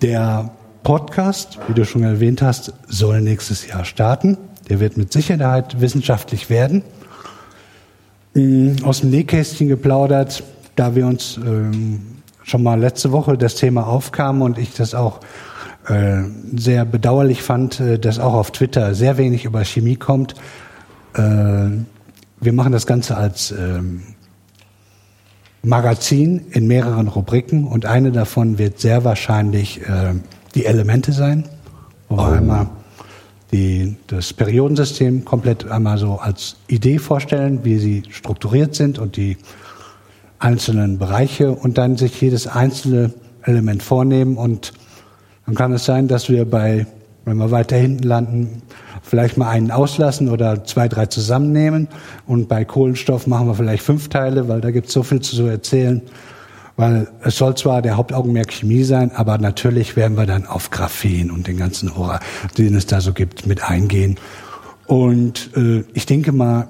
der 0.00 0.50
Podcast, 0.82 1.58
wie 1.68 1.74
du 1.74 1.84
schon 1.84 2.02
erwähnt 2.02 2.42
hast, 2.42 2.72
soll 2.88 3.20
nächstes 3.20 3.66
Jahr 3.66 3.84
starten. 3.84 4.36
Der 4.68 4.80
wird 4.80 4.96
mit 4.96 5.12
Sicherheit 5.12 5.80
wissenschaftlich 5.80 6.50
werden. 6.50 6.82
Mm, 8.34 8.76
aus 8.84 9.00
dem 9.00 9.10
Nähkästchen 9.10 9.68
geplaudert 9.68 10.42
da 10.76 10.94
wir 10.94 11.06
uns 11.06 11.38
ähm, 11.44 12.00
schon 12.42 12.62
mal 12.62 12.78
letzte 12.78 13.12
Woche 13.12 13.36
das 13.36 13.54
Thema 13.56 13.86
aufkam 13.86 14.42
und 14.42 14.58
ich 14.58 14.74
das 14.74 14.94
auch 14.94 15.20
äh, 15.88 16.22
sehr 16.56 16.84
bedauerlich 16.84 17.42
fand, 17.42 17.80
äh, 17.80 17.98
dass 17.98 18.18
auch 18.18 18.34
auf 18.34 18.50
Twitter 18.50 18.94
sehr 18.94 19.18
wenig 19.18 19.44
über 19.44 19.64
Chemie 19.64 19.96
kommt. 19.96 20.34
Äh, 21.14 21.20
wir 22.40 22.52
machen 22.52 22.72
das 22.72 22.86
Ganze 22.86 23.16
als 23.16 23.52
ähm, 23.52 24.02
Magazin 25.62 26.46
in 26.50 26.66
mehreren 26.66 27.06
Rubriken 27.06 27.66
und 27.66 27.86
eine 27.86 28.10
davon 28.10 28.58
wird 28.58 28.80
sehr 28.80 29.04
wahrscheinlich 29.04 29.80
die 30.56 30.66
Elemente 30.66 31.12
sein, 31.12 31.44
wo 32.08 32.16
wir 32.16 32.22
oh. 32.24 32.32
einmal 32.32 32.66
die, 33.52 33.96
das 34.06 34.32
Periodensystem 34.32 35.24
komplett 35.24 35.70
einmal 35.70 35.98
so 35.98 36.14
als 36.14 36.56
Idee 36.68 36.98
vorstellen, 36.98 37.60
wie 37.64 37.78
sie 37.78 38.02
strukturiert 38.10 38.74
sind 38.74 38.98
und 38.98 39.16
die 39.16 39.36
einzelnen 40.38 40.98
Bereiche 40.98 41.52
und 41.52 41.78
dann 41.78 41.96
sich 41.96 42.20
jedes 42.20 42.46
einzelne 42.46 43.12
Element 43.42 43.82
vornehmen 43.82 44.36
und 44.36 44.72
dann 45.46 45.54
kann 45.54 45.72
es 45.72 45.84
sein, 45.84 46.08
dass 46.08 46.28
wir 46.28 46.44
bei, 46.44 46.86
wenn 47.24 47.36
wir 47.36 47.50
weiter 47.50 47.76
hinten 47.76 48.04
landen, 48.04 48.62
vielleicht 49.02 49.36
mal 49.36 49.48
einen 49.48 49.70
auslassen 49.70 50.28
oder 50.28 50.64
zwei, 50.64 50.88
drei 50.88 51.06
zusammennehmen 51.06 51.88
und 52.26 52.48
bei 52.48 52.64
Kohlenstoff 52.64 53.26
machen 53.26 53.48
wir 53.48 53.54
vielleicht 53.54 53.82
fünf 53.82 54.08
Teile, 54.08 54.48
weil 54.48 54.60
da 54.60 54.70
gibt 54.70 54.86
es 54.88 54.92
so 54.92 55.02
viel 55.02 55.20
zu 55.20 55.46
erzählen. 55.46 56.00
Weil 56.76 57.08
es 57.22 57.36
soll 57.36 57.54
zwar 57.56 57.82
der 57.82 57.96
Hauptaugenmerk 57.96 58.52
Chemie 58.52 58.84
sein, 58.84 59.12
aber 59.12 59.38
natürlich 59.38 59.94
werden 59.96 60.16
wir 60.16 60.26
dann 60.26 60.46
auf 60.46 60.70
Graphen 60.70 61.30
und 61.30 61.46
den 61.46 61.58
ganzen 61.58 61.96
Horror, 61.96 62.20
den 62.56 62.74
es 62.74 62.86
da 62.86 63.00
so 63.00 63.12
gibt, 63.12 63.46
mit 63.46 63.62
eingehen. 63.68 64.16
Und 64.86 65.50
äh, 65.56 65.84
ich 65.92 66.06
denke 66.06 66.32
mal, 66.32 66.68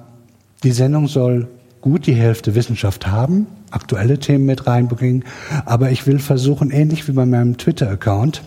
die 0.64 0.72
Sendung 0.72 1.08
soll 1.08 1.48
gut 1.80 2.06
die 2.06 2.14
Hälfte 2.14 2.54
Wissenschaft 2.54 3.06
haben, 3.06 3.46
aktuelle 3.70 4.18
Themen 4.18 4.46
mit 4.46 4.66
reinbringen, 4.66 5.24
aber 5.64 5.90
ich 5.90 6.06
will 6.06 6.18
versuchen, 6.18 6.70
ähnlich 6.70 7.08
wie 7.08 7.12
bei 7.12 7.26
meinem 7.26 7.58
Twitter-Account, 7.58 8.42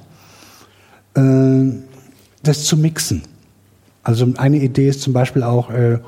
äh, 1.15 1.21
das 2.43 2.63
zu 2.63 2.77
mixen. 2.77 3.23
Also 4.05 4.31
eine 4.37 4.57
Idee 4.57 4.87
ist 4.87 5.01
zum 5.01 5.13
Beispiel 5.13 5.41
auch, 5.41 5.71
äh, 5.71 5.93
äh, 5.93 5.99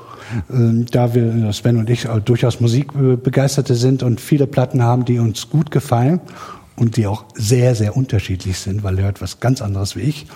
da 0.90 1.14
wir, 1.14 1.52
Sven 1.52 1.78
und 1.78 1.90
ich, 1.90 2.06
durchaus 2.24 2.60
Musikbegeisterte 2.60 3.74
sind 3.74 4.04
und 4.04 4.20
viele 4.20 4.46
Platten 4.46 4.82
haben, 4.82 5.04
die 5.04 5.18
uns 5.18 5.50
gut 5.50 5.72
gefallen 5.72 6.20
und 6.76 6.96
die 6.96 7.08
auch 7.08 7.24
sehr, 7.34 7.74
sehr 7.74 7.96
unterschiedlich 7.96 8.60
sind, 8.60 8.84
weil 8.84 8.98
er 8.98 9.06
hört 9.06 9.20
was 9.20 9.40
ganz 9.40 9.60
anderes 9.60 9.96
wie 9.96 10.02
ich 10.02 10.26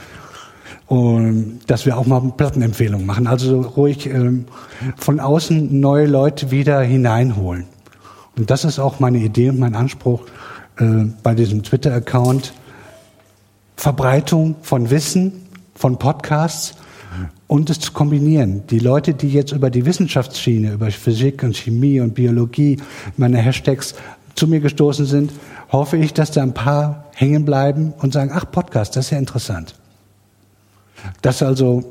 und 0.89 1.61
dass 1.69 1.87
wir 1.87 1.97
auch 1.97 2.05
mal 2.05 2.21
Plattenempfehlungen 2.37 3.07
machen. 3.07 3.29
Also 3.29 3.61
ruhig 3.61 4.07
ähm, 4.07 4.47
von 4.97 5.21
außen 5.21 5.79
neue 5.79 6.07
Leute 6.07 6.51
wieder 6.51 6.81
hineinholen. 6.81 7.67
Und 8.37 8.51
das 8.51 8.65
ist 8.65 8.81
auch 8.81 8.99
meine 8.99 9.19
Idee 9.19 9.51
und 9.51 9.61
mein 9.61 9.77
Anspruch 9.77 10.23
äh, 10.79 11.05
bei 11.23 11.37
diesem 11.37 11.63
Twitter-Account. 11.63 12.55
Verbreitung 13.77 14.57
von 14.63 14.91
Wissen, 14.91 15.47
von 15.77 15.99
Podcasts 15.99 16.75
und 17.47 17.71
es 17.71 17.81
zu 17.81 17.93
kombinieren. 17.93 18.67
Die 18.69 18.79
Leute, 18.79 19.15
die 19.15 19.29
jetzt 19.29 19.53
über 19.53 19.71
die 19.71 19.85
Wissenschaftsschiene, 19.85 20.73
über 20.73 20.91
Physik 20.91 21.43
und 21.43 21.57
Chemie 21.57 22.01
und 22.01 22.15
Biologie, 22.15 22.79
meine 23.17 23.39
Hashtags 23.39 23.95
zu 24.35 24.47
mir 24.47 24.61
gestoßen 24.61 25.07
sind, 25.07 25.33
hoffe 25.71 25.97
ich, 25.97 26.15
dass 26.15 26.31
da 26.31 26.43
ein 26.43 26.55
paar 26.55 27.07
hängen 27.15 27.45
bleiben 27.45 27.93
und 27.99 28.13
sagen, 28.13 28.31
ach, 28.35 28.51
Podcast, 28.51 28.97
das 28.97 29.07
ist 29.07 29.11
ja 29.11 29.19
interessant. 29.19 29.75
Dass 31.21 31.43
also 31.43 31.85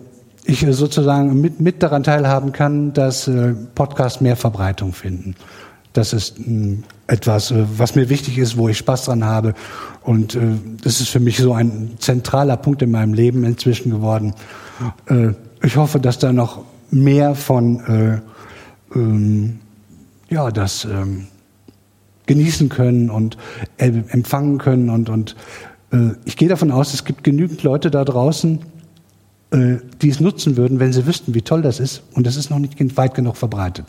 ich 0.46 0.66
sozusagen 0.72 1.40
mit, 1.40 1.60
mit 1.60 1.84
daran 1.84 2.04
teilhaben 2.04 2.52
kann, 2.52 2.94
dass 2.94 3.28
äh, 3.28 3.54
Podcasts 3.76 4.22
mehr 4.22 4.36
Verbreitung 4.36 4.94
finden. 4.94 5.36
Das 5.94 6.14
ist 6.14 6.40
mh, 6.40 6.80
etwas, 7.08 7.52
äh, 7.52 7.66
was 7.78 7.96
mir 7.96 8.10
wichtig 8.10 8.38
ist, 8.38 8.58
wo 8.58 8.70
ich 8.70 8.78
Spaß 8.78 9.06
dran 9.06 9.24
habe. 9.24 9.54
Und 10.04 10.36
äh, 10.36 10.40
das 10.84 11.02
ist 11.02 11.10
für 11.10 11.20
mich 11.20 11.38
so 11.38 11.54
ein 11.54 11.92
zentraler 12.00 12.58
Punkt 12.58 12.82
in 12.82 12.92
meinem 12.92 13.14
Leben 13.14 13.44
inzwischen 13.44 13.92
geworden. 13.92 14.34
Äh, 15.08 15.34
ich 15.64 15.78
hoffe, 15.78 16.00
dass 16.00 16.20
da 16.20 16.34
noch 16.34 16.64
mehr 16.90 17.36
von 17.36 17.80
äh, 17.86 18.98
ähm, 18.98 19.60
ja, 20.30 20.52
das 20.52 20.86
ähm, 20.86 21.28
genießen 22.26 22.70
können 22.70 23.10
und 23.10 23.38
äh, 23.78 23.92
empfangen 24.10 24.58
können. 24.58 24.90
Und, 24.90 25.10
und 25.10 25.36
äh, 25.92 26.12
ich 26.26 26.38
gehe 26.38 26.48
davon 26.48 26.72
aus, 26.72 26.94
es 26.94 27.04
gibt 27.04 27.24
genügend 27.24 27.64
Leute 27.64 27.92
da 27.92 28.06
draußen, 28.06 28.60
äh, 29.52 29.76
die 30.02 30.10
es 30.10 30.20
nutzen 30.20 30.58
würden, 30.58 30.80
wenn 30.80 30.94
sie 30.94 31.06
wüssten, 31.06 31.34
wie 31.34 31.42
toll 31.42 31.62
das 31.62 31.80
ist. 31.80 32.04
Und 32.14 32.26
das 32.26 32.38
ist 32.38 32.50
noch 32.50 32.60
nicht 32.60 32.98
weit 32.98 33.14
genug 33.14 33.38
verbreitet. 33.38 33.86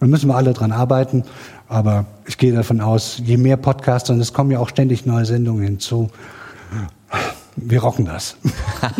Da 0.00 0.06
müssen 0.06 0.28
wir 0.28 0.34
alle 0.34 0.52
dran 0.52 0.72
arbeiten. 0.72 1.22
Aber 1.68 2.06
ich 2.26 2.36
gehe 2.36 2.52
davon 2.52 2.80
aus, 2.80 3.20
je 3.24 3.36
mehr 3.36 3.56
Podcasts, 3.56 4.10
und 4.10 4.20
es 4.20 4.32
kommen 4.32 4.50
ja 4.50 4.58
auch 4.58 4.68
ständig 4.68 5.06
neue 5.06 5.24
Sendungen 5.24 5.64
hinzu, 5.64 6.10
wir 7.56 7.80
rocken 7.80 8.04
das. 8.04 8.36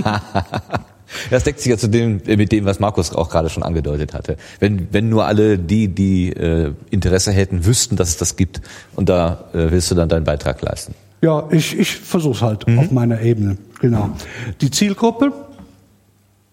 Das 1.30 1.44
deckt 1.44 1.60
sich 1.60 1.70
ja 1.70 1.78
zu 1.78 1.88
dem, 1.88 2.20
mit 2.26 2.52
dem, 2.52 2.64
was 2.64 2.80
Markus 2.80 3.12
auch 3.12 3.30
gerade 3.30 3.48
schon 3.48 3.62
angedeutet 3.62 4.14
hatte. 4.14 4.36
Wenn, 4.60 4.88
wenn 4.92 5.08
nur 5.08 5.26
alle 5.26 5.58
die, 5.58 5.88
die 5.88 6.30
äh, 6.30 6.72
Interesse 6.90 7.32
hätten, 7.32 7.64
wüssten, 7.66 7.96
dass 7.96 8.10
es 8.10 8.16
das 8.16 8.36
gibt, 8.36 8.60
und 8.96 9.08
da 9.08 9.44
äh, 9.52 9.70
willst 9.70 9.90
du 9.90 9.94
dann 9.94 10.08
deinen 10.08 10.24
Beitrag 10.24 10.60
leisten. 10.62 10.94
Ja, 11.22 11.48
ich, 11.50 11.78
ich 11.78 11.96
versuche 11.96 12.34
es 12.34 12.42
halt 12.42 12.68
mhm. 12.68 12.78
auf 12.78 12.90
meiner 12.90 13.20
Ebene. 13.22 13.56
Genau. 13.80 14.10
Die 14.60 14.70
Zielgruppe? 14.70 15.32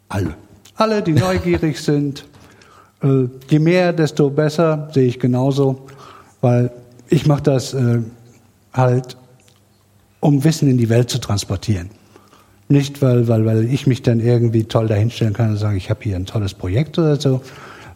Alle. 0.07 0.35
Alle, 0.75 1.01
die 1.01 1.13
neugierig 1.13 1.79
sind. 1.81 2.25
Äh, 3.03 3.25
je 3.49 3.59
mehr, 3.59 3.91
desto 3.93 4.29
besser, 4.29 4.89
sehe 4.93 5.07
ich 5.07 5.19
genauso. 5.19 5.87
Weil 6.39 6.71
ich 7.09 7.25
mache 7.25 7.43
das 7.43 7.73
äh, 7.73 7.99
halt, 8.73 9.17
um 10.21 10.43
Wissen 10.43 10.69
in 10.69 10.77
die 10.77 10.89
Welt 10.89 11.09
zu 11.09 11.19
transportieren. 11.19 11.89
Nicht, 12.71 13.01
weil, 13.01 13.27
weil, 13.27 13.45
weil 13.45 13.65
ich 13.65 13.85
mich 13.85 14.01
dann 14.01 14.21
irgendwie 14.21 14.63
toll 14.63 14.87
dahinstellen 14.87 15.33
kann 15.33 15.49
und 15.49 15.57
sagen, 15.57 15.75
ich 15.75 15.89
habe 15.89 15.99
hier 16.03 16.15
ein 16.15 16.25
tolles 16.25 16.53
Projekt 16.53 16.97
oder 16.97 17.19
so, 17.19 17.41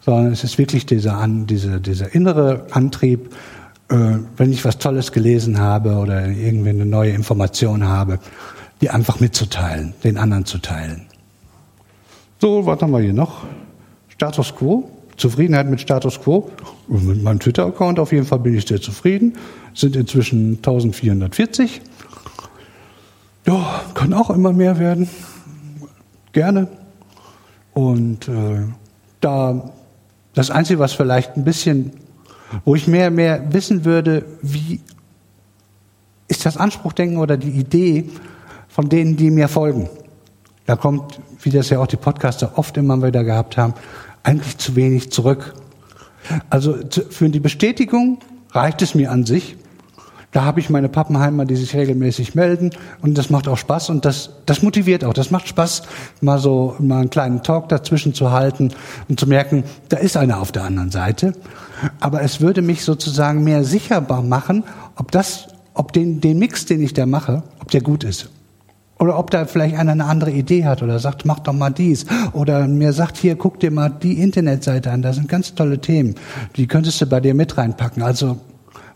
sondern 0.02 0.34
es 0.34 0.43
ist 0.43 0.57
wirklich 0.57 0.85
dieser, 0.85 1.18
an, 1.18 1.47
diese, 1.47 1.80
dieser 1.80 2.14
innere 2.14 2.68
Antrieb, 2.72 3.34
äh, 3.89 3.95
wenn 4.35 4.52
ich 4.52 4.65
was 4.65 4.77
Tolles 4.77 5.14
gelesen 5.14 5.60
habe 5.60 5.95
oder 5.95 6.27
irgendwie 6.27 6.72
eine 6.72 6.85
neue 6.85 7.11
Information 7.11 7.88
habe, 7.88 8.19
die 8.81 8.89
einfach 8.89 9.22
mitzuteilen, 9.22 9.93
den 10.03 10.18
anderen 10.18 10.45
zu 10.45 10.57
teilen. 10.57 11.06
So, 12.41 12.65
was 12.65 12.81
haben 12.81 12.91
wir 12.91 12.99
hier 12.99 13.14
noch? 13.14 13.45
Status 14.10 14.53
Quo. 14.53 14.89
Zufriedenheit 15.15 15.69
mit 15.69 15.80
Status 15.80 16.19
Quo. 16.19 16.52
Und 16.89 17.07
mit 17.07 17.23
meinem 17.23 17.39
Twitter-Account 17.39 17.97
auf 17.97 18.11
jeden 18.11 18.26
Fall 18.26 18.39
bin 18.39 18.57
ich 18.57 18.68
sehr 18.68 18.81
zufrieden. 18.81 19.38
Sind 19.73 19.95
inzwischen 19.95 20.57
1440. 20.57 21.81
Ja, 23.45 23.81
kann 23.93 24.13
auch 24.13 24.31
immer 24.31 24.53
mehr 24.53 24.80
werden. 24.80 25.07
Gerne. 26.31 26.67
Und 27.73 28.27
äh, 28.27 28.63
da 29.22 29.72
das 30.34 30.51
Einzige, 30.51 30.80
was 30.80 30.93
vielleicht 30.93 31.38
ein 31.38 31.43
bisschen, 31.43 31.91
wo 32.65 32.76
ich 32.76 32.88
mehr 32.88 33.11
mehr 33.11 33.53
wissen 33.53 33.85
würde, 33.85 34.26
wie 34.41 34.81
ist 36.27 36.45
das 36.45 36.57
Anspruchdenken 36.57 37.17
oder 37.17 37.38
die 37.38 37.51
Idee 37.51 38.09
von 38.67 38.89
denen, 38.89 39.15
die 39.15 39.30
mir 39.30 39.47
folgen. 39.47 39.89
Da 40.65 40.76
kommt, 40.76 41.19
wie 41.41 41.51
das 41.51 41.69
ja 41.69 41.80
auch 41.80 41.88
die 41.88 41.97
Podcaster 41.97 42.57
oft 42.57 42.76
immer 42.77 43.01
wieder 43.01 43.23
gehabt 43.23 43.57
haben, 43.57 43.73
eigentlich 44.23 44.57
zu 44.57 44.76
wenig 44.76 45.11
zurück. 45.11 45.53
Also 46.49 46.76
für 47.11 47.30
die 47.30 47.39
Bestätigung 47.39 48.17
reicht 48.51 48.81
es 48.81 48.95
mir 48.95 49.11
an 49.11 49.26
sich, 49.26 49.55
da 50.35 50.43
habe 50.43 50.59
ich 50.59 50.69
meine 50.69 50.89
Pappenheimer, 50.89 51.45
die 51.45 51.55
sich 51.55 51.73
regelmäßig 51.73 52.35
melden 52.35 52.71
und 53.01 53.17
das 53.17 53.29
macht 53.29 53.47
auch 53.47 53.57
Spaß 53.57 53.89
und 53.89 54.03
das, 54.03 54.31
das 54.45 54.61
motiviert 54.61 55.05
auch. 55.05 55.13
Das 55.13 55.31
macht 55.31 55.47
Spaß, 55.47 55.83
mal 56.19 56.39
so 56.39 56.75
mal 56.79 56.99
einen 56.99 57.09
kleinen 57.09 57.41
Talk 57.41 57.69
dazwischen 57.69 58.13
zu 58.13 58.31
halten 58.31 58.73
und 59.07 59.17
zu 59.17 59.27
merken, 59.27 59.63
da 59.87 59.95
ist 59.95 60.17
einer 60.17 60.41
auf 60.41 60.51
der 60.51 60.65
anderen 60.65 60.91
Seite. 60.91 61.31
Aber 62.01 62.21
es 62.21 62.41
würde 62.41 62.61
mich 62.61 62.83
sozusagen 62.83 63.45
mehr 63.45 63.63
sicherbar 63.63 64.23
machen, 64.23 64.65
ob 64.97 65.09
das, 65.09 65.47
ob 65.73 65.93
den, 65.93 66.19
den 66.19 66.37
Mix, 66.37 66.65
den 66.65 66.83
ich 66.83 66.93
da 66.93 67.05
mache, 67.05 67.43
ob 67.61 67.71
der 67.71 67.79
gut 67.79 68.03
ist. 68.03 68.29
Oder 68.99 69.17
ob 69.17 69.31
da 69.31 69.45
vielleicht 69.45 69.77
einer 69.77 69.93
eine 69.93 70.03
andere 70.03 70.31
Idee 70.31 70.65
hat 70.65 70.83
oder 70.83 70.99
sagt, 70.99 71.25
mach 71.25 71.39
doch 71.39 71.53
mal 71.53 71.69
dies. 71.69 72.07
Oder 72.33 72.67
mir 72.67 72.91
sagt, 72.91 73.15
hier, 73.15 73.37
guck 73.37 73.61
dir 73.61 73.71
mal 73.71 73.87
die 73.89 74.21
Internetseite 74.21 74.91
an, 74.91 75.01
da 75.01 75.13
sind 75.13 75.29
ganz 75.29 75.55
tolle 75.55 75.79
Themen. 75.79 76.15
Die 76.57 76.67
könntest 76.67 76.99
du 76.99 77.05
bei 77.05 77.21
dir 77.21 77.35
mit 77.35 77.57
reinpacken. 77.57 78.03
Also 78.03 78.37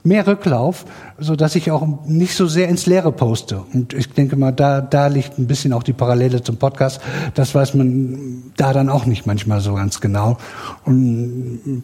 mehr 0.04 0.26
Rücklauf, 0.26 0.86
so 1.18 1.36
dass 1.36 1.56
ich 1.56 1.72
auch 1.72 1.86
nicht 2.06 2.36
so 2.36 2.48
sehr 2.48 2.70
ins 2.70 2.86
Leere 2.86 3.12
poste. 3.12 3.64
Und 3.74 3.94
ich 3.94 4.10
denke 4.10 4.36
mal, 4.38 4.52
da, 4.52 4.82
da 4.82 5.08
liegt 5.08 5.38
ein 5.38 5.48
bisschen 5.48 5.74
auch 5.74 5.84
die 5.84 5.94
Parallele 5.94 6.42
zum 6.42 6.58
Podcast. 6.58 7.02
Das 7.34 7.54
weiß 7.54 7.74
man 7.74 8.44
da 8.56 8.72
dann 8.72 8.90
auch 8.90 9.06
nicht 9.06 9.26
manchmal 9.26 9.60
so 9.60 9.74
ganz 9.74 10.00
genau. 10.00 10.38
Und 10.86 11.84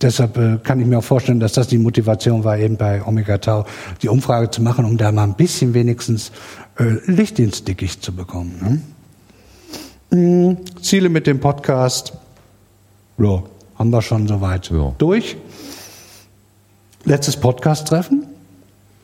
deshalb 0.00 0.38
äh, 0.38 0.58
kann 0.62 0.80
ich 0.80 0.86
mir 0.86 0.98
auch 0.98 1.04
vorstellen, 1.04 1.40
dass 1.40 1.52
das 1.52 1.68
die 1.68 1.78
Motivation 1.78 2.44
war, 2.44 2.58
eben 2.58 2.76
bei 2.76 3.04
Omega 3.04 3.38
Tau 3.38 3.66
die 4.00 4.08
Umfrage 4.08 4.50
zu 4.50 4.62
machen, 4.62 4.84
um 4.84 4.96
da 4.96 5.12
mal 5.12 5.24
ein 5.24 5.34
bisschen 5.34 5.74
wenigstens 5.74 6.32
äh, 6.78 7.10
Licht 7.10 7.38
ins 7.38 7.64
Dickicht 7.64 8.02
zu 8.02 8.12
bekommen. 8.12 8.82
Ne? 10.10 10.18
Mhm. 10.18 10.56
Ziele 10.82 11.08
mit 11.08 11.26
dem 11.26 11.40
Podcast, 11.40 12.14
ja, 13.18 13.42
haben 13.78 13.90
wir 13.90 14.02
schon 14.02 14.26
soweit 14.26 14.70
ja. 14.70 14.94
durch. 14.98 15.36
Letztes 17.04 17.36
Podcast-Treffen 17.36 18.28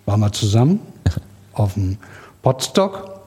waren 0.07 0.21
wir 0.21 0.31
zusammen 0.31 0.79
auf 1.53 1.75
dem 1.75 1.99
Podstock. 2.43 3.19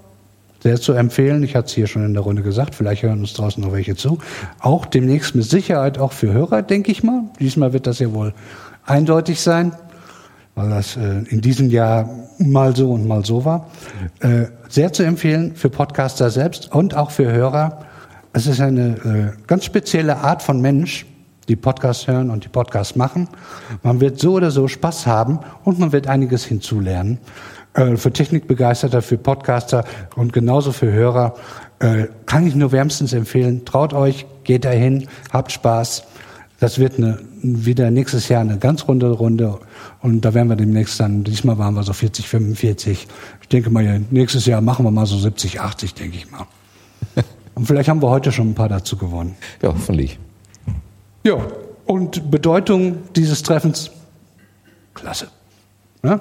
Sehr 0.63 0.79
zu 0.79 0.93
empfehlen. 0.93 1.43
Ich 1.43 1.55
hatte 1.55 1.65
es 1.65 1.73
hier 1.73 1.87
schon 1.87 2.05
in 2.05 2.13
der 2.13 2.23
Runde 2.23 2.41
gesagt. 2.41 2.75
Vielleicht 2.75 3.03
hören 3.03 3.19
uns 3.19 3.33
draußen 3.33 3.61
noch 3.61 3.73
welche 3.73 3.97
zu. 3.97 4.19
Auch 4.59 4.85
demnächst 4.85 5.35
mit 5.35 5.43
Sicherheit 5.43 5.97
auch 5.97 6.13
für 6.13 6.31
Hörer, 6.31 6.61
denke 6.61 6.89
ich 6.89 7.03
mal. 7.03 7.23
Diesmal 7.39 7.73
wird 7.73 7.85
das 7.85 7.99
ja 7.99 8.13
wohl 8.13 8.33
eindeutig 8.85 9.41
sein, 9.41 9.73
weil 10.55 10.69
das 10.69 10.95
äh, 10.95 11.23
in 11.27 11.41
diesem 11.41 11.69
Jahr 11.69 12.09
mal 12.37 12.73
so 12.73 12.93
und 12.93 13.05
mal 13.05 13.25
so 13.25 13.43
war. 13.43 13.67
Äh, 14.21 14.45
sehr 14.69 14.93
zu 14.93 15.03
empfehlen 15.03 15.53
für 15.55 15.69
Podcaster 15.69 16.29
selbst 16.29 16.71
und 16.71 16.95
auch 16.95 17.11
für 17.11 17.29
Hörer. 17.29 17.85
Es 18.31 18.47
ist 18.47 18.61
eine 18.61 19.33
äh, 19.35 19.47
ganz 19.47 19.65
spezielle 19.65 20.17
Art 20.17 20.41
von 20.41 20.61
Mensch, 20.61 21.05
die 21.47 21.55
Podcasts 21.55 22.07
hören 22.07 22.29
und 22.29 22.43
die 22.43 22.49
Podcasts 22.49 22.95
machen. 22.95 23.27
Man 23.83 23.99
wird 23.99 24.19
so 24.19 24.33
oder 24.33 24.51
so 24.51 24.67
Spaß 24.67 25.07
haben 25.07 25.39
und 25.63 25.79
man 25.79 25.91
wird 25.91 26.07
einiges 26.07 26.45
hinzulernen. 26.45 27.19
Äh, 27.73 27.95
für 27.97 28.11
Technikbegeisterter, 28.11 29.01
für 29.01 29.17
Podcaster 29.17 29.85
und 30.15 30.33
genauso 30.33 30.71
für 30.71 30.91
Hörer 30.91 31.35
äh, 31.79 32.07
kann 32.25 32.45
ich 32.45 32.55
nur 32.55 32.71
wärmstens 32.71 33.13
empfehlen. 33.13 33.65
Traut 33.65 33.93
euch, 33.93 34.25
geht 34.43 34.65
dahin, 34.65 35.07
habt 35.31 35.51
Spaß. 35.51 36.03
Das 36.59 36.77
wird 36.77 36.97
eine, 36.97 37.17
wieder 37.41 37.89
nächstes 37.89 38.29
Jahr 38.29 38.41
eine 38.41 38.59
ganz 38.59 38.87
runde 38.87 39.09
Runde 39.09 39.57
und 40.01 40.21
da 40.21 40.33
werden 40.35 40.49
wir 40.49 40.55
demnächst 40.55 40.99
dann, 40.99 41.23
diesmal 41.23 41.57
waren 41.57 41.73
wir 41.73 41.81
so 41.83 41.93
40, 41.93 42.27
45. 42.27 43.07
Ich 43.41 43.47
denke 43.47 43.71
mal, 43.71 44.01
nächstes 44.11 44.45
Jahr 44.45 44.61
machen 44.61 44.85
wir 44.85 44.91
mal 44.91 45.07
so 45.07 45.17
70, 45.17 45.59
80, 45.59 45.95
denke 45.95 46.17
ich 46.17 46.29
mal. 46.29 46.45
Und 47.55 47.65
vielleicht 47.65 47.89
haben 47.89 48.01
wir 48.01 48.09
heute 48.09 48.31
schon 48.31 48.51
ein 48.51 48.55
paar 48.55 48.69
dazu 48.69 48.95
gewonnen. 48.95 49.35
Ja, 49.61 49.69
hoffentlich. 49.69 50.19
Ja, 51.23 51.37
und 51.85 52.31
Bedeutung 52.31 52.97
dieses 53.15 53.43
Treffens, 53.43 53.91
klasse. 54.93 55.27
Ja? 56.03 56.19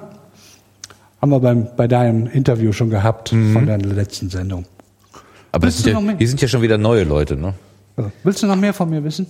Haben 1.21 1.31
wir 1.31 1.39
beim, 1.39 1.67
bei 1.75 1.87
deinem 1.87 2.27
Interview 2.27 2.71
schon 2.71 2.89
gehabt 2.89 3.31
mhm. 3.31 3.53
von 3.53 3.65
deiner 3.65 3.85
letzten 3.85 4.29
Sendung. 4.29 4.65
Aber 5.51 5.69
sind 5.69 5.93
ja, 5.93 6.17
hier 6.17 6.27
sind 6.27 6.41
ja 6.41 6.47
schon 6.47 6.61
wieder 6.61 6.77
neue 6.77 7.03
Leute, 7.03 7.35
ne? 7.35 7.53
Willst 8.23 8.41
du 8.41 8.47
noch 8.47 8.55
mehr 8.55 8.73
von 8.73 8.89
mir 8.89 9.03
wissen? 9.03 9.27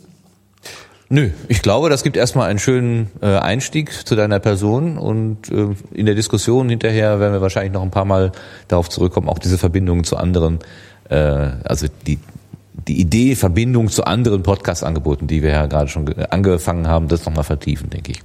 Nö, 1.10 1.30
ich 1.49 1.61
glaube, 1.61 1.89
das 1.89 2.03
gibt 2.03 2.15
erstmal 2.15 2.49
einen 2.49 2.60
schönen 2.60 3.11
äh, 3.22 3.35
Einstieg 3.35 3.91
zu 3.91 4.15
deiner 4.15 4.39
Person 4.39 4.98
und 4.98 5.52
äh, 5.52 5.76
in 5.91 6.06
der 6.06 6.15
Diskussion 6.15 6.69
hinterher 6.69 7.19
werden 7.19 7.34
wir 7.34 7.41
wahrscheinlich 7.41 7.73
noch 7.73 7.81
ein 7.81 7.91
paar 7.91 8.06
Mal 8.06 8.31
darauf 8.69 8.88
zurückkommen, 8.88 9.27
auch 9.27 9.39
diese 9.39 9.57
Verbindungen 9.57 10.06
zu 10.06 10.15
anderen, 10.15 10.60
äh, 11.10 11.15
also 11.15 11.88
die, 12.07 12.18
die 12.73 12.99
Idee, 12.99 13.35
Verbindung 13.35 13.89
zu 13.89 14.06
anderen 14.06 14.43
Podcast-Angeboten, 14.43 15.27
die 15.27 15.43
wir 15.43 15.52
ja 15.52 15.65
gerade 15.68 15.89
schon 15.89 16.07
angefangen 16.30 16.88
haben, 16.88 17.07
das 17.07 17.26
nochmal 17.26 17.43
vertiefen, 17.43 17.89
denke 17.89 18.11
ich. 18.11 18.22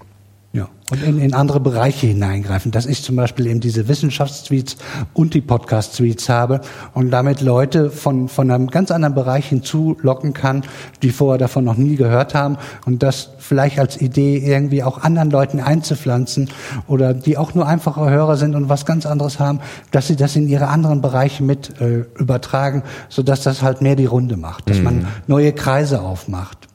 Ja, 0.57 0.71
und 0.91 1.03
in, 1.03 1.19
in 1.19 1.35
andere 1.35 1.61
Bereiche 1.61 2.07
hineingreifen, 2.07 2.71
dass 2.71 2.87
ich 2.87 3.03
zum 3.03 3.15
Beispiel 3.15 3.47
eben 3.47 3.61
diese 3.61 3.89
Wissenschaftstweets 3.89 4.79
und 5.13 5.35
die 5.35 5.43
Podcast-Tweets 5.43 6.31
habe 6.31 6.63
und 6.95 7.11
damit 7.11 7.43
Leute 7.43 7.91
von, 7.91 8.29
von 8.29 8.51
einem 8.51 8.69
ganz 8.69 8.91
anderen 8.91 9.15
Bereich 9.15 9.51
hinzulocken 9.51 10.33
kann, 10.33 10.63
die 11.03 11.11
vorher 11.11 11.37
davon 11.37 11.65
noch 11.65 11.77
nie 11.77 11.97
gehört 11.97 12.35
haben. 12.35 12.57
Und 12.87 13.03
das 13.03 13.33
vielleicht 13.37 13.79
als 13.79 14.01
Idee 14.01 14.39
irgendwie 14.39 14.83
auch 14.83 15.03
anderen 15.03 15.31
Leuten 15.31 15.61
einzupflanzen 15.61 16.49
oder 16.87 17.13
die 17.13 17.37
auch 17.37 17.53
nur 17.53 17.67
einfache 17.67 18.09
Hörer 18.09 18.39
sind 18.39 18.55
und 18.55 18.71
was 18.71 18.87
ganz 18.87 19.05
anderes 19.05 19.39
haben, 19.39 19.61
dass 19.91 20.07
sie 20.07 20.17
das 20.17 20.37
in 20.37 20.49
ihre 20.49 20.69
anderen 20.69 21.03
Bereiche 21.03 21.43
mit 21.43 21.79
äh, 21.83 22.07
übertragen, 22.19 22.83
sodass 23.11 23.43
das 23.43 23.61
halt 23.61 23.83
mehr 23.83 23.97
die 23.97 24.07
Runde 24.07 24.39
macht, 24.39 24.71
dass 24.71 24.81
man 24.81 25.07
neue 25.27 25.53
Kreise 25.53 26.01
aufmacht. 26.01 26.69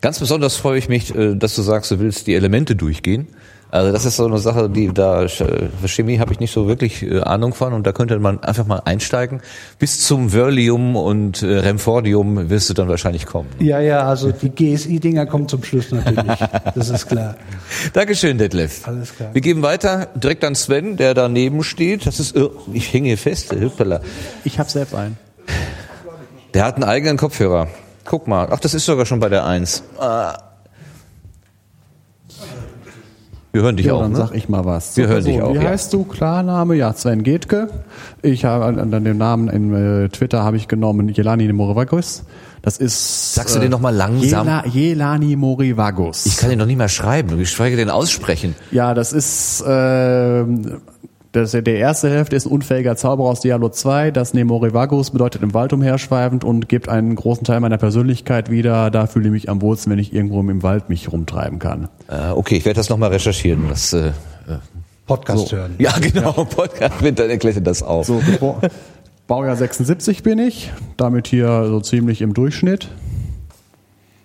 Ganz 0.00 0.18
besonders 0.18 0.56
freue 0.56 0.78
ich 0.78 0.88
mich, 0.88 1.14
äh, 1.14 1.34
dass 1.34 1.54
du 1.54 1.62
sagst, 1.62 1.90
du 1.90 1.98
willst 1.98 2.26
die 2.26 2.34
Elemente 2.34 2.76
durchgehen. 2.76 3.28
Also 3.72 3.92
das 3.92 4.04
ist 4.04 4.16
so 4.16 4.26
eine 4.26 4.38
Sache, 4.38 4.68
die 4.68 4.92
da 4.92 5.24
äh, 5.24 5.28
für 5.28 5.88
Chemie 5.88 6.18
habe 6.18 6.32
ich 6.32 6.40
nicht 6.40 6.52
so 6.52 6.66
wirklich 6.66 7.02
äh, 7.02 7.20
Ahnung 7.20 7.54
von 7.54 7.72
und 7.72 7.86
da 7.86 7.92
könnte 7.92 8.18
man 8.18 8.42
einfach 8.42 8.66
mal 8.66 8.82
einsteigen. 8.84 9.42
Bis 9.78 10.04
zum 10.04 10.30
Verlium 10.30 10.96
und 10.96 11.42
äh, 11.42 11.58
Remfordium 11.58 12.50
wirst 12.50 12.68
du 12.68 12.74
dann 12.74 12.88
wahrscheinlich 12.88 13.26
kommen. 13.26 13.48
Ja, 13.60 13.78
ja, 13.78 14.02
also 14.02 14.32
die 14.32 14.50
GSI-Dinger 14.50 15.26
kommen 15.26 15.46
zum 15.48 15.62
Schluss 15.62 15.92
natürlich. 15.92 16.38
Das 16.74 16.90
ist 16.90 17.06
klar. 17.06 17.36
Dankeschön, 17.92 18.38
Detlef. 18.38 18.86
Alles 18.88 19.14
klar. 19.14 19.30
Wir 19.32 19.40
geben 19.40 19.62
weiter 19.62 20.08
direkt 20.16 20.44
an 20.44 20.56
Sven, 20.56 20.96
der 20.96 21.14
daneben 21.14 21.62
steht. 21.62 22.06
Das 22.06 22.18
ist, 22.18 22.36
oh, 22.36 22.50
ich 22.72 22.92
hänge 22.92 23.08
hier 23.08 23.18
fest, 23.18 23.52
Hüppala. 23.52 24.00
Ich 24.44 24.58
habe 24.58 24.68
selbst 24.68 24.94
einen. 24.94 25.16
Der 26.54 26.64
hat 26.64 26.74
einen 26.74 26.84
eigenen 26.84 27.16
Kopfhörer. 27.16 27.68
Guck 28.10 28.26
mal. 28.26 28.48
Ach, 28.50 28.58
das 28.58 28.74
ist 28.74 28.86
sogar 28.86 29.06
schon 29.06 29.20
bei 29.20 29.28
der 29.28 29.46
Eins. 29.46 29.84
Ah. 29.96 30.36
Wir 33.52 33.62
hören 33.62 33.76
dich 33.76 33.86
Ja, 33.86 33.94
auch, 33.94 34.02
dann 34.02 34.10
ne? 34.10 34.16
sag 34.16 34.34
ich 34.34 34.48
mal 34.48 34.64
was. 34.64 34.96
Wir 34.96 35.06
hören 35.06 35.22
dich 35.24 35.40
auch, 35.40 35.52
Wie 35.54 35.58
ja. 35.58 35.70
heißt 35.70 35.92
du? 35.92 36.02
Klarname? 36.02 36.74
Ja, 36.74 36.92
Sven 36.92 37.22
Getke. 37.22 37.68
Ich 38.22 38.44
habe 38.44 38.64
an 38.64 38.92
an 38.92 39.04
dem 39.04 39.16
Namen 39.16 39.46
in 39.48 39.72
äh, 40.04 40.08
Twitter 40.08 40.42
habe 40.42 40.56
ich 40.56 40.66
genommen 40.66 41.08
Jelani 41.08 41.52
Morivagus. 41.52 42.24
Das 42.62 42.78
ist 42.78 43.34
Sagst 43.36 43.54
du 43.54 43.60
den 43.60 43.70
noch 43.70 43.80
mal 43.80 43.94
langsam? 43.94 44.44
Jela, 44.46 44.66
Jelani 44.66 45.36
Morivagus. 45.36 46.26
Ich 46.26 46.36
kann 46.36 46.50
den 46.50 46.58
noch 46.58 46.66
nicht 46.66 46.78
mehr 46.78 46.88
schreiben, 46.88 47.38
geschweige 47.38 47.76
denn 47.76 47.90
aussprechen. 47.90 48.56
Ja, 48.72 48.92
das 48.92 49.12
ist, 49.12 49.62
ähm, 49.64 50.80
das, 51.32 51.52
der 51.52 51.66
erste 51.66 52.10
Hälfte 52.10 52.34
ist 52.34 52.46
ein 52.46 52.52
unfähiger 52.52 52.96
Zauberer 52.96 53.28
aus 53.28 53.40
Diablo 53.40 53.68
2. 53.68 54.10
Das 54.10 54.34
Nemorivagus 54.34 55.10
bedeutet 55.10 55.42
im 55.42 55.54
Wald 55.54 55.72
umherschweifend 55.72 56.42
und 56.42 56.68
gibt 56.68 56.88
einen 56.88 57.14
großen 57.14 57.44
Teil 57.44 57.60
meiner 57.60 57.78
Persönlichkeit 57.78 58.50
wieder. 58.50 58.90
Da 58.90 59.06
fühle 59.06 59.26
ich 59.26 59.32
mich 59.32 59.48
am 59.48 59.62
wohlsten, 59.62 59.92
wenn 59.92 60.00
ich 60.00 60.12
irgendwo 60.12 60.40
im 60.40 60.62
Wald 60.64 60.88
mich 60.88 61.12
rumtreiben 61.12 61.60
kann. 61.60 61.88
Äh, 62.08 62.30
okay, 62.30 62.56
ich 62.56 62.64
werde 62.64 62.78
das 62.78 62.88
nochmal 62.88 63.10
recherchieren. 63.10 63.68
Das, 63.68 63.92
äh, 63.92 64.10
Podcast 65.06 65.52
hören. 65.52 65.74
ja, 65.78 65.92
genau, 66.00 66.32
Podcast, 66.44 66.94
dann 67.02 67.30
erklärt 67.30 67.56
ihr 67.56 67.62
das 67.62 67.82
auch. 67.82 68.04
So, 68.04 68.20
Baujahr 69.26 69.56
76 69.56 70.22
bin 70.22 70.38
ich, 70.38 70.72
damit 70.96 71.28
hier 71.28 71.66
so 71.66 71.80
ziemlich 71.80 72.22
im 72.22 72.34
Durchschnitt. 72.34 72.88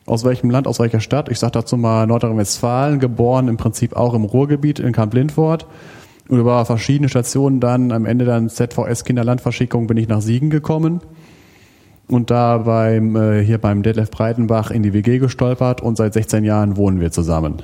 Aus 0.07 0.23
welchem 0.23 0.51
Land, 0.51 0.67
aus 0.67 0.79
welcher 0.79 0.99
Stadt? 0.99 1.29
Ich 1.29 1.39
sage 1.39 1.53
dazu 1.53 1.77
mal 1.77 2.05
Nordrhein-Westfalen, 2.05 2.99
geboren 2.99 3.47
im 3.47 3.57
Prinzip 3.57 3.95
auch 3.95 4.13
im 4.13 4.23
Ruhrgebiet 4.23 4.79
in 4.79 4.91
Kamp-Lindfort. 4.91 5.65
Und 6.27 6.39
über 6.39 6.65
verschiedene 6.65 7.09
Stationen 7.09 7.59
dann, 7.59 7.91
am 7.91 8.05
Ende 8.05 8.25
dann 8.25 8.49
ZVS 8.49 9.03
Kinderlandverschickung, 9.03 9.87
bin 9.87 9.97
ich 9.97 10.07
nach 10.07 10.21
Siegen 10.21 10.49
gekommen. 10.49 11.01
Und 12.07 12.29
da 12.29 12.59
beim, 12.59 13.15
äh, 13.15 13.43
hier 13.43 13.57
beim 13.57 13.83
Detlef 13.83 14.11
Breitenbach 14.11 14.71
in 14.71 14.83
die 14.83 14.93
WG 14.93 15.19
gestolpert 15.19 15.81
und 15.81 15.97
seit 15.97 16.13
16 16.13 16.43
Jahren 16.43 16.77
wohnen 16.77 16.99
wir 16.99 17.11
zusammen. 17.11 17.61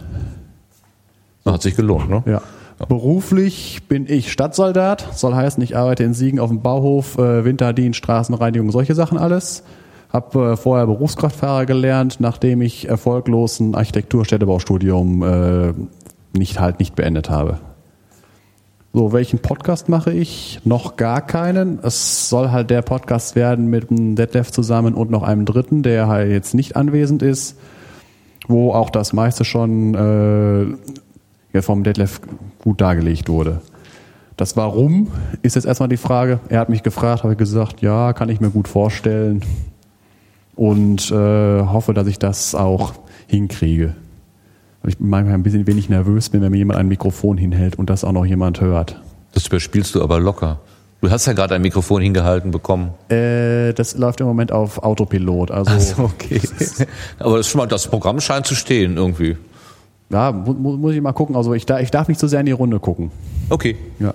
Hat 1.46 1.62
sich 1.62 1.76
gelohnt, 1.76 2.10
ne? 2.10 2.24
Ja. 2.26 2.42
Beruflich 2.88 3.84
bin 3.88 4.08
ich 4.08 4.32
Stadtsoldat, 4.32 5.10
soll 5.14 5.36
heißen, 5.36 5.62
ich 5.62 5.78
arbeite 5.78 6.04
in 6.04 6.16
Siegen 6.16 6.40
auf 6.40 6.50
dem 6.50 6.62
Bauhof, 6.62 7.18
äh, 7.20 7.46
Winterdienst, 7.46 7.98
Straßenreinigung, 8.00 8.72
solche 8.72 8.96
Sachen 8.96 9.20
alles. 9.20 9.64
Hab 10.12 10.36
äh, 10.36 10.58
vorher 10.58 10.88
Berufskraftfahrer 10.88 11.68
gelernt, 11.68 12.18
nachdem 12.20 12.62
ich 12.62 12.90
erfolglos 12.90 13.60
ein 13.60 13.76
Architektur-Städtebaustudium 13.76 15.24
äh, 15.24 15.74
nicht 16.38 16.60
halt 16.60 16.80
nicht 16.80 16.96
beendet 16.96 17.30
habe. 17.30 17.60
So, 18.94 19.14
welchen 19.14 19.40
Podcast 19.40 19.88
mache 19.88 20.12
ich? 20.12 20.60
Noch 20.66 20.98
gar 20.98 21.26
keinen. 21.26 21.80
Es 21.82 22.28
soll 22.28 22.52
halt 22.52 22.70
der 22.70 22.82
Podcast 22.82 23.38
werden 23.38 23.68
mit 23.68 23.90
dem 23.90 24.18
Detlef 24.18 24.52
zusammen 24.52 24.96
und 24.96 25.10
noch 25.10 25.24
einem 25.24 25.46
dritten, 25.46 25.82
der 25.82 26.10
halt 26.10 26.30
jetzt 26.30 26.54
nicht 26.54 26.76
anwesend 26.76 27.24
ist, 27.24 27.58
wo 28.50 28.74
auch 28.74 28.90
das 28.90 29.14
meiste 29.14 29.46
schon 29.46 29.96
äh, 29.96 30.64
ja, 31.54 31.62
vom 31.62 31.86
Detlef 31.86 32.20
gut 32.60 32.82
dargelegt 32.82 33.30
wurde. 33.30 33.62
Das 34.36 34.58
Warum 34.58 35.08
ist 35.42 35.56
jetzt 35.56 35.66
erstmal 35.66 35.88
die 35.88 35.96
Frage. 35.96 36.42
Er 36.50 36.60
hat 36.60 36.68
mich 36.68 36.84
gefragt, 36.84 37.24
habe 37.24 37.32
ich 37.32 37.40
gesagt, 37.40 37.82
ja, 37.82 38.12
kann 38.12 38.28
ich 38.28 38.42
mir 38.42 38.50
gut 38.50 38.68
vorstellen 38.68 39.42
und 40.58 41.10
äh, 41.12 41.62
hoffe, 41.62 41.94
dass 41.94 42.08
ich 42.08 42.20
das 42.20 42.56
auch 42.56 42.92
hinkriege. 43.28 43.96
Weil 44.82 44.92
ich 44.92 45.00
manchmal 45.00 45.36
ein 45.36 45.44
bisschen 45.44 45.68
wenig 45.68 45.90
nervös 45.90 46.30
bin, 46.30 46.42
wenn 46.42 46.52
mir 46.52 46.58
jemand 46.58 46.80
ein 46.80 46.88
Mikrofon 46.88 47.38
hinhält 47.38 47.78
und 47.78 47.90
das 47.90 48.04
auch 48.04 48.12
noch 48.12 48.26
jemand 48.26 48.62
hört. 48.62 49.00
Das 49.34 49.48
überspielst 49.48 49.96
du 49.96 50.02
aber 50.02 50.20
locker. 50.20 50.60
Du 51.02 51.10
hast 51.10 51.26
ja 51.26 51.34
gerade 51.34 51.56
ein 51.56 51.62
Mikrofon 51.62 52.02
hingehalten 52.02 52.52
bekommen. 52.52 52.92
Äh, 53.10 53.74
das 53.74 53.98
läuft 53.98 54.22
im 54.22 54.28
Moment 54.28 54.52
auf 54.52 54.84
Autopilot. 54.84 55.50
Also 55.50 55.80
so, 55.80 56.04
okay. 56.04 56.40
aber 57.20 57.38
das, 57.38 57.54
mal, 57.56 57.66
das 57.66 57.88
Programm 57.88 58.20
scheint 58.20 58.46
zu 58.46 58.54
stehen 58.54 58.98
irgendwie. 58.98 59.36
ja, 60.12 60.32
mu 60.32 60.54
muss 60.54 60.94
ich 60.94 61.02
mal 61.02 61.12
gucken. 61.14 61.36
Also 61.36 61.56
ich, 61.56 61.66
da, 61.66 61.80
ich 61.80 61.90
darf 61.90 62.08
nicht 62.08 62.20
so 62.20 62.28
sehr 62.28 62.40
in 62.42 62.46
die 62.46 62.52
Runde 62.52 62.80
gucken. 62.80 63.10
Okay. 63.50 63.78
Ja. 64.00 64.14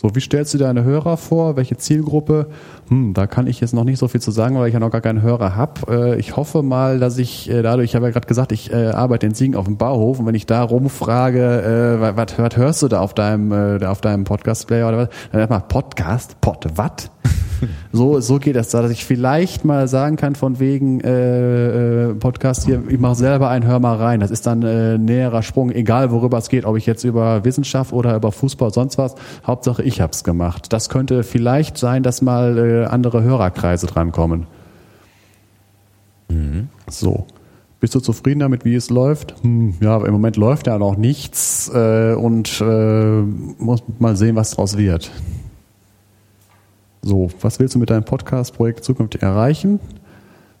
So, 0.00 0.14
wie 0.14 0.20
stellst 0.20 0.54
du 0.54 0.58
deine 0.58 0.82
Hörer 0.82 1.18
vor? 1.18 1.56
Welche 1.56 1.76
Zielgruppe? 1.76 2.46
Hm, 2.88 3.12
da 3.12 3.26
kann 3.26 3.46
ich 3.46 3.60
jetzt 3.60 3.74
noch 3.74 3.84
nicht 3.84 3.98
so 3.98 4.08
viel 4.08 4.22
zu 4.22 4.30
sagen, 4.30 4.58
weil 4.58 4.68
ich 4.68 4.72
ja 4.72 4.80
noch 4.80 4.90
gar 4.90 5.02
keinen 5.02 5.20
Hörer 5.20 5.56
habe. 5.56 6.14
Äh, 6.14 6.18
ich 6.18 6.38
hoffe 6.38 6.62
mal, 6.62 6.98
dass 6.98 7.18
ich 7.18 7.50
äh, 7.50 7.60
dadurch, 7.60 7.90
ich 7.90 7.94
habe 7.96 8.06
ja 8.06 8.12
gerade 8.12 8.26
gesagt, 8.26 8.50
ich 8.52 8.72
äh, 8.72 8.86
arbeite 8.92 9.26
in 9.26 9.34
Siegen 9.34 9.56
auf 9.56 9.66
dem 9.66 9.76
Bauhof 9.76 10.18
und 10.18 10.24
wenn 10.24 10.34
ich 10.34 10.46
da 10.46 10.62
rumfrage, 10.62 12.14
was, 12.16 12.56
hörst 12.56 12.80
du 12.82 12.88
da 12.88 13.00
auf 13.00 13.12
deinem, 13.12 13.82
auf 13.82 14.00
deinem 14.00 14.24
Podcast-Player 14.24 14.88
oder 14.88 14.96
was, 14.96 15.08
dann 15.32 15.40
erstmal 15.40 15.60
Podcast, 15.60 16.40
Pod, 16.40 16.66
wat? 16.76 17.10
So, 17.92 18.20
so 18.20 18.38
geht 18.38 18.56
das 18.56 18.70
da, 18.70 18.82
dass 18.82 18.90
ich 18.90 19.04
vielleicht 19.04 19.64
mal 19.64 19.88
sagen 19.88 20.16
kann 20.16 20.34
von 20.34 20.60
wegen 20.60 21.00
äh, 21.00 22.10
äh, 22.10 22.14
Podcast 22.14 22.64
hier, 22.64 22.82
ich 22.88 22.98
mache 22.98 23.16
selber 23.16 23.48
einen, 23.48 23.66
hör 23.66 23.80
mal 23.80 23.96
rein. 23.96 24.20
Das 24.20 24.30
ist 24.30 24.46
dann 24.46 24.62
äh, 24.62 24.96
näherer 24.96 25.42
Sprung, 25.42 25.70
egal 25.70 26.10
worüber 26.10 26.38
es 26.38 26.48
geht, 26.48 26.64
ob 26.64 26.76
ich 26.76 26.86
jetzt 26.86 27.04
über 27.04 27.44
Wissenschaft 27.44 27.92
oder 27.92 28.14
über 28.14 28.32
Fußball 28.32 28.72
sonst 28.72 28.96
was. 28.96 29.14
Hauptsache 29.46 29.82
ich 29.82 30.00
hab's 30.00 30.24
gemacht. 30.24 30.72
Das 30.72 30.88
könnte 30.88 31.22
vielleicht 31.24 31.78
sein, 31.78 32.02
dass 32.02 32.22
mal 32.22 32.58
äh, 32.58 32.84
andere 32.86 33.22
Hörerkreise 33.22 33.86
drankommen. 33.86 34.46
So. 36.88 37.26
Bist 37.80 37.94
du 37.94 38.00
zufrieden 38.00 38.40
damit, 38.40 38.66
wie 38.66 38.74
es 38.74 38.90
läuft? 38.90 39.34
Hm, 39.42 39.74
ja, 39.80 39.94
aber 39.94 40.06
im 40.06 40.12
Moment 40.12 40.36
läuft 40.36 40.66
ja 40.66 40.78
noch 40.78 40.96
nichts 40.98 41.70
äh, 41.74 42.12
und 42.12 42.60
äh, 42.60 43.22
muss 43.58 43.82
mal 43.98 44.16
sehen, 44.16 44.36
was 44.36 44.50
draus 44.50 44.76
wird. 44.76 45.10
So, 47.02 47.30
was 47.40 47.58
willst 47.58 47.74
du 47.74 47.78
mit 47.78 47.90
deinem 47.90 48.04
Podcast-Projekt 48.04 48.84
zukünftig 48.84 49.22
erreichen? 49.22 49.80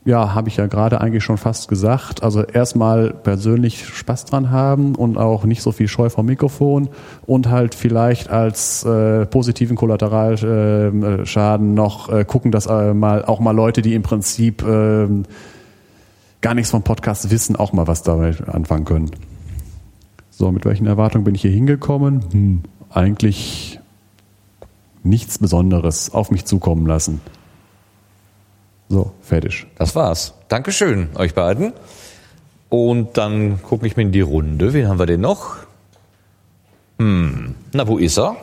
Ja, 0.06 0.34
habe 0.34 0.48
ich 0.48 0.56
ja 0.56 0.66
gerade 0.66 1.02
eigentlich 1.02 1.22
schon 1.22 1.36
fast 1.36 1.68
gesagt. 1.68 2.22
Also 2.22 2.42
erstmal 2.42 3.10
persönlich 3.12 3.84
Spaß 3.86 4.24
dran 4.24 4.50
haben 4.50 4.94
und 4.94 5.18
auch 5.18 5.44
nicht 5.44 5.60
so 5.60 5.72
viel 5.72 5.88
Scheu 5.88 6.08
vom 6.08 6.24
Mikrofon 6.24 6.88
und 7.26 7.50
halt 7.50 7.74
vielleicht 7.74 8.30
als 8.30 8.82
äh, 8.84 9.26
positiven 9.26 9.76
Kollateralschaden 9.76 11.26
Schaden 11.26 11.74
noch 11.74 12.10
äh, 12.10 12.24
gucken, 12.24 12.50
dass 12.50 12.64
äh, 12.64 12.94
mal 12.94 13.26
auch 13.26 13.40
mal 13.40 13.50
Leute, 13.50 13.82
die 13.82 13.94
im 13.94 14.02
Prinzip 14.02 14.62
äh, 14.62 15.06
gar 16.40 16.54
nichts 16.54 16.70
vom 16.70 16.82
Podcast 16.82 17.30
wissen, 17.30 17.56
auch 17.56 17.74
mal 17.74 17.86
was 17.86 18.02
damit 18.02 18.48
anfangen 18.48 18.86
können. 18.86 19.10
So, 20.30 20.50
mit 20.50 20.64
welchen 20.64 20.86
Erwartungen 20.86 21.24
bin 21.24 21.34
ich 21.34 21.42
hier 21.42 21.50
hingekommen? 21.50 22.24
Hm, 22.32 22.62
eigentlich 22.88 23.79
nichts 25.02 25.38
Besonderes 25.38 26.12
auf 26.12 26.30
mich 26.30 26.44
zukommen 26.44 26.86
lassen. 26.86 27.20
So, 28.88 29.12
fertig. 29.22 29.66
Das 29.76 29.94
war's. 29.94 30.34
Dankeschön, 30.48 31.10
euch 31.14 31.34
beiden. 31.34 31.72
Und 32.68 33.16
dann 33.16 33.62
gucke 33.62 33.86
ich 33.86 33.96
mir 33.96 34.02
in 34.02 34.12
die 34.12 34.20
Runde. 34.20 34.72
Wen 34.72 34.88
haben 34.88 34.98
wir 34.98 35.06
denn 35.06 35.20
noch? 35.20 35.56
Hm. 36.98 37.54
Na, 37.72 37.86
wo 37.86 37.98
ist 37.98 38.18
er? 38.18 38.36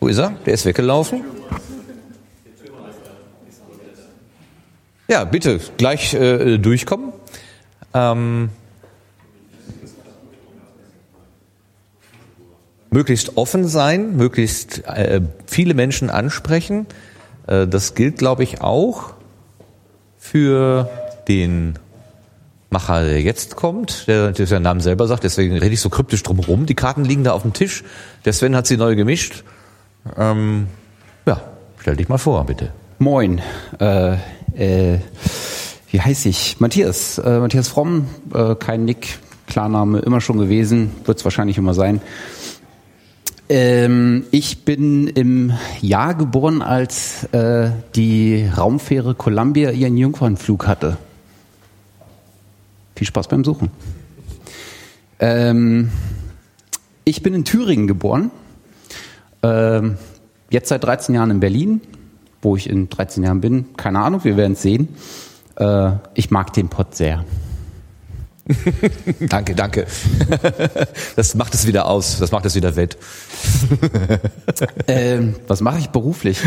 Wo 0.00 0.08
ist 0.08 0.18
er? 0.18 0.30
Der 0.46 0.54
ist 0.54 0.66
weggelaufen. 0.66 1.24
Ja, 5.08 5.24
bitte, 5.24 5.60
gleich 5.76 6.14
äh, 6.14 6.58
durchkommen. 6.58 7.12
Ähm, 7.92 8.50
möglichst 12.94 13.36
offen 13.36 13.66
sein, 13.66 14.16
möglichst 14.16 14.84
äh, 14.86 15.20
viele 15.46 15.74
Menschen 15.74 16.10
ansprechen. 16.10 16.86
Äh, 17.48 17.66
das 17.66 17.94
gilt, 17.94 18.18
glaube 18.18 18.44
ich, 18.44 18.60
auch 18.60 19.14
für 20.16 20.88
den 21.28 21.74
Macher, 22.70 23.04
der 23.04 23.20
jetzt 23.20 23.56
kommt, 23.56 24.06
der, 24.06 24.34
seinen 24.34 24.62
Namen 24.62 24.80
selber 24.80 25.06
sagt, 25.06 25.24
deswegen 25.24 25.58
rede 25.58 25.74
ich 25.74 25.80
so 25.80 25.90
kryptisch 25.90 26.22
drum 26.22 26.38
rum. 26.38 26.66
Die 26.66 26.74
Karten 26.74 27.04
liegen 27.04 27.24
da 27.24 27.32
auf 27.32 27.42
dem 27.42 27.52
Tisch. 27.52 27.84
Der 28.24 28.32
Sven 28.32 28.56
hat 28.56 28.66
sie 28.66 28.76
neu 28.76 28.94
gemischt. 28.96 29.44
Ähm, 30.16 30.68
ja, 31.26 31.40
stell 31.80 31.96
dich 31.96 32.08
mal 32.08 32.18
vor, 32.18 32.46
bitte. 32.46 32.72
Moin. 32.98 33.40
Äh, 33.80 34.14
äh, 34.56 34.98
wie 35.90 36.00
heiße 36.00 36.28
ich? 36.28 36.60
Matthias. 36.60 37.18
Äh, 37.18 37.40
Matthias 37.40 37.68
Fromm, 37.68 38.06
äh, 38.32 38.54
kein 38.54 38.84
Nick, 38.84 39.18
Klarname, 39.46 39.98
immer 40.00 40.20
schon 40.20 40.38
gewesen, 40.38 40.92
wird 41.04 41.18
es 41.18 41.24
wahrscheinlich 41.24 41.58
immer 41.58 41.74
sein. 41.74 42.00
Ähm, 43.48 44.24
ich 44.30 44.64
bin 44.64 45.06
im 45.06 45.52
Jahr 45.82 46.14
geboren, 46.14 46.62
als 46.62 47.24
äh, 47.32 47.70
die 47.94 48.48
Raumfähre 48.56 49.14
Columbia 49.14 49.70
ihren 49.70 49.96
Jungfernflug 49.96 50.66
hatte. 50.66 50.96
Viel 52.96 53.06
Spaß 53.06 53.28
beim 53.28 53.44
Suchen. 53.44 53.70
Ähm, 55.18 55.90
ich 57.04 57.22
bin 57.22 57.34
in 57.34 57.44
Thüringen 57.44 57.86
geboren. 57.86 58.30
Ähm, 59.42 59.98
jetzt 60.50 60.68
seit 60.70 60.84
13 60.84 61.14
Jahren 61.14 61.30
in 61.30 61.40
Berlin. 61.40 61.80
Wo 62.40 62.56
ich 62.56 62.68
in 62.68 62.90
13 62.90 63.24
Jahren 63.24 63.40
bin, 63.40 63.74
keine 63.76 64.00
Ahnung, 64.00 64.22
wir 64.22 64.36
werden 64.36 64.52
es 64.52 64.60
sehen. 64.60 64.88
Äh, 65.56 65.92
ich 66.14 66.30
mag 66.30 66.52
den 66.52 66.68
Pott 66.68 66.94
sehr. 66.94 67.24
danke, 69.20 69.54
danke. 69.54 69.86
Das 71.16 71.34
macht 71.34 71.54
es 71.54 71.66
wieder 71.66 71.86
aus, 71.86 72.18
das 72.18 72.32
macht 72.32 72.44
es 72.44 72.54
wieder 72.54 72.76
wett. 72.76 72.96
ähm, 74.88 75.36
was 75.46 75.60
mache 75.60 75.78
ich 75.78 75.90
beruflich? 75.90 76.38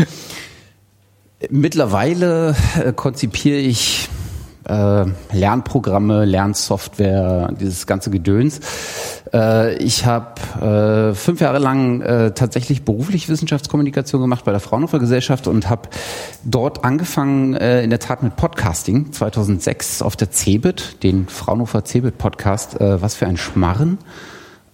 Mittlerweile 1.50 2.54
äh, 2.84 2.92
konzipiere 2.92 3.58
ich 3.58 4.08
äh, 4.68 5.04
Lernprogramme, 5.32 6.24
Lernsoftware, 6.24 7.50
dieses 7.58 7.86
ganze 7.86 8.10
Gedöns. 8.10 8.60
Äh, 9.32 9.76
ich 9.76 10.06
habe 10.06 11.10
äh, 11.10 11.14
fünf 11.14 11.40
Jahre 11.40 11.58
lang 11.58 12.00
äh, 12.02 12.32
tatsächlich 12.32 12.84
beruflich 12.84 13.28
Wissenschaftskommunikation 13.28 14.20
gemacht 14.20 14.44
bei 14.44 14.52
der 14.52 14.60
Fraunhofer 14.60 14.98
Gesellschaft 14.98 15.46
und 15.46 15.68
habe 15.68 15.88
dort 16.44 16.84
angefangen 16.84 17.54
äh, 17.54 17.82
in 17.82 17.90
der 17.90 17.98
Tat 17.98 18.22
mit 18.22 18.36
Podcasting 18.36 19.12
2006 19.12 20.02
auf 20.02 20.16
der 20.16 20.30
CeBIT, 20.30 21.02
den 21.02 21.28
Fraunhofer 21.28 21.84
CeBIT 21.84 22.18
Podcast. 22.18 22.80
Äh, 22.80 23.00
was 23.02 23.14
für 23.14 23.26
ein 23.26 23.36
Schmarren. 23.36 23.98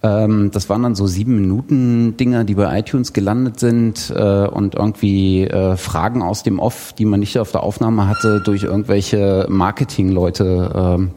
Ähm, 0.05 0.51
das 0.51 0.69
waren 0.69 0.83
dann 0.83 0.93
so 0.93 1.07
sieben 1.07 1.35
Minuten 1.35 2.15
Dinger, 2.15 2.43
die 2.43 2.53
bei 2.53 2.79
iTunes 2.79 3.11
gelandet 3.11 3.59
sind 3.59 4.13
äh, 4.15 4.47
und 4.47 4.75
irgendwie 4.75 5.45
äh, 5.45 5.77
Fragen 5.77 6.21
aus 6.21 6.43
dem 6.43 6.59
Off, 6.59 6.93
die 6.93 7.05
man 7.05 7.19
nicht 7.19 7.39
auf 7.39 7.51
der 7.51 7.63
Aufnahme 7.63 8.07
hatte, 8.07 8.39
durch 8.39 8.63
irgendwelche 8.63 9.47
Marketingleute 9.49 11.09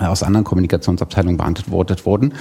äh, 0.00 0.04
aus 0.04 0.22
anderen 0.22 0.44
Kommunikationsabteilungen 0.44 1.36
beantwortet 1.36 2.06
wurden. 2.06 2.32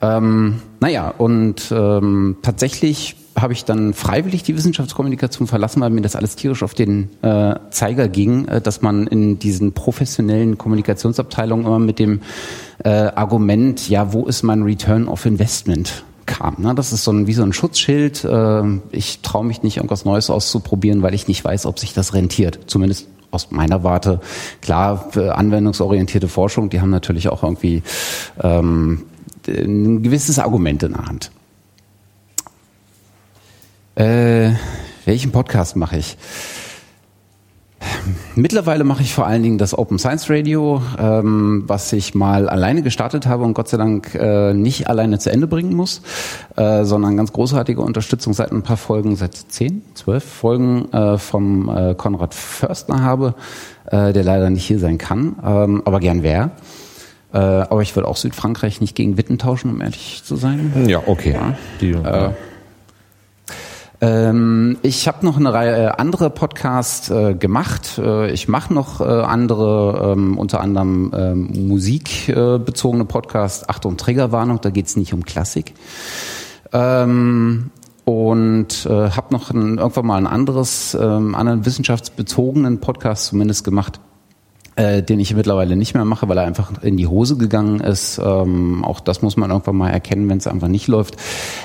Ähm, 0.00 0.60
naja, 0.80 1.14
und 1.16 1.72
ähm, 1.72 2.38
tatsächlich 2.42 3.16
habe 3.36 3.52
ich 3.52 3.64
dann 3.64 3.94
freiwillig 3.94 4.42
die 4.42 4.56
Wissenschaftskommunikation 4.56 5.46
verlassen, 5.46 5.80
weil 5.80 5.90
mir 5.90 6.02
das 6.02 6.16
alles 6.16 6.36
tierisch 6.36 6.62
auf 6.62 6.74
den 6.74 7.08
äh, 7.22 7.54
Zeiger 7.70 8.08
ging, 8.08 8.46
äh, 8.46 8.60
dass 8.60 8.82
man 8.82 9.06
in 9.06 9.38
diesen 9.38 9.72
professionellen 9.72 10.58
Kommunikationsabteilungen 10.58 11.66
immer 11.66 11.78
mit 11.78 11.98
dem 11.98 12.20
äh, 12.84 12.88
Argument, 12.90 13.88
ja, 13.88 14.12
wo 14.12 14.26
ist 14.26 14.42
mein 14.42 14.62
Return 14.62 15.08
of 15.08 15.26
Investment? 15.26 16.04
kam. 16.24 16.54
Ne? 16.58 16.72
Das 16.76 16.92
ist 16.92 17.02
so 17.02 17.10
ein, 17.10 17.26
wie 17.26 17.32
so 17.32 17.42
ein 17.42 17.52
Schutzschild. 17.52 18.24
Äh, 18.24 18.62
ich 18.92 19.20
traue 19.22 19.44
mich 19.44 19.64
nicht, 19.64 19.78
irgendwas 19.78 20.04
Neues 20.04 20.30
auszuprobieren, 20.30 21.02
weil 21.02 21.14
ich 21.14 21.26
nicht 21.26 21.44
weiß, 21.44 21.66
ob 21.66 21.80
sich 21.80 21.94
das 21.94 22.14
rentiert. 22.14 22.60
Zumindest 22.66 23.08
aus 23.32 23.50
meiner 23.50 23.82
Warte. 23.82 24.20
Klar, 24.60 25.08
anwendungsorientierte 25.16 26.28
Forschung, 26.28 26.70
die 26.70 26.80
haben 26.80 26.90
natürlich 26.90 27.28
auch 27.28 27.42
irgendwie 27.42 27.82
ähm, 28.40 29.02
ein 29.48 30.02
gewisses 30.02 30.38
Argument 30.38 30.84
in 30.84 30.92
der 30.92 31.06
Hand. 31.06 31.32
Äh, 33.94 34.52
welchen 35.04 35.32
Podcast 35.32 35.76
mache 35.76 35.98
ich? 35.98 36.16
Mittlerweile 38.34 38.84
mache 38.84 39.02
ich 39.02 39.12
vor 39.12 39.26
allen 39.26 39.42
Dingen 39.42 39.58
das 39.58 39.76
Open 39.76 39.98
Science 39.98 40.30
Radio, 40.30 40.80
ähm, 40.98 41.64
was 41.66 41.92
ich 41.92 42.14
mal 42.14 42.48
alleine 42.48 42.82
gestartet 42.82 43.26
habe 43.26 43.44
und 43.44 43.54
Gott 43.54 43.68
sei 43.68 43.76
Dank 43.76 44.14
äh, 44.14 44.54
nicht 44.54 44.88
alleine 44.88 45.18
zu 45.18 45.30
Ende 45.30 45.46
bringen 45.46 45.74
muss, 45.74 46.00
äh, 46.56 46.84
sondern 46.84 47.16
ganz 47.16 47.32
großartige 47.32 47.82
Unterstützung 47.82 48.32
seit 48.32 48.52
ein 48.52 48.62
paar 48.62 48.76
Folgen, 48.76 49.16
seit 49.16 49.34
zehn, 49.34 49.82
zwölf 49.94 50.24
Folgen 50.24 50.90
äh, 50.92 51.18
vom 51.18 51.68
äh, 51.68 51.94
Konrad 51.94 52.34
Förstner 52.34 53.02
habe, 53.02 53.34
äh, 53.86 54.12
der 54.12 54.24
leider 54.24 54.48
nicht 54.48 54.64
hier 54.66 54.78
sein 54.78 54.96
kann, 54.96 55.36
ähm, 55.44 55.82
aber 55.84 56.00
gern 56.00 56.22
wäre. 56.22 56.52
Äh, 57.32 57.38
aber 57.38 57.82
ich 57.82 57.94
würde 57.96 58.08
auch 58.08 58.16
Südfrankreich 58.16 58.80
nicht 58.80 58.94
gegen 58.94 59.16
Witten 59.16 59.38
tauschen, 59.38 59.70
um 59.70 59.80
ehrlich 59.80 60.22
zu 60.24 60.36
sein. 60.36 60.86
Ja, 60.86 61.02
okay. 61.06 61.32
Ja. 61.32 61.56
Die, 61.80 61.90
Äh, 61.90 62.30
ähm, 64.02 64.78
ich 64.82 65.06
habe 65.06 65.24
noch 65.24 65.36
eine 65.36 65.52
Reihe 65.52 65.84
äh, 65.84 65.86
andere 65.96 66.28
Podcasts 66.28 67.08
äh, 67.08 67.34
gemacht. 67.34 67.98
Äh, 67.98 68.32
ich 68.32 68.48
mache 68.48 68.74
noch 68.74 69.00
äh, 69.00 69.04
andere, 69.04 70.12
ähm, 70.12 70.36
unter 70.36 70.60
anderem 70.60 71.12
ähm, 71.16 71.68
musikbezogene 71.68 73.04
Podcasts. 73.04 73.68
Achtung, 73.68 73.96
Triggerwarnung, 73.96 74.60
da 74.60 74.70
geht's 74.70 74.96
nicht 74.96 75.14
um 75.14 75.24
Klassik. 75.24 75.74
Ähm, 76.72 77.70
und 78.04 78.86
äh, 78.86 79.10
habe 79.10 79.28
noch 79.30 79.52
ein, 79.52 79.78
irgendwann 79.78 80.06
mal 80.06 80.16
ein 80.16 80.26
anderes, 80.26 80.98
ähm, 81.00 81.36
anderen 81.36 81.64
wissenschaftsbezogenen 81.64 82.80
Podcast 82.80 83.26
zumindest 83.26 83.62
gemacht, 83.62 84.00
äh, 84.76 85.02
den 85.02 85.20
ich 85.20 85.34
mittlerweile 85.34 85.76
nicht 85.76 85.94
mehr 85.94 86.04
mache, 86.04 86.28
weil 86.28 86.38
er 86.38 86.44
einfach 86.44 86.82
in 86.82 86.96
die 86.96 87.06
Hose 87.06 87.36
gegangen 87.36 87.80
ist. 87.80 88.18
Ähm, 88.18 88.84
auch 88.84 89.00
das 89.00 89.22
muss 89.22 89.36
man 89.36 89.50
irgendwann 89.50 89.76
mal 89.76 89.90
erkennen, 89.90 90.28
wenn 90.28 90.38
es 90.38 90.46
einfach 90.46 90.68
nicht 90.68 90.88
läuft. 90.88 91.16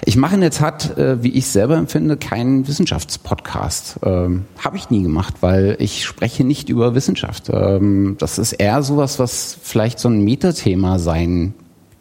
Ich 0.05 0.17
mache 0.17 0.35
in 0.35 0.41
der 0.41 0.51
Tat, 0.51 0.97
äh, 0.97 1.23
wie 1.23 1.31
ich 1.31 1.47
selber 1.47 1.77
empfinde, 1.77 2.17
keinen 2.17 2.67
Wissenschaftspodcast. 2.67 3.99
Ähm, 4.03 4.45
Habe 4.59 4.77
ich 4.77 4.89
nie 4.89 5.03
gemacht, 5.03 5.35
weil 5.41 5.77
ich 5.79 6.05
spreche 6.05 6.43
nicht 6.43 6.69
über 6.69 6.95
Wissenschaft. 6.95 7.49
Ähm, 7.51 8.15
das 8.19 8.37
ist 8.37 8.53
eher 8.53 8.83
sowas, 8.83 9.19
was 9.19 9.57
vielleicht 9.61 9.99
so 9.99 10.09
ein 10.09 10.23
Metathema 10.23 10.99
sein 10.99 11.53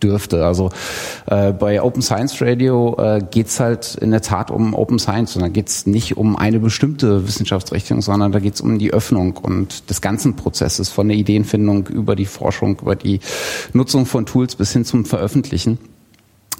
dürfte. 0.02 0.44
Also 0.44 0.70
äh, 1.26 1.52
bei 1.52 1.82
Open 1.82 2.02
Science 2.02 2.40
Radio 2.40 2.96
äh, 2.98 3.22
geht's 3.30 3.60
halt 3.60 3.94
in 3.96 4.10
der 4.10 4.22
Tat 4.22 4.50
um 4.50 4.74
Open 4.74 4.98
Science 4.98 5.36
und 5.36 5.42
da 5.42 5.48
geht's 5.48 5.86
nicht 5.86 6.16
um 6.16 6.36
eine 6.36 6.58
bestimmte 6.58 7.26
Wissenschaftsrichtung, 7.26 8.02
sondern 8.02 8.32
da 8.32 8.38
geht's 8.38 8.60
um 8.60 8.78
die 8.78 8.92
Öffnung 8.92 9.36
und 9.36 9.88
des 9.90 10.00
ganzen 10.00 10.36
Prozesses 10.36 10.88
von 10.88 11.08
der 11.08 11.16
Ideenfindung 11.16 11.86
über 11.86 12.16
die 12.16 12.26
Forschung, 12.26 12.78
über 12.80 12.96
die 12.96 13.20
Nutzung 13.72 14.06
von 14.06 14.26
Tools 14.26 14.56
bis 14.56 14.72
hin 14.72 14.84
zum 14.84 15.04
Veröffentlichen. 15.04 15.78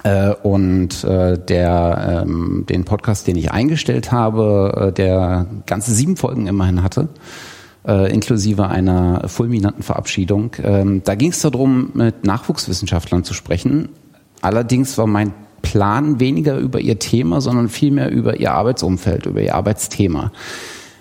Äh, 0.03 0.33
und 0.43 1.03
äh, 1.03 1.37
der 1.37 2.23
ähm, 2.25 2.65
den 2.69 2.85
Podcast, 2.85 3.27
den 3.27 3.35
ich 3.35 3.51
eingestellt 3.51 4.11
habe, 4.11 4.89
äh, 4.89 4.91
der 4.93 5.47
ganze 5.65 5.91
sieben 5.93 6.17
Folgen 6.17 6.45
immerhin 6.45 6.83
hatte, 6.83 7.09
äh, 7.87 8.11
inklusive 8.11 8.67
einer 8.67 9.27
fulminanten 9.27 9.83
Verabschiedung. 9.83 10.51
Ähm, 10.63 11.01
da 11.03 11.15
ging 11.15 11.31
es 11.31 11.41
darum, 11.41 11.91
mit 11.93 12.25
Nachwuchswissenschaftlern 12.25 13.23
zu 13.23 13.33
sprechen. 13.33 13.89
Allerdings 14.41 14.97
war 14.97 15.07
mein 15.07 15.33
Plan 15.61 16.19
weniger 16.19 16.57
über 16.57 16.79
ihr 16.79 16.99
Thema, 16.99 17.41
sondern 17.41 17.69
vielmehr 17.69 18.11
über 18.11 18.39
ihr 18.39 18.53
Arbeitsumfeld, 18.53 19.25
über 19.25 19.41
ihr 19.41 19.55
Arbeitsthema. 19.55 20.31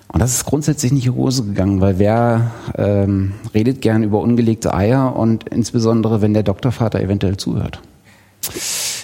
Und 0.09 0.21
das 0.21 0.33
ist 0.33 0.47
grundsätzlich 0.47 0.93
nicht 0.93 1.07
in 1.07 1.13
die 1.13 1.19
Hose 1.19 1.45
gegangen, 1.45 1.81
weil 1.81 1.99
wer 1.99 2.53
ähm, 2.79 3.33
redet 3.53 3.83
gern 3.83 4.03
über 4.03 4.21
ungelegte 4.21 4.73
Eier 4.73 5.15
und 5.17 5.49
insbesondere, 5.49 6.23
wenn 6.23 6.33
der 6.33 6.43
Doktorvater 6.43 7.01
eventuell 7.01 7.37
zuhört. 7.37 7.81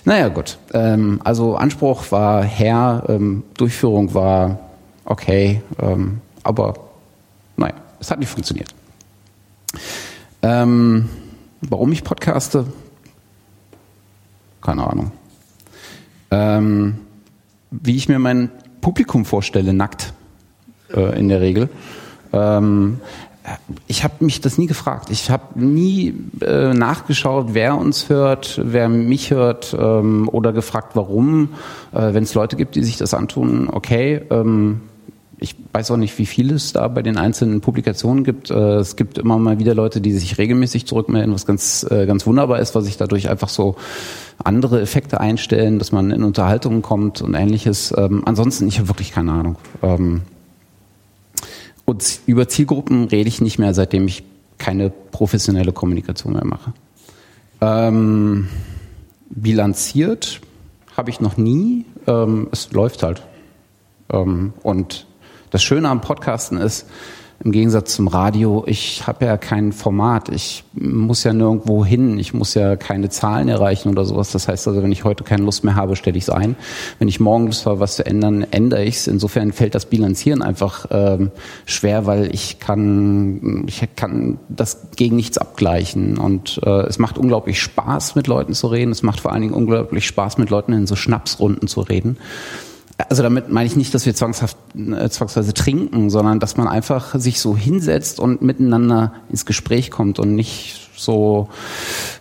Naja, 0.05 0.29
gut. 0.29 0.59
Ähm, 0.73 1.21
also 1.23 1.57
Anspruch 1.57 2.11
war 2.11 2.45
Herr, 2.45 3.05
ähm, 3.09 3.43
Durchführung 3.57 4.15
war 4.15 4.59
okay, 5.05 5.61
ähm, 5.81 6.21
aber 6.43 6.75
naja, 7.63 7.75
es 8.01 8.11
hat 8.11 8.19
nicht 8.19 8.29
funktioniert. 8.29 8.75
Ähm, 10.43 11.09
warum 11.61 11.93
ich 11.93 12.03
podcaste? 12.03 12.67
Keine 14.61 14.87
Ahnung. 14.87 15.13
Ähm, 16.31 16.99
wie 17.71 17.97
ich 17.97 18.09
mir 18.09 18.19
mein 18.19 18.51
Publikum 18.81 19.25
vorstelle, 19.25 19.73
nackt 19.73 20.13
äh, 20.95 21.19
in 21.19 21.29
der 21.29 21.41
Regel. 21.41 21.69
Ähm, 22.33 23.01
ich 23.87 24.05
habe 24.05 24.25
mich 24.25 24.41
das 24.41 24.59
nie 24.59 24.67
gefragt. 24.67 25.11
Ich 25.11 25.31
habe 25.31 25.59
nie 25.61 26.15
äh, 26.41 26.75
nachgeschaut, 26.75 27.55
wer 27.55 27.77
uns 27.77 28.09
hört, 28.09 28.61
wer 28.63 28.89
mich 28.89 29.31
hört 29.31 29.77
ähm, 29.79 30.29
oder 30.29 30.53
gefragt, 30.53 30.95
warum. 30.95 31.51
Äh, 31.93 32.15
Wenn 32.15 32.25
es 32.25 32.35
Leute 32.35 32.57
gibt, 32.57 32.75
die 32.75 32.83
sich 32.83 32.97
das 32.97 33.15
antun, 33.15 33.69
okay. 33.71 34.23
Ähm, 34.31 34.81
ich 35.43 35.57
weiß 35.73 35.91
auch 35.91 35.97
nicht, 35.97 36.17
wie 36.19 36.27
viel 36.27 36.53
es 36.53 36.73
da 36.73 36.87
bei 36.89 37.03
den 37.03 37.17
einzelnen 37.17 37.61
Publikationen 37.61 38.25
gibt. 38.25 38.51
Äh, 38.51 38.77
es 38.77 38.97
gibt 38.97 39.19
immer 39.19 39.39
mal 39.39 39.59
wieder 39.59 39.75
Leute, 39.75 40.01
die 40.01 40.13
sich 40.13 40.39
regelmäßig 40.39 40.87
zurückmelden, 40.87 41.35
was 41.35 41.47
ganz, 41.47 41.85
äh, 41.91 42.07
ganz 42.07 42.27
wunderbar 42.27 42.61
ist, 42.61 42.75
weil 42.75 42.83
sich 42.83 42.97
dadurch 42.97 43.29
einfach 43.29 43.49
so 43.49 43.77
andere 44.43 44.81
Effekte 44.81 45.21
einstellen, 45.21 45.79
dass 45.79 45.93
man 45.93 46.11
in 46.11 46.23
Unterhaltungen 46.23 46.83
kommt 46.83 47.21
und 47.21 47.35
ähnliches. 47.35 47.93
Ähm, 47.97 48.23
ansonsten, 48.25 48.69
ich 48.69 48.79
habe 48.79 48.89
wirklich 48.89 49.13
keine 49.13 49.33
Ahnung. 49.33 49.57
Ähm, 49.83 50.23
und 51.85 52.21
über 52.27 52.49
Zielgruppen 52.49 53.05
rede 53.05 53.29
ich 53.29 53.41
nicht 53.41 53.59
mehr, 53.59 53.75
seitdem 53.75 54.07
ich 54.07 54.23
keine 54.59 54.91
professionelle 54.91 55.73
Kommunikation 55.73 56.35
mehr 56.35 56.45
mache. 56.45 56.73
Ähm, 57.61 58.49
bilanziert 59.29 60.41
habe 60.97 61.11
ich 61.11 61.21
noch 61.21 61.37
nie. 61.37 61.85
Ähm, 62.07 62.49
es 62.53 62.73
läuft 62.73 63.03
halt. 63.03 63.23
Ähm, 64.13 64.53
und 64.63 65.07
das 65.53 65.63
Schöne 65.63 65.89
am 65.89 66.01
Podcasten 66.01 66.59
ist, 66.59 66.87
im 67.45 67.51
Gegensatz 67.51 67.97
zum 67.97 68.07
Radio, 68.07 68.63
ich 68.69 69.05
habe 69.09 69.25
ja 69.25 69.37
kein 69.37 69.73
Format. 69.73 70.29
Ich 70.29 70.63
muss 70.75 71.25
ja 71.25 71.33
nirgendwo 71.33 71.85
hin. 71.85 72.17
Ich 72.21 72.33
muss 72.33 72.55
ja 72.55 72.77
keine 72.77 73.09
Zahlen 73.09 73.49
erreichen 73.49 73.89
oder 73.89 74.05
sowas. 74.05 74.31
Das 74.31 74.47
heißt 74.47 74.69
also, 74.69 74.81
wenn 74.81 74.93
ich 74.93 75.03
heute 75.03 75.25
keine 75.25 75.43
Lust 75.43 75.65
mehr 75.65 75.75
habe, 75.75 75.97
stelle 75.97 76.17
ich 76.17 76.25
es 76.25 76.31
ein. 76.31 76.55
Wenn 77.01 77.09
ich 77.09 77.19
morgen 77.19 77.47
Lust 77.47 77.67
habe, 77.67 77.81
was 77.81 77.97
zu 77.97 78.07
ändern, 78.07 78.47
ändere 78.53 78.85
ich 78.85 78.95
es. 78.95 79.07
Insofern 79.09 79.53
fällt 79.53 79.75
das 79.75 79.87
Bilanzieren 79.87 80.41
einfach 80.41 80.87
ähm, 80.91 81.33
schwer, 81.67 82.07
weil 82.07 82.33
ich 82.33 82.61
kann, 82.61 83.65
ich 83.67 83.89
kann 83.97 84.39
das 84.49 84.91
gegen 84.95 85.17
nichts 85.17 85.37
abgleichen. 85.37 86.19
Und 86.19 86.61
äh, 86.65 86.87
es 86.87 87.01
macht 87.01 87.19
unglaublich 87.19 87.61
Spaß, 87.61 88.15
mit 88.15 88.29
Leuten 88.29 88.55
zu 88.55 88.69
reden. 88.69 88.93
Es 88.93 89.03
macht 89.03 89.19
vor 89.19 89.33
allen 89.33 89.43
Dingen 89.43 89.55
unglaublich 89.55 90.07
Spaß, 90.07 90.39
mit 90.39 90.51
Leuten 90.51 90.73
in 90.73 90.87
so 90.87 90.95
Schnapsrunden 90.95 91.67
zu 91.67 91.81
reden. 91.81 92.19
Also 93.09 93.23
damit 93.23 93.51
meine 93.51 93.67
ich 93.67 93.77
nicht, 93.77 93.95
dass 93.95 94.07
wir 94.07 94.15
zwangshaft, 94.15 94.57
äh, 94.77 95.09
zwangsweise 95.09 95.55
trinken, 95.55 96.11
sondern 96.11 96.41
dass 96.41 96.57
man 96.57 96.69
einfach 96.69 97.15
sich 97.19 97.41
so 97.41 97.57
hinsetzt 97.57 98.21
und 98.21 98.43
miteinander 98.43 99.13
ins 99.31 99.47
Gespräch 99.47 99.91
kommt 99.91 100.19
und 100.19 100.35
nicht 100.35 100.91
so 100.97 101.49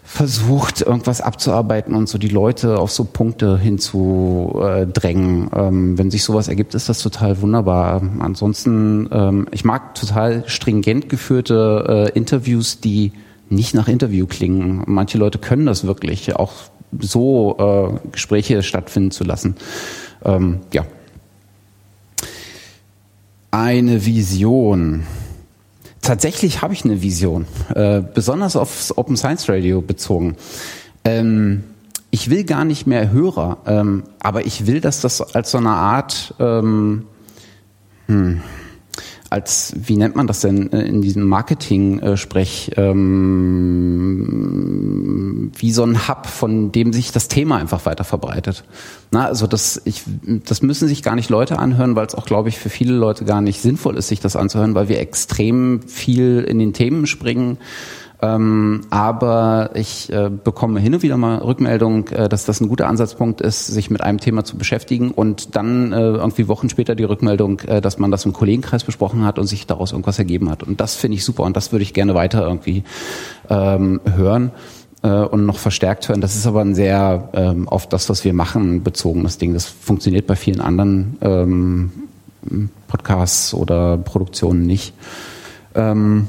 versucht, 0.04 0.82
irgendwas 0.82 1.22
abzuarbeiten 1.22 1.96
und 1.96 2.10
so 2.10 2.18
die 2.18 2.28
Leute 2.28 2.80
auf 2.80 2.92
so 2.92 3.06
Punkte 3.06 3.58
hinzudrängen. 3.58 5.50
Ähm, 5.56 5.98
wenn 5.98 6.12
sich 6.12 6.24
sowas 6.24 6.50
ergibt, 6.50 6.76
ist 6.76 6.90
das 6.90 7.00
total 7.00 7.42
wunderbar. 7.42 8.02
Ansonsten, 8.20 9.08
ähm, 9.12 9.48
ich 9.52 9.64
mag 9.64 9.96
total 9.96 10.44
stringent 10.48 11.08
geführte 11.08 12.10
äh, 12.14 12.18
Interviews, 12.18 12.82
die 12.82 13.14
nicht 13.50 13.74
nach 13.74 13.88
Interview 13.88 14.26
klingen. 14.26 14.84
Manche 14.86 15.18
Leute 15.18 15.38
können 15.38 15.66
das 15.66 15.86
wirklich, 15.86 16.36
auch 16.36 16.54
so 17.00 17.56
äh, 18.04 18.10
Gespräche 18.12 18.64
stattfinden 18.64 19.12
zu 19.12 19.24
lassen. 19.24 19.56
Ähm, 20.24 20.60
ja. 20.74 20.86
Eine 23.52 24.06
Vision. 24.06 25.04
Tatsächlich 26.02 26.62
habe 26.62 26.74
ich 26.74 26.84
eine 26.84 27.02
Vision, 27.02 27.46
äh, 27.76 28.02
besonders 28.02 28.56
aufs 28.56 28.98
Open 28.98 29.18
Science 29.18 29.48
Radio 29.50 29.82
bezogen. 29.82 30.36
Ähm, 31.04 31.64
ich 32.10 32.30
will 32.30 32.44
gar 32.44 32.66
nicht 32.66 32.88
mehr 32.88 33.12
Hörer, 33.12 33.58
ähm, 33.66 34.04
aber 34.20 34.46
ich 34.46 34.68
will, 34.68 34.82
dass 34.82 35.02
das 35.02 35.22
als 35.36 35.52
so 35.52 35.58
eine 35.58 35.70
Art 35.70 36.34
ähm, 36.40 37.06
hm, 38.08 38.42
als, 39.32 39.74
wie 39.78 39.96
nennt 39.96 40.16
man 40.18 40.28
das 40.28 40.42
denn 40.42 40.72
äh, 40.74 40.82
in 40.82 41.02
diesem 41.02 41.24
Marketing-Sprech, 41.24 42.74
ähm, 42.76 43.32
wie 45.58 45.72
so 45.72 45.84
ein 45.84 46.10
Hub, 46.10 46.28
von 46.28 46.74
dem 46.74 46.92
sich 46.92 47.14
das 47.14 47.30
Thema 47.30 47.56
einfach 47.56 47.86
weiter 47.86 48.04
verbreitet. 48.04 48.66
Na, 49.10 49.26
also 49.26 49.48
das, 49.48 49.82
ich, 49.86 50.04
das 50.46 50.62
müssen 50.62 50.90
sich 50.90 51.02
gar 51.02 51.16
nicht 51.16 51.30
Leute 51.30 51.60
anhören, 51.60 51.96
weil 51.96 52.06
es 52.08 52.16
auch, 52.16 52.26
glaube 52.26 52.50
ich, 52.50 52.60
für 52.60 52.70
viele 52.70 52.94
Leute 52.94 53.24
gar 53.24 53.40
nicht 53.40 53.62
sinnvoll 53.62 53.96
ist, 53.96 54.10
sich 54.10 54.20
das 54.20 54.36
anzuhören, 54.36 54.76
weil 54.76 54.90
wir 54.90 55.00
extrem 55.00 55.82
viel 55.84 56.42
in 56.42 56.60
den 56.60 56.74
Themen 56.74 57.08
springen 57.08 57.58
ähm, 58.22 58.82
aber 58.92 59.72
ich 59.74 60.12
äh, 60.12 60.30
bekomme 60.30 60.80
hin 60.80 60.94
und 60.94 61.02
wieder 61.02 61.18
mal 61.18 61.40
Rückmeldung, 61.40 62.08
äh, 62.10 62.30
dass 62.30 62.46
das 62.46 62.62
ein 62.62 62.70
guter 62.70 62.88
Ansatzpunkt 62.88 63.42
ist, 63.42 63.66
sich 63.66 63.90
mit 63.90 64.02
einem 64.02 64.20
Thema 64.20 64.44
zu 64.44 64.58
beschäftigen 64.58 65.10
und 65.10 65.56
dann 65.56 65.92
äh, 65.92 66.00
irgendwie 66.00 66.48
Wochen 66.48 66.70
später 66.70 66.94
die 66.94 67.04
Rückmeldung, 67.04 67.60
äh, 67.62 67.82
dass 67.82 67.98
man 67.98 68.12
das 68.12 68.26
im 68.26 68.34
Kollegenkreis 68.34 68.84
besprochen 68.84 69.26
hat 69.26 69.40
und 69.40 69.48
sich 69.48 69.66
daraus 69.66 69.92
irgendwas 69.92 70.20
ergeben 70.20 70.52
hat. 70.52 70.62
Und 70.62 70.80
das 70.80 70.96
finde 70.96 71.18
ich 71.18 71.26
super 71.26 71.44
und 71.44 71.58
das 71.58 71.72
würde 71.72 71.82
ich 71.82 71.96
gerne 71.96 72.14
weiter 72.14 72.44
irgendwie 72.44 72.84
ähm, 73.50 74.00
hören 74.14 74.52
äh, 75.02 75.10
und 75.10 75.48
noch 75.48 75.58
verstärkt 75.58 76.08
hören. 76.08 76.22
Das 76.22 76.36
ist 76.36 76.46
aber 76.46 76.62
ein 76.62 76.76
sehr 76.76 77.30
ähm, 77.34 77.68
auf 77.68 77.90
das, 77.90 78.08
was 78.08 78.24
wir 78.24 78.34
machen, 78.34 78.84
bezogenes 78.84 79.40
Ding. 79.40 79.56
Das 79.56 79.66
funktioniert 79.66 80.28
bei 80.28 80.36
vielen 80.36 80.62
anderen 80.62 81.18
ähm, 81.22 81.92
Podcasts 82.88 83.56
oder 83.56 83.98
Produktionen 83.98 84.68
nicht. 84.68 84.94
Ähm, 85.74 86.28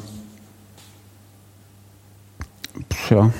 ja, 3.11 3.31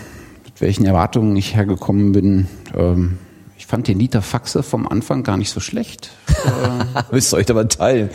mit 0.45 0.61
welchen 0.61 0.85
Erwartungen 0.85 1.37
ich 1.37 1.55
hergekommen 1.55 2.13
bin. 2.13 2.47
Ähm, 2.77 3.19
ich 3.57 3.67
fand 3.67 3.87
den 3.89 3.99
Liter 3.99 4.23
Faxe 4.23 4.63
vom 4.63 4.89
Anfang 4.89 5.23
gar 5.23 5.37
nicht 5.37 5.51
so 5.51 5.61
schlecht. 5.61 6.11
Äh, 6.29 7.03
Müsst 7.15 7.33
ihr 7.33 7.37
euch 7.37 7.49
aber 7.49 7.69
teilen. 7.69 8.11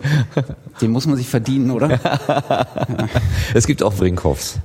den 0.80 0.90
muss 0.90 1.06
man 1.06 1.16
sich 1.16 1.28
verdienen, 1.28 1.70
oder? 1.70 2.00
Es 3.54 3.66
gibt 3.66 3.82
auch 3.82 3.94
Brinkhoffs. 3.94 4.58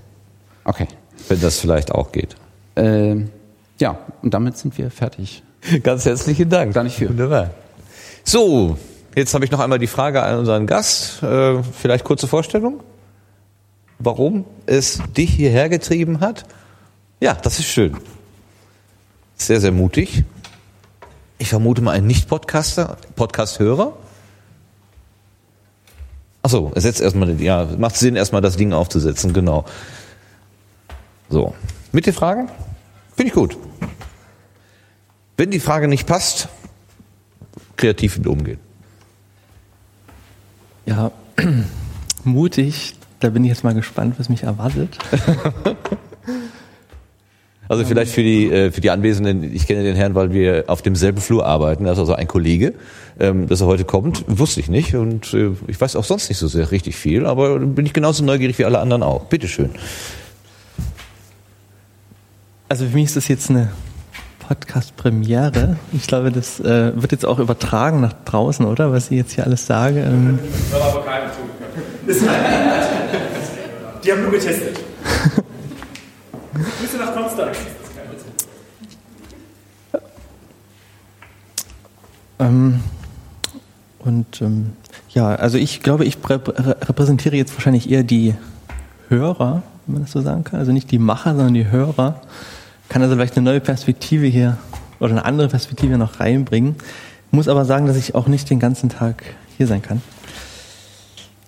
Okay. 0.63 0.87
Wenn 1.27 1.39
das 1.39 1.59
vielleicht 1.59 1.91
auch 1.91 2.11
geht. 2.11 2.35
Ähm, 2.75 3.29
ja, 3.79 3.99
und 4.21 4.33
damit 4.33 4.57
sind 4.57 4.77
wir 4.77 4.89
fertig. 4.91 5.43
Ganz 5.83 6.05
herzlichen 6.05 6.49
Dank. 6.49 6.73
Gar 6.73 6.83
nicht 6.83 6.95
für. 6.95 7.09
Wunderbar. 7.09 7.51
So, 8.23 8.77
jetzt 9.15 9.33
habe 9.33 9.45
ich 9.45 9.51
noch 9.51 9.59
einmal 9.59 9.79
die 9.79 9.87
Frage 9.87 10.23
an 10.23 10.39
unseren 10.39 10.67
Gast. 10.67 11.21
Äh, 11.23 11.61
vielleicht 11.63 12.03
kurze 12.03 12.27
Vorstellung? 12.27 12.81
Warum 13.99 14.45
es 14.65 14.99
dich 15.15 15.31
hierher 15.33 15.69
getrieben 15.69 16.19
hat? 16.19 16.45
Ja, 17.19 17.33
das 17.33 17.59
ist 17.59 17.67
schön. 17.67 17.97
Sehr, 19.35 19.59
sehr 19.59 19.71
mutig. 19.71 20.23
Ich 21.39 21.49
vermute 21.49 21.81
mal 21.81 21.91
ein 21.91 22.05
Nicht-Podcaster, 22.07 22.97
Podcast-Hörer. 23.15 23.93
Achso, 26.43 26.71
er 26.73 26.81
setzt 26.81 27.01
erstmal, 27.01 27.41
ja, 27.41 27.67
macht 27.77 27.97
Sinn, 27.97 28.15
erstmal 28.15 28.41
das 28.41 28.57
Ding 28.57 28.73
aufzusetzen, 28.73 29.33
genau. 29.33 29.65
So. 31.29 31.53
Mit 31.91 32.05
den 32.05 32.13
Fragen? 32.13 32.49
Finde 33.15 33.29
ich 33.29 33.33
gut. 33.33 33.57
Wenn 35.37 35.51
die 35.51 35.59
Frage 35.59 35.87
nicht 35.87 36.07
passt, 36.07 36.47
kreativ 37.75 38.17
mit 38.17 38.27
umgehen. 38.27 38.59
Ja, 40.85 41.11
mutig, 42.23 42.95
da 43.19 43.29
bin 43.29 43.43
ich 43.43 43.49
jetzt 43.49 43.63
mal 43.63 43.73
gespannt, 43.73 44.15
was 44.17 44.29
mich 44.29 44.43
erwartet. 44.43 44.97
Also 47.69 47.83
vielleicht 47.83 48.13
für 48.13 48.23
die, 48.23 48.49
äh, 48.49 48.71
für 48.71 48.81
die 48.81 48.89
Anwesenden, 48.89 49.43
ich 49.53 49.67
kenne 49.67 49.83
den 49.83 49.95
Herrn, 49.95 50.15
weil 50.15 50.31
wir 50.31 50.65
auf 50.67 50.81
demselben 50.81 51.19
Flur 51.19 51.45
arbeiten, 51.45 51.85
er 51.85 51.93
ist 51.93 51.99
also 51.99 52.13
ein 52.13 52.27
Kollege, 52.27 52.73
ähm, 53.19 53.47
dass 53.47 53.61
er 53.61 53.67
heute 53.67 53.83
kommt, 53.83 54.23
wusste 54.27 54.61
ich 54.61 54.69
nicht 54.69 54.95
und 54.95 55.33
äh, 55.33 55.51
ich 55.67 55.79
weiß 55.79 55.95
auch 55.97 56.05
sonst 56.05 56.29
nicht 56.29 56.37
so 56.37 56.47
sehr 56.47 56.71
richtig 56.71 56.95
viel, 56.95 57.25
aber 57.25 57.59
bin 57.59 57.85
ich 57.85 57.93
genauso 57.93 58.23
neugierig 58.23 58.57
wie 58.57 58.65
alle 58.65 58.79
anderen 58.79 59.03
auch. 59.03 59.25
Bitteschön. 59.25 59.71
Also 62.69 62.85
für 62.85 62.93
mich 62.95 63.05
ist 63.05 63.17
das 63.17 63.27
jetzt 63.27 63.49
eine 63.49 63.69
Podcast-Premiere. 64.47 65.75
Ich 65.91 66.07
glaube, 66.07 66.31
das 66.31 66.59
äh, 66.61 66.93
wird 66.95 67.11
jetzt 67.11 67.25
auch 67.25 67.39
übertragen 67.39 67.99
nach 67.99 68.13
draußen, 68.23 68.65
oder? 68.65 68.93
Was 68.93 69.11
ich 69.11 69.17
jetzt 69.17 69.33
hier 69.33 69.45
alles 69.45 69.65
sage. 69.67 69.99
Ähm, 69.99 70.39
Soll 70.71 70.81
aber 70.81 71.03
keiner 71.03 71.31
tun. 71.33 72.86
Die 74.07 74.13
haben 74.13 74.21
nur 74.21 74.31
getestet. 74.31 74.79
Grüße 76.79 76.97
nach 76.97 77.13
Konstanz. 77.13 77.57
ähm, 82.39 82.79
und 83.99 84.41
ähm, 84.41 84.71
ja, 85.09 85.35
also 85.35 85.57
ich 85.57 85.81
glaube, 85.81 86.05
ich 86.05 86.21
prä 86.21 86.35
repräsentiere 86.35 87.35
jetzt 87.35 87.53
wahrscheinlich 87.55 87.91
eher 87.91 88.03
die 88.03 88.35
Hörer, 89.09 89.63
wenn 89.85 89.95
man 89.95 90.03
das 90.03 90.13
so 90.13 90.21
sagen 90.21 90.45
kann. 90.45 90.61
Also 90.61 90.71
nicht 90.71 90.89
die 90.89 90.99
Macher, 90.99 91.35
sondern 91.35 91.53
die 91.53 91.69
Hörer. 91.69 92.21
Kann 92.87 93.01
also 93.01 93.15
vielleicht 93.15 93.35
eine 93.35 93.43
neue 93.43 93.59
Perspektive 93.59 94.27
hier 94.27 94.57
oder 95.01 95.11
eine 95.11 95.25
andere 95.25 95.49
Perspektive 95.49 95.97
noch 95.97 96.21
reinbringen. 96.21 96.77
Muss 97.31 97.49
aber 97.49 97.65
sagen, 97.65 97.87
dass 97.87 97.97
ich 97.97 98.15
auch 98.15 98.27
nicht 98.27 98.49
den 98.49 98.61
ganzen 98.61 98.87
Tag 98.87 99.21
hier 99.57 99.67
sein 99.67 99.81
kann. 99.81 100.01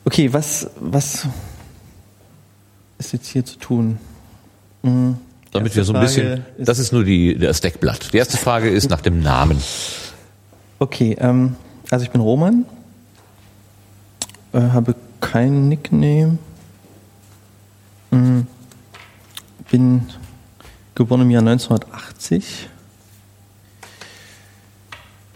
Okay, 0.03 0.33
was, 0.33 0.69
was 0.77 1.25
ist 2.99 3.13
jetzt 3.13 3.27
hier 3.27 3.43
zu 3.43 3.57
tun? 3.57 3.97
Hm, 4.83 5.17
Damit 5.51 5.75
wir 5.75 5.83
so 5.83 5.93
ein 5.93 6.01
bisschen, 6.01 6.45
das 6.57 6.77
ist 6.77 6.91
nur 6.91 7.03
die, 7.03 7.37
das 7.37 7.61
Deckblatt. 7.61 8.13
Die 8.13 8.17
erste 8.17 8.37
Frage 8.37 8.69
ist 8.69 8.89
nach 8.89 9.01
dem 9.01 9.21
Namen. 9.21 9.59
Okay, 10.77 11.17
ähm, 11.19 11.55
also 11.89 12.03
ich 12.03 12.11
bin 12.11 12.21
Roman, 12.21 12.65
äh, 14.53 14.59
habe 14.59 14.95
kein 15.19 15.67
Nickname, 15.67 16.37
hm, 18.11 18.47
bin 19.71 20.03
geboren 20.95 21.21
im 21.21 21.31
Jahr 21.31 21.41
1980, 21.41 22.69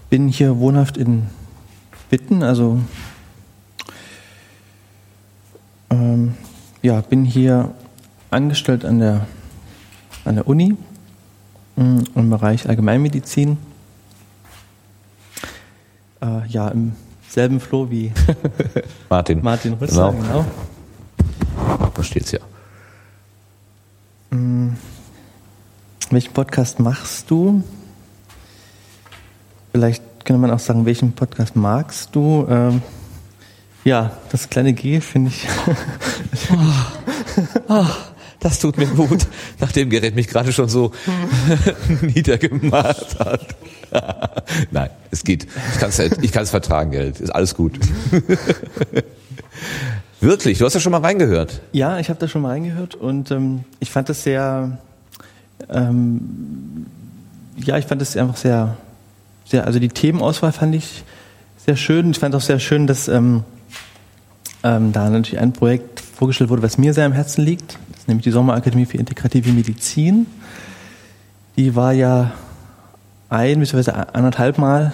bin 0.10 0.28
hier 0.28 0.60
wohnhaft 0.60 0.98
in 0.98 1.28
Witten, 2.10 2.44
also 2.44 2.80
ähm, 5.90 6.36
ja, 6.84 7.02
bin 7.02 7.26
hier 7.26 7.74
angestellt 8.30 8.86
an 8.86 9.00
der, 9.00 9.26
an 10.26 10.36
der 10.36 10.48
Uni 10.48 10.76
mh, 11.76 12.04
im 12.16 12.30
Bereich 12.30 12.68
Allgemeinmedizin. 12.70 13.58
Äh, 16.22 16.48
ja, 16.48 16.68
im 16.70 16.94
selben 17.28 17.60
Floh 17.60 17.90
wie 17.90 18.12
Martin. 19.10 19.42
Martin 19.42 19.74
Rützer, 19.74 20.12
Genau. 20.12 20.46
genau. 21.68 21.92
versteht's 21.96 22.32
ja. 22.32 22.40
Hm. 24.32 24.76
Welchen 26.12 26.34
Podcast 26.34 26.80
machst 26.80 27.32
du? 27.32 27.64
Vielleicht 29.72 30.04
könnte 30.26 30.40
man 30.40 30.52
auch 30.52 30.60
sagen, 30.60 30.86
welchen 30.86 31.14
Podcast 31.14 31.56
magst 31.56 32.16
du? 32.16 32.46
Ähm, 32.48 32.82
ja, 33.84 34.12
das 34.32 34.50
kleine 34.50 34.74
G 34.74 35.02
finde 35.02 35.32
ich. 35.32 35.48
oh, 37.68 37.86
das 38.40 38.60
tut 38.60 38.78
mir 38.78 38.88
gut, 38.88 39.26
nachdem 39.60 39.90
Gerät 39.90 40.16
mich 40.16 40.28
gerade 40.28 40.52
schon 40.54 40.70
so 40.70 40.92
niedergemacht 42.02 43.20
hat. 43.20 43.56
Nein, 44.72 44.90
es 45.12 45.24
geht. 45.24 45.48
Ich 45.74 45.80
kann 45.80 45.90
es 45.90 46.00
ich 46.00 46.32
kann's 46.32 46.50
vertragen, 46.50 46.92
Gerät. 46.92 47.20
Ist 47.20 47.30
alles 47.30 47.56
gut. 47.56 47.80
Wirklich, 50.20 50.58
du 50.58 50.66
hast 50.66 50.74
ja 50.74 50.80
schon 50.80 50.92
mal 50.92 51.02
reingehört. 51.02 51.62
Ja, 51.74 52.00
ich 52.00 52.10
habe 52.10 52.20
da 52.20 52.28
schon 52.28 52.42
mal 52.42 52.50
reingehört 52.50 52.96
und 52.96 53.30
ähm, 53.32 53.66
ich 53.80 53.92
fand 53.92 54.08
das 54.08 54.24
sehr, 54.24 54.78
ähm, 55.70 56.86
ja, 57.58 57.78
ich 57.78 57.86
fand 57.86 58.02
das 58.02 58.16
einfach 58.16 58.38
sehr, 58.38 58.78
sehr, 59.46 59.66
also 59.66 59.80
die 59.80 59.90
Themenauswahl 59.90 60.54
fand 60.54 60.76
ich 60.76 61.04
sehr 61.66 61.76
schön. 61.76 62.12
Ich 62.12 62.20
fand 62.20 62.36
auch 62.36 62.42
sehr 62.42 62.60
schön, 62.60 62.88
dass 62.88 63.08
ähm, 63.08 63.44
ähm, 64.64 64.92
da 64.92 65.10
natürlich 65.10 65.40
ein 65.40 65.54
Projekt 65.54 66.00
vorgestellt 66.00 66.50
wurde, 66.50 66.64
was 66.64 66.78
mir 66.78 66.94
sehr 66.94 67.06
am 67.06 67.14
Herzen 67.14 67.44
liegt. 67.44 67.78
Das 67.92 68.02
ist 68.02 68.08
nämlich 68.08 68.24
die 68.24 68.32
Sommerakademie 68.32 68.86
für 68.86 68.98
integrative 68.98 69.52
Medizin. 69.52 70.26
Die 71.58 71.76
war 71.76 71.94
ja 71.94 72.32
ein 73.30 73.60
bzw. 73.60 73.92
anderthalb 74.14 74.58
Mal 74.58 74.94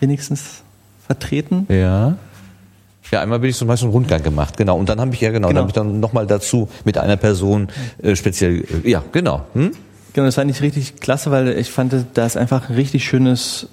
wenigstens 0.00 0.62
vertreten. 1.06 1.66
Ja. 1.68 2.16
Ja, 3.10 3.20
einmal 3.20 3.40
bin 3.40 3.50
ich 3.50 3.56
zum 3.56 3.68
Beispiel 3.68 3.88
einen 3.88 3.92
Rundgang 3.92 4.22
gemacht, 4.22 4.56
genau. 4.56 4.78
Und 4.78 4.88
dann 4.88 4.98
habe 4.98 5.12
ich 5.12 5.20
ja 5.20 5.30
genau, 5.30 5.48
genau. 5.48 5.60
dann 5.60 5.62
habe 5.64 5.68
ich 5.68 5.74
dann 5.74 6.00
nochmal 6.00 6.26
dazu 6.26 6.70
mit 6.84 6.96
einer 6.96 7.18
Person 7.18 7.68
äh, 8.02 8.16
speziell, 8.16 8.64
äh, 8.84 8.90
ja, 8.90 9.02
genau. 9.12 9.44
Hm? 9.52 9.72
Genau, 10.14 10.26
das 10.26 10.36
fand 10.36 10.50
ich 10.50 10.62
richtig 10.62 10.96
klasse, 10.96 11.30
weil 11.30 11.48
ich 11.48 11.70
fand, 11.70 11.94
da 12.14 12.24
ist 12.24 12.38
einfach 12.38 12.70
ein 12.70 12.74
richtig 12.74 13.04
schönes, 13.04 13.68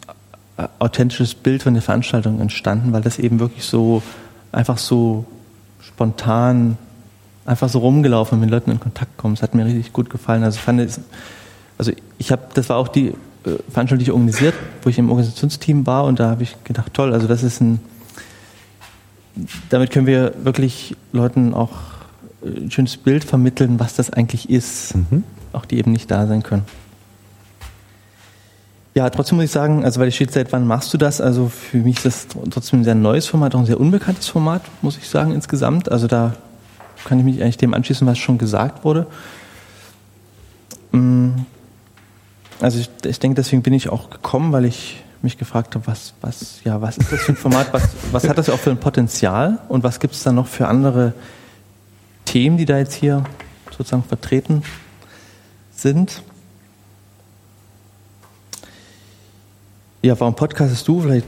äh, 0.57 0.68
authentisches 0.80 1.36
Bild 1.36 1.64
von 1.64 1.74
der 1.74 1.84
Veranstaltung 1.84 2.41
entstanden, 2.41 2.91
weil 2.91 3.02
das 3.02 3.18
eben 3.18 3.40
wirklich 3.40 3.64
so 3.64 4.03
einfach 4.51 4.77
so 4.77 5.26
spontan 5.81 6.77
einfach 7.45 7.69
so 7.69 7.80
rumgelaufen 7.80 8.35
und 8.35 8.41
mit 8.41 8.51
Leuten 8.51 8.69
in 8.69 8.80
Kontakt 8.80 9.17
kommen. 9.17 9.34
Das 9.34 9.41
hat 9.41 9.55
mir 9.55 9.65
richtig 9.65 9.91
gut 9.91 10.09
gefallen. 10.09 10.43
Also 10.43 10.59
fand 10.59 10.81
ich, 10.81 10.93
also 11.80 11.91
ich 12.19 12.31
habe, 12.31 12.43
das 12.53 12.69
war 12.69 12.77
auch 12.77 12.88
die 12.88 13.07
äh, 13.07 13.13
Veranstaltung, 13.71 13.97
die 13.97 14.03
ich 14.03 14.11
organisiert, 14.11 14.53
wo 14.84 14.89
ich 14.89 14.99
im 14.99 15.09
Organisationsteam 15.09 15.88
war 15.88 16.05
und 16.05 16.19
da 16.19 16.30
habe 16.30 16.43
ich 16.43 16.63
gedacht, 16.63 16.93
toll, 16.93 17.11
also 17.11 17.27
das 17.27 17.41
ist 17.41 17.59
ein 17.61 17.80
damit 19.69 19.91
können 19.91 20.07
wir 20.07 20.34
wirklich 20.43 20.95
Leuten 21.11 21.53
auch 21.53 21.71
ein 22.43 22.71
schönes 22.71 22.97
Bild 22.97 23.23
vermitteln, 23.23 23.80
was 23.80 23.95
das 23.95 24.11
eigentlich 24.11 24.49
ist, 24.49 24.95
mhm. 24.95 25.23
auch 25.53 25.65
die 25.65 25.77
eben 25.77 25.91
nicht 25.91 26.09
da 26.09 26.27
sein 26.27 26.43
können. 26.43 26.63
Ja, 28.95 29.10
trotzdem 29.10 29.38
muss 29.38 29.45
ich 29.45 29.52
sagen, 29.52 29.86
also 29.86 29.99
weil 29.99 30.07
ich 30.07 30.16
steht, 30.16 30.32
seit 30.32 30.52
wann 30.52 30.66
machst 30.66 30.94
du 30.94 30.98
das? 30.98 31.22
Also 31.22 31.48
für 31.48 31.78
mich 31.78 31.98
ist 31.98 32.06
das 32.06 32.28
trotzdem 32.49 32.82
ein 32.82 32.84
sehr 32.84 32.95
neues 32.95 33.28
Format, 33.28 33.53
auch 33.56 33.60
ein 33.60 33.66
sehr 33.66 33.80
unbekanntes 33.80 34.28
Format, 34.28 34.64
muss 34.82 34.98
ich 34.98 35.07
sagen, 35.07 35.32
insgesamt. 35.32 35.91
Also 35.91 36.07
da 36.07 36.34
kann 37.06 37.20
ich 37.20 37.26
mich 37.26 37.41
eigentlich 37.41 37.57
dem 37.57 37.74
anschließen, 37.74 38.06
was 38.07 38.18
schon 38.18 38.38
gesagt 38.38 38.84
wurde. 38.84 39.07
Mm. 40.91 41.30
Also 42.60 42.80
ich, 42.80 42.90
ich 43.06 43.20
denke, 43.20 43.36
deswegen 43.36 43.61
bin 43.61 43.74
ich 43.74 43.90
auch 43.90 44.10
gekommen, 44.10 44.52
weil 44.52 44.66
ich 44.66 45.02
mich 45.22 45.38
gefragt 45.38 45.76
habe, 45.76 45.88
was, 45.88 46.14
was, 46.22 46.61
ja, 46.64 46.82
was 46.82 46.98
ist 46.98 47.11
das 47.11 47.22
für 47.22 47.34
ein 47.34 47.38
Format, 47.38 47.72
was, 47.72 47.90
was 48.11 48.28
hat 48.28 48.38
das 48.38 48.49
auch 48.49 48.60
für 48.60 48.72
ein 48.72 48.80
Potenzial 48.80 49.60
und 49.70 49.84
was 49.84 49.99
gibt 49.99 50.14
es 50.14 50.24
da 50.24 50.32
noch 50.32 50.48
für 50.48 50.68
andere 50.68 51.14
Themen, 52.26 52.57
die 52.57 52.66
da 52.66 52.78
jetzt 52.78 52.94
hier 52.94 53.24
sozusagen 53.78 54.03
vertreten 54.03 54.64
sind. 55.76 56.22
Ja, 60.01 60.17
warum 60.17 60.34
podcastest 60.34 60.88
du? 60.88 61.01
Vielleicht 61.01 61.27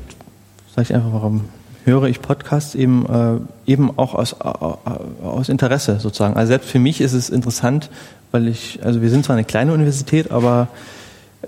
sage 0.73 0.83
ich 0.83 0.95
einfach, 0.95 1.11
warum 1.11 1.49
höre 1.83 2.03
ich 2.03 2.21
Podcasts 2.21 2.73
eben, 2.73 3.05
äh, 3.05 3.69
eben 3.69 3.97
auch 3.97 4.15
aus, 4.15 4.31
äh, 4.31 5.25
aus 5.25 5.49
Interesse 5.49 5.99
sozusagen. 5.99 6.37
Also 6.37 6.51
selbst 6.51 6.69
für 6.69 6.79
mich 6.79 7.01
ist 7.01 7.11
es 7.11 7.29
interessant, 7.29 7.89
weil 8.31 8.47
ich, 8.47 8.79
also 8.81 9.01
wir 9.01 9.09
sind 9.09 9.25
zwar 9.25 9.35
eine 9.35 9.43
kleine 9.43 9.73
Universität, 9.73 10.31
aber 10.31 10.69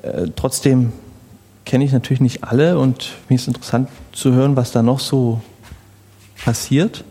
äh, 0.01 0.27
trotzdem 0.35 0.91
kenne 1.63 1.85
ich 1.85 1.93
natürlich 1.93 2.19
nicht 2.19 2.43
alle 2.43 2.77
und 2.77 3.13
mir 3.29 3.35
ist 3.35 3.47
interessant 3.47 3.87
zu 4.11 4.33
hören, 4.33 4.57
was 4.57 4.73
da 4.73 4.83
noch 4.83 4.99
so 4.99 5.39
passiert. 6.43 7.05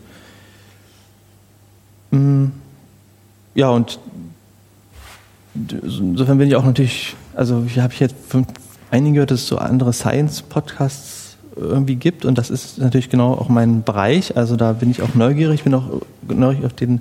Mm, 2.11 2.49
ja, 3.55 3.71
und 3.71 3.99
insofern 5.55 6.37
bin 6.37 6.49
ich 6.49 6.57
auch 6.57 6.65
natürlich, 6.65 7.17
also 7.35 7.65
ich 7.67 7.79
habe 7.79 7.95
jetzt 7.99 8.15
gehört, 8.93 9.31
dass 9.31 9.41
es 9.41 9.49
so 9.49 9.59
andere 9.59 9.93
Science-Podcasts 9.93 11.37
irgendwie 11.57 11.97
gibt 11.97 12.25
und 12.25 12.39
das 12.39 12.51
ist 12.51 12.79
natürlich 12.79 13.11
genau 13.11 13.33
auch 13.33 13.49
mein 13.49 13.83
Bereich. 13.83 14.37
Also 14.37 14.57
da 14.57 14.73
bin 14.73 14.91
ich 14.91 15.03
auch 15.03 15.15
neugierig. 15.15 15.57
Ich 15.57 15.65
bin 15.65 15.75
auch 15.75 16.03
neugierig 16.29 16.67
auf 16.67 16.73
den 16.75 17.01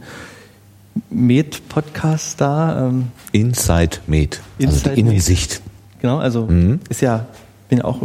Med-Podcast 1.09 2.41
da. 2.41 2.87
Ähm, 2.87 3.07
Inside 3.31 3.97
Med, 4.07 4.41
also 4.59 4.73
Inside 4.73 4.95
die 4.95 4.99
Innensicht. 5.01 5.61
Genau, 5.99 6.17
also 6.17 6.47
mhm. 6.47 6.79
ist 6.89 7.01
ja, 7.01 7.25
bin 7.69 7.79
ja 7.79 7.85
auch 7.85 8.01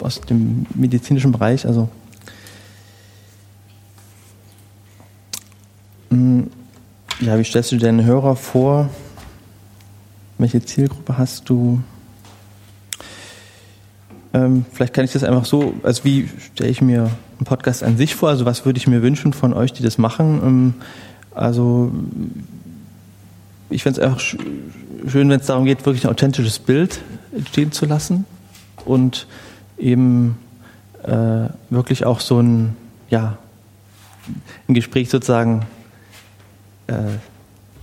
aus 0.00 0.20
dem 0.22 0.66
medizinischen 0.74 1.32
Bereich, 1.32 1.66
also 1.66 1.88
mm, 6.10 6.42
ja, 7.20 7.38
wie 7.38 7.44
stellst 7.44 7.72
du 7.72 7.76
deinen 7.76 8.04
Hörer 8.04 8.36
vor? 8.36 8.88
Welche 10.38 10.64
Zielgruppe 10.64 11.18
hast 11.18 11.48
du? 11.48 11.80
Ähm, 14.34 14.64
vielleicht 14.72 14.94
kann 14.94 15.04
ich 15.04 15.12
das 15.12 15.24
einfach 15.24 15.44
so, 15.44 15.74
also 15.82 16.04
wie 16.04 16.28
stelle 16.54 16.70
ich 16.70 16.82
mir 16.82 17.02
einen 17.02 17.44
Podcast 17.44 17.82
an 17.82 17.96
sich 17.96 18.14
vor? 18.14 18.28
Also 18.28 18.44
was 18.44 18.64
würde 18.64 18.78
ich 18.78 18.86
mir 18.86 19.02
wünschen 19.02 19.32
von 19.32 19.52
euch, 19.52 19.72
die 19.72 19.82
das 19.82 19.98
machen? 19.98 20.40
Ähm, 20.42 20.74
also 21.34 21.92
ich 23.70 23.82
fände 23.82 24.00
es 24.00 24.06
einfach 24.06 24.20
schön, 24.20 25.28
wenn 25.28 25.40
es 25.40 25.46
darum 25.46 25.64
geht, 25.64 25.84
wirklich 25.86 26.04
ein 26.04 26.10
authentisches 26.10 26.58
Bild 26.58 27.00
entstehen 27.32 27.72
zu 27.72 27.86
lassen 27.86 28.24
und 28.84 29.26
eben 29.78 30.38
äh, 31.02 31.48
wirklich 31.70 32.04
auch 32.06 32.20
so 32.20 32.40
ein, 32.40 32.76
ja, 33.10 33.38
ein 34.68 34.74
Gespräch 34.74 35.10
sozusagen, 35.10 35.66
äh, 36.86 36.94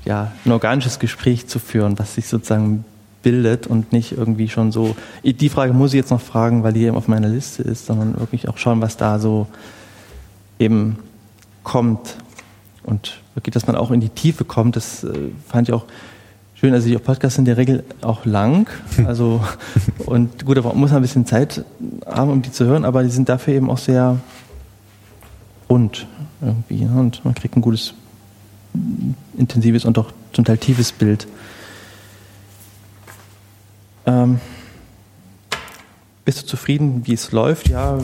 ja, 0.05 0.31
ein 0.45 0.51
organisches 0.51 0.99
Gespräch 0.99 1.47
zu 1.47 1.59
führen, 1.59 1.97
was 1.97 2.15
sich 2.15 2.27
sozusagen 2.27 2.83
bildet 3.23 3.65
und 3.65 3.91
nicht 3.91 4.11
irgendwie 4.11 4.49
schon 4.49 4.71
so, 4.71 4.95
die 5.23 5.49
Frage 5.49 5.73
muss 5.73 5.93
ich 5.93 5.97
jetzt 5.97 6.11
noch 6.11 6.21
fragen, 6.21 6.63
weil 6.63 6.73
die 6.73 6.83
eben 6.83 6.95
auf 6.95 7.07
meiner 7.07 7.29
Liste 7.29 7.63
ist, 7.63 7.87
sondern 7.87 8.19
wirklich 8.19 8.47
auch 8.47 8.57
schauen, 8.57 8.81
was 8.81 8.97
da 8.97 9.17
so 9.17 9.47
eben 10.59 10.97
kommt 11.63 12.17
und 12.83 13.21
wirklich, 13.33 13.53
dass 13.53 13.65
man 13.65 13.75
auch 13.75 13.91
in 13.91 14.01
die 14.01 14.09
Tiefe 14.09 14.45
kommt, 14.45 14.75
das 14.75 15.03
äh, 15.03 15.13
fand 15.47 15.69
ich 15.69 15.73
auch 15.73 15.85
schön. 16.53 16.73
Also 16.73 16.87
die 16.87 16.97
Podcasts 16.97 17.35
sind 17.35 17.47
in 17.47 17.55
der 17.55 17.57
Regel 17.57 17.83
auch 18.01 18.25
lang. 18.25 18.69
Also 19.05 19.41
und 20.05 20.45
gut, 20.45 20.57
da 20.57 20.61
muss 20.61 20.91
man 20.91 20.97
ein 20.97 21.01
bisschen 21.01 21.25
Zeit 21.25 21.65
haben, 22.05 22.31
um 22.31 22.41
die 22.41 22.51
zu 22.51 22.65
hören, 22.65 22.85
aber 22.85 23.03
die 23.03 23.09
sind 23.09 23.29
dafür 23.29 23.53
eben 23.53 23.69
auch 23.69 23.77
sehr 23.77 24.19
rund 25.69 26.07
irgendwie. 26.41 26.85
Ne? 26.85 26.99
Und 26.99 27.23
man 27.25 27.35
kriegt 27.35 27.57
ein 27.57 27.61
gutes, 27.61 27.93
intensives 29.37 29.85
und 29.85 29.97
auch 29.97 30.11
zum 30.31 30.45
Teil 30.45 30.57
tiefes 30.57 30.91
Bild. 30.91 31.27
Ähm, 34.05 34.39
bist 36.25 36.41
du 36.41 36.45
zufrieden, 36.45 37.05
wie 37.05 37.13
es 37.13 37.31
läuft? 37.31 37.69
Ja. 37.69 37.99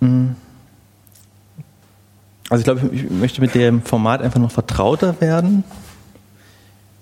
hm. 0.00 0.36
Also 2.50 2.60
ich 2.60 2.64
glaube, 2.64 2.94
ich 2.94 3.10
möchte 3.10 3.40
mit 3.40 3.54
dem 3.54 3.82
Format 3.82 4.20
einfach 4.20 4.38
noch 4.38 4.50
vertrauter 4.50 5.20
werden 5.20 5.64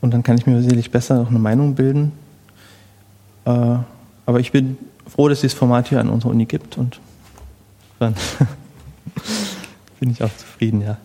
und 0.00 0.14
dann 0.14 0.22
kann 0.22 0.38
ich 0.38 0.46
mir 0.46 0.62
sicherlich 0.62 0.90
besser 0.90 1.16
noch 1.16 1.30
eine 1.30 1.40
Meinung 1.40 1.74
bilden. 1.74 2.12
Äh, 3.44 3.50
aber 4.24 4.40
ich 4.40 4.52
bin 4.52 4.78
froh, 5.06 5.28
dass 5.28 5.38
es 5.38 5.42
dieses 5.42 5.58
Format 5.58 5.88
hier 5.88 6.00
an 6.00 6.08
unserer 6.08 6.30
Uni 6.30 6.46
gibt 6.46 6.78
und 6.78 7.00
dann 7.98 8.14
bin 10.00 10.10
ich 10.10 10.22
auch 10.22 10.34
zufrieden, 10.36 10.80
ja. 10.80 10.96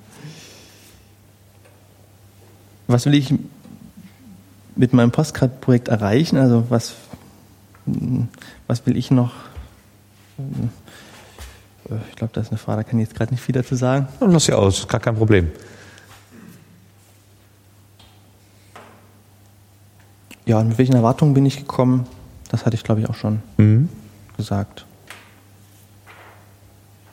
Was 2.88 3.06
will 3.06 3.16
ich 3.16 3.34
mit 4.78 4.94
meinem 4.94 5.12
Postcard-Projekt 5.12 5.88
erreichen? 5.88 6.38
Also 6.38 6.66
was, 6.70 6.96
was 8.68 8.86
will 8.86 8.98
ich 8.98 9.12
noch 9.12 9.32
äh, 10.38 11.96
ich 12.10 12.16
glaube, 12.16 12.34
das 12.34 12.46
ist 12.46 12.52
eine 12.52 12.58
Frage, 12.58 12.84
da 12.84 12.90
kann 12.90 13.00
ich 13.00 13.08
jetzt 13.08 13.16
gerade 13.18 13.34
nicht 13.34 13.42
viel 13.42 13.54
dazu 13.54 13.76
sagen. 13.76 14.08
Dann 14.20 14.32
lass 14.32 14.46
sie 14.46 14.54
aus, 14.54 14.88
gar 14.88 15.00
kein 15.00 15.16
Problem. 15.16 15.52
Ja, 20.46 20.60
und 20.60 20.70
mit 20.70 20.78
welchen 20.78 20.96
Erwartungen 20.96 21.34
bin 21.34 21.46
ich 21.46 21.58
gekommen? 21.58 22.08
Das 22.50 22.66
hatte 22.66 22.76
ich, 22.76 22.84
glaube 22.84 23.02
ich, 23.02 23.10
auch 23.10 23.16
schon 23.16 23.42
mhm. 23.58 23.90
gesagt. 24.38 24.86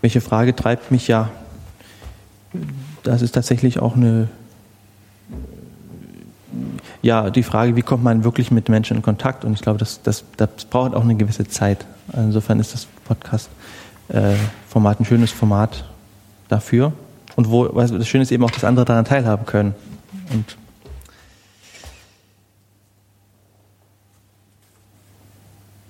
Welche 0.01 0.21
Frage 0.21 0.55
treibt 0.55 0.91
mich 0.91 1.09
ja? 1.09 1.31
das 3.03 3.23
ist 3.23 3.33
tatsächlich 3.33 3.81
auch 3.81 3.97
eine, 3.97 4.29
ja, 7.05 7.29
die 7.29 7.43
Frage, 7.43 7.77
wie 7.77 7.83
kommt 7.83 8.03
man 8.03 8.25
wirklich 8.25 8.51
mit 8.51 8.71
Menschen 8.71 8.97
in 8.97 9.03
Kontakt? 9.03 9.45
Und 9.45 9.53
ich 9.53 9.61
glaube, 9.61 9.79
das, 9.79 10.01
das, 10.03 10.25
das 10.39 10.65
braucht 10.65 10.95
auch 10.95 11.03
eine 11.03 11.15
gewisse 11.17 11.47
Zeit. 11.47 11.85
Insofern 12.15 12.59
ist 12.61 12.73
das 12.73 12.87
Podcast-Format 13.05 15.01
ein 15.01 15.05
schönes 15.05 15.31
Format 15.31 15.85
dafür. 16.49 16.95
Und 17.37 17.51
wo, 17.51 17.67
du, 17.67 17.99
das 17.99 18.09
Schöne 18.09 18.23
ist 18.23 18.33
eben 18.33 18.43
auch, 18.43 18.51
dass 18.51 18.65
andere 18.65 18.87
daran 18.87 19.05
teilhaben 19.05 19.45
können. 19.45 19.75
Und 20.33 20.57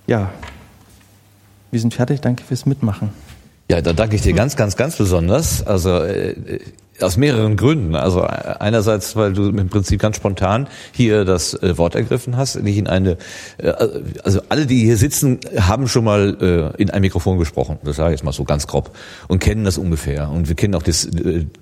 ja, 0.08 0.32
wir 1.70 1.78
sind 1.78 1.94
fertig. 1.94 2.22
Danke 2.22 2.42
fürs 2.42 2.66
Mitmachen. 2.66 3.10
Ja, 3.70 3.80
da 3.80 3.92
danke 3.92 4.16
ich 4.16 4.22
dir 4.22 4.32
ganz, 4.32 4.56
ganz, 4.56 4.74
ganz 4.74 4.96
besonders. 4.96 5.64
Also 5.64 6.02
äh, 6.02 6.58
aus 7.00 7.16
mehreren 7.16 7.56
Gründen. 7.56 7.94
Also 7.96 8.22
äh, 8.22 8.54
einerseits, 8.58 9.16
weil 9.16 9.32
du 9.32 9.48
im 9.48 9.68
Prinzip 9.68 10.00
ganz 10.00 10.16
spontan 10.16 10.68
hier 10.92 11.24
das 11.24 11.54
äh, 11.54 11.76
Wort 11.78 11.94
ergriffen 11.94 12.36
hast, 12.36 12.56
nicht 12.62 12.78
in 12.78 12.86
eine. 12.86 13.16
Äh, 13.58 13.72
also 14.22 14.40
alle, 14.48 14.66
die 14.66 14.84
hier 14.84 14.96
sitzen, 14.96 15.40
haben 15.58 15.88
schon 15.88 16.04
mal 16.04 16.72
in 16.78 16.90
ein 16.90 17.00
Mikrofon 17.00 17.38
gesprochen. 17.38 17.78
Das 17.84 17.96
sage 17.96 18.14
ich 18.14 18.20
jetzt 18.20 18.24
mal 18.24 18.32
so 18.32 18.44
ganz 18.44 18.66
grob 18.66 18.90
und 19.28 19.40
kennen 19.40 19.64
das 19.64 19.78
ungefähr. 19.78 20.30
Und 20.30 20.48
wir 20.48 20.54
kennen 20.54 20.74
auch 20.74 20.82
das, 20.82 21.08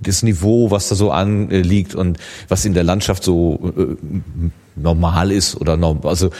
das 0.01 0.23
Niveau, 0.23 0.71
was 0.71 0.89
da 0.89 0.95
so 0.95 1.11
anliegt 1.11 1.95
und 1.95 2.19
was 2.49 2.65
in 2.65 2.75
der 2.75 2.85
Landschaft 2.85 3.25
so 3.25 3.97
normal 4.77 5.33
ist 5.33 5.61
oder 5.61 5.77
norm 5.77 6.01
also 6.05 6.31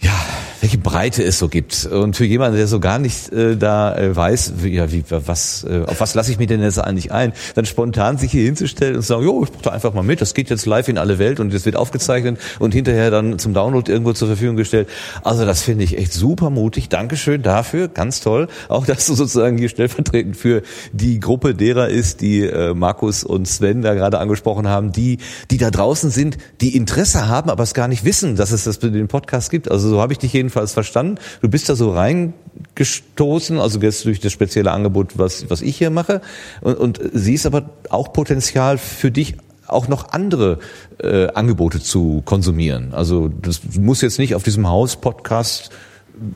ja, 0.00 0.12
welche 0.60 0.78
Breite 0.78 1.22
es 1.22 1.38
so 1.38 1.48
gibt. 1.48 1.86
Und 1.86 2.16
für 2.16 2.24
jemanden, 2.24 2.56
der 2.56 2.66
so 2.66 2.80
gar 2.80 2.98
nicht 2.98 3.32
äh, 3.32 3.56
da 3.56 3.96
äh, 3.96 4.14
weiß, 4.14 4.54
wie, 4.58 4.74
ja, 4.74 4.90
wie, 4.92 5.04
was, 5.08 5.64
äh, 5.64 5.82
auf 5.86 6.00
was 6.00 6.14
lasse 6.14 6.30
ich 6.30 6.38
mich 6.38 6.48
denn 6.48 6.62
jetzt 6.62 6.78
eigentlich 6.78 7.12
ein, 7.12 7.32
dann 7.54 7.66
spontan 7.66 8.18
sich 8.18 8.30
hier 8.30 8.44
hinzustellen 8.44 8.96
und 8.96 9.02
zu 9.02 9.08
sagen, 9.08 9.24
jo, 9.24 9.44
ich 9.44 9.50
da 9.62 9.70
einfach 9.70 9.94
mal 9.94 10.02
mit, 10.02 10.20
das 10.20 10.34
geht 10.34 10.50
jetzt 10.50 10.66
live 10.66 10.88
in 10.88 10.98
alle 10.98 11.18
Welt 11.18 11.40
und 11.40 11.52
das 11.52 11.64
wird 11.66 11.76
aufgezeichnet 11.76 12.38
und 12.58 12.74
hinterher 12.74 13.10
dann 13.10 13.38
zum 13.38 13.54
Download 13.54 13.90
irgendwo 13.90 14.12
zur 14.12 14.28
Verfügung 14.28 14.56
gestellt. 14.56 14.88
Also 15.22 15.44
das 15.44 15.62
finde 15.62 15.84
ich 15.84 15.98
echt 15.98 16.12
super 16.12 16.50
mutig. 16.50 16.88
Dankeschön 16.88 17.42
dafür, 17.42 17.88
ganz 17.88 18.20
toll. 18.20 18.48
Auch 18.68 18.86
dass 18.86 19.06
du 19.06 19.14
sozusagen 19.14 19.58
hier 19.58 19.68
stellvertretend 19.68 20.36
für 20.36 20.62
die 20.92 21.20
Gruppe 21.20 21.54
derer 21.54 21.88
ist, 21.88 22.20
die 22.20 22.42
äh, 22.42 22.74
Markus 22.74 23.24
und 23.24 23.46
Sven 23.46 23.82
da 23.82 23.94
gerade 23.94 24.18
angesprochen 24.18 24.68
haben, 24.68 24.92
die, 24.92 25.18
die 25.50 25.58
da 25.58 25.70
draußen 25.70 26.10
sind, 26.10 26.38
die 26.60 26.76
Interesse 26.76 27.28
haben, 27.28 27.50
aber 27.50 27.62
es 27.62 27.74
gar 27.74 27.88
nicht 27.88 28.04
wissen, 28.04 28.36
dass 28.36 28.52
es 28.52 28.64
das 28.64 28.78
den 28.78 29.08
Podcast 29.08 29.50
gibt. 29.50 29.70
Also 29.70 29.88
so 29.88 30.00
habe 30.00 30.12
ich 30.12 30.18
dich 30.18 30.32
jedenfalls 30.46 30.72
verstanden. 30.72 31.18
Du 31.42 31.48
bist 31.48 31.68
da 31.68 31.74
so 31.74 31.92
reingestoßen, 31.92 33.58
also 33.58 33.80
jetzt 33.80 34.04
durch 34.04 34.20
das 34.20 34.32
spezielle 34.32 34.70
Angebot, 34.70 35.18
was, 35.18 35.50
was 35.50 35.60
ich 35.60 35.76
hier 35.76 35.90
mache, 35.90 36.20
und, 36.60 36.78
und 36.78 37.00
siehst 37.12 37.46
aber 37.46 37.70
auch 37.90 38.12
Potenzial 38.12 38.78
für 38.78 39.10
dich 39.10 39.36
auch 39.66 39.88
noch 39.88 40.12
andere 40.12 40.58
äh, 40.98 41.26
Angebote 41.28 41.80
zu 41.80 42.22
konsumieren. 42.24 42.94
Also 42.94 43.28
das 43.28 43.62
muss 43.76 44.00
jetzt 44.00 44.20
nicht 44.20 44.36
auf 44.36 44.44
diesem 44.44 44.68
Haus-Podcast 44.68 45.70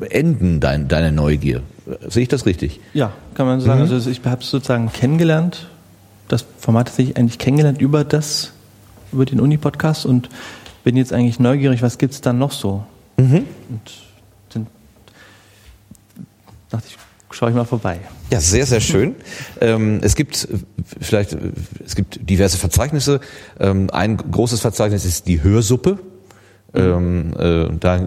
enden, 0.09 0.59
dein, 0.59 0.89
deine 0.89 1.13
Neugier. 1.13 1.63
Sehe 2.09 2.25
ich 2.25 2.29
das 2.29 2.45
richtig? 2.45 2.81
Ja, 2.93 3.13
kann 3.35 3.47
man 3.47 3.61
so 3.61 3.67
sagen. 3.67 3.85
Mhm. 3.85 3.93
Also 3.93 4.11
ich 4.11 4.21
habe 4.25 4.43
es 4.43 4.51
sozusagen 4.51 4.93
kennengelernt. 4.93 5.69
Das 6.27 6.45
Format 6.59 6.91
habe 6.91 7.03
ich 7.03 7.17
eigentlich 7.17 7.39
kennengelernt 7.39 7.81
über 7.81 8.03
das, 8.03 8.53
über 9.13 9.25
den 9.25 9.41
Uni-Podcast 9.41 10.07
und 10.07 10.29
bin 10.83 10.97
jetzt 10.97 11.13
eigentlich 11.13 11.39
neugierig, 11.39 11.83
was 11.83 11.99
gibt's 11.99 12.21
dann 12.21 12.39
noch 12.39 12.53
so? 12.53 12.85
Mhm. 13.21 13.47
Und 13.69 13.81
dann 14.51 14.67
dachte 16.71 16.87
ich, 16.89 16.97
schaue 17.31 17.51
ich 17.51 17.57
mal 17.57 17.65
vorbei. 17.65 18.01
Ja, 18.31 18.41
sehr, 18.41 18.67
sehr 18.67 18.81
schön. 18.81 19.15
Ähm, 19.63 20.01
es 20.03 20.15
gibt 20.15 20.49
vielleicht, 21.01 21.35
äh, 21.35 21.53
es 21.85 21.95
gibt 21.95 22.31
diverse 22.31 22.57
Verzeichnisse. 22.57 23.21
Ähm, 23.59 23.91
ein 23.91 24.17
großes 24.17 24.61
Verzeichnis 24.61 25.05
ist 25.05 25.27
die 25.27 25.43
Hörsuppe. 25.43 25.99
Ähm, 26.73 27.33
äh, 27.39 27.69
da 27.81 27.97
äh, 27.97 28.01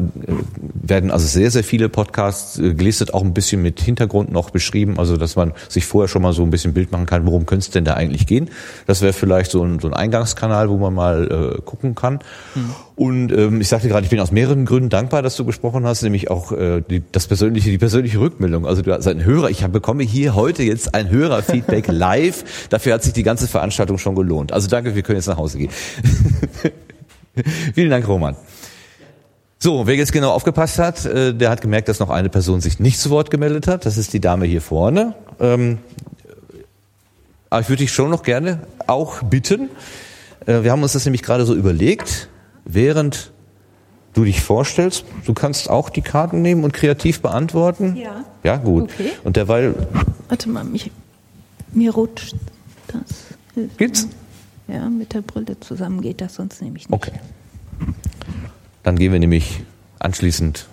werden 0.73 1.11
also 1.11 1.27
sehr, 1.27 1.51
sehr 1.51 1.63
viele 1.63 1.89
Podcasts 1.89 2.59
äh, 2.59 2.73
gelistet, 2.73 3.13
auch 3.13 3.21
ein 3.21 3.33
bisschen 3.33 3.61
mit 3.61 3.81
Hintergrund 3.81 4.31
noch 4.31 4.51
beschrieben, 4.51 4.99
also 4.99 5.17
dass 5.17 5.35
man 5.35 5.53
sich 5.67 5.85
vorher 5.85 6.07
schon 6.07 6.21
mal 6.21 6.33
so 6.33 6.43
ein 6.43 6.49
bisschen 6.49 6.73
Bild 6.73 6.91
machen 6.91 7.05
kann, 7.05 7.25
worum 7.25 7.45
könnte 7.45 7.65
es 7.65 7.71
denn 7.71 7.83
da 7.83 7.95
eigentlich 7.95 8.25
gehen. 8.25 8.49
Das 8.87 9.01
wäre 9.01 9.13
vielleicht 9.13 9.51
so 9.51 9.63
ein, 9.63 9.79
so 9.79 9.87
ein 9.87 9.93
Eingangskanal, 9.93 10.69
wo 10.69 10.77
man 10.77 10.93
mal 10.93 11.55
äh, 11.57 11.61
gucken 11.61 11.93
kann. 11.93 12.19
Und 12.95 13.31
ähm, 13.31 13.59
ich 13.59 13.67
sagte 13.67 13.87
gerade, 13.87 14.03
ich 14.03 14.09
bin 14.09 14.19
aus 14.19 14.31
mehreren 14.31 14.65
Gründen 14.65 14.89
dankbar, 14.89 15.21
dass 15.21 15.35
du 15.35 15.45
gesprochen 15.45 15.85
hast, 15.85 16.03
nämlich 16.03 16.29
auch 16.29 16.51
äh, 16.51 16.81
die, 16.87 17.01
das 17.11 17.27
persönliche, 17.27 17.69
die 17.69 17.77
persönliche 17.77 18.19
Rückmeldung. 18.19 18.67
Also 18.67 18.81
du 18.81 18.93
hast 18.93 19.07
einen 19.07 19.25
Hörer, 19.25 19.49
ich 19.49 19.63
hab, 19.63 19.71
bekomme 19.71 20.03
hier 20.03 20.35
heute 20.35 20.63
jetzt 20.63 20.93
ein 20.93 21.09
Hörerfeedback 21.09 21.87
live. 21.91 22.67
Dafür 22.69 22.93
hat 22.93 23.03
sich 23.03 23.13
die 23.13 23.23
ganze 23.23 23.47
Veranstaltung 23.47 23.97
schon 23.97 24.15
gelohnt. 24.15 24.53
Also 24.53 24.69
danke, 24.69 24.95
wir 24.95 25.01
können 25.01 25.17
jetzt 25.17 25.27
nach 25.27 25.37
Hause 25.37 25.57
gehen. 25.57 25.71
Vielen 27.73 27.89
Dank, 27.89 28.07
Roman. 28.07 28.35
So, 29.63 29.87
wer 29.87 29.95
jetzt 29.95 30.11
genau 30.11 30.31
aufgepasst 30.31 30.77
hat, 30.77 31.05
äh, 31.05 31.33
der 31.33 31.49
hat 31.49 31.61
gemerkt, 31.61 31.87
dass 31.87 32.01
noch 32.01 32.09
eine 32.09 32.27
Person 32.27 32.59
sich 32.59 32.81
nicht 32.81 32.99
zu 32.99 33.09
Wort 33.11 33.31
gemeldet 33.31 33.65
hat. 33.65 33.85
Das 33.85 33.95
ist 33.95 34.11
die 34.11 34.19
Dame 34.19 34.45
hier 34.45 34.61
vorne. 34.61 35.15
Ähm, 35.39 35.77
aber 37.49 37.61
ich 37.61 37.69
würde 37.69 37.83
dich 37.83 37.93
schon 37.93 38.09
noch 38.09 38.23
gerne 38.23 38.59
auch 38.87 39.23
bitten. 39.23 39.69
Äh, 40.45 40.63
wir 40.63 40.71
haben 40.73 40.83
uns 40.83 40.91
das 40.91 41.05
nämlich 41.05 41.23
gerade 41.23 41.45
so 41.45 41.55
überlegt, 41.55 42.27
während 42.65 43.31
du 44.13 44.25
dich 44.25 44.41
vorstellst, 44.41 45.05
du 45.23 45.33
kannst 45.33 45.69
auch 45.69 45.89
die 45.89 46.01
Karten 46.01 46.41
nehmen 46.41 46.65
und 46.65 46.73
kreativ 46.73 47.21
beantworten. 47.21 47.95
Ja. 47.95 48.25
Ja, 48.43 48.57
gut. 48.57 48.91
Okay. 48.91 49.11
Und 49.23 49.37
derweil 49.37 49.75
Warte 50.27 50.49
mal, 50.49 50.65
mich, 50.65 50.91
mir 51.71 51.93
rutscht 51.93 52.35
das. 52.87 53.67
Geht's? 53.77 54.09
Ja, 54.67 54.89
mit 54.89 55.13
der 55.13 55.21
Brille 55.21 55.57
zusammen 55.61 56.01
geht 56.01 56.19
das 56.19 56.35
sonst 56.35 56.61
nämlich 56.61 56.89
nicht. 56.89 56.93
Okay. 56.93 57.17
Dann 58.83 58.97
gehen 58.97 59.11
wir 59.11 59.19
nämlich 59.19 59.61
anschließend 59.99 60.67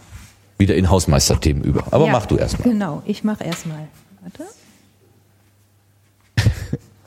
wieder 0.58 0.74
in 0.74 0.90
Hausmeisterthemen 0.90 1.64
über. 1.64 1.84
Aber 1.90 2.06
ja, 2.06 2.12
mach 2.12 2.26
du 2.26 2.36
erst 2.36 2.58
mal. 2.58 2.64
Genau, 2.64 3.02
ich 3.06 3.24
mache 3.24 3.44
erstmal. 3.44 3.88
Warte. 4.22 4.44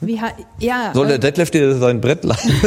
Wie 0.06 0.20
ja, 0.60 0.92
Soll 0.94 1.08
der 1.08 1.16
äh, 1.16 1.20
Detlef 1.20 1.52
dir 1.52 1.76
sein 1.76 2.02
Brett 2.02 2.24
laden? 2.24 2.52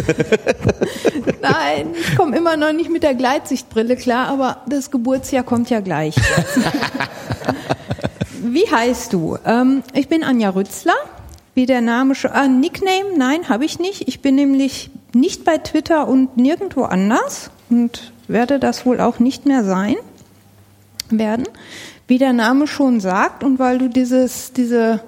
nein, 1.42 1.94
ich 1.98 2.16
komme 2.16 2.36
immer 2.36 2.56
noch 2.56 2.72
nicht 2.72 2.90
mit 2.90 3.02
der 3.02 3.14
Gleitsichtbrille 3.14 3.96
klar, 3.96 4.28
aber 4.28 4.62
das 4.68 4.90
Geburtsjahr 4.90 5.42
kommt 5.42 5.68
ja 5.68 5.80
gleich. 5.80 6.14
Wie 8.42 8.70
heißt 8.70 9.12
du? 9.12 9.36
Ähm, 9.44 9.82
ich 9.92 10.08
bin 10.08 10.24
Anja 10.24 10.50
Rützler. 10.50 10.94
Wie 11.54 11.66
der 11.66 11.80
Name 11.80 12.14
schon. 12.14 12.30
Ah, 12.30 12.48
Nickname? 12.48 13.16
Nein, 13.16 13.48
habe 13.48 13.64
ich 13.64 13.78
nicht. 13.78 14.08
Ich 14.08 14.20
bin 14.20 14.34
nämlich 14.34 14.90
nicht 15.12 15.44
bei 15.44 15.58
Twitter 15.58 16.06
und 16.06 16.36
nirgendwo 16.36 16.84
anders 16.84 17.50
und 17.70 18.12
werde 18.28 18.58
das 18.58 18.86
wohl 18.86 19.00
auch 19.00 19.18
nicht 19.18 19.46
mehr 19.46 19.64
sein 19.64 19.96
werden. 21.10 21.48
Wie 22.08 22.18
der 22.18 22.32
Name 22.32 22.66
schon 22.66 23.00
sagt 23.00 23.42
und 23.42 23.58
weil 23.58 23.78
du 23.78 23.88
dieses, 23.88 24.52
diese 24.52 25.00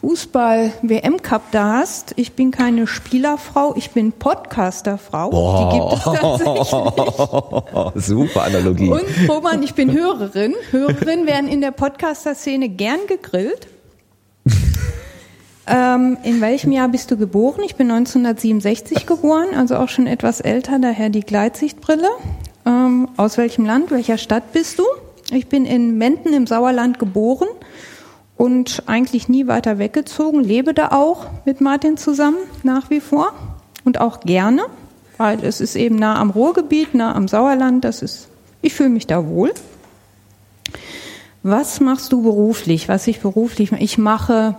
Fußball-WM-Cup 0.00 1.42
da 1.52 1.74
hast, 1.80 2.14
ich 2.16 2.32
bin 2.32 2.50
keine 2.50 2.86
Spielerfrau, 2.86 3.74
ich 3.76 3.90
bin 3.90 4.12
Podcasterfrau. 4.12 5.30
Die 5.30 5.78
gibt 5.78 5.92
es 5.92 6.04
tatsächlich. 6.04 6.70
Super 8.06 8.42
Analogie. 8.44 8.88
Und 8.88 9.04
Roman, 9.28 9.62
ich 9.62 9.74
bin 9.74 9.92
Hörerin. 9.92 10.54
Hörerinnen 10.70 11.26
werden 11.26 11.48
in 11.48 11.60
der 11.60 11.72
Podcaster-Szene 11.72 12.70
gern 12.70 13.00
gegrillt. 13.08 13.68
Ähm, 15.70 16.18
in 16.22 16.40
welchem 16.40 16.72
Jahr 16.72 16.88
bist 16.88 17.10
du 17.10 17.16
geboren? 17.16 17.62
Ich 17.64 17.76
bin 17.76 17.90
1967 17.90 19.06
geboren, 19.06 19.48
also 19.56 19.76
auch 19.76 19.88
schon 19.88 20.06
etwas 20.06 20.40
älter, 20.40 20.78
daher 20.78 21.10
die 21.10 21.20
Gleitsichtbrille. 21.20 22.08
Ähm, 22.66 23.08
aus 23.16 23.38
welchem 23.38 23.64
Land, 23.64 23.90
welcher 23.90 24.18
Stadt 24.18 24.52
bist 24.52 24.78
du? 24.78 24.84
Ich 25.32 25.48
bin 25.48 25.64
in 25.64 25.96
Menden 25.96 26.32
im 26.32 26.46
Sauerland 26.46 26.98
geboren 26.98 27.48
und 28.36 28.82
eigentlich 28.86 29.28
nie 29.28 29.46
weiter 29.46 29.78
weggezogen, 29.78 30.42
lebe 30.42 30.74
da 30.74 30.88
auch 30.88 31.26
mit 31.44 31.60
Martin 31.60 31.96
zusammen 31.96 32.38
nach 32.62 32.90
wie 32.90 33.00
vor 33.00 33.32
und 33.84 34.00
auch 34.00 34.20
gerne, 34.20 34.62
weil 35.18 35.44
es 35.44 35.60
ist 35.60 35.76
eben 35.76 35.96
nah 35.96 36.18
am 36.18 36.30
Ruhrgebiet, 36.30 36.94
nah 36.94 37.14
am 37.14 37.28
Sauerland, 37.28 37.84
das 37.84 38.02
ist, 38.02 38.28
ich 38.60 38.74
fühle 38.74 38.88
mich 38.88 39.06
da 39.06 39.26
wohl. 39.26 39.52
Was 41.42 41.80
machst 41.80 42.12
du 42.12 42.22
beruflich? 42.22 42.88
Was 42.88 43.06
ich 43.06 43.20
beruflich 43.20 43.70
mache? 43.70 43.82
Ich 43.82 43.98
mache 43.98 44.56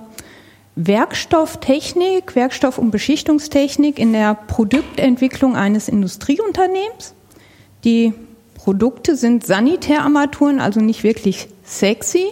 Werkstofftechnik, 0.75 2.35
Werkstoff- 2.35 2.77
und 2.77 2.91
Beschichtungstechnik 2.91 3.99
in 3.99 4.13
der 4.13 4.35
Produktentwicklung 4.35 5.55
eines 5.55 5.89
Industrieunternehmens. 5.89 7.13
Die 7.83 8.13
Produkte 8.55 9.15
sind 9.15 9.45
Sanitärarmaturen, 9.45 10.59
also 10.59 10.79
nicht 10.79 11.03
wirklich 11.03 11.47
sexy. 11.63 12.27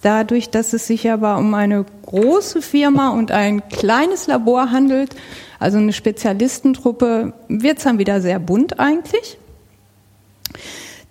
Dadurch, 0.00 0.50
dass 0.50 0.72
es 0.72 0.86
sich 0.86 1.10
aber 1.10 1.36
um 1.38 1.54
eine 1.54 1.84
große 2.06 2.62
Firma 2.62 3.10
und 3.10 3.30
ein 3.30 3.68
kleines 3.68 4.26
Labor 4.26 4.70
handelt, 4.70 5.14
also 5.60 5.78
eine 5.78 5.92
Spezialistentruppe, 5.92 7.34
wird 7.48 7.78
es 7.78 7.84
dann 7.84 7.98
wieder 7.98 8.20
sehr 8.20 8.40
bunt 8.40 8.80
eigentlich. 8.80 9.38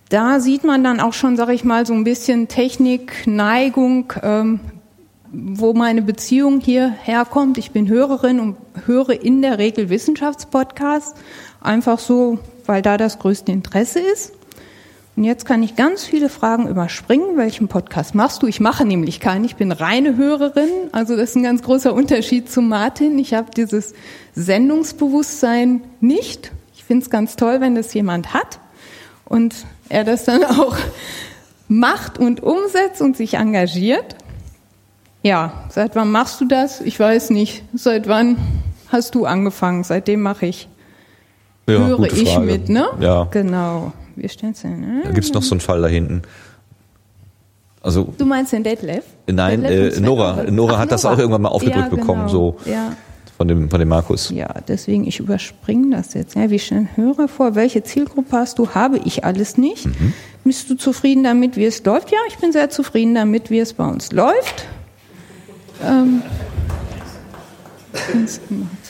Da 0.09 0.41
sieht 0.41 0.65
man 0.65 0.83
dann 0.83 0.99
auch 0.99 1.13
schon, 1.13 1.37
sage 1.37 1.53
ich 1.53 1.63
mal, 1.63 1.85
so 1.85 1.93
ein 1.93 2.03
bisschen 2.03 2.49
Technik, 2.49 3.25
Neigung, 3.27 4.11
ähm, 4.21 4.59
wo 5.31 5.73
meine 5.73 6.01
Beziehung 6.01 6.59
hierher 6.59 7.25
kommt. 7.25 7.57
Ich 7.57 7.71
bin 7.71 7.87
Hörerin 7.87 8.39
und 8.39 8.57
höre 8.85 9.21
in 9.21 9.41
der 9.41 9.57
Regel 9.57 9.89
Wissenschaftspodcasts, 9.89 11.15
einfach 11.61 11.99
so, 11.99 12.39
weil 12.65 12.81
da 12.81 12.97
das 12.97 13.19
größte 13.19 13.51
Interesse 13.51 13.99
ist. 13.99 14.33
Und 15.15 15.25
jetzt 15.25 15.45
kann 15.45 15.61
ich 15.61 15.75
ganz 15.75 16.03
viele 16.03 16.29
Fragen 16.29 16.67
überspringen. 16.67 17.37
Welchen 17.37 17.67
Podcast 17.67 18.15
machst 18.15 18.43
du? 18.43 18.47
Ich 18.47 18.59
mache 18.59 18.85
nämlich 18.85 19.19
keinen. 19.19 19.43
Ich 19.43 19.55
bin 19.55 19.71
reine 19.71 20.15
Hörerin. 20.15 20.69
Also 20.93 21.15
das 21.15 21.31
ist 21.31 21.35
ein 21.35 21.43
ganz 21.43 21.61
großer 21.61 21.93
Unterschied 21.93 22.49
zu 22.49 22.61
Martin. 22.61 23.19
Ich 23.19 23.33
habe 23.33 23.51
dieses 23.55 23.93
Sendungsbewusstsein 24.35 25.81
nicht. 25.99 26.51
Ich 26.75 26.85
finde 26.85 27.03
es 27.03 27.09
ganz 27.09 27.35
toll, 27.35 27.59
wenn 27.59 27.75
das 27.75 27.93
jemand 27.93 28.33
hat 28.33 28.59
und 29.25 29.55
er 29.89 30.03
das 30.03 30.25
dann 30.25 30.43
auch 30.59 30.77
macht 31.67 32.17
und 32.17 32.41
umsetzt 32.41 33.01
und 33.01 33.15
sich 33.15 33.35
engagiert. 33.35 34.15
Ja, 35.23 35.53
seit 35.69 35.95
wann 35.95 36.11
machst 36.11 36.41
du 36.41 36.45
das? 36.45 36.81
Ich 36.81 36.99
weiß 36.99 37.29
nicht. 37.29 37.63
Seit 37.73 38.07
wann 38.07 38.37
hast 38.89 39.13
du 39.15 39.25
angefangen? 39.25 39.83
Seitdem 39.83 40.21
mache 40.21 40.47
ich. 40.47 40.67
Ja, 41.69 41.85
höre 41.85 42.11
ich 42.11 42.39
mit, 42.39 42.69
ne? 42.69 42.87
Ja. 42.99 43.27
Genau. 43.31 43.93
Wir 44.15 44.29
stellen 44.29 44.53
es 44.53 44.61
hin. 44.61 45.01
Da 45.03 45.11
gibt's 45.11 45.31
noch 45.31 45.43
so 45.43 45.53
einen 45.53 45.61
Fall 45.61 45.81
da 45.81 45.87
hinten. 45.87 46.23
Also 47.83 48.13
Du 48.17 48.25
meinst 48.25 48.51
den 48.53 48.63
Detlef? 48.63 49.05
Nein, 49.27 49.61
Detlef 49.61 49.97
äh, 49.97 50.01
Nora. 50.01 50.43
Nora 50.49 50.73
Ach, 50.75 50.79
hat 50.79 50.91
das 50.91 51.03
Nora. 51.03 51.15
auch 51.15 51.19
irgendwann 51.19 51.41
mal 51.43 51.49
aufgedrückt 51.49 51.91
ja, 51.91 51.95
bekommen, 51.95 52.27
genau. 52.27 52.29
so 52.31 52.57
Ja. 52.65 52.93
von 53.37 53.47
dem, 53.47 53.69
von 53.69 53.79
dem 53.79 53.89
Markus. 53.89 54.29
ja, 54.29 54.53
deswegen, 54.67 55.07
ich 55.07 55.19
überspringe 55.19 55.95
das 55.95 56.13
jetzt. 56.13 56.35
Ja, 56.35 56.49
wie 56.49 56.59
schnell 56.59 56.87
höre 56.95 57.27
vor, 57.27 57.55
welche 57.55 57.83
Zielgruppe 57.83 58.37
hast 58.37 58.59
du? 58.59 58.69
Habe 58.71 58.99
ich 59.05 59.23
alles 59.23 59.57
nicht. 59.57 59.85
Mhm. 59.85 60.13
Bist 60.43 60.69
du 60.69 60.75
zufrieden 60.75 61.23
damit, 61.23 61.55
wie 61.57 61.65
es 61.65 61.83
läuft? 61.83 62.11
Ja, 62.11 62.17
ich 62.27 62.37
bin 62.37 62.51
sehr 62.51 62.69
zufrieden 62.69 63.15
damit, 63.15 63.49
wie 63.49 63.59
es 63.59 63.73
bei 63.73 63.87
uns 63.87 64.11
läuft. 64.11 64.65
Ähm, 65.83 66.21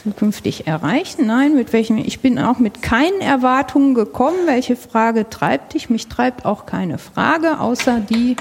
zukünftig 0.04 0.68
erreichen? 0.68 1.28
Nein, 1.28 1.56
mit 1.56 1.74
welchen? 1.74 1.98
Ich 1.98 2.20
bin 2.20 2.40
auch 2.40 2.60
mit 2.60 2.82
keinen 2.82 3.22
Erwartungen 3.22 3.94
gekommen. 3.94 4.38
Welche 4.46 4.76
Frage 4.76 5.30
treibt 5.30 5.74
dich? 5.74 5.90
Mich 5.90 6.08
treibt 6.08 6.46
auch 6.46 6.66
keine 6.66 6.98
Frage, 6.98 7.60
außer 7.60 8.00
die, 8.00 8.36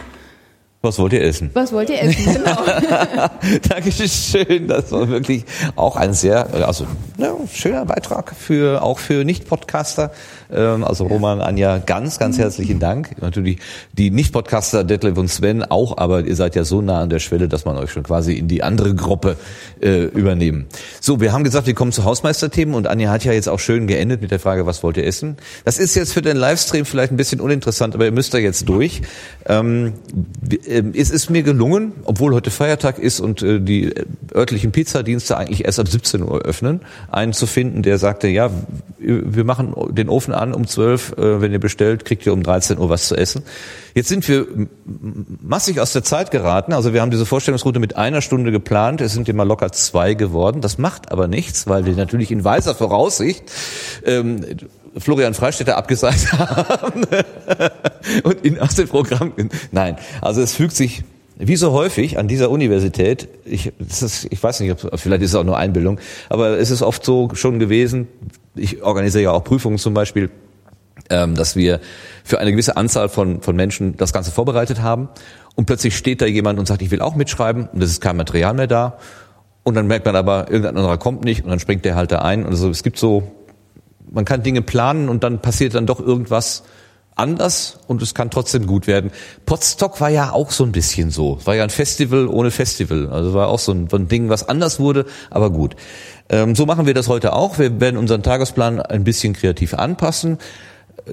Was 0.82 0.98
wollt 0.98 1.12
ihr 1.12 1.22
essen? 1.22 1.50
was 1.52 1.72
wollt 1.72 1.90
ihr 1.90 2.00
essen? 2.00 2.24
Genau. 2.40 2.56
Dankeschön. 3.68 4.66
Das 4.66 4.90
war 4.92 5.08
wirklich 5.10 5.44
auch 5.76 5.96
ein 5.96 6.14
sehr, 6.14 6.54
also 6.66 6.86
ja, 7.18 7.34
schöner 7.52 7.84
Beitrag 7.84 8.34
für 8.34 8.82
auch 8.82 8.98
für 8.98 9.24
Nicht-Podcaster. 9.24 10.10
Ähm, 10.50 10.84
also 10.84 11.04
Roman, 11.04 11.42
Anja, 11.42 11.78
ganz, 11.78 12.18
ganz 12.18 12.38
herzlichen 12.38 12.78
Dank. 12.78 13.20
Natürlich 13.20 13.58
die 13.92 14.10
Nicht-Podcaster 14.10 14.82
Detlef 14.84 15.18
und 15.18 15.28
Sven 15.28 15.64
auch, 15.64 15.98
aber 15.98 16.24
ihr 16.24 16.34
seid 16.34 16.56
ja 16.56 16.64
so 16.64 16.80
nah 16.80 17.02
an 17.02 17.10
der 17.10 17.18
Schwelle, 17.18 17.46
dass 17.46 17.66
man 17.66 17.76
euch 17.76 17.90
schon 17.90 18.02
quasi 18.02 18.32
in 18.32 18.48
die 18.48 18.62
andere 18.62 18.94
Gruppe 18.94 19.36
äh, 19.82 20.04
übernehmen. 20.04 20.66
So, 21.00 21.20
wir 21.20 21.32
haben 21.32 21.44
gesagt, 21.44 21.66
wir 21.66 21.74
kommen 21.74 21.92
zu 21.92 22.04
Hausmeisterthemen 22.04 22.74
und 22.74 22.86
Anja 22.86 23.10
hat 23.10 23.24
ja 23.24 23.32
jetzt 23.32 23.50
auch 23.50 23.60
schön 23.60 23.86
geendet 23.86 24.22
mit 24.22 24.30
der 24.30 24.40
Frage, 24.40 24.64
was 24.64 24.82
wollt 24.82 24.96
ihr 24.96 25.04
essen? 25.06 25.36
Das 25.66 25.78
ist 25.78 25.94
jetzt 25.94 26.14
für 26.14 26.22
den 26.22 26.38
Livestream 26.38 26.86
vielleicht 26.86 27.12
ein 27.12 27.18
bisschen 27.18 27.40
uninteressant, 27.40 27.94
aber 27.94 28.06
ihr 28.06 28.12
müsst 28.12 28.32
da 28.32 28.38
jetzt 28.38 28.66
durch. 28.66 29.02
Ähm, 29.46 29.92
ähm, 30.70 30.92
es 30.96 31.10
ist 31.10 31.30
mir 31.30 31.42
gelungen, 31.42 31.92
obwohl 32.04 32.32
heute 32.32 32.50
Feiertag 32.50 32.98
ist 32.98 33.20
und 33.20 33.42
äh, 33.42 33.60
die 33.60 33.92
örtlichen 34.34 34.72
Pizzadienste 34.72 35.36
eigentlich 35.36 35.64
erst 35.64 35.80
ab 35.80 35.88
17 35.88 36.22
Uhr 36.22 36.42
öffnen, 36.42 36.80
einen 37.10 37.32
zu 37.32 37.46
finden, 37.46 37.82
der 37.82 37.98
sagte, 37.98 38.28
ja, 38.28 38.50
wir 38.98 39.44
machen 39.44 39.74
den 39.90 40.08
Ofen 40.08 40.32
an 40.32 40.54
um 40.54 40.66
12, 40.66 41.12
äh, 41.12 41.40
wenn 41.40 41.52
ihr 41.52 41.58
bestellt, 41.58 42.04
kriegt 42.04 42.24
ihr 42.24 42.32
um 42.32 42.42
13 42.42 42.78
Uhr 42.78 42.88
was 42.88 43.08
zu 43.08 43.16
essen. 43.16 43.42
Jetzt 43.94 44.08
sind 44.08 44.26
wir 44.28 44.46
massig 45.42 45.80
aus 45.80 45.92
der 45.92 46.04
Zeit 46.04 46.30
geraten, 46.30 46.72
also 46.72 46.94
wir 46.94 47.00
haben 47.00 47.10
diese 47.10 47.26
Vorstellungsroute 47.26 47.80
mit 47.80 47.96
einer 47.96 48.22
Stunde 48.22 48.52
geplant, 48.52 49.00
es 49.00 49.12
sind 49.12 49.28
immer 49.28 49.44
locker 49.44 49.72
zwei 49.72 50.14
geworden, 50.14 50.60
das 50.60 50.78
macht 50.78 51.10
aber 51.10 51.26
nichts, 51.26 51.66
weil 51.66 51.86
wir 51.86 51.94
natürlich 51.94 52.30
in 52.30 52.44
weiser 52.44 52.74
Voraussicht 52.74 53.42
ähm, 54.04 54.44
Florian 54.98 55.34
Freistetter 55.34 55.76
abgesagt 55.76 56.32
haben 56.38 57.06
und 58.24 58.44
ihn 58.44 58.58
aus 58.58 58.74
dem 58.74 58.88
Programm. 58.88 59.32
Nein, 59.70 59.96
also 60.20 60.40
es 60.40 60.54
fügt 60.54 60.74
sich 60.74 61.04
wie 61.40 61.56
so 61.56 61.72
häufig 61.72 62.18
an 62.18 62.28
dieser 62.28 62.50
Universität, 62.50 63.28
ich, 63.46 63.72
das 63.78 64.02
ist, 64.02 64.26
ich 64.30 64.42
weiß 64.42 64.60
nicht, 64.60 64.72
ob, 64.72 65.00
vielleicht 65.00 65.22
ist 65.22 65.30
es 65.30 65.34
auch 65.34 65.44
nur 65.44 65.56
Einbildung, 65.56 65.98
aber 66.28 66.58
es 66.58 66.70
ist 66.70 66.82
oft 66.82 67.02
so 67.02 67.30
schon 67.32 67.58
gewesen, 67.58 68.08
ich 68.54 68.82
organisiere 68.82 69.24
ja 69.24 69.30
auch 69.32 69.42
Prüfungen 69.42 69.78
zum 69.78 69.94
Beispiel, 69.94 70.30
ähm, 71.08 71.34
dass 71.34 71.56
wir 71.56 71.80
für 72.24 72.40
eine 72.40 72.50
gewisse 72.50 72.76
Anzahl 72.76 73.08
von, 73.08 73.40
von 73.40 73.56
Menschen 73.56 73.96
das 73.96 74.12
Ganze 74.12 74.30
vorbereitet 74.30 74.82
haben 74.82 75.08
und 75.56 75.64
plötzlich 75.64 75.96
steht 75.96 76.20
da 76.20 76.26
jemand 76.26 76.58
und 76.58 76.66
sagt, 76.66 76.82
ich 76.82 76.90
will 76.90 77.00
auch 77.00 77.14
mitschreiben 77.14 77.68
und 77.72 77.82
es 77.82 77.90
ist 77.90 78.02
kein 78.02 78.18
Material 78.18 78.52
mehr 78.52 78.66
da 78.66 78.98
und 79.62 79.74
dann 79.74 79.86
merkt 79.86 80.04
man 80.04 80.16
aber, 80.16 80.50
irgendein 80.50 80.76
anderer 80.76 80.98
kommt 80.98 81.24
nicht 81.24 81.42
und 81.44 81.50
dann 81.50 81.58
springt 81.58 81.86
der 81.86 81.94
halt 81.94 82.12
da 82.12 82.18
ein 82.18 82.44
und 82.44 82.50
also 82.50 82.68
es 82.68 82.82
gibt 82.82 82.98
so, 82.98 83.32
man 84.12 84.24
kann 84.24 84.42
Dinge 84.42 84.62
planen 84.62 85.08
und 85.08 85.24
dann 85.24 85.40
passiert 85.40 85.74
dann 85.74 85.86
doch 85.86 86.00
irgendwas 86.00 86.62
anders 87.16 87.78
und 87.86 88.02
es 88.02 88.14
kann 88.14 88.30
trotzdem 88.30 88.66
gut 88.66 88.86
werden. 88.86 89.10
Potsdok 89.46 90.00
war 90.00 90.08
ja 90.08 90.32
auch 90.32 90.50
so 90.50 90.64
ein 90.64 90.72
bisschen 90.72 91.10
so. 91.10 91.38
War 91.44 91.54
ja 91.54 91.64
ein 91.64 91.70
Festival 91.70 92.26
ohne 92.26 92.50
Festival. 92.50 93.08
Also 93.10 93.34
war 93.34 93.48
auch 93.48 93.58
so 93.58 93.72
ein, 93.72 93.88
ein 93.92 94.08
Ding, 94.08 94.28
was 94.28 94.48
anders 94.48 94.80
wurde, 94.80 95.06
aber 95.30 95.50
gut. 95.50 95.76
Ähm, 96.28 96.54
so 96.54 96.66
machen 96.66 96.86
wir 96.86 96.94
das 96.94 97.08
heute 97.08 97.34
auch. 97.34 97.58
Wir 97.58 97.80
werden 97.80 97.96
unseren 97.96 98.22
Tagesplan 98.22 98.80
ein 98.80 99.04
bisschen 99.04 99.34
kreativ 99.34 99.74
anpassen. 99.74 100.38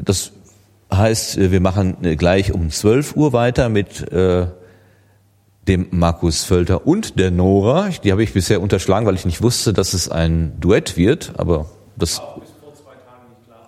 Das 0.02 0.32
heißt, 0.92 1.52
wir 1.52 1.60
machen 1.60 1.98
gleich 2.18 2.54
um 2.54 2.70
12 2.70 3.16
Uhr 3.16 3.34
weiter 3.34 3.68
mit 3.68 4.10
äh, 4.12 4.48
dem 5.68 5.88
Markus 5.92 6.46
Völter 6.46 6.88
und 6.88 7.20
der 7.20 7.32
Nora. 7.32 7.90
Die 8.04 8.12
habe 8.12 8.24
ich 8.24 8.34
bisher 8.34 8.62
unterschlagen, 8.62 9.06
weil 9.06 9.16
ich 9.16 9.26
nicht 9.26 9.42
wusste, 9.42 9.74
dass 9.74 9.94
es 9.94 10.10
ein 10.10 10.54
Duett 10.60 10.96
wird, 10.96 11.34
aber 11.38 11.66
das 11.98 12.22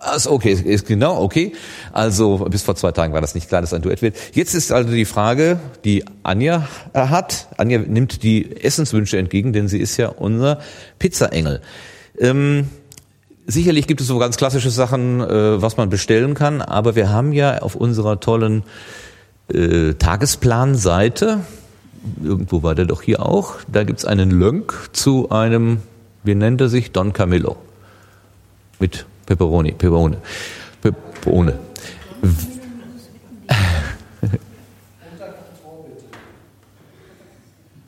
also 0.00 0.30
okay, 0.32 0.52
ist 0.52 0.86
genau, 0.86 1.20
okay. 1.22 1.52
Also 1.92 2.38
bis 2.50 2.62
vor 2.62 2.74
zwei 2.74 2.92
Tagen 2.92 3.12
war 3.12 3.20
das 3.20 3.34
nicht 3.34 3.48
klar, 3.48 3.60
dass 3.60 3.74
ein 3.74 3.82
Duett 3.82 4.02
wird. 4.02 4.16
Jetzt 4.32 4.54
ist 4.54 4.72
also 4.72 4.90
die 4.90 5.04
Frage, 5.04 5.60
die 5.84 6.04
Anja 6.22 6.68
äh, 6.94 7.06
hat. 7.06 7.48
Anja 7.58 7.78
nimmt 7.78 8.22
die 8.22 8.64
Essenswünsche 8.64 9.18
entgegen, 9.18 9.52
denn 9.52 9.68
sie 9.68 9.78
ist 9.78 9.96
ja 9.98 10.08
unser 10.08 10.58
Pizzaengel. 10.98 11.60
Ähm, 12.18 12.68
sicherlich 13.46 13.86
gibt 13.86 14.00
es 14.00 14.06
so 14.06 14.18
ganz 14.18 14.36
klassische 14.36 14.70
Sachen, 14.70 15.20
äh, 15.20 15.60
was 15.60 15.76
man 15.76 15.90
bestellen 15.90 16.34
kann, 16.34 16.62
aber 16.62 16.96
wir 16.96 17.10
haben 17.10 17.32
ja 17.32 17.58
auf 17.58 17.74
unserer 17.74 18.20
tollen 18.20 18.62
äh, 19.52 19.94
Tagesplanseite, 19.94 21.40
irgendwo 22.22 22.62
war 22.62 22.74
der 22.74 22.86
doch 22.86 23.02
hier 23.02 23.24
auch, 23.24 23.56
da 23.68 23.84
gibt's 23.84 24.04
einen 24.04 24.30
Lönk 24.30 24.90
zu 24.92 25.30
einem, 25.30 25.82
wie 26.24 26.34
nennt 26.34 26.60
er 26.60 26.68
sich, 26.68 26.92
Don 26.92 27.12
Camillo. 27.12 27.56
Mit 28.78 29.04
Pepperoni, 29.30 29.70
Pepperoni, 29.72 30.16
Pepperoni. 30.82 31.52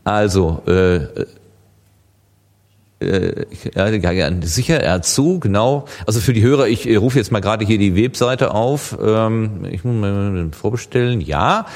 Also, 0.04 0.62
äh, 0.66 1.00
äh, 3.02 3.46
ja, 3.74 4.10
ja, 4.10 4.30
sicher, 4.42 4.80
er 4.80 4.92
hat 4.92 5.06
zu, 5.06 5.40
genau. 5.40 5.86
Also 6.06 6.20
für 6.20 6.32
die 6.32 6.42
Hörer, 6.42 6.68
ich 6.68 6.88
äh, 6.88 6.96
rufe 6.96 7.18
jetzt 7.18 7.32
mal 7.32 7.40
gerade 7.40 7.64
hier 7.64 7.78
die 7.78 7.96
Webseite 7.96 8.52
auf. 8.52 8.96
Ähm, 9.04 9.66
ich 9.70 9.84
muss 9.84 9.94
mal 9.94 10.48
vorbestellen. 10.52 11.20
Ja, 11.20 11.66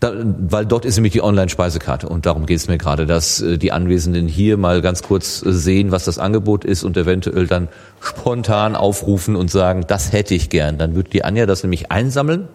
da, 0.00 0.12
weil 0.14 0.66
dort 0.66 0.84
ist 0.84 0.96
nämlich 0.96 1.12
die 1.12 1.22
Online-Speisekarte 1.22 2.08
und 2.08 2.26
darum 2.26 2.46
geht 2.46 2.58
es 2.58 2.68
mir 2.68 2.78
gerade, 2.78 3.06
dass 3.06 3.40
äh, 3.40 3.58
die 3.58 3.72
Anwesenden 3.72 4.28
hier 4.28 4.56
mal 4.56 4.82
ganz 4.82 5.02
kurz 5.02 5.44
äh, 5.44 5.52
sehen, 5.52 5.90
was 5.90 6.04
das 6.04 6.18
Angebot 6.18 6.64
ist 6.64 6.84
und 6.84 6.96
eventuell 6.96 7.46
dann 7.46 7.68
spontan 8.00 8.76
aufrufen 8.76 9.36
und 9.36 9.50
sagen, 9.50 9.84
das 9.86 10.12
hätte 10.12 10.34
ich 10.34 10.50
gern. 10.50 10.78
Dann 10.78 10.94
wird 10.94 11.12
die 11.12 11.24
Anja 11.24 11.46
das 11.46 11.62
nämlich 11.62 11.90
einsammeln 11.90 12.48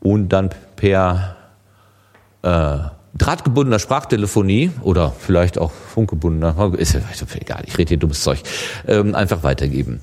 und 0.00 0.28
dann 0.28 0.50
per 0.76 1.36
äh, 2.42 2.78
drahtgebundener 3.16 3.78
Sprachtelefonie 3.78 4.70
oder 4.82 5.12
vielleicht 5.18 5.58
auch 5.58 5.70
funkgebundener, 5.70 6.72
ist 6.76 6.94
ja 6.94 7.00
egal, 7.40 7.62
ich 7.66 7.78
rede 7.78 7.90
hier 7.90 7.98
dummes 7.98 8.22
Zeug, 8.22 8.40
ähm, 8.86 9.14
einfach 9.14 9.42
weitergeben. 9.42 10.00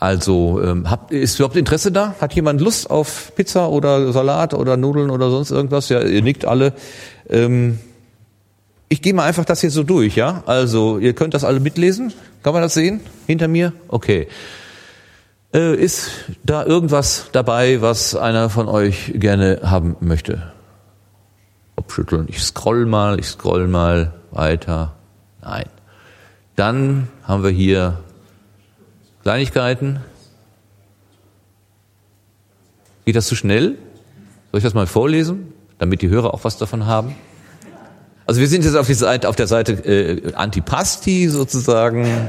Also 0.00 0.62
ähm, 0.62 0.88
habt, 0.88 1.10
ist 1.10 1.36
überhaupt 1.38 1.56
Interesse 1.56 1.90
da? 1.90 2.14
Hat 2.20 2.32
jemand 2.34 2.60
Lust 2.60 2.88
auf 2.88 3.32
Pizza 3.34 3.68
oder 3.68 4.12
Salat 4.12 4.54
oder 4.54 4.76
Nudeln 4.76 5.10
oder 5.10 5.28
sonst 5.30 5.50
irgendwas? 5.50 5.88
Ja, 5.88 6.00
ihr 6.02 6.22
nickt 6.22 6.44
alle. 6.44 6.72
Ähm, 7.28 7.80
ich 8.88 9.02
gehe 9.02 9.12
mal 9.12 9.24
einfach 9.24 9.44
das 9.44 9.60
hier 9.60 9.72
so 9.72 9.82
durch, 9.82 10.14
ja? 10.14 10.44
Also 10.46 10.98
ihr 10.98 11.14
könnt 11.14 11.34
das 11.34 11.42
alle 11.42 11.58
mitlesen. 11.58 12.12
Kann 12.44 12.52
man 12.52 12.62
das 12.62 12.74
sehen? 12.74 13.00
Hinter 13.26 13.48
mir? 13.48 13.72
Okay. 13.88 14.28
Äh, 15.52 15.74
ist 15.74 16.10
da 16.44 16.64
irgendwas 16.64 17.26
dabei, 17.32 17.82
was 17.82 18.14
einer 18.14 18.50
von 18.50 18.68
euch 18.68 19.12
gerne 19.16 19.60
haben 19.64 19.96
möchte? 20.00 20.52
Abschütteln. 21.78 22.26
Ich 22.28 22.42
scroll 22.42 22.86
mal, 22.86 23.18
ich 23.18 23.26
scroll 23.26 23.68
mal 23.68 24.12
weiter. 24.30 24.94
Nein. 25.40 25.66
Dann 26.56 27.08
haben 27.22 27.44
wir 27.44 27.50
hier 27.50 28.00
Kleinigkeiten. 29.22 30.00
Geht 33.04 33.16
das 33.16 33.26
zu 33.26 33.36
schnell? 33.36 33.78
Soll 34.50 34.58
ich 34.58 34.64
das 34.64 34.74
mal 34.74 34.86
vorlesen, 34.86 35.52
damit 35.78 36.02
die 36.02 36.08
Hörer 36.08 36.34
auch 36.34 36.44
was 36.44 36.58
davon 36.58 36.86
haben? 36.86 37.14
Also 38.26 38.40
wir 38.40 38.48
sind 38.48 38.64
jetzt 38.64 38.74
auf, 38.74 38.86
die 38.86 38.94
Seite, 38.94 39.28
auf 39.28 39.36
der 39.36 39.46
Seite 39.46 39.72
äh, 39.72 40.34
Antipasti 40.34 41.28
sozusagen, 41.28 42.28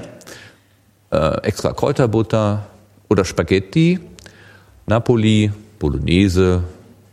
äh, 1.11 1.41
extra 1.41 1.73
Kräuterbutter 1.73 2.67
oder 3.09 3.25
Spaghetti, 3.25 3.99
Napoli, 4.85 5.51
Bolognese, 5.79 6.63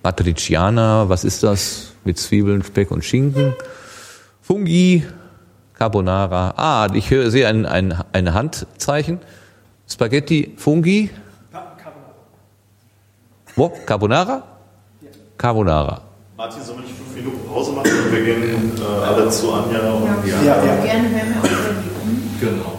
Matriciana, 0.02 1.08
was 1.08 1.24
ist 1.24 1.42
das? 1.42 1.95
Mit 2.06 2.18
Zwiebeln, 2.18 2.62
Speck 2.62 2.92
und 2.92 3.04
Schinken. 3.04 3.52
Fungi, 4.40 5.04
Carbonara. 5.74 6.54
Ah, 6.56 6.88
ich 6.94 7.10
höre, 7.10 7.32
sehe 7.32 7.48
ein, 7.48 7.66
ein, 7.66 7.98
ein 8.12 8.32
Handzeichen. 8.32 9.18
Spaghetti, 9.90 10.54
Fungi. 10.56 11.10
Wo? 13.56 13.72
Carbonara? 13.84 14.44
Carbonara. 15.36 16.00
Martin, 16.36 16.62
sollen 16.62 16.78
wir 16.78 16.84
nicht 16.84 16.96
fünf 16.96 17.12
Minuten 17.16 17.48
Pause 17.48 17.72
machen 17.72 17.90
und 17.90 18.12
wir 18.12 18.24
gehen 18.24 18.72
äh, 18.78 19.04
alle 19.04 19.28
zu 19.28 19.52
Anja 19.52 19.90
und 19.90 20.24
Diana? 20.24 20.44
Gerne 20.84 21.12
wären 21.12 21.34
wir 21.34 21.40
auch. 21.42 22.40
Genau. 22.40 22.78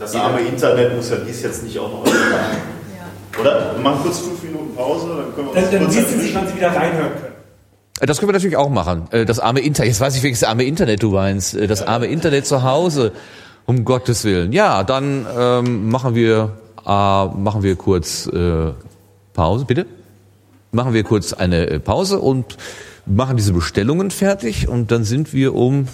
Das 0.00 0.14
arme 0.16 0.40
Internet 0.40 0.96
muss 0.96 1.08
ja 1.10 1.16
dies 1.16 1.40
jetzt 1.40 1.62
nicht 1.62 1.78
auch 1.78 1.90
noch 1.90 2.04
ertragen. 2.04 2.56
Oder? 3.38 3.74
Wir 3.76 3.82
machen 3.82 4.02
kurz 4.02 4.18
fünf 4.18 4.42
Minuten 4.42 4.74
Pause, 4.74 5.06
dann 5.08 5.34
können 5.36 5.54
wir 5.54 5.62
uns 5.62 5.70
Dann, 5.70 5.80
dann 5.80 5.84
kurz 5.84 6.12
du 6.12 6.18
sich, 6.18 6.34
wann 6.34 6.48
sie 6.48 6.56
wieder 6.56 6.74
reinhören 6.74 7.12
können. 7.12 7.33
Äh, 8.00 8.06
Das 8.06 8.18
können 8.18 8.28
wir 8.28 8.34
natürlich 8.34 8.56
auch 8.56 8.70
machen. 8.70 9.08
Äh, 9.10 9.24
Das 9.24 9.38
arme 9.40 9.60
Internet, 9.60 9.92
jetzt 9.92 10.00
weiß 10.00 10.16
ich, 10.16 10.22
welches 10.22 10.44
arme 10.44 10.64
Internet 10.64 11.02
du 11.02 11.10
meinst. 11.10 11.54
Äh, 11.54 11.66
Das 11.66 11.82
arme 11.82 12.06
Internet 12.06 12.46
zu 12.46 12.62
Hause. 12.62 13.12
Um 13.66 13.84
Gottes 13.86 14.24
Willen. 14.24 14.52
Ja, 14.52 14.84
dann 14.84 15.26
ähm, 15.38 15.88
machen 15.88 16.14
wir 16.14 16.52
äh, 16.84 17.24
machen 17.26 17.62
wir 17.62 17.76
kurz 17.76 18.26
äh, 18.26 18.72
Pause, 19.32 19.64
bitte. 19.64 19.86
Machen 20.70 20.92
wir 20.92 21.02
kurz 21.02 21.32
eine 21.32 21.80
Pause 21.80 22.18
und 22.18 22.56
machen 23.06 23.36
diese 23.36 23.52
Bestellungen 23.52 24.10
fertig 24.10 24.68
und 24.68 24.90
dann 24.90 25.04
sind 25.04 25.32
wir 25.32 25.54
um, 25.54 25.88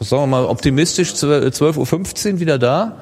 sagen 0.00 0.22
wir 0.22 0.26
mal, 0.26 0.44
optimistisch 0.44 1.12
12.15 1.12 2.32
Uhr 2.34 2.40
wieder 2.40 2.58
da. 2.58 2.96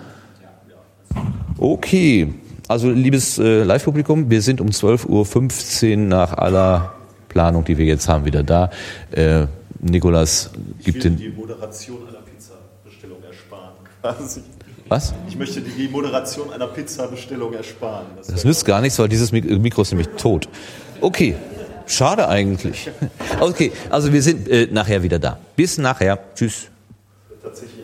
Okay, 1.58 2.34
also 2.68 2.90
liebes 2.90 3.38
äh, 3.38 3.62
Live-Publikum, 3.62 4.30
wir 4.30 4.42
sind 4.42 4.60
um 4.60 4.68
12.15 4.68 5.90
Uhr 5.90 5.96
nach 5.96 6.34
aller 6.34 6.92
Planung, 7.36 7.64
die 7.66 7.76
wir 7.76 7.84
jetzt 7.84 8.08
haben, 8.08 8.24
wieder 8.24 8.42
da. 8.42 8.70
Äh, 9.10 9.46
Nikolas 9.82 10.48
gibt 10.82 11.04
den... 11.04 11.18
die 11.18 11.28
Moderation 11.28 11.98
einer 12.08 12.22
Pizza-Bestellung 12.22 13.18
ersparen. 13.22 13.74
Quasi. 14.00 14.40
Was? 14.88 15.12
Ich 15.28 15.36
möchte 15.36 15.60
die 15.60 15.88
Moderation 15.88 16.50
einer 16.50 16.66
Pizza-Bestellung 16.68 17.52
ersparen. 17.52 18.06
Das 18.16 18.28
Das 18.28 18.44
nützt 18.44 18.64
gar 18.64 18.80
nichts, 18.80 18.98
weil 18.98 19.08
dieses 19.08 19.32
Mik- 19.32 19.50
Mikro 19.58 19.82
ist 19.82 19.90
nämlich 19.92 20.08
tot. 20.16 20.48
Okay, 21.02 21.34
schade 21.86 22.26
eigentlich. 22.26 22.90
Okay, 23.40 23.70
also 23.90 24.10
wir 24.14 24.22
sind 24.22 24.48
äh, 24.48 24.68
nachher 24.72 25.02
wieder 25.02 25.18
da. 25.18 25.38
Bis 25.56 25.76
nachher. 25.76 26.18
Tschüss. 26.34 26.68
tatsächlich 27.42 27.75